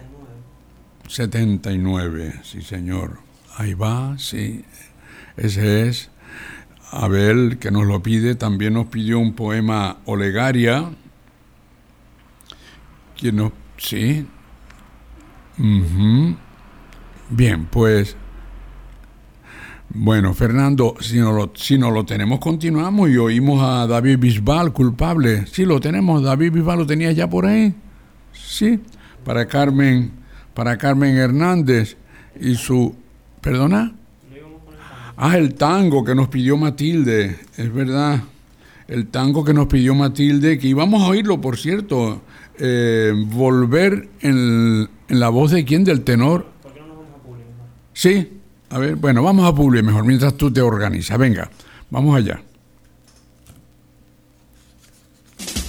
79, 1.07 2.41
sí 2.43 2.61
señor. 2.61 3.19
Ahí 3.57 3.73
va, 3.73 4.17
sí. 4.17 4.63
Ese 5.35 5.87
es. 5.87 6.09
Abel, 6.91 7.57
que 7.59 7.71
nos 7.71 7.85
lo 7.85 8.03
pide, 8.03 8.35
también 8.35 8.73
nos 8.73 8.87
pidió 8.87 9.19
un 9.19 9.33
poema 9.33 9.97
Olegaria. 10.05 10.91
Quien 13.17 13.37
nos... 13.37 13.53
Sí. 13.77 14.25
Ujú. 15.57 16.35
Bien, 17.29 17.65
pues... 17.65 18.17
Bueno, 19.93 20.33
Fernando, 20.33 20.95
si 21.01 21.17
no, 21.17 21.33
lo, 21.33 21.51
si 21.53 21.77
no 21.77 21.91
lo 21.91 22.05
tenemos, 22.05 22.39
continuamos 22.39 23.09
y 23.09 23.17
oímos 23.17 23.61
a 23.61 23.85
David 23.87 24.19
Bisbal, 24.19 24.71
culpable. 24.71 25.45
Sí, 25.47 25.65
lo 25.65 25.79
tenemos. 25.81 26.23
David 26.23 26.53
Bisbal 26.53 26.79
lo 26.79 26.85
tenía 26.85 27.11
ya 27.11 27.29
por 27.29 27.45
ahí. 27.45 27.73
Sí, 28.31 28.79
para 29.25 29.45
Carmen, 29.47 30.11
para 30.53 30.77
Carmen 30.77 31.17
Hernández 31.17 31.97
y 32.39 32.55
su... 32.55 32.95
¿Perdona? 33.41 33.93
Ah, 35.17 35.37
el 35.37 35.55
tango 35.55 36.03
que 36.03 36.15
nos 36.15 36.29
pidió 36.29 36.55
Matilde, 36.57 37.37
es 37.57 37.73
verdad. 37.73 38.23
El 38.87 39.07
tango 39.07 39.43
que 39.43 39.53
nos 39.53 39.67
pidió 39.67 39.93
Matilde, 39.93 40.57
que 40.57 40.67
íbamos 40.67 41.03
a 41.03 41.07
oírlo, 41.07 41.41
por 41.41 41.57
cierto. 41.57 42.21
eh, 42.59 43.13
volver 43.27 44.09
en, 44.21 44.89
en 45.07 45.19
la 45.19 45.29
voz 45.29 45.51
de 45.51 45.65
quién, 45.65 45.83
del 45.83 46.01
tenor. 46.01 46.45
Sí, 47.93 48.29
a 48.71 48.79
ver, 48.79 48.95
bueno, 48.95 49.21
vamos 49.21 49.47
a 49.47 49.53
Publi 49.53 49.83
mejor, 49.83 50.05
mientras 50.05 50.35
tú 50.35 50.51
te 50.51 50.61
organizas. 50.61 51.17
Venga, 51.17 51.49
vamos 51.89 52.15
allá. 52.15 52.41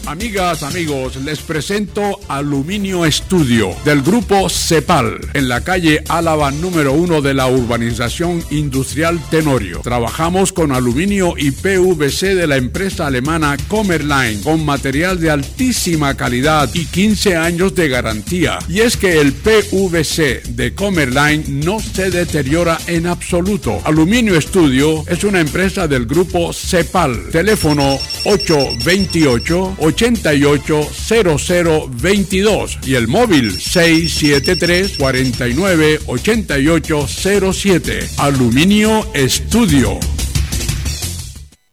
Amigas, 0.04 0.64
amigos, 0.64 1.16
les 1.16 1.40
presento 1.40 2.18
Aluminio 2.26 3.06
Estudio 3.06 3.70
del 3.84 4.02
grupo 4.02 4.48
Cepal 4.48 5.20
en 5.32 5.48
la 5.48 5.60
calle 5.60 6.02
Álava 6.08 6.50
número 6.50 6.92
uno 6.92 7.22
de 7.22 7.34
la 7.34 7.46
urbanización 7.46 8.42
industrial 8.50 9.20
Tenorio. 9.30 9.80
Trabajamos 9.82 10.52
con 10.52 10.72
aluminio 10.72 11.34
y 11.38 11.52
PVC 11.52 12.34
de 12.34 12.48
la 12.48 12.56
empresa 12.56 13.06
alemana 13.06 13.56
Comerline 13.68 14.42
con 14.42 14.64
material 14.64 15.20
de 15.20 15.30
altísima 15.30 16.14
calidad 16.16 16.68
y 16.74 16.84
15 16.86 17.36
años 17.36 17.74
de 17.76 17.88
garantía. 17.88 18.58
Y 18.68 18.80
es 18.80 18.96
que 18.96 19.20
el 19.20 19.32
PVC 19.32 20.42
de 20.48 20.74
Comerline 20.74 21.44
no 21.64 21.78
se 21.78 22.10
deteriora 22.10 22.78
en 22.88 23.06
absoluto. 23.06 23.80
Aluminio 23.84 24.36
Estudio 24.36 25.04
es 25.06 25.22
una 25.22 25.40
empresa 25.40 25.86
del 25.86 26.06
grupo 26.06 26.52
Cepal. 26.52 27.30
Teléfono 27.30 27.98
828 28.24 29.76
880022 29.92 32.78
y 32.86 32.94
el 32.94 33.08
móvil 33.08 33.50
673 33.52 34.96
49 34.98 36.00
8807. 36.06 38.08
Aluminio 38.18 39.06
Estudio. 39.14 39.98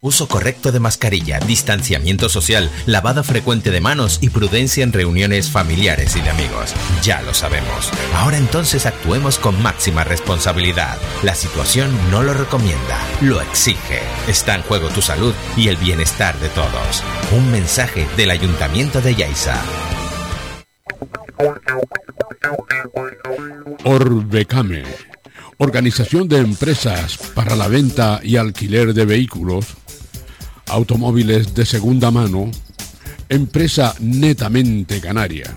Uso 0.01 0.29
correcto 0.29 0.71
de 0.71 0.79
mascarilla, 0.79 1.41
distanciamiento 1.41 2.29
social, 2.29 2.71
lavado 2.85 3.21
frecuente 3.21 3.69
de 3.69 3.81
manos 3.81 4.19
y 4.21 4.29
prudencia 4.29 4.81
en 4.81 4.93
reuniones 4.93 5.49
familiares 5.49 6.15
y 6.15 6.21
de 6.21 6.29
amigos. 6.29 6.73
Ya 7.03 7.21
lo 7.21 7.33
sabemos. 7.33 7.91
Ahora 8.15 8.37
entonces 8.37 8.85
actuemos 8.85 9.37
con 9.37 9.61
máxima 9.61 10.05
responsabilidad. 10.05 10.97
La 11.21 11.35
situación 11.35 11.91
no 12.11 12.23
lo 12.23 12.33
recomienda, 12.33 12.97
lo 13.19 13.41
exige. 13.41 13.99
Está 14.29 14.55
en 14.55 14.61
juego 14.61 14.87
tu 14.87 15.01
salud 15.01 15.33
y 15.57 15.67
el 15.67 15.75
bienestar 15.75 16.39
de 16.39 16.47
todos. 16.47 17.03
Un 17.33 17.51
mensaje 17.51 18.07
del 18.15 18.31
Ayuntamiento 18.31 19.01
de 19.01 19.15
Yaiza. 19.15 19.61
Orbecame, 23.83 24.83
organización 25.57 26.29
de 26.29 26.37
empresas 26.37 27.17
para 27.35 27.57
la 27.57 27.67
venta 27.67 28.21
y 28.23 28.37
alquiler 28.37 28.93
de 28.93 29.03
vehículos, 29.03 29.75
automóviles 30.69 31.53
de 31.53 31.65
segunda 31.65 32.11
mano, 32.11 32.49
empresa 33.27 33.95
netamente 33.99 35.01
canaria. 35.01 35.55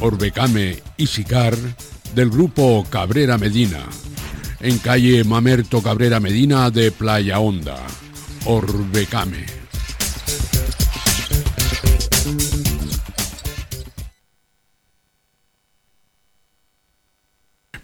Orbecame 0.00 0.82
y 0.96 1.06
Sicar 1.06 1.56
del 2.14 2.30
grupo 2.30 2.84
Cabrera 2.88 3.38
Medina, 3.38 3.80
en 4.60 4.78
calle 4.78 5.24
Mamerto 5.24 5.82
Cabrera 5.82 6.20
Medina 6.20 6.70
de 6.70 6.90
Playa 6.90 7.40
Honda. 7.40 7.78
Orbecame. 8.44 9.46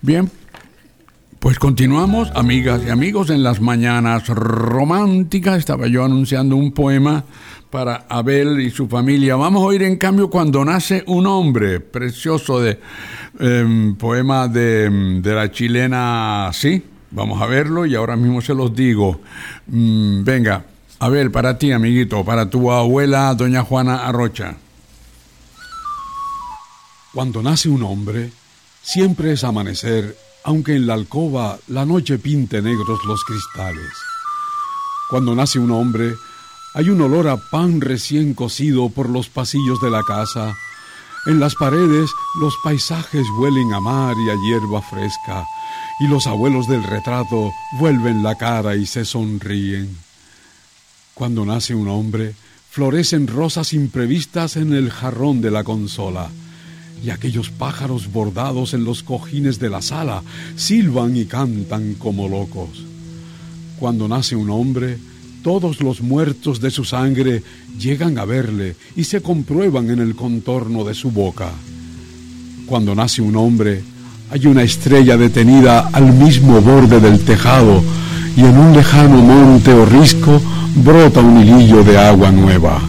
Bien, 0.00 0.30
pues 1.40 1.59
continuamos, 1.59 2.31
amigas 2.35 2.82
y 2.85 2.90
amigos, 2.90 3.31
en 3.31 3.44
las 3.44 3.60
mañanas 3.60 4.27
románticas. 4.28 5.59
Estaba 5.59 5.86
yo 5.86 6.05
anunciando 6.05 6.56
un 6.56 6.73
poema 6.73 7.24
para 7.70 8.06
Abel 8.09 8.60
y 8.60 8.70
su 8.70 8.89
familia. 8.89 9.36
Vamos 9.36 9.62
a 9.62 9.66
oír 9.66 9.82
en 9.85 9.97
cambio 9.97 10.31
cuando 10.31 10.65
nace 10.65 11.05
un 11.06 11.27
hombre, 11.27 11.78
precioso 11.78 12.60
de 12.60 12.81
em, 13.39 13.94
poema 13.94 14.48
de, 14.48 14.86
em, 14.86 15.23
de 15.23 15.35
la 15.35 15.51
chilena, 15.52 16.51
sí, 16.52 16.82
vamos 17.12 17.40
a 17.40 17.47
verlo 17.47 17.86
y 17.86 17.94
ahora 17.94 18.16
mismo 18.16 18.40
se 18.40 18.55
los 18.55 18.74
digo. 18.74 19.20
Mm, 19.69 20.24
venga, 20.24 20.65
Abel, 20.98 21.31
para 21.31 21.56
ti, 21.56 21.70
amiguito, 21.70 22.24
para 22.24 22.51
tu 22.51 22.73
abuela, 22.73 23.32
doña 23.35 23.62
Juana 23.62 24.06
Arrocha. 24.06 24.56
Cuando 27.15 27.43
nace 27.43 27.69
un 27.69 27.85
hombre, 27.85 28.32
siempre 28.82 29.32
es 29.32 29.44
amanecer, 29.44 30.16
aunque 30.49 30.77
en 30.77 30.87
la 30.87 30.95
alcoba 30.95 31.59
la 31.66 31.85
noche 31.85 32.19
pinte 32.19 32.62
negros 32.62 33.01
los 33.07 33.23
cristales. 33.23 33.93
Cuando 35.11 35.35
nace 35.35 35.59
un 35.59 35.70
hombre, 35.70 36.15
hay 36.73 36.89
un 36.89 37.03
olor 37.03 37.29
a 37.29 37.37
pan 37.37 37.83
recién 37.83 38.33
cocido 38.33 38.89
por 38.89 39.11
los 39.11 39.29
pasillos 39.29 39.79
de 39.83 39.91
la 39.91 40.03
casa. 40.05 40.57
En 41.27 41.39
las 41.39 41.55
paredes 41.55 42.09
los 42.41 42.55
paisajes 42.65 43.27
huelen 43.39 43.75
a 43.75 43.81
mar 43.81 44.16
y 44.16 44.31
a 44.31 44.37
hierba 44.37 44.81
fresca, 44.81 45.45
y 46.01 46.07
los 46.07 46.27
abuelos 46.27 46.66
del 46.66 46.83
retrato 46.83 47.53
vuelven 47.79 48.23
la 48.23 48.35
cara 48.35 48.75
y 48.75 48.87
se 48.87 49.05
sonríen. 49.05 49.99
Cuando 51.12 51.45
nace 51.45 51.75
un 51.75 51.89
hombre, 51.89 52.35
florecen 52.70 53.27
rosas 53.27 53.75
imprevistas 53.75 54.57
en 54.57 54.73
el 54.73 54.91
jarrón 54.91 55.43
de 55.43 55.51
la 55.51 55.62
consola 55.62 56.31
y 57.05 57.11
aquellos 57.11 57.51
pájaros 57.51 58.12
bordados 58.12 58.75
en 58.75 58.85
los 58.85 59.03
cojines 59.03 59.59
de 59.59 59.70
la 59.70 59.83
sala 59.83 60.23
silban 60.57 61.16
y 61.16 61.27
cantan 61.27 61.95
como 61.95 62.29
locos. 62.29 62.85
Cuando 63.79 64.09
nace 64.09 64.35
un 64.35 64.51
hombre, 64.51 64.99
todos 65.43 65.81
los 65.81 66.01
muertos 66.01 66.61
de 66.61 66.70
su 66.70 66.85
sangre 66.85 67.43
llegan 67.79 68.19
a 68.19 68.25
verle 68.25 68.77
y 68.97 69.05
se 69.05 69.20
comprueban 69.20 69.91
en 69.91 70.01
el 70.01 70.15
contorno 70.15 70.85
de 70.85 70.95
su 70.95 71.11
boca. 71.11 71.51
Cuando 72.66 72.95
nace 72.95 73.23
un 73.23 73.37
hombre, 73.37 73.83
hay 74.31 74.47
una 74.47 74.62
estrella 74.62 75.16
detenida 75.16 75.89
al 75.93 76.12
mismo 76.12 76.61
borde 76.61 77.01
del 77.01 77.20
tejado 77.20 77.83
y 78.37 78.41
en 78.41 78.59
un 78.59 78.73
lejano 78.75 79.23
monte 79.23 79.73
o 79.73 79.87
risco 79.87 80.41
brota 80.77 81.20
un 81.20 81.41
hilillo 81.41 81.83
de 81.83 81.97
agua 81.97 82.31
nueva. 82.31 82.81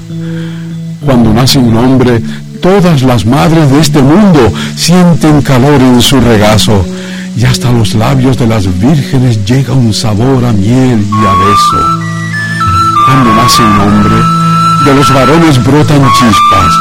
Cuando 1.05 1.33
nace 1.33 1.59
un 1.59 1.75
hombre, 1.77 2.21
todas 2.61 3.01
las 3.03 3.25
madres 3.25 3.71
de 3.71 3.79
este 3.79 4.01
mundo 4.01 4.51
sienten 4.75 5.41
calor 5.41 5.81
en 5.81 6.01
su 6.01 6.19
regazo 6.19 6.85
y 7.35 7.45
hasta 7.45 7.71
los 7.71 7.93
labios 7.95 8.37
de 8.37 8.47
las 8.47 8.65
vírgenes 8.79 9.43
llega 9.45 9.73
un 9.73 9.93
sabor 9.93 10.43
a 10.45 10.51
miel 10.51 10.99
y 10.99 11.25
a 11.25 11.33
beso. 11.33 12.09
Cuando 13.05 13.33
nace 13.35 13.61
un 13.63 13.79
hombre, 13.79 14.15
de 14.85 14.95
los 14.95 15.13
varones 15.13 15.63
brotan 15.63 16.05
chispas, 16.13 16.73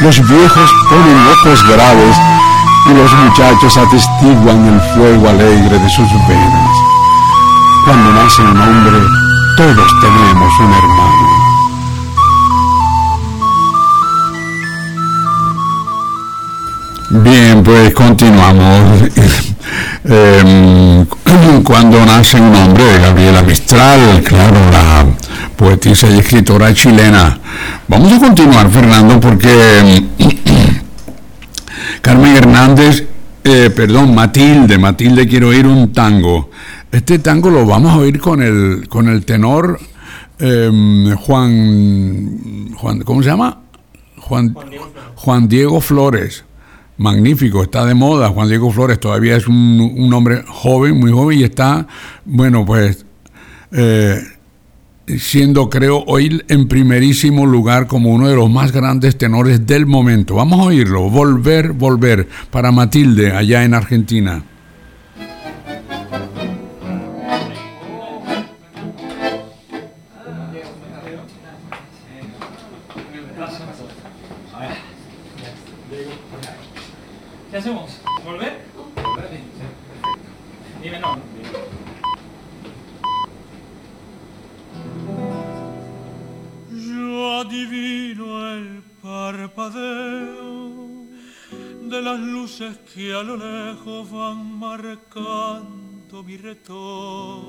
los 0.00 0.28
viejos 0.28 0.70
ponen 0.88 1.18
ojos 1.32 1.62
graves 1.68 2.16
y 2.86 2.94
los 2.94 3.12
muchachos 3.12 3.76
atestiguan 3.76 4.64
el 4.66 4.80
fuego 4.94 5.28
alegre 5.28 5.78
de 5.78 5.88
sus 5.90 6.10
venas. 6.28 6.76
Cuando 7.84 8.12
nace 8.12 8.42
un 8.42 8.60
hombre, 8.60 8.98
todos 9.56 10.00
tenemos 10.00 10.58
un 10.60 10.72
hermano. 10.72 11.37
Bien, 17.10 17.62
pues 17.62 17.94
continuamos. 17.94 19.02
Em, 20.04 21.04
cuando 21.64 22.04
nace 22.04 22.40
un 22.40 22.54
hombre 22.54 22.84
Gabriela 22.98 23.42
Mistral, 23.42 24.22
claro, 24.22 24.56
la 24.70 25.06
poetisa 25.56 26.08
y 26.08 26.18
escritora 26.18 26.72
chilena. 26.72 27.38
Vamos 27.86 28.12
a 28.12 28.18
continuar, 28.18 28.70
Fernando, 28.70 29.20
porque 29.20 30.08
Carmen 32.02 32.36
Hernández, 32.36 33.06
eh, 33.44 33.70
perdón, 33.74 34.14
Matilde, 34.14 34.78
Matilde 34.78 35.26
quiero 35.26 35.48
oír 35.48 35.66
un 35.66 35.92
tango. 35.92 36.50
Este 36.90 37.18
tango 37.18 37.50
lo 37.50 37.66
vamos 37.66 37.92
a 37.92 37.98
oír 37.98 38.18
con 38.18 38.42
el, 38.42 38.86
con 38.88 39.08
el 39.08 39.24
tenor 39.24 39.78
em, 40.38 41.14
Juan, 41.14 42.72
Juan, 42.74 43.00
¿cómo 43.00 43.22
se 43.22 43.28
llama? 43.28 43.58
Juan, 44.18 44.54
Juan 45.16 45.48
Diego 45.48 45.80
Flores. 45.80 46.44
Magnífico, 46.98 47.62
está 47.62 47.86
de 47.86 47.94
moda. 47.94 48.28
Juan 48.28 48.48
Diego 48.48 48.70
Flores 48.70 49.00
todavía 49.00 49.36
es 49.36 49.46
un, 49.46 49.94
un 49.96 50.12
hombre 50.12 50.42
joven, 50.46 50.98
muy 50.98 51.12
joven, 51.12 51.38
y 51.38 51.44
está, 51.44 51.86
bueno, 52.24 52.66
pues, 52.66 53.06
eh, 53.72 54.20
siendo, 55.16 55.70
creo, 55.70 56.04
hoy 56.06 56.42
en 56.48 56.68
primerísimo 56.68 57.46
lugar 57.46 57.86
como 57.86 58.10
uno 58.10 58.28
de 58.28 58.36
los 58.36 58.50
más 58.50 58.72
grandes 58.72 59.16
tenores 59.16 59.66
del 59.66 59.86
momento. 59.86 60.34
Vamos 60.34 60.60
a 60.60 60.64
oírlo, 60.64 61.08
Volver, 61.08 61.72
Volver, 61.72 62.28
para 62.50 62.72
Matilde, 62.72 63.32
allá 63.32 63.64
en 63.64 63.74
Argentina. 63.74 64.42
Van 94.10 94.58
marcando 94.58 96.22
mi 96.22 96.36
retorno. 96.36 97.48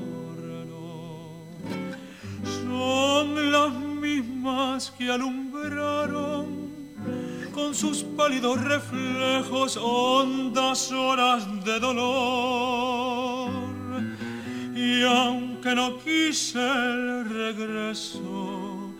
Son 2.43 3.51
las 3.51 3.73
mismas 3.73 4.91
que 4.91 5.09
alumbraron 5.09 6.69
con 7.53 7.73
sus 7.73 8.03
pálidos 8.03 8.61
reflejos 8.61 9.77
hondas 9.77 10.91
horas 10.91 11.47
de 11.63 11.79
dolor. 11.79 13.49
Y 14.75 15.03
aunque 15.03 15.75
no 15.75 15.99
quise 15.99 16.59
el 16.59 17.29
regreso, 17.29 18.93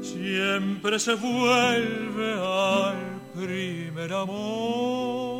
siempre 0.00 0.98
se 0.98 1.14
vuelve 1.14 2.32
al 2.34 3.20
primer 3.34 4.12
amor. 4.12 5.33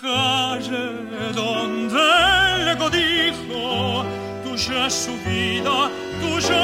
Calle 0.00 0.86
donde 1.34 2.00
el 2.56 2.68
ego 2.68 2.88
dijo, 2.88 4.04
tuya 4.44 4.86
es 4.86 4.94
su 4.94 5.12
vida, 5.28 5.90
tuyo 6.22 6.56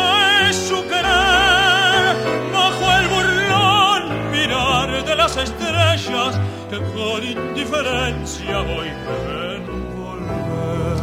es 0.48 0.56
su 0.56 0.82
querer, 0.88 2.16
bajo 2.52 2.84
el 2.98 3.08
burlón 3.08 4.30
mirar 4.30 5.04
de 5.04 5.16
las 5.16 5.36
estrellas 5.36 6.40
que 6.70 6.78
con 6.78 7.22
indiferencia 7.22 8.60
voy 8.60 8.90
ven 9.26 9.64
volver. 9.98 10.96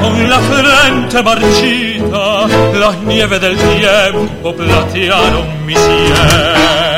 con 0.00 0.14
la 0.28 0.40
frente 0.40 1.22
marchita, 1.22 2.48
las 2.78 2.96
nieves 3.02 3.40
del 3.40 3.56
tiempo 3.56 4.56
platearon 4.56 5.66
mi 5.66 5.74
cielo. 5.74 6.97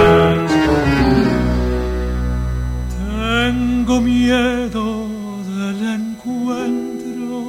Miedo 4.31 5.07
del 5.45 5.79
encuentro 5.99 7.39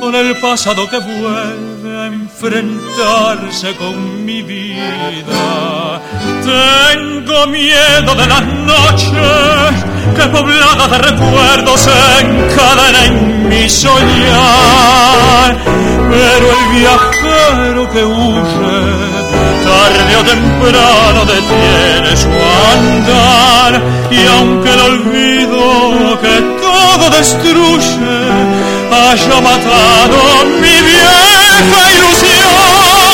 con 0.00 0.14
el 0.16 0.36
pasado 0.38 0.88
que 0.90 0.98
vuelve 0.98 1.96
a 1.96 2.06
enfrentarse 2.06 3.76
con 3.76 4.24
mi 4.24 4.42
vida. 4.42 6.00
Tengo 6.42 7.46
miedo 7.46 8.14
de 8.16 8.26
las 8.26 8.44
noches 8.72 9.84
que 10.16 10.28
pobladas 10.36 10.90
de 10.90 10.98
recuerdos 10.98 11.80
se 11.80 11.92
encadenan 12.22 13.04
en 13.04 13.48
mi 13.48 13.68
soñar. 13.68 15.56
Pero 16.10 16.46
el 16.56 16.62
viajero 16.76 17.82
que 17.92 18.04
huye, 18.04 19.13
tarde 19.74 20.16
o 20.16 20.24
temprano 20.24 21.20
detiene 21.24 22.16
su 22.16 22.30
andar. 22.74 23.72
Y 24.10 24.20
aunque 24.36 24.70
el 24.72 24.80
olvido 24.80 25.60
que 26.22 26.34
todo 26.64 27.04
destruye 27.10 28.22
haya 28.92 29.40
matado 29.40 30.18
mi 30.62 30.76
vieja 30.90 31.80
ilusión, 31.96 33.08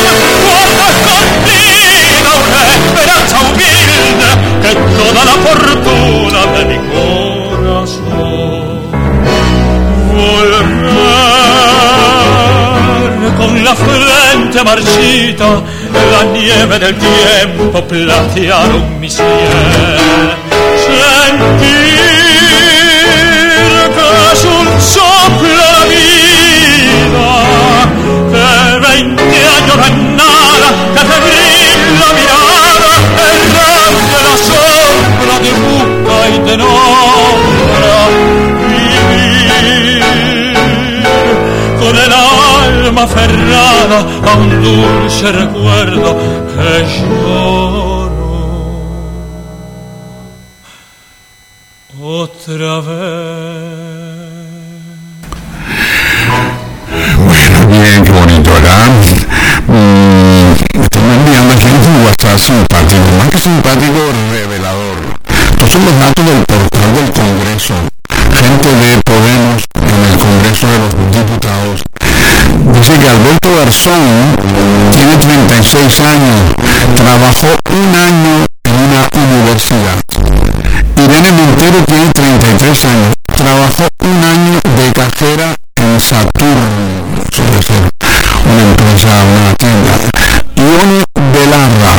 guarda 0.44 0.84
escondida 0.94 2.30
una 2.46 2.62
esperanza 2.78 3.36
humilde 3.48 4.28
que 4.62 4.72
toda 4.98 5.20
la 5.30 5.36
fortuna 5.46 6.40
de 6.54 6.62
mi 6.70 6.78
corazón 6.92 8.00
volver 10.14 11.00
con 13.38 13.52
la 13.64 13.74
frente 13.74 14.58
marchita 14.64 15.48
la 16.20 16.26
nieve 16.32 16.78
del 16.78 16.94
tiempo 16.98 17.82
platearon 17.88 19.00
mi 19.00 19.08
cielo 19.08 19.26
sentir 20.86 21.80
que 23.96 24.06
es 24.32 24.44
un 24.44 24.66
soplo 24.80 25.62
la 25.76 25.84
vida 25.94 27.28
que 28.32 28.46
veinte 28.86 29.38
años 29.56 29.76
no 29.76 29.84
es 29.84 29.94
nada 30.20 30.68
que 30.94 31.02
febril 31.10 31.78
la 32.00 32.08
mirada 32.18 32.56
errante 33.32 34.18
la 34.28 34.34
sombra 34.48 35.34
te 35.42 35.52
busca 35.64 36.16
y 36.28 36.38
te 36.46 36.54
nombra 36.58 37.39
alma 43.00 43.04
aferrada 43.04 43.98
a 44.30 44.36
un 44.36 44.62
dulce 44.62 45.32
recuerdo 45.32 46.16
que 46.52 46.86
lloro 46.96 48.20
otra 52.02 52.80
vez. 52.80 53.19
Alberto 73.10 73.48
Garzón 73.56 74.06
tiene 74.92 75.16
36 75.16 76.00
años, 76.00 76.54
trabajó 76.94 77.48
un 77.70 77.94
año 77.96 78.46
en 78.62 78.74
una 78.74 79.08
universidad. 79.12 80.00
Irene 80.96 81.32
Montero 81.32 81.84
tiene 81.86 82.08
33 82.12 82.84
años, 82.84 83.14
trabajó 83.34 83.88
un 84.04 84.24
año 84.24 84.60
de 84.76 84.92
cajera 84.92 85.56
en 85.74 86.00
Saturno, 86.00 86.62
una 88.44 88.62
empresa, 88.62 89.08
una 89.24 89.54
tienda. 89.56 89.92
Ione 90.54 91.04
Belarra, 91.34 91.96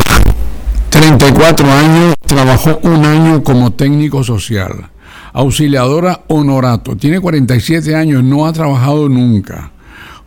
34 0.91 1.73
años, 1.73 2.15
trabajó 2.25 2.79
un 2.83 3.05
año 3.05 3.43
como 3.43 3.73
técnico 3.73 4.23
social. 4.23 4.89
Auxiliadora 5.33 6.21
Honorato, 6.27 6.95
tiene 6.95 7.19
47 7.19 7.95
años, 7.95 8.23
no 8.23 8.45
ha 8.45 8.53
trabajado 8.53 9.09
nunca. 9.09 9.70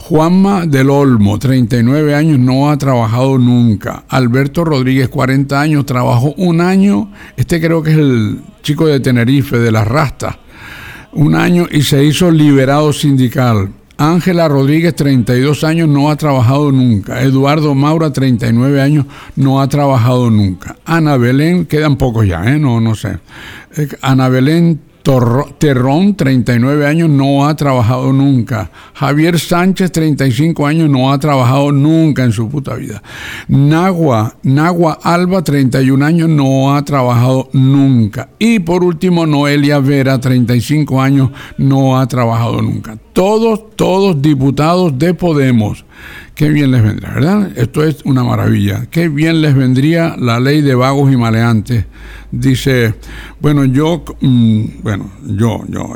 Juanma 0.06 0.66
del 0.66 0.90
Olmo, 0.90 1.38
39 1.38 2.14
años, 2.14 2.38
no 2.38 2.68
ha 2.68 2.76
trabajado 2.76 3.38
nunca. 3.38 4.04
Alberto 4.10 4.62
Rodríguez, 4.62 5.08
40 5.08 5.58
años, 5.58 5.86
trabajó 5.86 6.34
un 6.36 6.60
año. 6.60 7.10
Este 7.38 7.58
creo 7.58 7.82
que 7.82 7.92
es 7.92 7.96
el 7.96 8.42
chico 8.62 8.86
de 8.86 9.00
Tenerife, 9.00 9.58
de 9.58 9.72
las 9.72 9.88
Rastas. 9.88 10.36
Un 11.12 11.34
año 11.34 11.66
y 11.70 11.80
se 11.84 12.04
hizo 12.04 12.30
liberado 12.30 12.92
sindical. 12.92 13.70
Ángela 13.96 14.46
Rodríguez, 14.46 14.94
32 14.94 15.64
años, 15.64 15.88
no 15.88 16.10
ha 16.10 16.16
trabajado 16.16 16.70
nunca. 16.70 17.22
Eduardo 17.22 17.74
Maura, 17.74 18.12
39 18.12 18.82
años, 18.82 19.06
no 19.36 19.62
ha 19.62 19.68
trabajado 19.70 20.28
nunca. 20.28 20.76
Ana 20.84 21.16
Belén, 21.16 21.64
quedan 21.64 21.96
pocos 21.96 22.26
ya, 22.26 22.44
¿eh? 22.44 22.58
No, 22.58 22.78
no 22.78 22.94
sé. 22.94 23.20
Eh, 23.74 23.88
Ana 24.02 24.28
Belén 24.28 24.80
Terrón, 25.04 26.14
39 26.16 26.86
años, 26.86 27.10
no 27.10 27.46
ha 27.46 27.54
trabajado 27.54 28.10
nunca. 28.10 28.70
Javier 28.94 29.38
Sánchez, 29.38 29.92
35 29.92 30.66
años, 30.66 30.88
no 30.88 31.12
ha 31.12 31.18
trabajado 31.18 31.72
nunca 31.72 32.24
en 32.24 32.32
su 32.32 32.48
puta 32.48 32.74
vida. 32.74 33.02
Nagua, 33.46 34.36
Nagua 34.42 34.98
Alba, 35.02 35.44
31 35.44 36.02
años, 36.06 36.30
no 36.30 36.74
ha 36.74 36.82
trabajado 36.86 37.50
nunca. 37.52 38.30
Y 38.38 38.60
por 38.60 38.82
último, 38.82 39.26
Noelia 39.26 39.78
Vera, 39.78 40.18
35 40.18 41.02
años, 41.02 41.30
no 41.58 42.00
ha 42.00 42.06
trabajado 42.06 42.62
nunca. 42.62 42.96
Todos, 43.12 43.76
todos 43.76 44.22
diputados 44.22 44.98
de 44.98 45.12
Podemos. 45.12 45.84
Qué 46.34 46.48
bien 46.48 46.72
les 46.72 46.82
vendrá, 46.82 47.14
¿verdad? 47.14 47.52
Esto 47.56 47.84
es 47.84 47.98
una 48.04 48.24
maravilla. 48.24 48.86
Qué 48.90 49.08
bien 49.08 49.40
les 49.40 49.54
vendría 49.54 50.16
la 50.18 50.40
ley 50.40 50.62
de 50.62 50.74
vagos 50.74 51.12
y 51.12 51.16
maleantes. 51.16 51.84
Dice, 52.36 52.94
bueno, 53.40 53.64
yo, 53.64 54.04
mm, 54.20 54.64
bueno, 54.82 55.10
yo, 55.24 55.62
yo, 55.68 55.94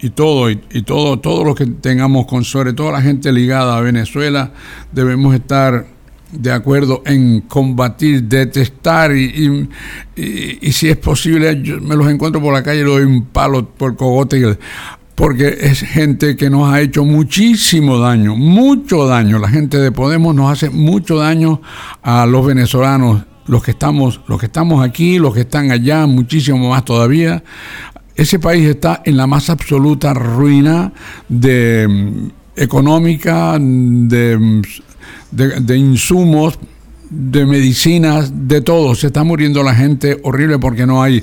y, 0.00 0.10
todo, 0.10 0.48
y, 0.50 0.56
todo, 0.82 1.18
todos 1.18 1.44
los 1.44 1.54
que 1.54 1.66
tengamos 1.66 2.26
con, 2.26 2.44
sobre 2.44 2.72
todo 2.72 2.92
la 2.92 3.02
gente 3.02 3.30
ligada 3.30 3.76
a 3.76 3.80
Venezuela, 3.82 4.52
debemos 4.90 5.34
estar 5.34 5.86
de 6.32 6.50
acuerdo 6.50 7.02
en 7.04 7.42
combatir, 7.42 8.22
detestar 8.24 9.14
y, 9.14 9.68
si 10.16 10.88
es 10.88 10.96
posible, 10.96 11.60
yo 11.62 11.78
me 11.80 11.94
los 11.94 12.08
encuentro 12.08 12.40
por 12.40 12.54
la 12.54 12.62
calle 12.62 12.80
y 12.80 12.84
doy 12.84 13.02
un 13.02 13.26
palo 13.26 13.68
por 13.68 13.96
cogote. 13.96 14.56
porque 15.14 15.58
es 15.60 15.80
gente 15.80 16.36
que 16.36 16.48
nos 16.48 16.72
ha 16.72 16.80
hecho 16.80 17.04
muchísimo 17.04 17.98
daño, 17.98 18.34
mucho 18.34 19.06
daño. 19.06 19.38
La 19.38 19.48
gente 19.48 19.78
de 19.78 19.92
Podemos 19.92 20.34
nos 20.34 20.52
hace 20.52 20.70
mucho 20.70 21.16
daño 21.16 21.60
a 22.02 22.24
los 22.24 22.46
venezolanos, 22.46 23.22
los 23.48 23.62
que 23.62 23.70
estamos, 23.72 24.20
los 24.26 24.38
que 24.40 24.46
estamos 24.46 24.84
aquí, 24.84 25.18
los 25.18 25.34
que 25.34 25.40
están 25.42 25.70
allá, 25.70 26.06
muchísimo 26.06 26.68
más 26.70 26.84
todavía. 26.84 27.42
Ese 28.14 28.38
país 28.38 28.66
está 28.66 29.02
en 29.04 29.16
la 29.16 29.26
más 29.26 29.50
absoluta 29.50 30.14
ruina 30.14 30.92
de 31.28 31.86
mm, 31.88 32.28
económica, 32.60 33.58
de, 33.60 34.38
mm, 34.38 34.62
de- 35.32 35.60
de 35.60 35.76
insumos, 35.76 36.58
de 37.10 37.46
medicinas, 37.46 38.32
de 38.48 38.60
todo. 38.62 38.94
Se 38.94 39.08
está 39.08 39.22
muriendo 39.22 39.62
la 39.62 39.74
gente 39.74 40.18
horrible 40.22 40.58
porque 40.58 40.86
no 40.86 41.02
hay. 41.02 41.22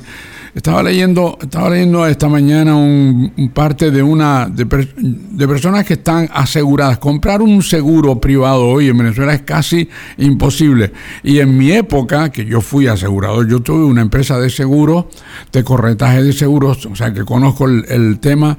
Estaba 0.56 0.84
leyendo, 0.84 1.38
estaba 1.42 1.72
leyendo 1.72 2.06
esta 2.06 2.30
mañana 2.30 2.76
un, 2.76 3.34
parte 3.56 3.90
de 3.90 4.04
una 4.04 4.48
de, 4.48 4.68
per- 4.68 4.94
de 4.96 5.48
personas 5.48 5.84
que 5.84 5.94
están 5.96 6.30
aseguradas. 6.32 7.00
Comprar 7.00 7.42
un 7.42 7.64
seguro 7.64 8.22
privado 8.22 8.68
hoy 8.68 8.88
en 8.88 8.98
Venezuela 9.00 9.34
es 9.34 9.42
casi 9.42 9.90
imposible. 10.18 10.94
Y 11.24 11.40
en 11.40 11.58
mi 11.58 11.72
época, 11.72 12.30
que 12.32 12.46
yo 12.46 12.62
fui 12.62 12.86
asegurador, 12.86 13.48
yo 13.48 13.62
tuve 13.62 13.84
una 13.84 14.02
empresa 14.02 14.40
de 14.40 14.52
seguros, 14.52 15.06
de 15.52 15.64
corretaje 15.64 16.22
de 16.22 16.34
seguros, 16.34 16.86
o 16.86 16.96
sea 16.96 17.12
que 17.12 17.24
conozco 17.26 17.66
el, 17.68 18.20
tema. 18.20 18.56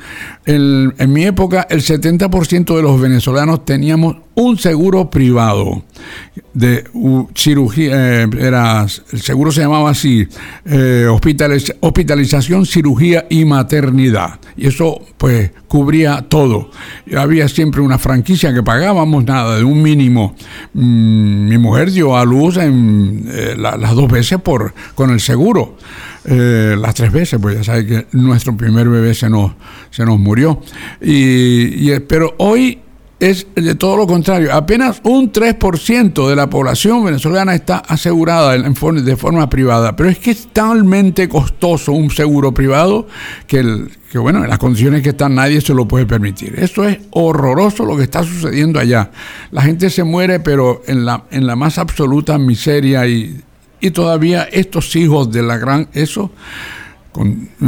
En 0.46 1.12
mi 1.12 1.24
época, 1.24 1.66
el 1.70 1.80
70% 1.80 2.74
de 2.74 2.82
los 2.82 3.00
venezolanos 3.00 3.64
teníamos 3.64 4.16
un 4.36 4.58
seguro 4.58 5.10
privado 5.10 5.84
de 6.52 6.84
u- 6.92 7.28
cirugía, 7.34 8.22
eh, 8.22 8.28
era, 8.38 8.82
el 9.12 9.20
seguro 9.20 9.52
se 9.52 9.60
llamaba 9.62 9.90
así, 9.90 10.26
eh, 10.64 11.06
hospitaliz- 11.08 11.74
hospitalización, 11.80 12.66
cirugía 12.66 13.26
y 13.30 13.44
maternidad. 13.44 14.38
Y 14.56 14.66
eso 14.68 15.00
pues 15.18 15.50
cubría 15.68 16.22
todo. 16.28 16.70
Había 17.16 17.48
siempre 17.48 17.80
una 17.80 17.98
franquicia 17.98 18.52
que 18.54 18.62
pagábamos 18.62 19.24
nada, 19.24 19.56
de 19.56 19.64
un 19.64 19.82
mínimo. 19.82 20.34
Mm, 20.74 21.48
mi 21.48 21.58
mujer 21.58 21.90
dio 21.90 22.16
a 22.16 22.24
luz 22.24 22.56
en, 22.56 23.24
eh, 23.28 23.54
la- 23.56 23.76
las 23.76 23.94
dos 23.94 24.10
veces 24.10 24.40
por, 24.40 24.74
con 24.94 25.10
el 25.10 25.20
seguro. 25.20 25.76
Las 26.26 26.94
tres 26.94 27.12
veces, 27.12 27.38
pues 27.38 27.54
ya 27.56 27.64
sabes 27.64 27.84
que 27.84 28.06
nuestro 28.12 28.56
primer 28.56 28.88
bebé 28.88 29.12
se 29.12 29.28
nos, 29.28 29.52
se 29.90 30.06
nos 30.06 30.18
murió. 30.18 30.58
Y, 31.02 31.90
pero 32.08 32.34
hoy 32.38 32.78
es 33.20 33.46
de 33.54 33.74
todo 33.76 33.96
lo 33.96 34.06
contrario. 34.06 34.52
Apenas 34.52 35.00
un 35.04 35.32
3% 35.32 36.28
de 36.28 36.36
la 36.36 36.50
población 36.50 37.04
venezolana 37.04 37.54
está 37.54 37.78
asegurada 37.78 38.52
de 38.58 39.16
forma 39.16 39.48
privada. 39.48 39.94
Pero 39.96 40.10
es 40.10 40.18
que 40.18 40.32
es 40.32 40.48
talmente 40.52 41.28
costoso 41.28 41.92
un 41.92 42.10
seguro 42.10 42.52
privado 42.52 43.06
que, 43.46 43.60
el- 43.60 43.90
que, 44.10 44.18
bueno, 44.18 44.42
en 44.44 44.50
las 44.50 44.58
condiciones 44.58 45.02
que 45.02 45.10
están 45.10 45.34
nadie 45.34 45.60
se 45.60 45.72
lo 45.74 45.86
puede 45.88 46.06
permitir. 46.06 46.54
Esto 46.58 46.84
es 46.86 46.98
horroroso 47.10 47.84
lo 47.84 47.96
que 47.96 48.02
está 48.02 48.22
sucediendo 48.22 48.78
allá. 48.80 49.10
La 49.52 49.62
gente 49.62 49.90
se 49.90 50.04
muere, 50.04 50.40
pero 50.40 50.82
en 50.86 51.04
la, 51.04 51.24
en 51.30 51.46
la 51.46 51.56
más 51.56 51.78
absoluta 51.78 52.36
miseria 52.38 53.06
y, 53.06 53.40
y 53.80 53.90
todavía 53.92 54.42
estos 54.44 54.94
hijos 54.96 55.30
de 55.32 55.42
la 55.42 55.56
gran... 55.56 55.88
Eso... 55.94 56.30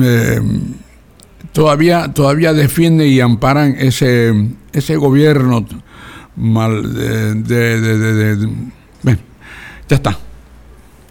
Eh, 0.02 0.40
todavía 1.57 2.12
todavía 2.12 2.53
defienden 2.53 3.09
y 3.09 3.20
amparan 3.20 3.77
ese 3.78 4.35
ese 4.74 4.97
gobierno 4.97 5.65
mal 6.37 6.95
de, 6.95 8.37
ya 9.89 9.97
está. 9.97 10.19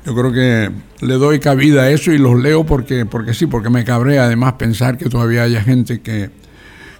Yo 0.06 0.14
creo 0.14 0.32
que 0.32 0.72
le 1.04 1.14
doy 1.16 1.40
cabida 1.40 1.82
a 1.82 1.90
eso 1.90 2.12
y 2.12 2.20
los 2.20 2.40
leo 2.40 2.64
porque 2.64 3.08
porque 3.08 3.34
sí 3.34 3.48
porque 3.48 3.72
me 3.72 3.84
cabrea 3.84 4.26
además 4.26 4.54
pensar 4.54 5.00
que 5.00 5.10
todavía 5.10 5.42
haya 5.42 5.64
gente 5.64 6.02
que 6.02 6.30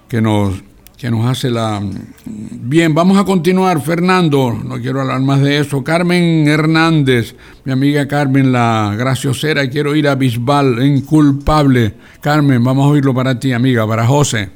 que 0.08 0.20
nos 0.20 0.54
que 0.96 1.10
nos 1.10 1.26
hace 1.26 1.50
la 1.50 1.82
bien 2.24 2.94
vamos 2.94 3.18
a 3.18 3.24
continuar. 3.24 3.80
Fernando 3.80 4.52
no 4.52 4.80
quiero 4.80 5.02
hablar 5.02 5.20
más 5.20 5.40
de 5.40 5.58
eso. 5.58 5.84
Carmen 5.84 6.48
Hernández 6.48 7.34
mi 7.64 7.72
amiga 7.72 8.08
Carmen 8.08 8.52
la 8.52 8.94
graciosera 8.96 9.68
quiero 9.68 9.94
ir 9.94 10.08
a 10.08 10.14
Bisbal 10.14 10.80
en 10.80 11.02
culpable. 11.02 11.94
Carmen 12.20 12.62
vamos 12.64 12.86
a 12.86 12.88
oírlo 12.90 13.14
para 13.14 13.38
ti 13.38 13.52
amiga 13.52 13.86
para 13.86 14.06
José 14.06 14.50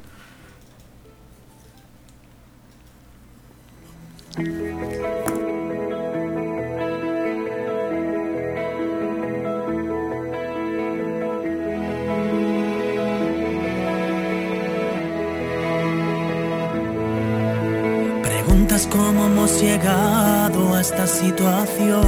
Preguntas 18.81 18.87
cómo 18.89 19.25
hemos 19.25 19.61
llegado 19.61 20.73
a 20.73 20.81
esta 20.81 21.05
situación 21.05 21.99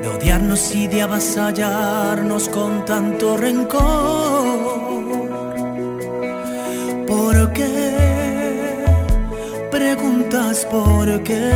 de 0.00 0.08
odiarnos 0.08 0.74
y 0.74 0.86
de 0.86 1.02
avasallarnos 1.02 2.48
con 2.48 2.84
tanto 2.84 3.36
rencor. 3.36 3.82
¿Por 7.06 7.52
qué? 7.52 8.84
Preguntas 9.70 10.66
por 10.70 11.22
qué. 11.22 11.50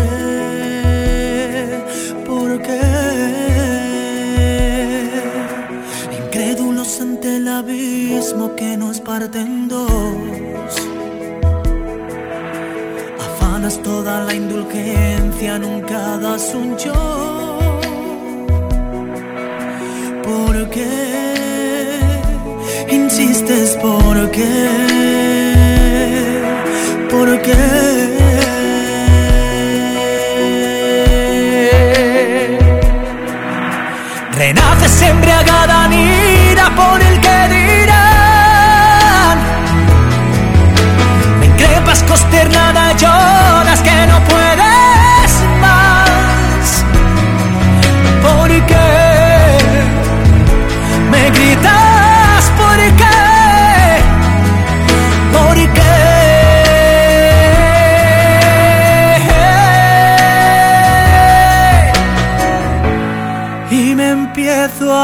¿Por 2.26 2.60
qué? 2.62 2.80
Incrédulos 6.24 7.00
ante 7.00 7.36
el 7.36 7.48
abismo 7.48 8.54
que 8.54 8.76
nos 8.76 9.00
parte 9.00 9.40
en 9.40 9.68
dos. 9.68 10.86
Toda 13.66 14.20
la 14.20 14.32
indulgencia, 14.32 15.58
nunca 15.58 16.16
das 16.18 16.54
un 16.54 16.76
yo. 16.76 17.58
¿Por 20.22 20.70
qué 20.70 21.98
insistes? 22.92 23.76
¿Por 23.82 24.30
qué? 24.30 24.68
¿Por 27.10 27.42
qué? 27.42 27.95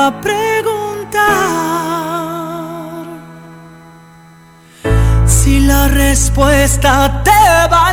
A 0.07 0.11
preguntar 0.21 1.23
si 5.27 5.61
la 5.61 5.87
respuesta 5.89 7.23
te 7.23 7.31
valdrá. 7.71 7.92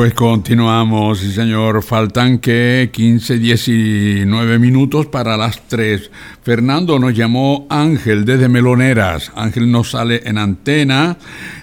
Pues 0.00 0.14
continuamos, 0.14 1.18
sí 1.18 1.30
señor. 1.30 1.82
Faltan 1.82 2.38
que 2.38 2.88
15, 2.90 3.38
19 3.38 4.58
minutos 4.58 5.04
para 5.04 5.36
las 5.36 5.68
3. 5.68 6.10
Fernando 6.42 6.98
nos 6.98 7.12
llamó 7.12 7.66
Ángel 7.68 8.24
desde 8.24 8.48
Meloneras. 8.48 9.30
Ángel 9.36 9.70
nos 9.70 9.90
sale 9.90 10.22
en 10.24 10.38
antena 10.38 11.18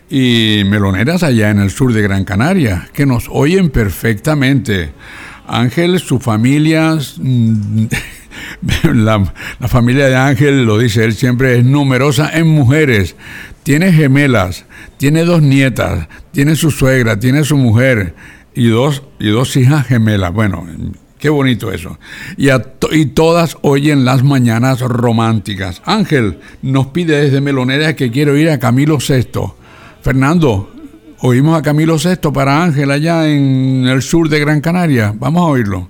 y 0.08 0.62
Meloneras 0.68 1.24
allá 1.24 1.50
en 1.50 1.58
el 1.58 1.72
sur 1.72 1.92
de 1.94 2.04
Gran 2.04 2.26
Canaria, 2.26 2.88
que 2.94 3.08
nos 3.08 3.26
oyen 3.28 3.72
perfectamente. 3.72 4.92
Ángel, 5.48 6.00
su 6.00 6.20
familia, 6.20 6.96
mm, 7.18 7.86
la, 8.94 9.34
la 9.60 9.68
familia 9.68 10.06
de 10.10 10.16
Ángel, 10.16 10.64
lo 10.64 10.78
dice 10.78 11.06
él 11.06 11.16
siempre, 11.16 11.58
es 11.58 11.66
numerosa 11.66 12.30
en 12.38 12.50
mujeres. 12.50 13.16
Tiene 13.64 13.92
gemelas, 13.92 14.67
tiene 14.98 15.24
dos 15.26 15.42
nietas, 15.42 16.08
tiene 16.32 16.56
su 16.56 16.72
suegra, 16.72 17.20
tiene 17.20 17.44
su 17.44 17.58
mujer 17.58 18.16
y 18.56 18.68
dos, 18.68 19.04
y 19.20 19.30
dos 19.30 19.56
hijas 19.56 19.86
gemelas. 19.88 20.34
Bueno, 20.34 20.66
qué 21.20 21.30
bonito 21.30 21.72
eso. 21.72 21.98
Y, 22.38 22.50
a 22.50 22.60
to- 22.62 22.94
y 22.94 23.06
todas 23.08 23.58
oyen 23.62 24.06
las 24.06 24.24
mañanas 24.24 24.82
románticas. 24.82 25.82
Ángel 25.86 26.40
nos 26.62 26.88
pide 26.88 27.22
desde 27.22 27.42
Melonera 27.42 27.96
que 27.96 28.12
quiero 28.12 28.36
ir 28.36 28.50
a 28.50 28.60
Camilo 28.60 28.98
VI. 28.98 29.54
Fernando, 30.02 30.72
oímos 31.20 31.58
a 31.58 31.62
Camilo 31.62 31.98
VI 31.98 32.32
para 32.34 32.64
Ángel 32.64 32.92
allá 32.92 33.28
en 33.28 33.86
el 33.88 34.02
sur 34.02 34.30
de 34.30 34.40
Gran 34.40 34.62
Canaria. 34.62 35.14
Vamos 35.18 35.42
a 35.42 35.46
oírlo. 35.46 35.90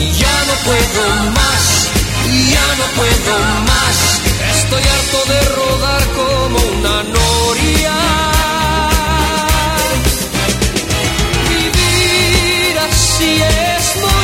Ya 0.00 0.44
no 0.46 0.54
puedo 0.64 1.04
más, 1.32 1.90
ya 2.54 2.66
no 2.78 2.86
puedo 2.96 3.38
más, 3.70 3.96
estoy 4.56 4.82
harto 4.82 5.18
de 5.32 5.40
rodar 5.56 6.02
como 6.18 6.58
una 6.78 7.02
noria. 7.02 7.96
Vivir 11.48 12.78
así 12.78 13.42
es 13.42 13.96
morir 14.00 14.19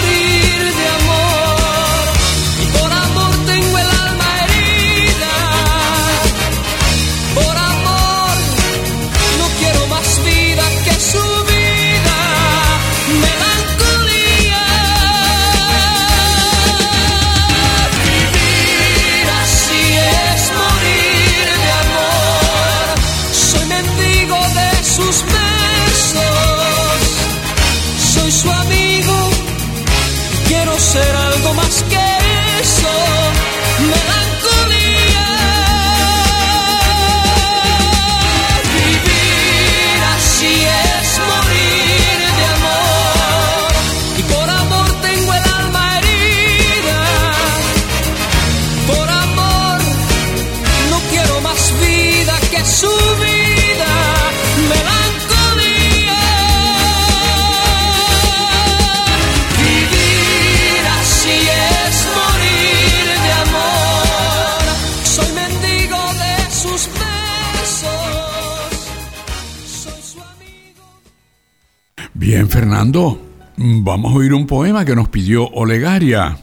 Fernando, 72.77 73.19
vamos 73.57 74.13
a 74.13 74.17
oír 74.17 74.35
un 74.35 74.47
poema 74.47 74.85
que 74.85 74.95
nos 74.95 75.09
pidió 75.09 75.49
Olegaria. 75.49 76.37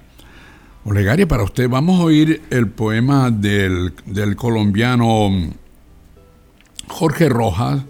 Olegaria, 0.84 1.28
para 1.28 1.44
usted 1.44 1.70
vamos 1.70 2.00
a 2.00 2.06
oír 2.06 2.42
el 2.50 2.70
poema 2.70 3.30
del, 3.30 3.94
del 4.08 4.36
colombiano 4.36 5.30
mm, 5.30 5.52
Jorge 6.88 7.30
Rojas, 7.30 7.84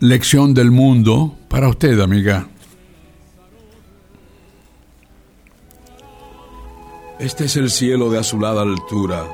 Lección 0.00 0.52
del 0.52 0.70
Mundo, 0.70 1.34
para 1.48 1.70
usted, 1.70 1.98
amiga. 1.98 2.46
Este 7.18 7.46
es 7.46 7.56
el 7.56 7.70
cielo 7.70 8.10
de 8.10 8.18
azulada 8.18 8.60
altura, 8.60 9.24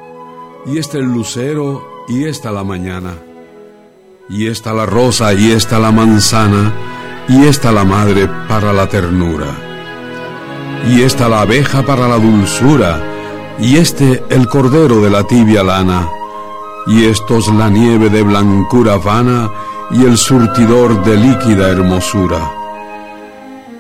y 0.65 0.79
este 0.79 0.99
el 0.99 1.07
lucero, 1.07 2.05
y 2.07 2.27
esta 2.27 2.53
la 2.53 2.63
mañana, 2.63 3.17
y 4.31 4.47
esta 4.47 4.73
la 4.73 4.87
rosa, 4.87 5.35
y 5.35 5.51
esta 5.51 5.81
la 5.81 5.91
manzana, 5.91 6.92
y 7.29 7.47
esta 7.47 7.73
la 7.73 7.85
madre 7.85 8.29
para 8.49 8.73
la 8.73 8.89
ternura, 8.89 9.47
y 10.89 11.03
esta 11.03 11.29
la 11.29 11.43
abeja 11.43 11.83
para 11.83 12.09
la 12.09 12.19
dulzura, 12.19 13.01
y 13.59 13.77
este 13.77 14.25
el 14.31 14.49
cordero 14.49 15.01
de 15.01 15.11
la 15.11 15.25
tibia 15.25 15.63
lana, 15.63 16.09
y 16.87 17.05
estos 17.05 17.49
la 17.49 17.69
nieve 17.69 18.11
de 18.11 18.23
blancura 18.23 18.97
vana, 18.97 19.51
y 19.91 20.05
el 20.05 20.17
surtidor 20.17 21.05
de 21.05 21.17
líquida 21.17 21.69
hermosura, 21.69 22.41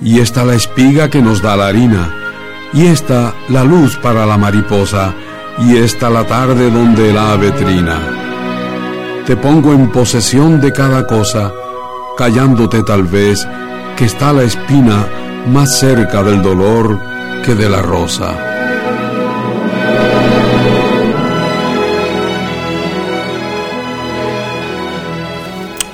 y 0.00 0.20
esta 0.20 0.44
la 0.44 0.54
espiga 0.54 1.10
que 1.10 1.22
nos 1.22 1.42
da 1.42 1.56
la 1.56 1.68
harina, 1.68 2.14
y 2.72 2.86
esta 2.86 3.34
la 3.48 3.64
luz 3.64 3.96
para 3.96 4.24
la 4.24 4.38
mariposa, 4.38 5.14
y 5.58 5.76
esta 5.76 6.08
la 6.08 6.26
tarde 6.26 6.70
donde 6.70 7.10
el 7.10 7.18
ave 7.18 7.50
trina. 7.52 7.98
Te 9.26 9.36
pongo 9.36 9.72
en 9.72 9.90
posesión 9.90 10.60
de 10.60 10.72
cada 10.72 11.06
cosa, 11.06 11.52
callándote 12.16 12.82
tal 12.82 13.04
vez 13.04 13.46
que 13.96 14.04
está 14.04 14.32
la 14.32 14.42
espina 14.42 15.06
más 15.46 15.78
cerca 15.78 16.22
del 16.22 16.42
dolor 16.42 17.00
que 17.44 17.54
de 17.54 17.68
la 17.68 17.82
rosa. 17.82 18.38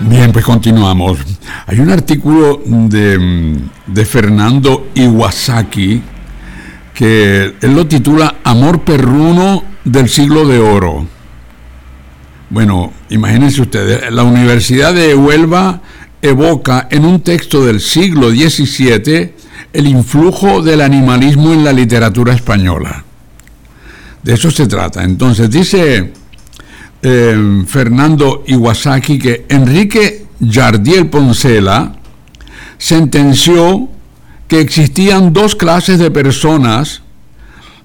Bien, 0.00 0.32
pues 0.32 0.44
continuamos. 0.44 1.18
Hay 1.66 1.80
un 1.80 1.90
artículo 1.90 2.60
de, 2.64 3.58
de 3.86 4.04
Fernando 4.04 4.88
Iwasaki 4.94 6.02
que 6.94 7.54
él 7.60 7.74
lo 7.74 7.86
titula 7.86 8.36
Amor 8.42 8.80
perruno 8.80 9.62
del 9.84 10.08
siglo 10.08 10.46
de 10.46 10.58
oro. 10.58 11.06
Bueno, 12.50 12.92
imagínense 13.10 13.60
ustedes, 13.60 14.10
la 14.10 14.22
Universidad 14.22 14.94
de 14.94 15.14
Huelva 15.14 15.82
evoca 16.20 16.88
en 16.90 17.04
un 17.04 17.20
texto 17.20 17.64
del 17.64 17.80
siglo 17.80 18.30
XVII 18.30 19.32
el 19.72 19.86
influjo 19.86 20.62
del 20.62 20.80
animalismo 20.80 21.52
en 21.52 21.64
la 21.64 21.72
literatura 21.72 22.32
española. 22.34 23.04
De 24.22 24.34
eso 24.34 24.50
se 24.50 24.66
trata. 24.66 25.04
Entonces 25.04 25.50
dice 25.50 26.12
eh, 27.02 27.64
Fernando 27.66 28.42
Iwasaki 28.46 29.18
que 29.18 29.46
Enrique 29.48 30.26
Jardiel 30.40 31.08
Poncela 31.08 31.94
sentenció 32.78 33.88
que 34.48 34.60
existían 34.60 35.32
dos 35.32 35.54
clases 35.54 35.98
de 35.98 36.10
personas, 36.10 37.02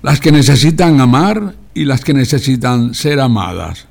las 0.01 0.19
que 0.19 0.31
necesitan 0.31 1.01
amar 1.01 1.55
y 1.73 1.85
las 1.85 2.01
que 2.01 2.13
necesitan 2.13 2.93
ser 2.93 3.19
amadas, 3.19 3.87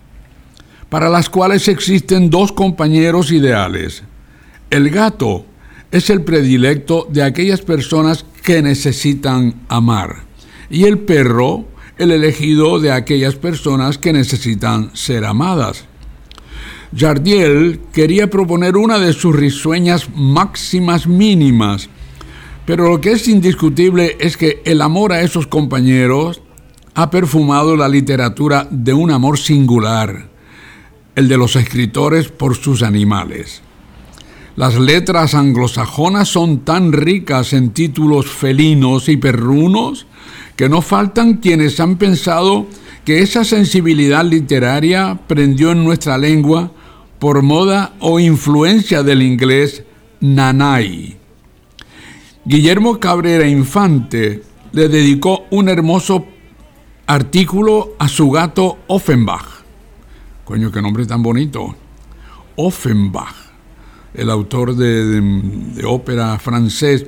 para 0.89 1.09
las 1.09 1.29
cuales 1.29 1.69
existen 1.69 2.31
dos 2.31 2.53
compañeros 2.53 3.31
ideales. 3.31 4.03
El 4.73 4.89
gato 4.89 5.45
es 5.91 6.09
el 6.09 6.23
predilecto 6.23 7.07
de 7.11 7.23
aquellas 7.23 7.61
personas 7.61 8.25
que 8.43 8.63
necesitan 8.63 9.67
amar 9.69 10.25
y 10.71 10.85
el 10.85 11.01
perro 11.01 11.67
el 11.99 12.11
elegido 12.11 12.81
de 12.81 12.91
aquellas 12.91 13.35
personas 13.35 13.99
que 13.99 14.15
necesitan 14.15 14.91
ser 14.97 15.27
amadas. 15.27 15.85
Jardiel 16.97 17.81
quería 17.93 18.31
proponer 18.31 18.79
una 18.79 18.99
de 18.99 19.13
sus 19.13 19.37
risueñas 19.37 20.09
máximas 20.15 21.07
mínimas, 21.07 21.91
pero 22.65 22.89
lo 22.89 22.99
que 22.99 23.13
es 23.13 23.29
indiscutible 23.29 24.17
es 24.21 24.39
que 24.39 24.63
el 24.65 24.81
amor 24.81 25.13
a 25.13 25.21
esos 25.21 25.47
compañeros 25.47 26.41
ha 26.95 27.11
perfumado 27.11 27.77
la 27.77 27.91
literatura 27.91 28.67
de 28.71 28.95
un 28.95 29.11
amor 29.11 29.39
singular, 29.39 30.31
el 31.15 31.29
de 31.29 31.37
los 31.37 31.57
escritores 31.57 32.29
por 32.29 32.57
sus 32.57 32.83
animales. 32.83 33.61
Las 34.55 34.79
letras 34.79 35.35
anglosajonas 35.35 36.29
son 36.29 36.59
tan 36.59 36.93
ricas 36.93 37.55
en 37.55 37.71
títulos 37.71 38.27
felinos 38.27 39.09
y 39.09 39.17
perrunos 39.17 40.07
que 40.57 40.69
no 40.69 40.83
faltan 40.83 41.35
quienes 41.35 41.81
han 41.81 41.97
pensado 41.97 42.67
que 43.05 43.21
esa 43.21 43.45
sensibilidad 43.45 44.25
literaria 44.25 45.19
prendió 45.27 45.73
en 45.73 45.85
nuestra 45.85 46.19
lengua 46.19 46.71
por 47.19 47.43
moda 47.43 47.95
o 48.01 48.21
influencia 48.21 49.03
del 49.03 49.23
inglés 49.23 49.85
nanay. 50.21 51.17
Guillermo 52.45 53.01
Cabrera 53.01 53.49
Infante 53.49 54.43
le 54.73 54.89
dedicó 54.89 55.45
un 55.51 55.69
hermoso 55.69 56.27
artículo 57.07 57.95
a 57.99 58.09
su 58.09 58.31
gato 58.31 58.79
Offenbach. 58.89 59.63
Coño, 60.45 60.71
qué 60.71 60.83
nombre 60.83 61.07
tan 61.07 61.23
bonito. 61.23 61.75
Offenbach, 62.57 63.35
el 64.15 64.31
autor 64.31 64.77
de, 64.77 65.85
ópera 65.85 66.39
francés. 66.39 67.07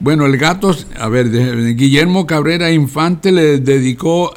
Bueno, 0.00 0.26
el 0.26 0.36
gato, 0.36 0.74
a 0.98 1.08
ver, 1.08 1.30
Guillermo 1.76 2.26
Cabrera 2.26 2.70
Infante 2.72 3.32
le 3.32 3.58
dedicó 3.58 4.32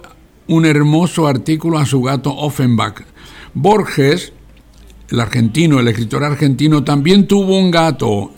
un 0.48 0.66
hermoso 0.66 1.28
artículo 1.28 1.78
a 1.78 1.86
su 1.86 2.02
gato 2.02 2.36
Offenbach. 2.36 3.04
Borges, 3.54 4.34
el 5.10 5.20
argentino, 5.20 5.80
el 5.80 5.88
escritor 5.88 6.24
argentino, 6.24 6.84
también 6.84 7.28
tuvo 7.28 7.58
un 7.58 7.72
gato 7.72 8.32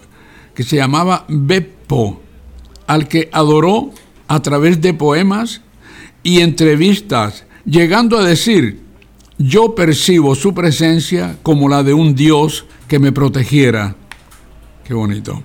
que 0.54 0.64
se 0.64 0.78
llamaba 0.78 1.26
Beppo, 1.28 2.22
al 2.88 3.08
que 3.08 3.30
adoró 3.32 3.91
a 4.28 4.41
través 4.41 4.82
de 4.82 4.94
poemas 4.94 5.62
y 6.24 6.41
entrevistas, 6.41 7.45
llegando 7.66 8.18
a 8.18 8.26
decir, 8.26 8.82
yo 9.38 9.76
percibo 9.76 10.34
su 10.36 10.54
presencia 10.54 11.38
como 11.44 11.70
la 11.70 11.84
de 11.84 11.94
un 11.94 12.16
Dios 12.16 12.66
que 12.88 13.00
me 13.00 13.12
protegiera. 13.12 13.96
Qué 14.84 14.94
bonito. 14.94 15.44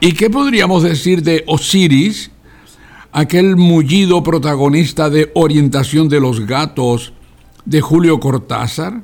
¿Y 0.00 0.12
qué 0.12 0.30
podríamos 0.30 0.82
decir 0.82 1.22
de 1.22 1.44
Osiris, 1.46 2.30
aquel 3.16 3.56
mullido 3.56 4.22
protagonista 4.22 5.08
de 5.08 5.30
Orientación 5.34 6.08
de 6.08 6.20
los 6.20 6.46
Gatos 6.46 7.14
de 7.64 7.80
Julio 7.80 8.20
Cortázar. 8.20 9.02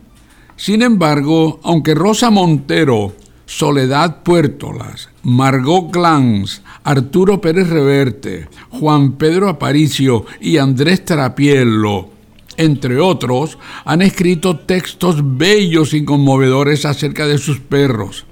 Sin 0.57 0.83
embargo, 0.83 1.61
aunque 1.63 1.95
Rosa 1.95 2.31
Montero, 2.31 3.15
Soledad 3.47 4.23
Puertolas, 4.23 5.09
Margot 5.23 5.91
Glantz, 5.91 6.63
Arturo 6.85 7.41
Pérez 7.41 7.69
Reverte, 7.69 8.49
Juan 8.71 9.13
Pedro 9.13 9.49
Aparicio 9.49 10.25
y 10.41 10.59
Andrés 10.59 11.05
Trapiello, 11.05 12.11
entre 12.57 13.01
otros, 13.01 13.59
han 13.85 14.03
escrito 14.03 14.59
textos 14.59 15.37
bellos 15.39 15.95
y 15.95 16.05
conmovedores 16.05 16.85
acerca 16.85 17.27
de 17.27 17.39
sus 17.39 17.61
perros. 17.61 18.27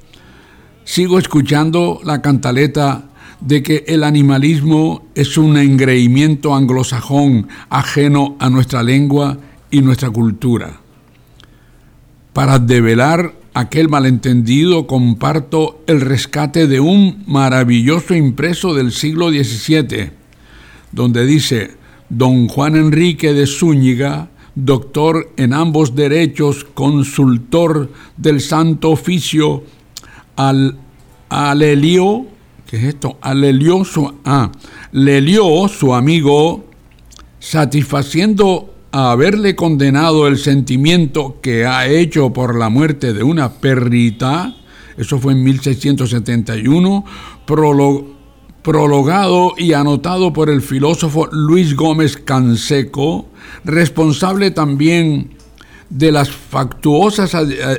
Sigo 0.85 1.19
escuchando 1.19 2.01
la 2.05 2.21
cantaleta 2.21 3.11
de 3.41 3.63
que 3.63 3.85
el 3.87 4.05
animalismo 4.05 5.07
es 5.15 5.39
un 5.39 5.57
engreimiento 5.57 6.55
anglosajón 6.55 7.49
ajeno 7.69 8.37
a 8.39 8.51
nuestra 8.51 8.83
lengua 8.83 9.39
y 9.71 9.81
nuestra 9.83 10.11
cultura. 10.11 10.81
Para 12.33 12.59
develar 12.59 13.35
aquel 13.55 13.89
malentendido 13.89 14.87
comparto 14.87 15.83
el 15.87 16.01
rescate 16.01 16.67
de 16.67 16.81
un 16.81 17.25
maravilloso 17.27 18.15
impreso 18.15 18.75
del 18.75 18.93
siglo 18.93 19.31
XVII, 19.31 20.11
donde 20.93 21.27
dice, 21.27 21.80
don 22.11 22.49
Juan 22.49 22.77
Enrique 22.77 23.33
de 23.33 23.47
Zúñiga, 23.47 24.29
doctor 24.55 25.31
en 25.37 25.55
ambos 25.55 25.95
derechos, 25.95 26.65
consultor 26.75 27.91
del 28.17 28.41
Santo 28.41 28.91
Oficio, 28.91 29.63
al 30.37 30.77
Alelio, 31.29 32.27
¿qué 32.67 32.77
es 32.77 32.85
esto? 32.85 33.17
Alelio, 33.21 33.85
su, 33.85 34.13
ah, 34.25 34.51
Lelio, 34.93 35.69
su 35.69 35.95
amigo, 35.95 36.65
satisfaciendo 37.39 38.75
a 38.93 39.13
haberle 39.13 39.55
condenado 39.55 40.27
el 40.27 40.39
sentimiento 40.39 41.39
que 41.41 41.65
ha 41.65 41.87
hecho 41.87 42.33
por 42.33 42.59
la 42.59 42.69
muerte 42.69 43.13
de 43.13 43.23
una 43.23 43.53
perrita, 43.53 44.57
eso 44.97 45.19
fue 45.21 45.33
en 45.33 45.45
1671, 45.45 47.05
prologado 48.63 49.55
y 49.57 49.73
anotado 49.73 50.33
por 50.33 50.51
el 50.51 50.63
filósofo 50.63 51.29
Luis 51.33 51.75
Gómez 51.75 52.17
Canseco, 52.17 53.29
responsable 53.65 54.51
también 54.51 55.31
de 55.89 56.13
las 56.13 56.31
factuosas 56.31 57.35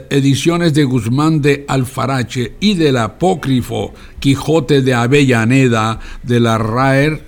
ediciones 0.09 0.73
de 0.73 0.83
Guzmán 0.83 1.41
de 1.41 1.65
Alfarache 1.67 2.55
y 2.59 2.73
del 2.73 2.97
apócrifo 2.97 3.93
Quijote 4.19 4.81
de 4.81 4.93
Avellaneda 4.93 5.99
de 6.23 6.39
la 6.39 6.57
Raer. 6.57 7.23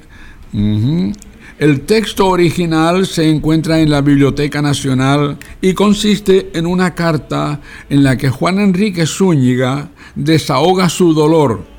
El 1.60 1.82
texto 1.82 2.28
original 2.28 3.06
se 3.08 3.30
encuentra 3.30 3.80
en 3.80 3.90
la 3.90 4.02
Biblioteca 4.02 4.62
Nacional 4.62 5.38
y 5.62 5.74
consiste 5.74 6.50
en 6.54 6.66
una 6.66 6.94
carta 6.96 7.62
en 7.90 8.04
la 8.04 8.18
que 8.18 8.30
Juan 8.30 8.60
Enrique 8.60 9.06
Zúñiga 9.06 9.90
desahoga 10.16 10.90
su 10.90 11.14
dolor 11.14 11.74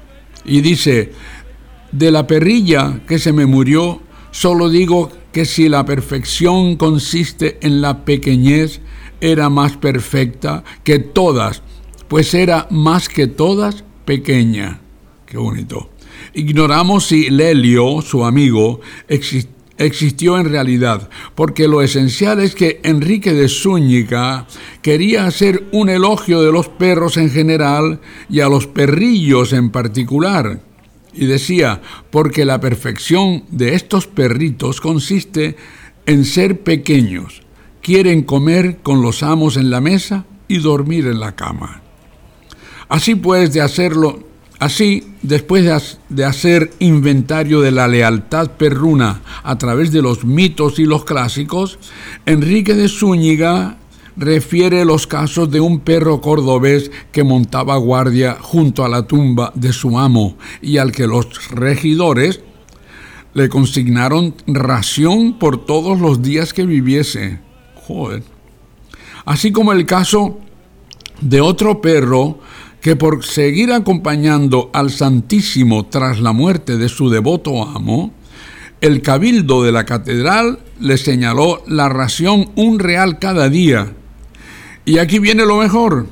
y 0.45 0.61
dice, 0.61 1.13
de 1.95 2.11
la 2.11 2.27
perrilla 2.27 3.01
que 3.07 3.19
se 3.19 3.33
me 3.33 3.47
murió, 3.47 4.01
solo 4.33 4.69
digo 4.69 5.11
que 5.33 5.45
si 5.45 5.69
la 5.69 5.85
perfección 5.85 6.77
consiste 6.77 7.59
en 7.63 7.81
la 7.81 8.05
pequeñez, 8.05 8.81
era 9.21 9.49
más 9.49 9.77
perfecta 9.77 10.65
que 10.83 10.99
todas, 10.99 11.63
pues 12.09 12.35
era 12.35 12.67
más 12.71 13.09
que 13.09 13.29
todas 13.29 13.85
pequeña. 14.05 14.81
Qué 15.25 15.39
bonito. 15.39 15.91
Ignoramos 16.35 17.07
si 17.07 17.31
Lelio, 17.31 18.03
su 18.03 18.25
amigo, 18.25 18.81
existió 19.79 20.39
en 20.39 20.51
realidad, 20.51 21.09
porque 21.37 21.69
lo 21.69 21.81
esencial 21.81 22.41
es 22.41 22.57
que 22.57 22.81
Enrique 22.83 23.33
de 23.33 23.49
Zúñiga 23.49 24.49
quería 24.83 25.27
hacer 25.27 25.65
un 25.71 25.89
elogio 25.89 26.43
de 26.43 26.51
los 26.51 26.69
perros 26.69 27.17
en 27.17 27.31
general 27.31 28.01
y 28.29 28.41
a 28.41 28.49
los 28.49 28.67
perrillos 28.67 29.53
en 29.53 29.71
particular. 29.71 30.61
Y 31.15 31.27
decía, 31.27 31.81
porque 32.11 32.45
la 32.45 32.61
perfección 32.61 33.45
de 33.51 33.75
estos 33.75 34.07
perritos 34.07 34.81
consiste 34.81 35.57
en 36.07 36.25
ser 36.25 36.61
pequeños, 36.61 37.43
quieren 37.83 38.23
comer 38.23 38.79
con 38.83 39.03
los 39.03 39.23
amos 39.23 39.57
en 39.57 39.71
la 39.71 39.81
mesa 39.81 40.27
y 40.49 40.59
dormir 40.59 41.07
en 41.07 41.21
la 41.21 41.35
cama. 41.35 41.83
Así 42.89 43.15
pues, 43.15 43.53
de 43.53 43.61
hacerlo 43.61 44.25
Así, 44.65 45.03
después 45.21 45.65
de 46.09 46.25
hacer 46.25 46.71
inventario 46.79 47.61
de 47.61 47.73
la 47.73 47.89
lealtad 47.89 48.53
perruna 48.53 49.21
a 49.43 49.59
través 49.59 49.91
de 49.91 50.01
los 50.01 50.25
mitos 50.25 50.79
y 50.79 50.85
los 50.85 51.05
clásicos, 51.05 51.79
Enrique 52.25 52.75
de 52.75 52.89
Zúñiga 52.89 53.77
refiere 54.17 54.85
los 54.85 55.07
casos 55.07 55.51
de 55.51 55.61
un 55.61 55.81
perro 55.81 56.21
cordobés 56.21 56.91
que 57.13 57.25
montaba 57.25 57.77
guardia 57.77 58.37
junto 58.41 58.85
a 58.85 58.89
la 58.89 59.07
tumba 59.07 59.53
de 59.55 59.73
su 59.73 59.99
amo 59.99 60.37
y 60.63 60.79
al 60.79 60.93
que 60.93 61.07
los 61.07 61.51
regidores 61.51 62.41
le 63.33 63.49
consignaron 63.49 64.35
ración 64.47 65.39
por 65.39 65.65
todos 65.67 66.01
los 66.01 66.23
días 66.23 66.53
que 66.53 66.65
viviese. 66.65 67.41
Joder. 67.87 68.23
Así 69.25 69.53
como 69.53 69.73
el 69.73 69.87
caso 69.87 70.39
de 71.21 71.41
otro 71.41 71.81
perro 71.81 72.39
que 72.81 72.97
por 72.97 73.25
seguir 73.25 73.73
acompañando 73.73 74.71
al 74.73 74.91
Santísimo 74.91 75.87
tras 75.87 76.21
la 76.21 76.33
muerte 76.33 76.77
de 76.77 76.89
su 76.89 77.09
devoto 77.09 77.63
amo, 77.63 78.13
el 78.81 79.01
cabildo 79.01 79.63
de 79.63 79.73
la 79.73 79.85
catedral 79.85 80.59
le 80.79 80.99
señaló 80.99 81.63
la 81.67 81.89
ración 81.89 82.51
un 82.57 82.79
real 82.79 83.19
cada 83.19 83.49
día. 83.49 83.95
Y 84.85 84.99
aquí 84.99 85.19
viene 85.19 85.47
lo 85.47 85.57
mejor, 85.57 86.07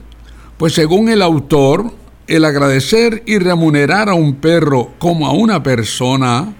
pues 0.56 0.72
según 0.72 1.08
el 1.08 1.22
autor, 1.22 1.92
el 2.26 2.44
agradecer 2.44 3.22
y 3.26 3.38
remunerar 3.38 4.08
a 4.08 4.14
un 4.14 4.36
perro 4.36 4.94
como 4.98 5.26
a 5.26 5.32
una 5.32 5.62
persona, 5.62 6.54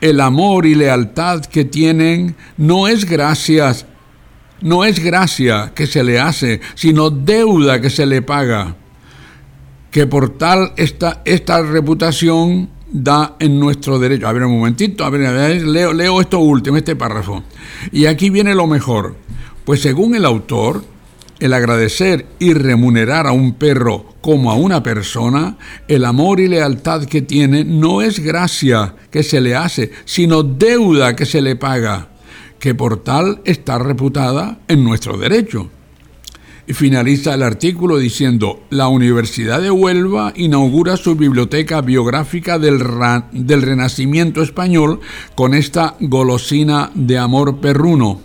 el 0.00 0.20
amor 0.20 0.66
y 0.66 0.74
lealtad 0.74 1.44
que 1.46 1.64
tienen 1.64 2.36
no 2.58 2.88
es 2.88 3.06
gracias, 3.06 3.86
no 4.60 4.84
es 4.84 5.02
gracia 5.02 5.72
que 5.74 5.86
se 5.86 6.04
le 6.04 6.20
hace, 6.20 6.60
sino 6.74 7.08
deuda 7.10 7.80
que 7.80 7.90
se 7.90 8.04
le 8.04 8.20
paga 8.20 8.76
que 9.96 10.06
por 10.06 10.36
tal 10.36 10.74
esta, 10.76 11.22
esta 11.24 11.62
reputación 11.62 12.68
da 12.92 13.36
en 13.38 13.58
nuestro 13.58 13.98
derecho. 13.98 14.28
A 14.28 14.32
ver, 14.34 14.44
un 14.44 14.58
momentito, 14.58 15.06
a 15.06 15.08
ver, 15.08 15.62
leo, 15.62 15.94
leo 15.94 16.20
esto 16.20 16.38
último, 16.38 16.76
este 16.76 16.94
párrafo. 16.96 17.42
Y 17.92 18.04
aquí 18.04 18.28
viene 18.28 18.54
lo 18.54 18.66
mejor. 18.66 19.16
Pues 19.64 19.80
según 19.80 20.14
el 20.14 20.26
autor, 20.26 20.84
el 21.38 21.52
agradecer 21.52 22.26
y 22.38 22.54
remunerar 22.54 23.26
a 23.26 23.32
un 23.32 23.54
perro 23.54 24.14
como 24.20 24.50
a 24.50 24.54
una 24.54 24.82
persona, 24.82 25.56
el 25.88 26.04
amor 26.04 26.40
y 26.40 26.48
lealtad 26.48 27.04
que 27.04 27.22
tiene 27.22 27.64
no 27.64 28.02
es 28.02 28.20
gracia 28.20 28.94
que 29.10 29.22
se 29.22 29.40
le 29.40 29.54
hace, 29.54 29.92
sino 30.04 30.42
deuda 30.42 31.14
que 31.14 31.26
se 31.26 31.42
le 31.42 31.56
paga, 31.56 32.08
que 32.58 32.74
por 32.74 33.02
tal 33.04 33.40
está 33.44 33.78
reputada 33.78 34.58
en 34.68 34.82
nuestro 34.82 35.16
derecho. 35.16 35.70
Y 36.68 36.72
finaliza 36.72 37.34
el 37.34 37.44
artículo 37.44 37.96
diciendo, 37.98 38.64
la 38.70 38.88
Universidad 38.88 39.62
de 39.62 39.70
Huelva 39.70 40.32
inaugura 40.34 40.96
su 40.96 41.14
biblioteca 41.14 41.80
biográfica 41.80 42.58
del, 42.58 42.82
del 43.30 43.62
Renacimiento 43.62 44.42
español 44.42 44.98
con 45.36 45.54
esta 45.54 45.94
golosina 46.00 46.90
de 46.94 47.18
amor 47.18 47.60
perruno, 47.60 48.20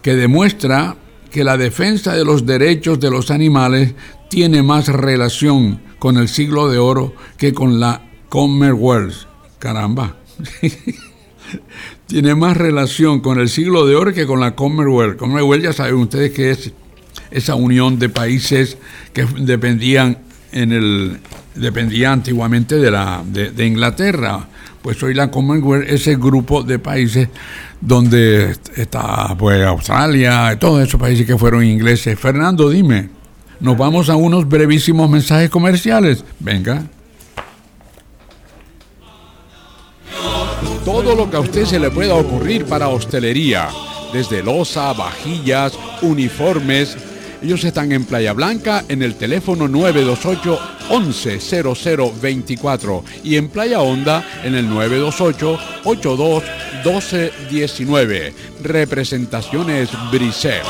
que 0.00 0.14
demuestra 0.14 0.96
que 1.36 1.44
la 1.44 1.58
defensa 1.58 2.14
de 2.14 2.24
los 2.24 2.46
derechos 2.46 2.98
de 2.98 3.10
los 3.10 3.30
animales 3.30 3.92
tiene 4.30 4.62
más 4.62 4.88
relación 4.88 5.82
con 5.98 6.16
el 6.16 6.28
siglo 6.28 6.70
de 6.70 6.78
oro 6.78 7.14
que 7.36 7.52
con 7.52 7.78
la 7.78 8.08
Commonwealth. 8.30 9.26
Caramba. 9.58 10.16
tiene 12.06 12.34
más 12.34 12.56
relación 12.56 13.20
con 13.20 13.38
el 13.38 13.50
siglo 13.50 13.84
de 13.84 13.96
oro 13.96 14.14
que 14.14 14.24
con 14.24 14.40
la 14.40 14.54
Commonwealth. 14.54 15.18
Commonwealth 15.18 15.62
ya 15.62 15.74
saben 15.74 15.96
ustedes 15.96 16.32
que 16.32 16.52
es 16.52 16.72
esa 17.30 17.54
unión 17.54 17.98
de 17.98 18.08
países 18.08 18.78
que 19.12 19.26
dependían 19.38 20.16
en 20.52 20.72
el 20.72 21.18
dependía 21.54 22.12
antiguamente 22.12 22.76
de 22.76 22.90
la 22.90 23.22
de, 23.26 23.66
Inglaterra 23.66 24.48
pues 24.80 25.02
hoy 25.02 25.12
la 25.12 25.30
Commonwealth 25.30 25.86
ese 25.86 26.16
grupo 26.16 26.62
de 26.62 26.78
países 26.78 27.28
donde 27.86 28.56
está 28.74 29.36
pues 29.38 29.64
Australia 29.64 30.58
todos 30.58 30.82
esos 30.86 31.00
países 31.00 31.24
que 31.24 31.38
fueron 31.38 31.64
ingleses. 31.64 32.18
Fernando 32.18 32.68
dime 32.68 33.10
nos 33.60 33.78
vamos 33.78 34.10
a 34.10 34.16
unos 34.16 34.48
brevísimos 34.48 35.08
mensajes 35.08 35.48
comerciales 35.48 36.24
venga. 36.40 36.82
Todo 40.84 41.14
lo 41.14 41.30
que 41.30 41.36
a 41.36 41.40
usted 41.40 41.64
se 41.64 41.78
le 41.78 41.90
pueda 41.90 42.14
ocurrir 42.14 42.64
para 42.64 42.88
hostelería 42.88 43.68
desde 44.12 44.42
losa, 44.42 44.92
vajillas, 44.92 45.78
uniformes 46.02 46.96
Ellos 47.46 47.62
están 47.62 47.92
en 47.92 48.04
Playa 48.04 48.32
Blanca 48.32 48.84
en 48.88 49.04
el 49.04 49.14
teléfono 49.14 49.68
928 49.68 50.58
110024 50.90 53.04
y 53.22 53.36
en 53.36 53.48
Playa 53.50 53.82
Honda 53.82 54.40
en 54.42 54.56
el 54.56 54.68
928 54.68 55.56
82 55.84 56.42
1219. 56.84 58.34
Representaciones 58.64 59.90
Brisset. 60.10 60.64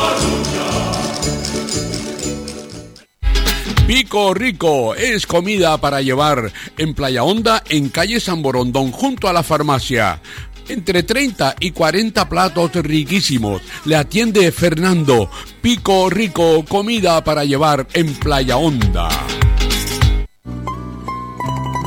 Pico 3.86 4.34
Rico 4.34 4.96
es 4.96 5.28
comida 5.28 5.78
para 5.78 6.02
llevar 6.02 6.52
en 6.76 6.92
Playa 6.92 7.22
Honda 7.22 7.62
en 7.68 7.88
calle 7.88 8.18
San 8.18 8.42
Borondón 8.42 8.90
junto 8.90 9.28
a 9.28 9.32
la 9.32 9.44
farmacia. 9.44 10.20
Entre 10.68 11.02
30 11.02 11.56
y 11.60 11.70
40 11.70 12.28
platos 12.28 12.72
riquísimos. 12.74 13.62
Le 13.84 13.96
atiende 13.96 14.50
Fernando. 14.52 15.30
Pico 15.60 16.10
Rico, 16.10 16.64
comida 16.64 17.22
para 17.22 17.44
llevar 17.44 17.86
en 17.92 18.14
Playa 18.14 18.56
Honda. 18.56 19.08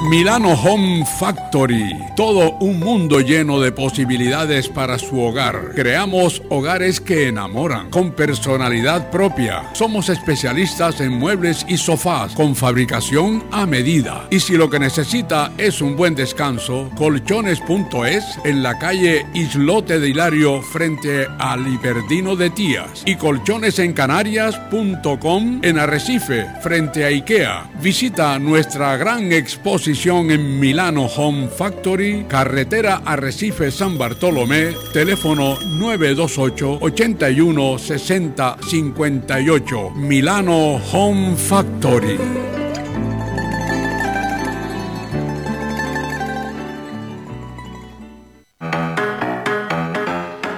Milano 0.02 0.54
Home 0.54 1.06
Factory. 1.06 1.94
Todo 2.16 2.54
un 2.60 2.80
mundo 2.80 3.20
lleno 3.20 3.60
de 3.60 3.74
posibilidades 3.74 4.70
para 4.70 4.98
su 4.98 5.22
hogar. 5.22 5.74
Creamos 5.76 6.42
hogares 6.50 7.02
que 7.02 7.28
enamoran, 7.28 7.90
con 7.90 8.14
personalidad 8.14 9.12
propia. 9.12 9.70
Somos 9.74 10.08
especialistas 10.08 11.02
en 11.02 11.12
muebles 11.12 11.66
y 11.68 11.76
sofás, 11.76 12.34
con 12.34 12.56
fabricación 12.56 13.44
a 13.52 13.66
medida. 13.66 14.26
Y 14.30 14.40
si 14.40 14.56
lo 14.56 14.70
que 14.70 14.80
necesita 14.80 15.52
es 15.58 15.82
un 15.82 15.98
buen 15.98 16.16
descanso, 16.16 16.90
colchones.es 16.96 18.24
en 18.46 18.64
la 18.64 18.80
calle 18.80 19.26
Islote 19.34 20.00
de 20.00 20.08
Hilario 20.10 20.62
frente 20.62 21.28
al 21.40 21.66
Liberdino 21.66 22.38
de 22.38 22.52
Tías. 22.52 23.04
Y 23.06 23.18
colchonesencanarias.com 23.18 25.60
en 25.62 25.78
Arrecife 25.78 26.46
frente 26.62 27.04
a 27.04 27.08
IKEA. 27.08 27.70
Visita 27.82 28.40
nuestra 28.40 28.96
gran 28.96 29.34
exposición 29.34 29.89
en 29.92 30.60
Milano 30.60 31.06
Home 31.06 31.48
Factory, 31.48 32.26
carretera 32.28 33.02
Arrecife 33.04 33.72
San 33.72 33.98
Bartolomé, 33.98 34.76
teléfono 34.94 35.58
928 35.60 36.78
81 36.80 37.80
60 37.80 38.58
58. 38.70 39.90
Milano 39.96 40.80
Home 40.92 41.36
Factory. 41.36 42.20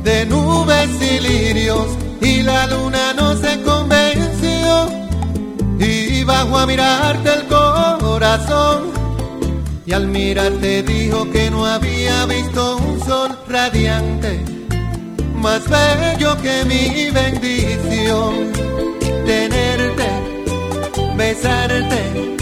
de 0.04 0.26
nubes 0.26 0.90
y 1.02 1.22
lirios, 1.22 1.88
y 2.20 2.42
la 2.42 2.68
luna 2.68 3.14
no 3.14 3.34
se 3.38 3.62
convenció, 3.62 4.90
y 5.80 6.26
bajó 6.26 6.58
a 6.58 6.66
mirarte 6.66 7.30
el 7.34 7.48
corazón, 7.48 8.92
y 9.86 9.94
al 9.94 10.06
mirarte 10.08 10.84
dijo 10.84 11.32
que 11.32 11.50
no 11.50 11.66
había 11.66 12.26
visto 12.26 12.76
un 12.76 13.00
sol 13.06 13.40
radiante 13.48 14.59
más 15.40 15.64
bello 15.68 16.38
que 16.42 16.66
mi 16.66 17.10
bendición. 17.12 18.52
Tenerte, 19.26 20.08
besarte, 21.16 22.38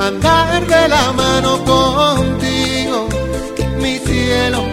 andar 0.00 0.66
de 0.66 0.88
la 0.88 1.12
mano 1.12 1.64
contigo, 1.64 3.08
mi 3.80 3.98
cielo, 3.98 4.64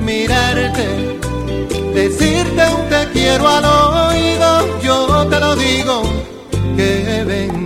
mirarte, 0.00 1.18
decirte 1.94 2.62
un 2.76 2.88
te 2.88 3.08
quiero 3.12 3.48
al 3.48 3.64
oído, 3.64 4.80
yo 4.82 5.26
te 5.28 5.40
lo 5.40 5.56
digo, 5.56 6.02
qué 6.76 7.24
bendición. 7.26 7.65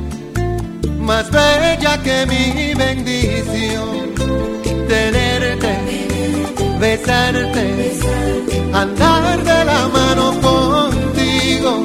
más 1.01 1.29
bella 1.31 2.01
que 2.03 2.25
mi 2.25 2.73
bendición. 2.73 4.13
Tenerte, 4.87 5.73
besarte, 6.79 7.99
andar 8.73 9.43
de 9.43 9.65
la 9.65 9.87
mano 9.87 10.25
contigo, 10.41 11.83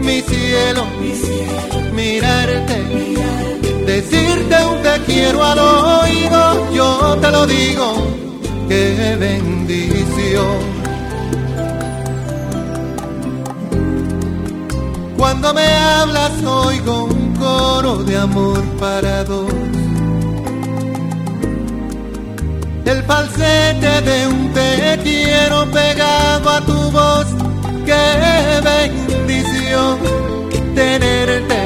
mi 0.00 0.20
cielo, 0.22 0.84
mirarte, 1.92 2.78
decirte 3.86 4.56
un 4.66 4.82
te 4.82 5.02
quiero 5.06 5.44
al 5.44 5.58
oído, 5.58 6.72
yo 6.72 7.18
te 7.20 7.30
lo 7.30 7.46
digo, 7.46 8.06
qué 8.68 9.16
bendición. 9.18 10.78
Cuando 15.16 15.52
me 15.52 15.66
hablas 15.66 16.32
oigo 16.44 17.17
coro 17.38 17.96
de 18.04 18.16
amor 18.16 18.62
para 18.80 19.24
dos. 19.24 19.52
El 22.84 23.02
falsete 23.04 24.00
de 24.08 24.26
un 24.26 24.52
te 24.54 24.98
quiero 25.02 25.66
pegado 25.70 26.50
a 26.50 26.60
tu 26.62 26.90
voz. 26.90 27.26
Qué 27.84 28.60
bendición 28.70 29.98
tenerte, 30.74 31.60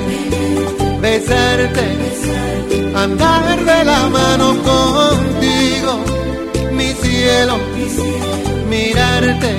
besarte, 1.01 1.87
andar 2.95 3.65
de 3.71 3.85
la 3.85 4.01
mano 4.09 4.49
contigo, 4.71 5.93
mi 6.73 6.93
cielo, 7.03 7.57
mirarte, 8.69 9.53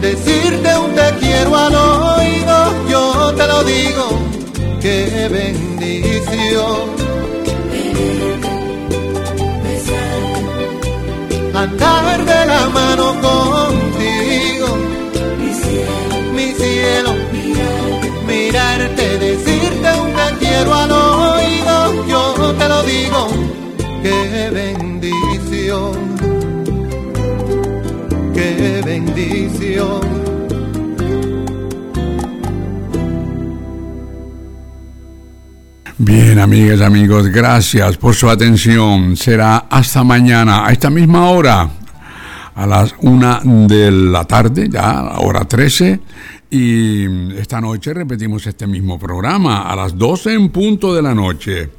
decirte 0.00 0.78
un 0.84 0.94
te 0.94 1.08
quiero 1.20 1.56
al 1.56 1.74
oído, 1.74 2.56
yo 2.88 3.34
te 3.36 3.46
lo 3.46 3.64
digo, 3.64 4.04
qué 4.82 5.28
bendición. 5.28 6.90
Andar 11.54 12.24
de 12.24 12.46
la 12.46 12.68
mano 12.70 13.06
contigo, 13.20 14.68
mi 16.34 16.52
cielo, 16.54 17.14
mirarte, 18.26 19.18
decirte 19.18 19.88
un 20.02 20.12
te 20.14 20.38
quiero 20.40 20.74
al 20.74 20.90
oído, 20.90 22.06
yo 22.08 22.54
te 22.58 22.68
lo 22.68 22.82
digo, 22.82 23.28
qué 24.02 24.50
bendición, 24.50 25.92
qué 28.34 28.82
bendición. 28.84 30.21
Bien, 36.14 36.38
amigas, 36.38 36.82
amigos, 36.82 37.28
gracias 37.28 37.96
por 37.96 38.14
su 38.14 38.28
atención. 38.28 39.16
Será 39.16 39.56
hasta 39.70 40.04
mañana, 40.04 40.66
a 40.66 40.70
esta 40.70 40.90
misma 40.90 41.30
hora, 41.30 41.70
a 42.54 42.66
las 42.66 42.94
una 43.00 43.40
de 43.42 43.90
la 43.90 44.26
tarde, 44.26 44.68
ya, 44.70 45.20
hora 45.20 45.46
13. 45.46 46.00
Y 46.50 47.32
esta 47.38 47.62
noche 47.62 47.94
repetimos 47.94 48.46
este 48.46 48.66
mismo 48.66 48.98
programa 48.98 49.62
a 49.62 49.74
las 49.74 49.96
12 49.96 50.34
en 50.34 50.50
punto 50.50 50.94
de 50.94 51.00
la 51.00 51.14
noche. 51.14 51.70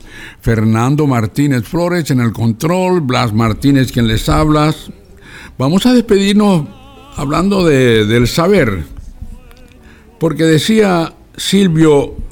Fernando 0.42 1.06
Martínez 1.06 1.66
Flores 1.66 2.10
en 2.10 2.20
el 2.20 2.34
control, 2.34 3.02
Blas 3.02 3.34
Martínez 3.34 3.92
quien 3.92 4.08
les 4.08 4.28
habla. 4.30 4.74
Vamos 5.60 5.86
a 5.86 5.94
despedirnos 5.94 6.66
hablando 7.18 7.64
de, 7.64 8.08
del 8.08 8.28
saber. 8.28 8.84
Porque 10.18 10.44
decía 10.44 11.14
Silvio 11.38 12.23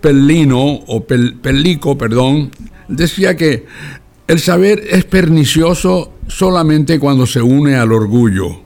Pellino, 0.00 0.60
o 0.86 1.06
Pel- 1.06 1.96
perdón, 1.96 2.50
decía 2.88 3.36
que 3.36 3.66
el 4.26 4.40
saber 4.40 4.82
es 4.90 5.04
pernicioso 5.04 6.12
solamente 6.28 6.98
cuando 6.98 7.26
se 7.26 7.42
une 7.42 7.76
al 7.76 7.92
orgullo. 7.92 8.62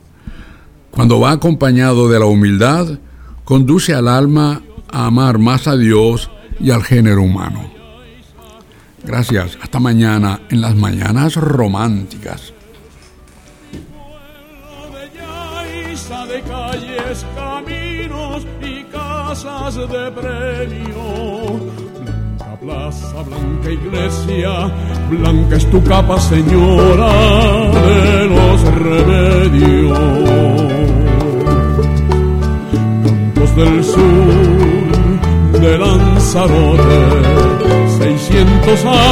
Cuando 0.91 1.19
va 1.19 1.33
acompañado 1.33 2.09
de 2.09 2.19
la 2.19 2.27
humildad, 2.27 2.99
conduce 3.45 3.95
al 3.95 4.09
alma 4.09 4.63
a 4.91 5.07
amar 5.07 5.39
más 5.39 5.67
a 5.67 5.77
Dios 5.77 6.31
y 6.61 6.71
al 6.71 6.85
género 6.85 7.23
humano. 7.23 7.73
Gracias, 9.03 9.59
hasta 9.61 9.81
mañana 9.81 10.41
en 10.51 10.61
las 10.61 10.77
mañanas 10.77 11.35
románticas. 11.37 12.53
De. 19.75 20.94
Plaza, 22.65 23.23
blanca 23.25 23.71
iglesia, 23.71 24.73
blanca 25.11 25.57
es 25.57 25.71
tu 25.71 25.85
capa, 25.85 26.19
señora 26.19 27.13
de 27.89 28.27
los 28.35 28.63
remedios. 28.89 29.99
Campos 33.05 33.57
del 33.57 33.85
sur 33.85 35.61
de 35.61 35.79
Lanzarote, 35.79 37.01
600 37.99 38.85
años. 38.87 39.05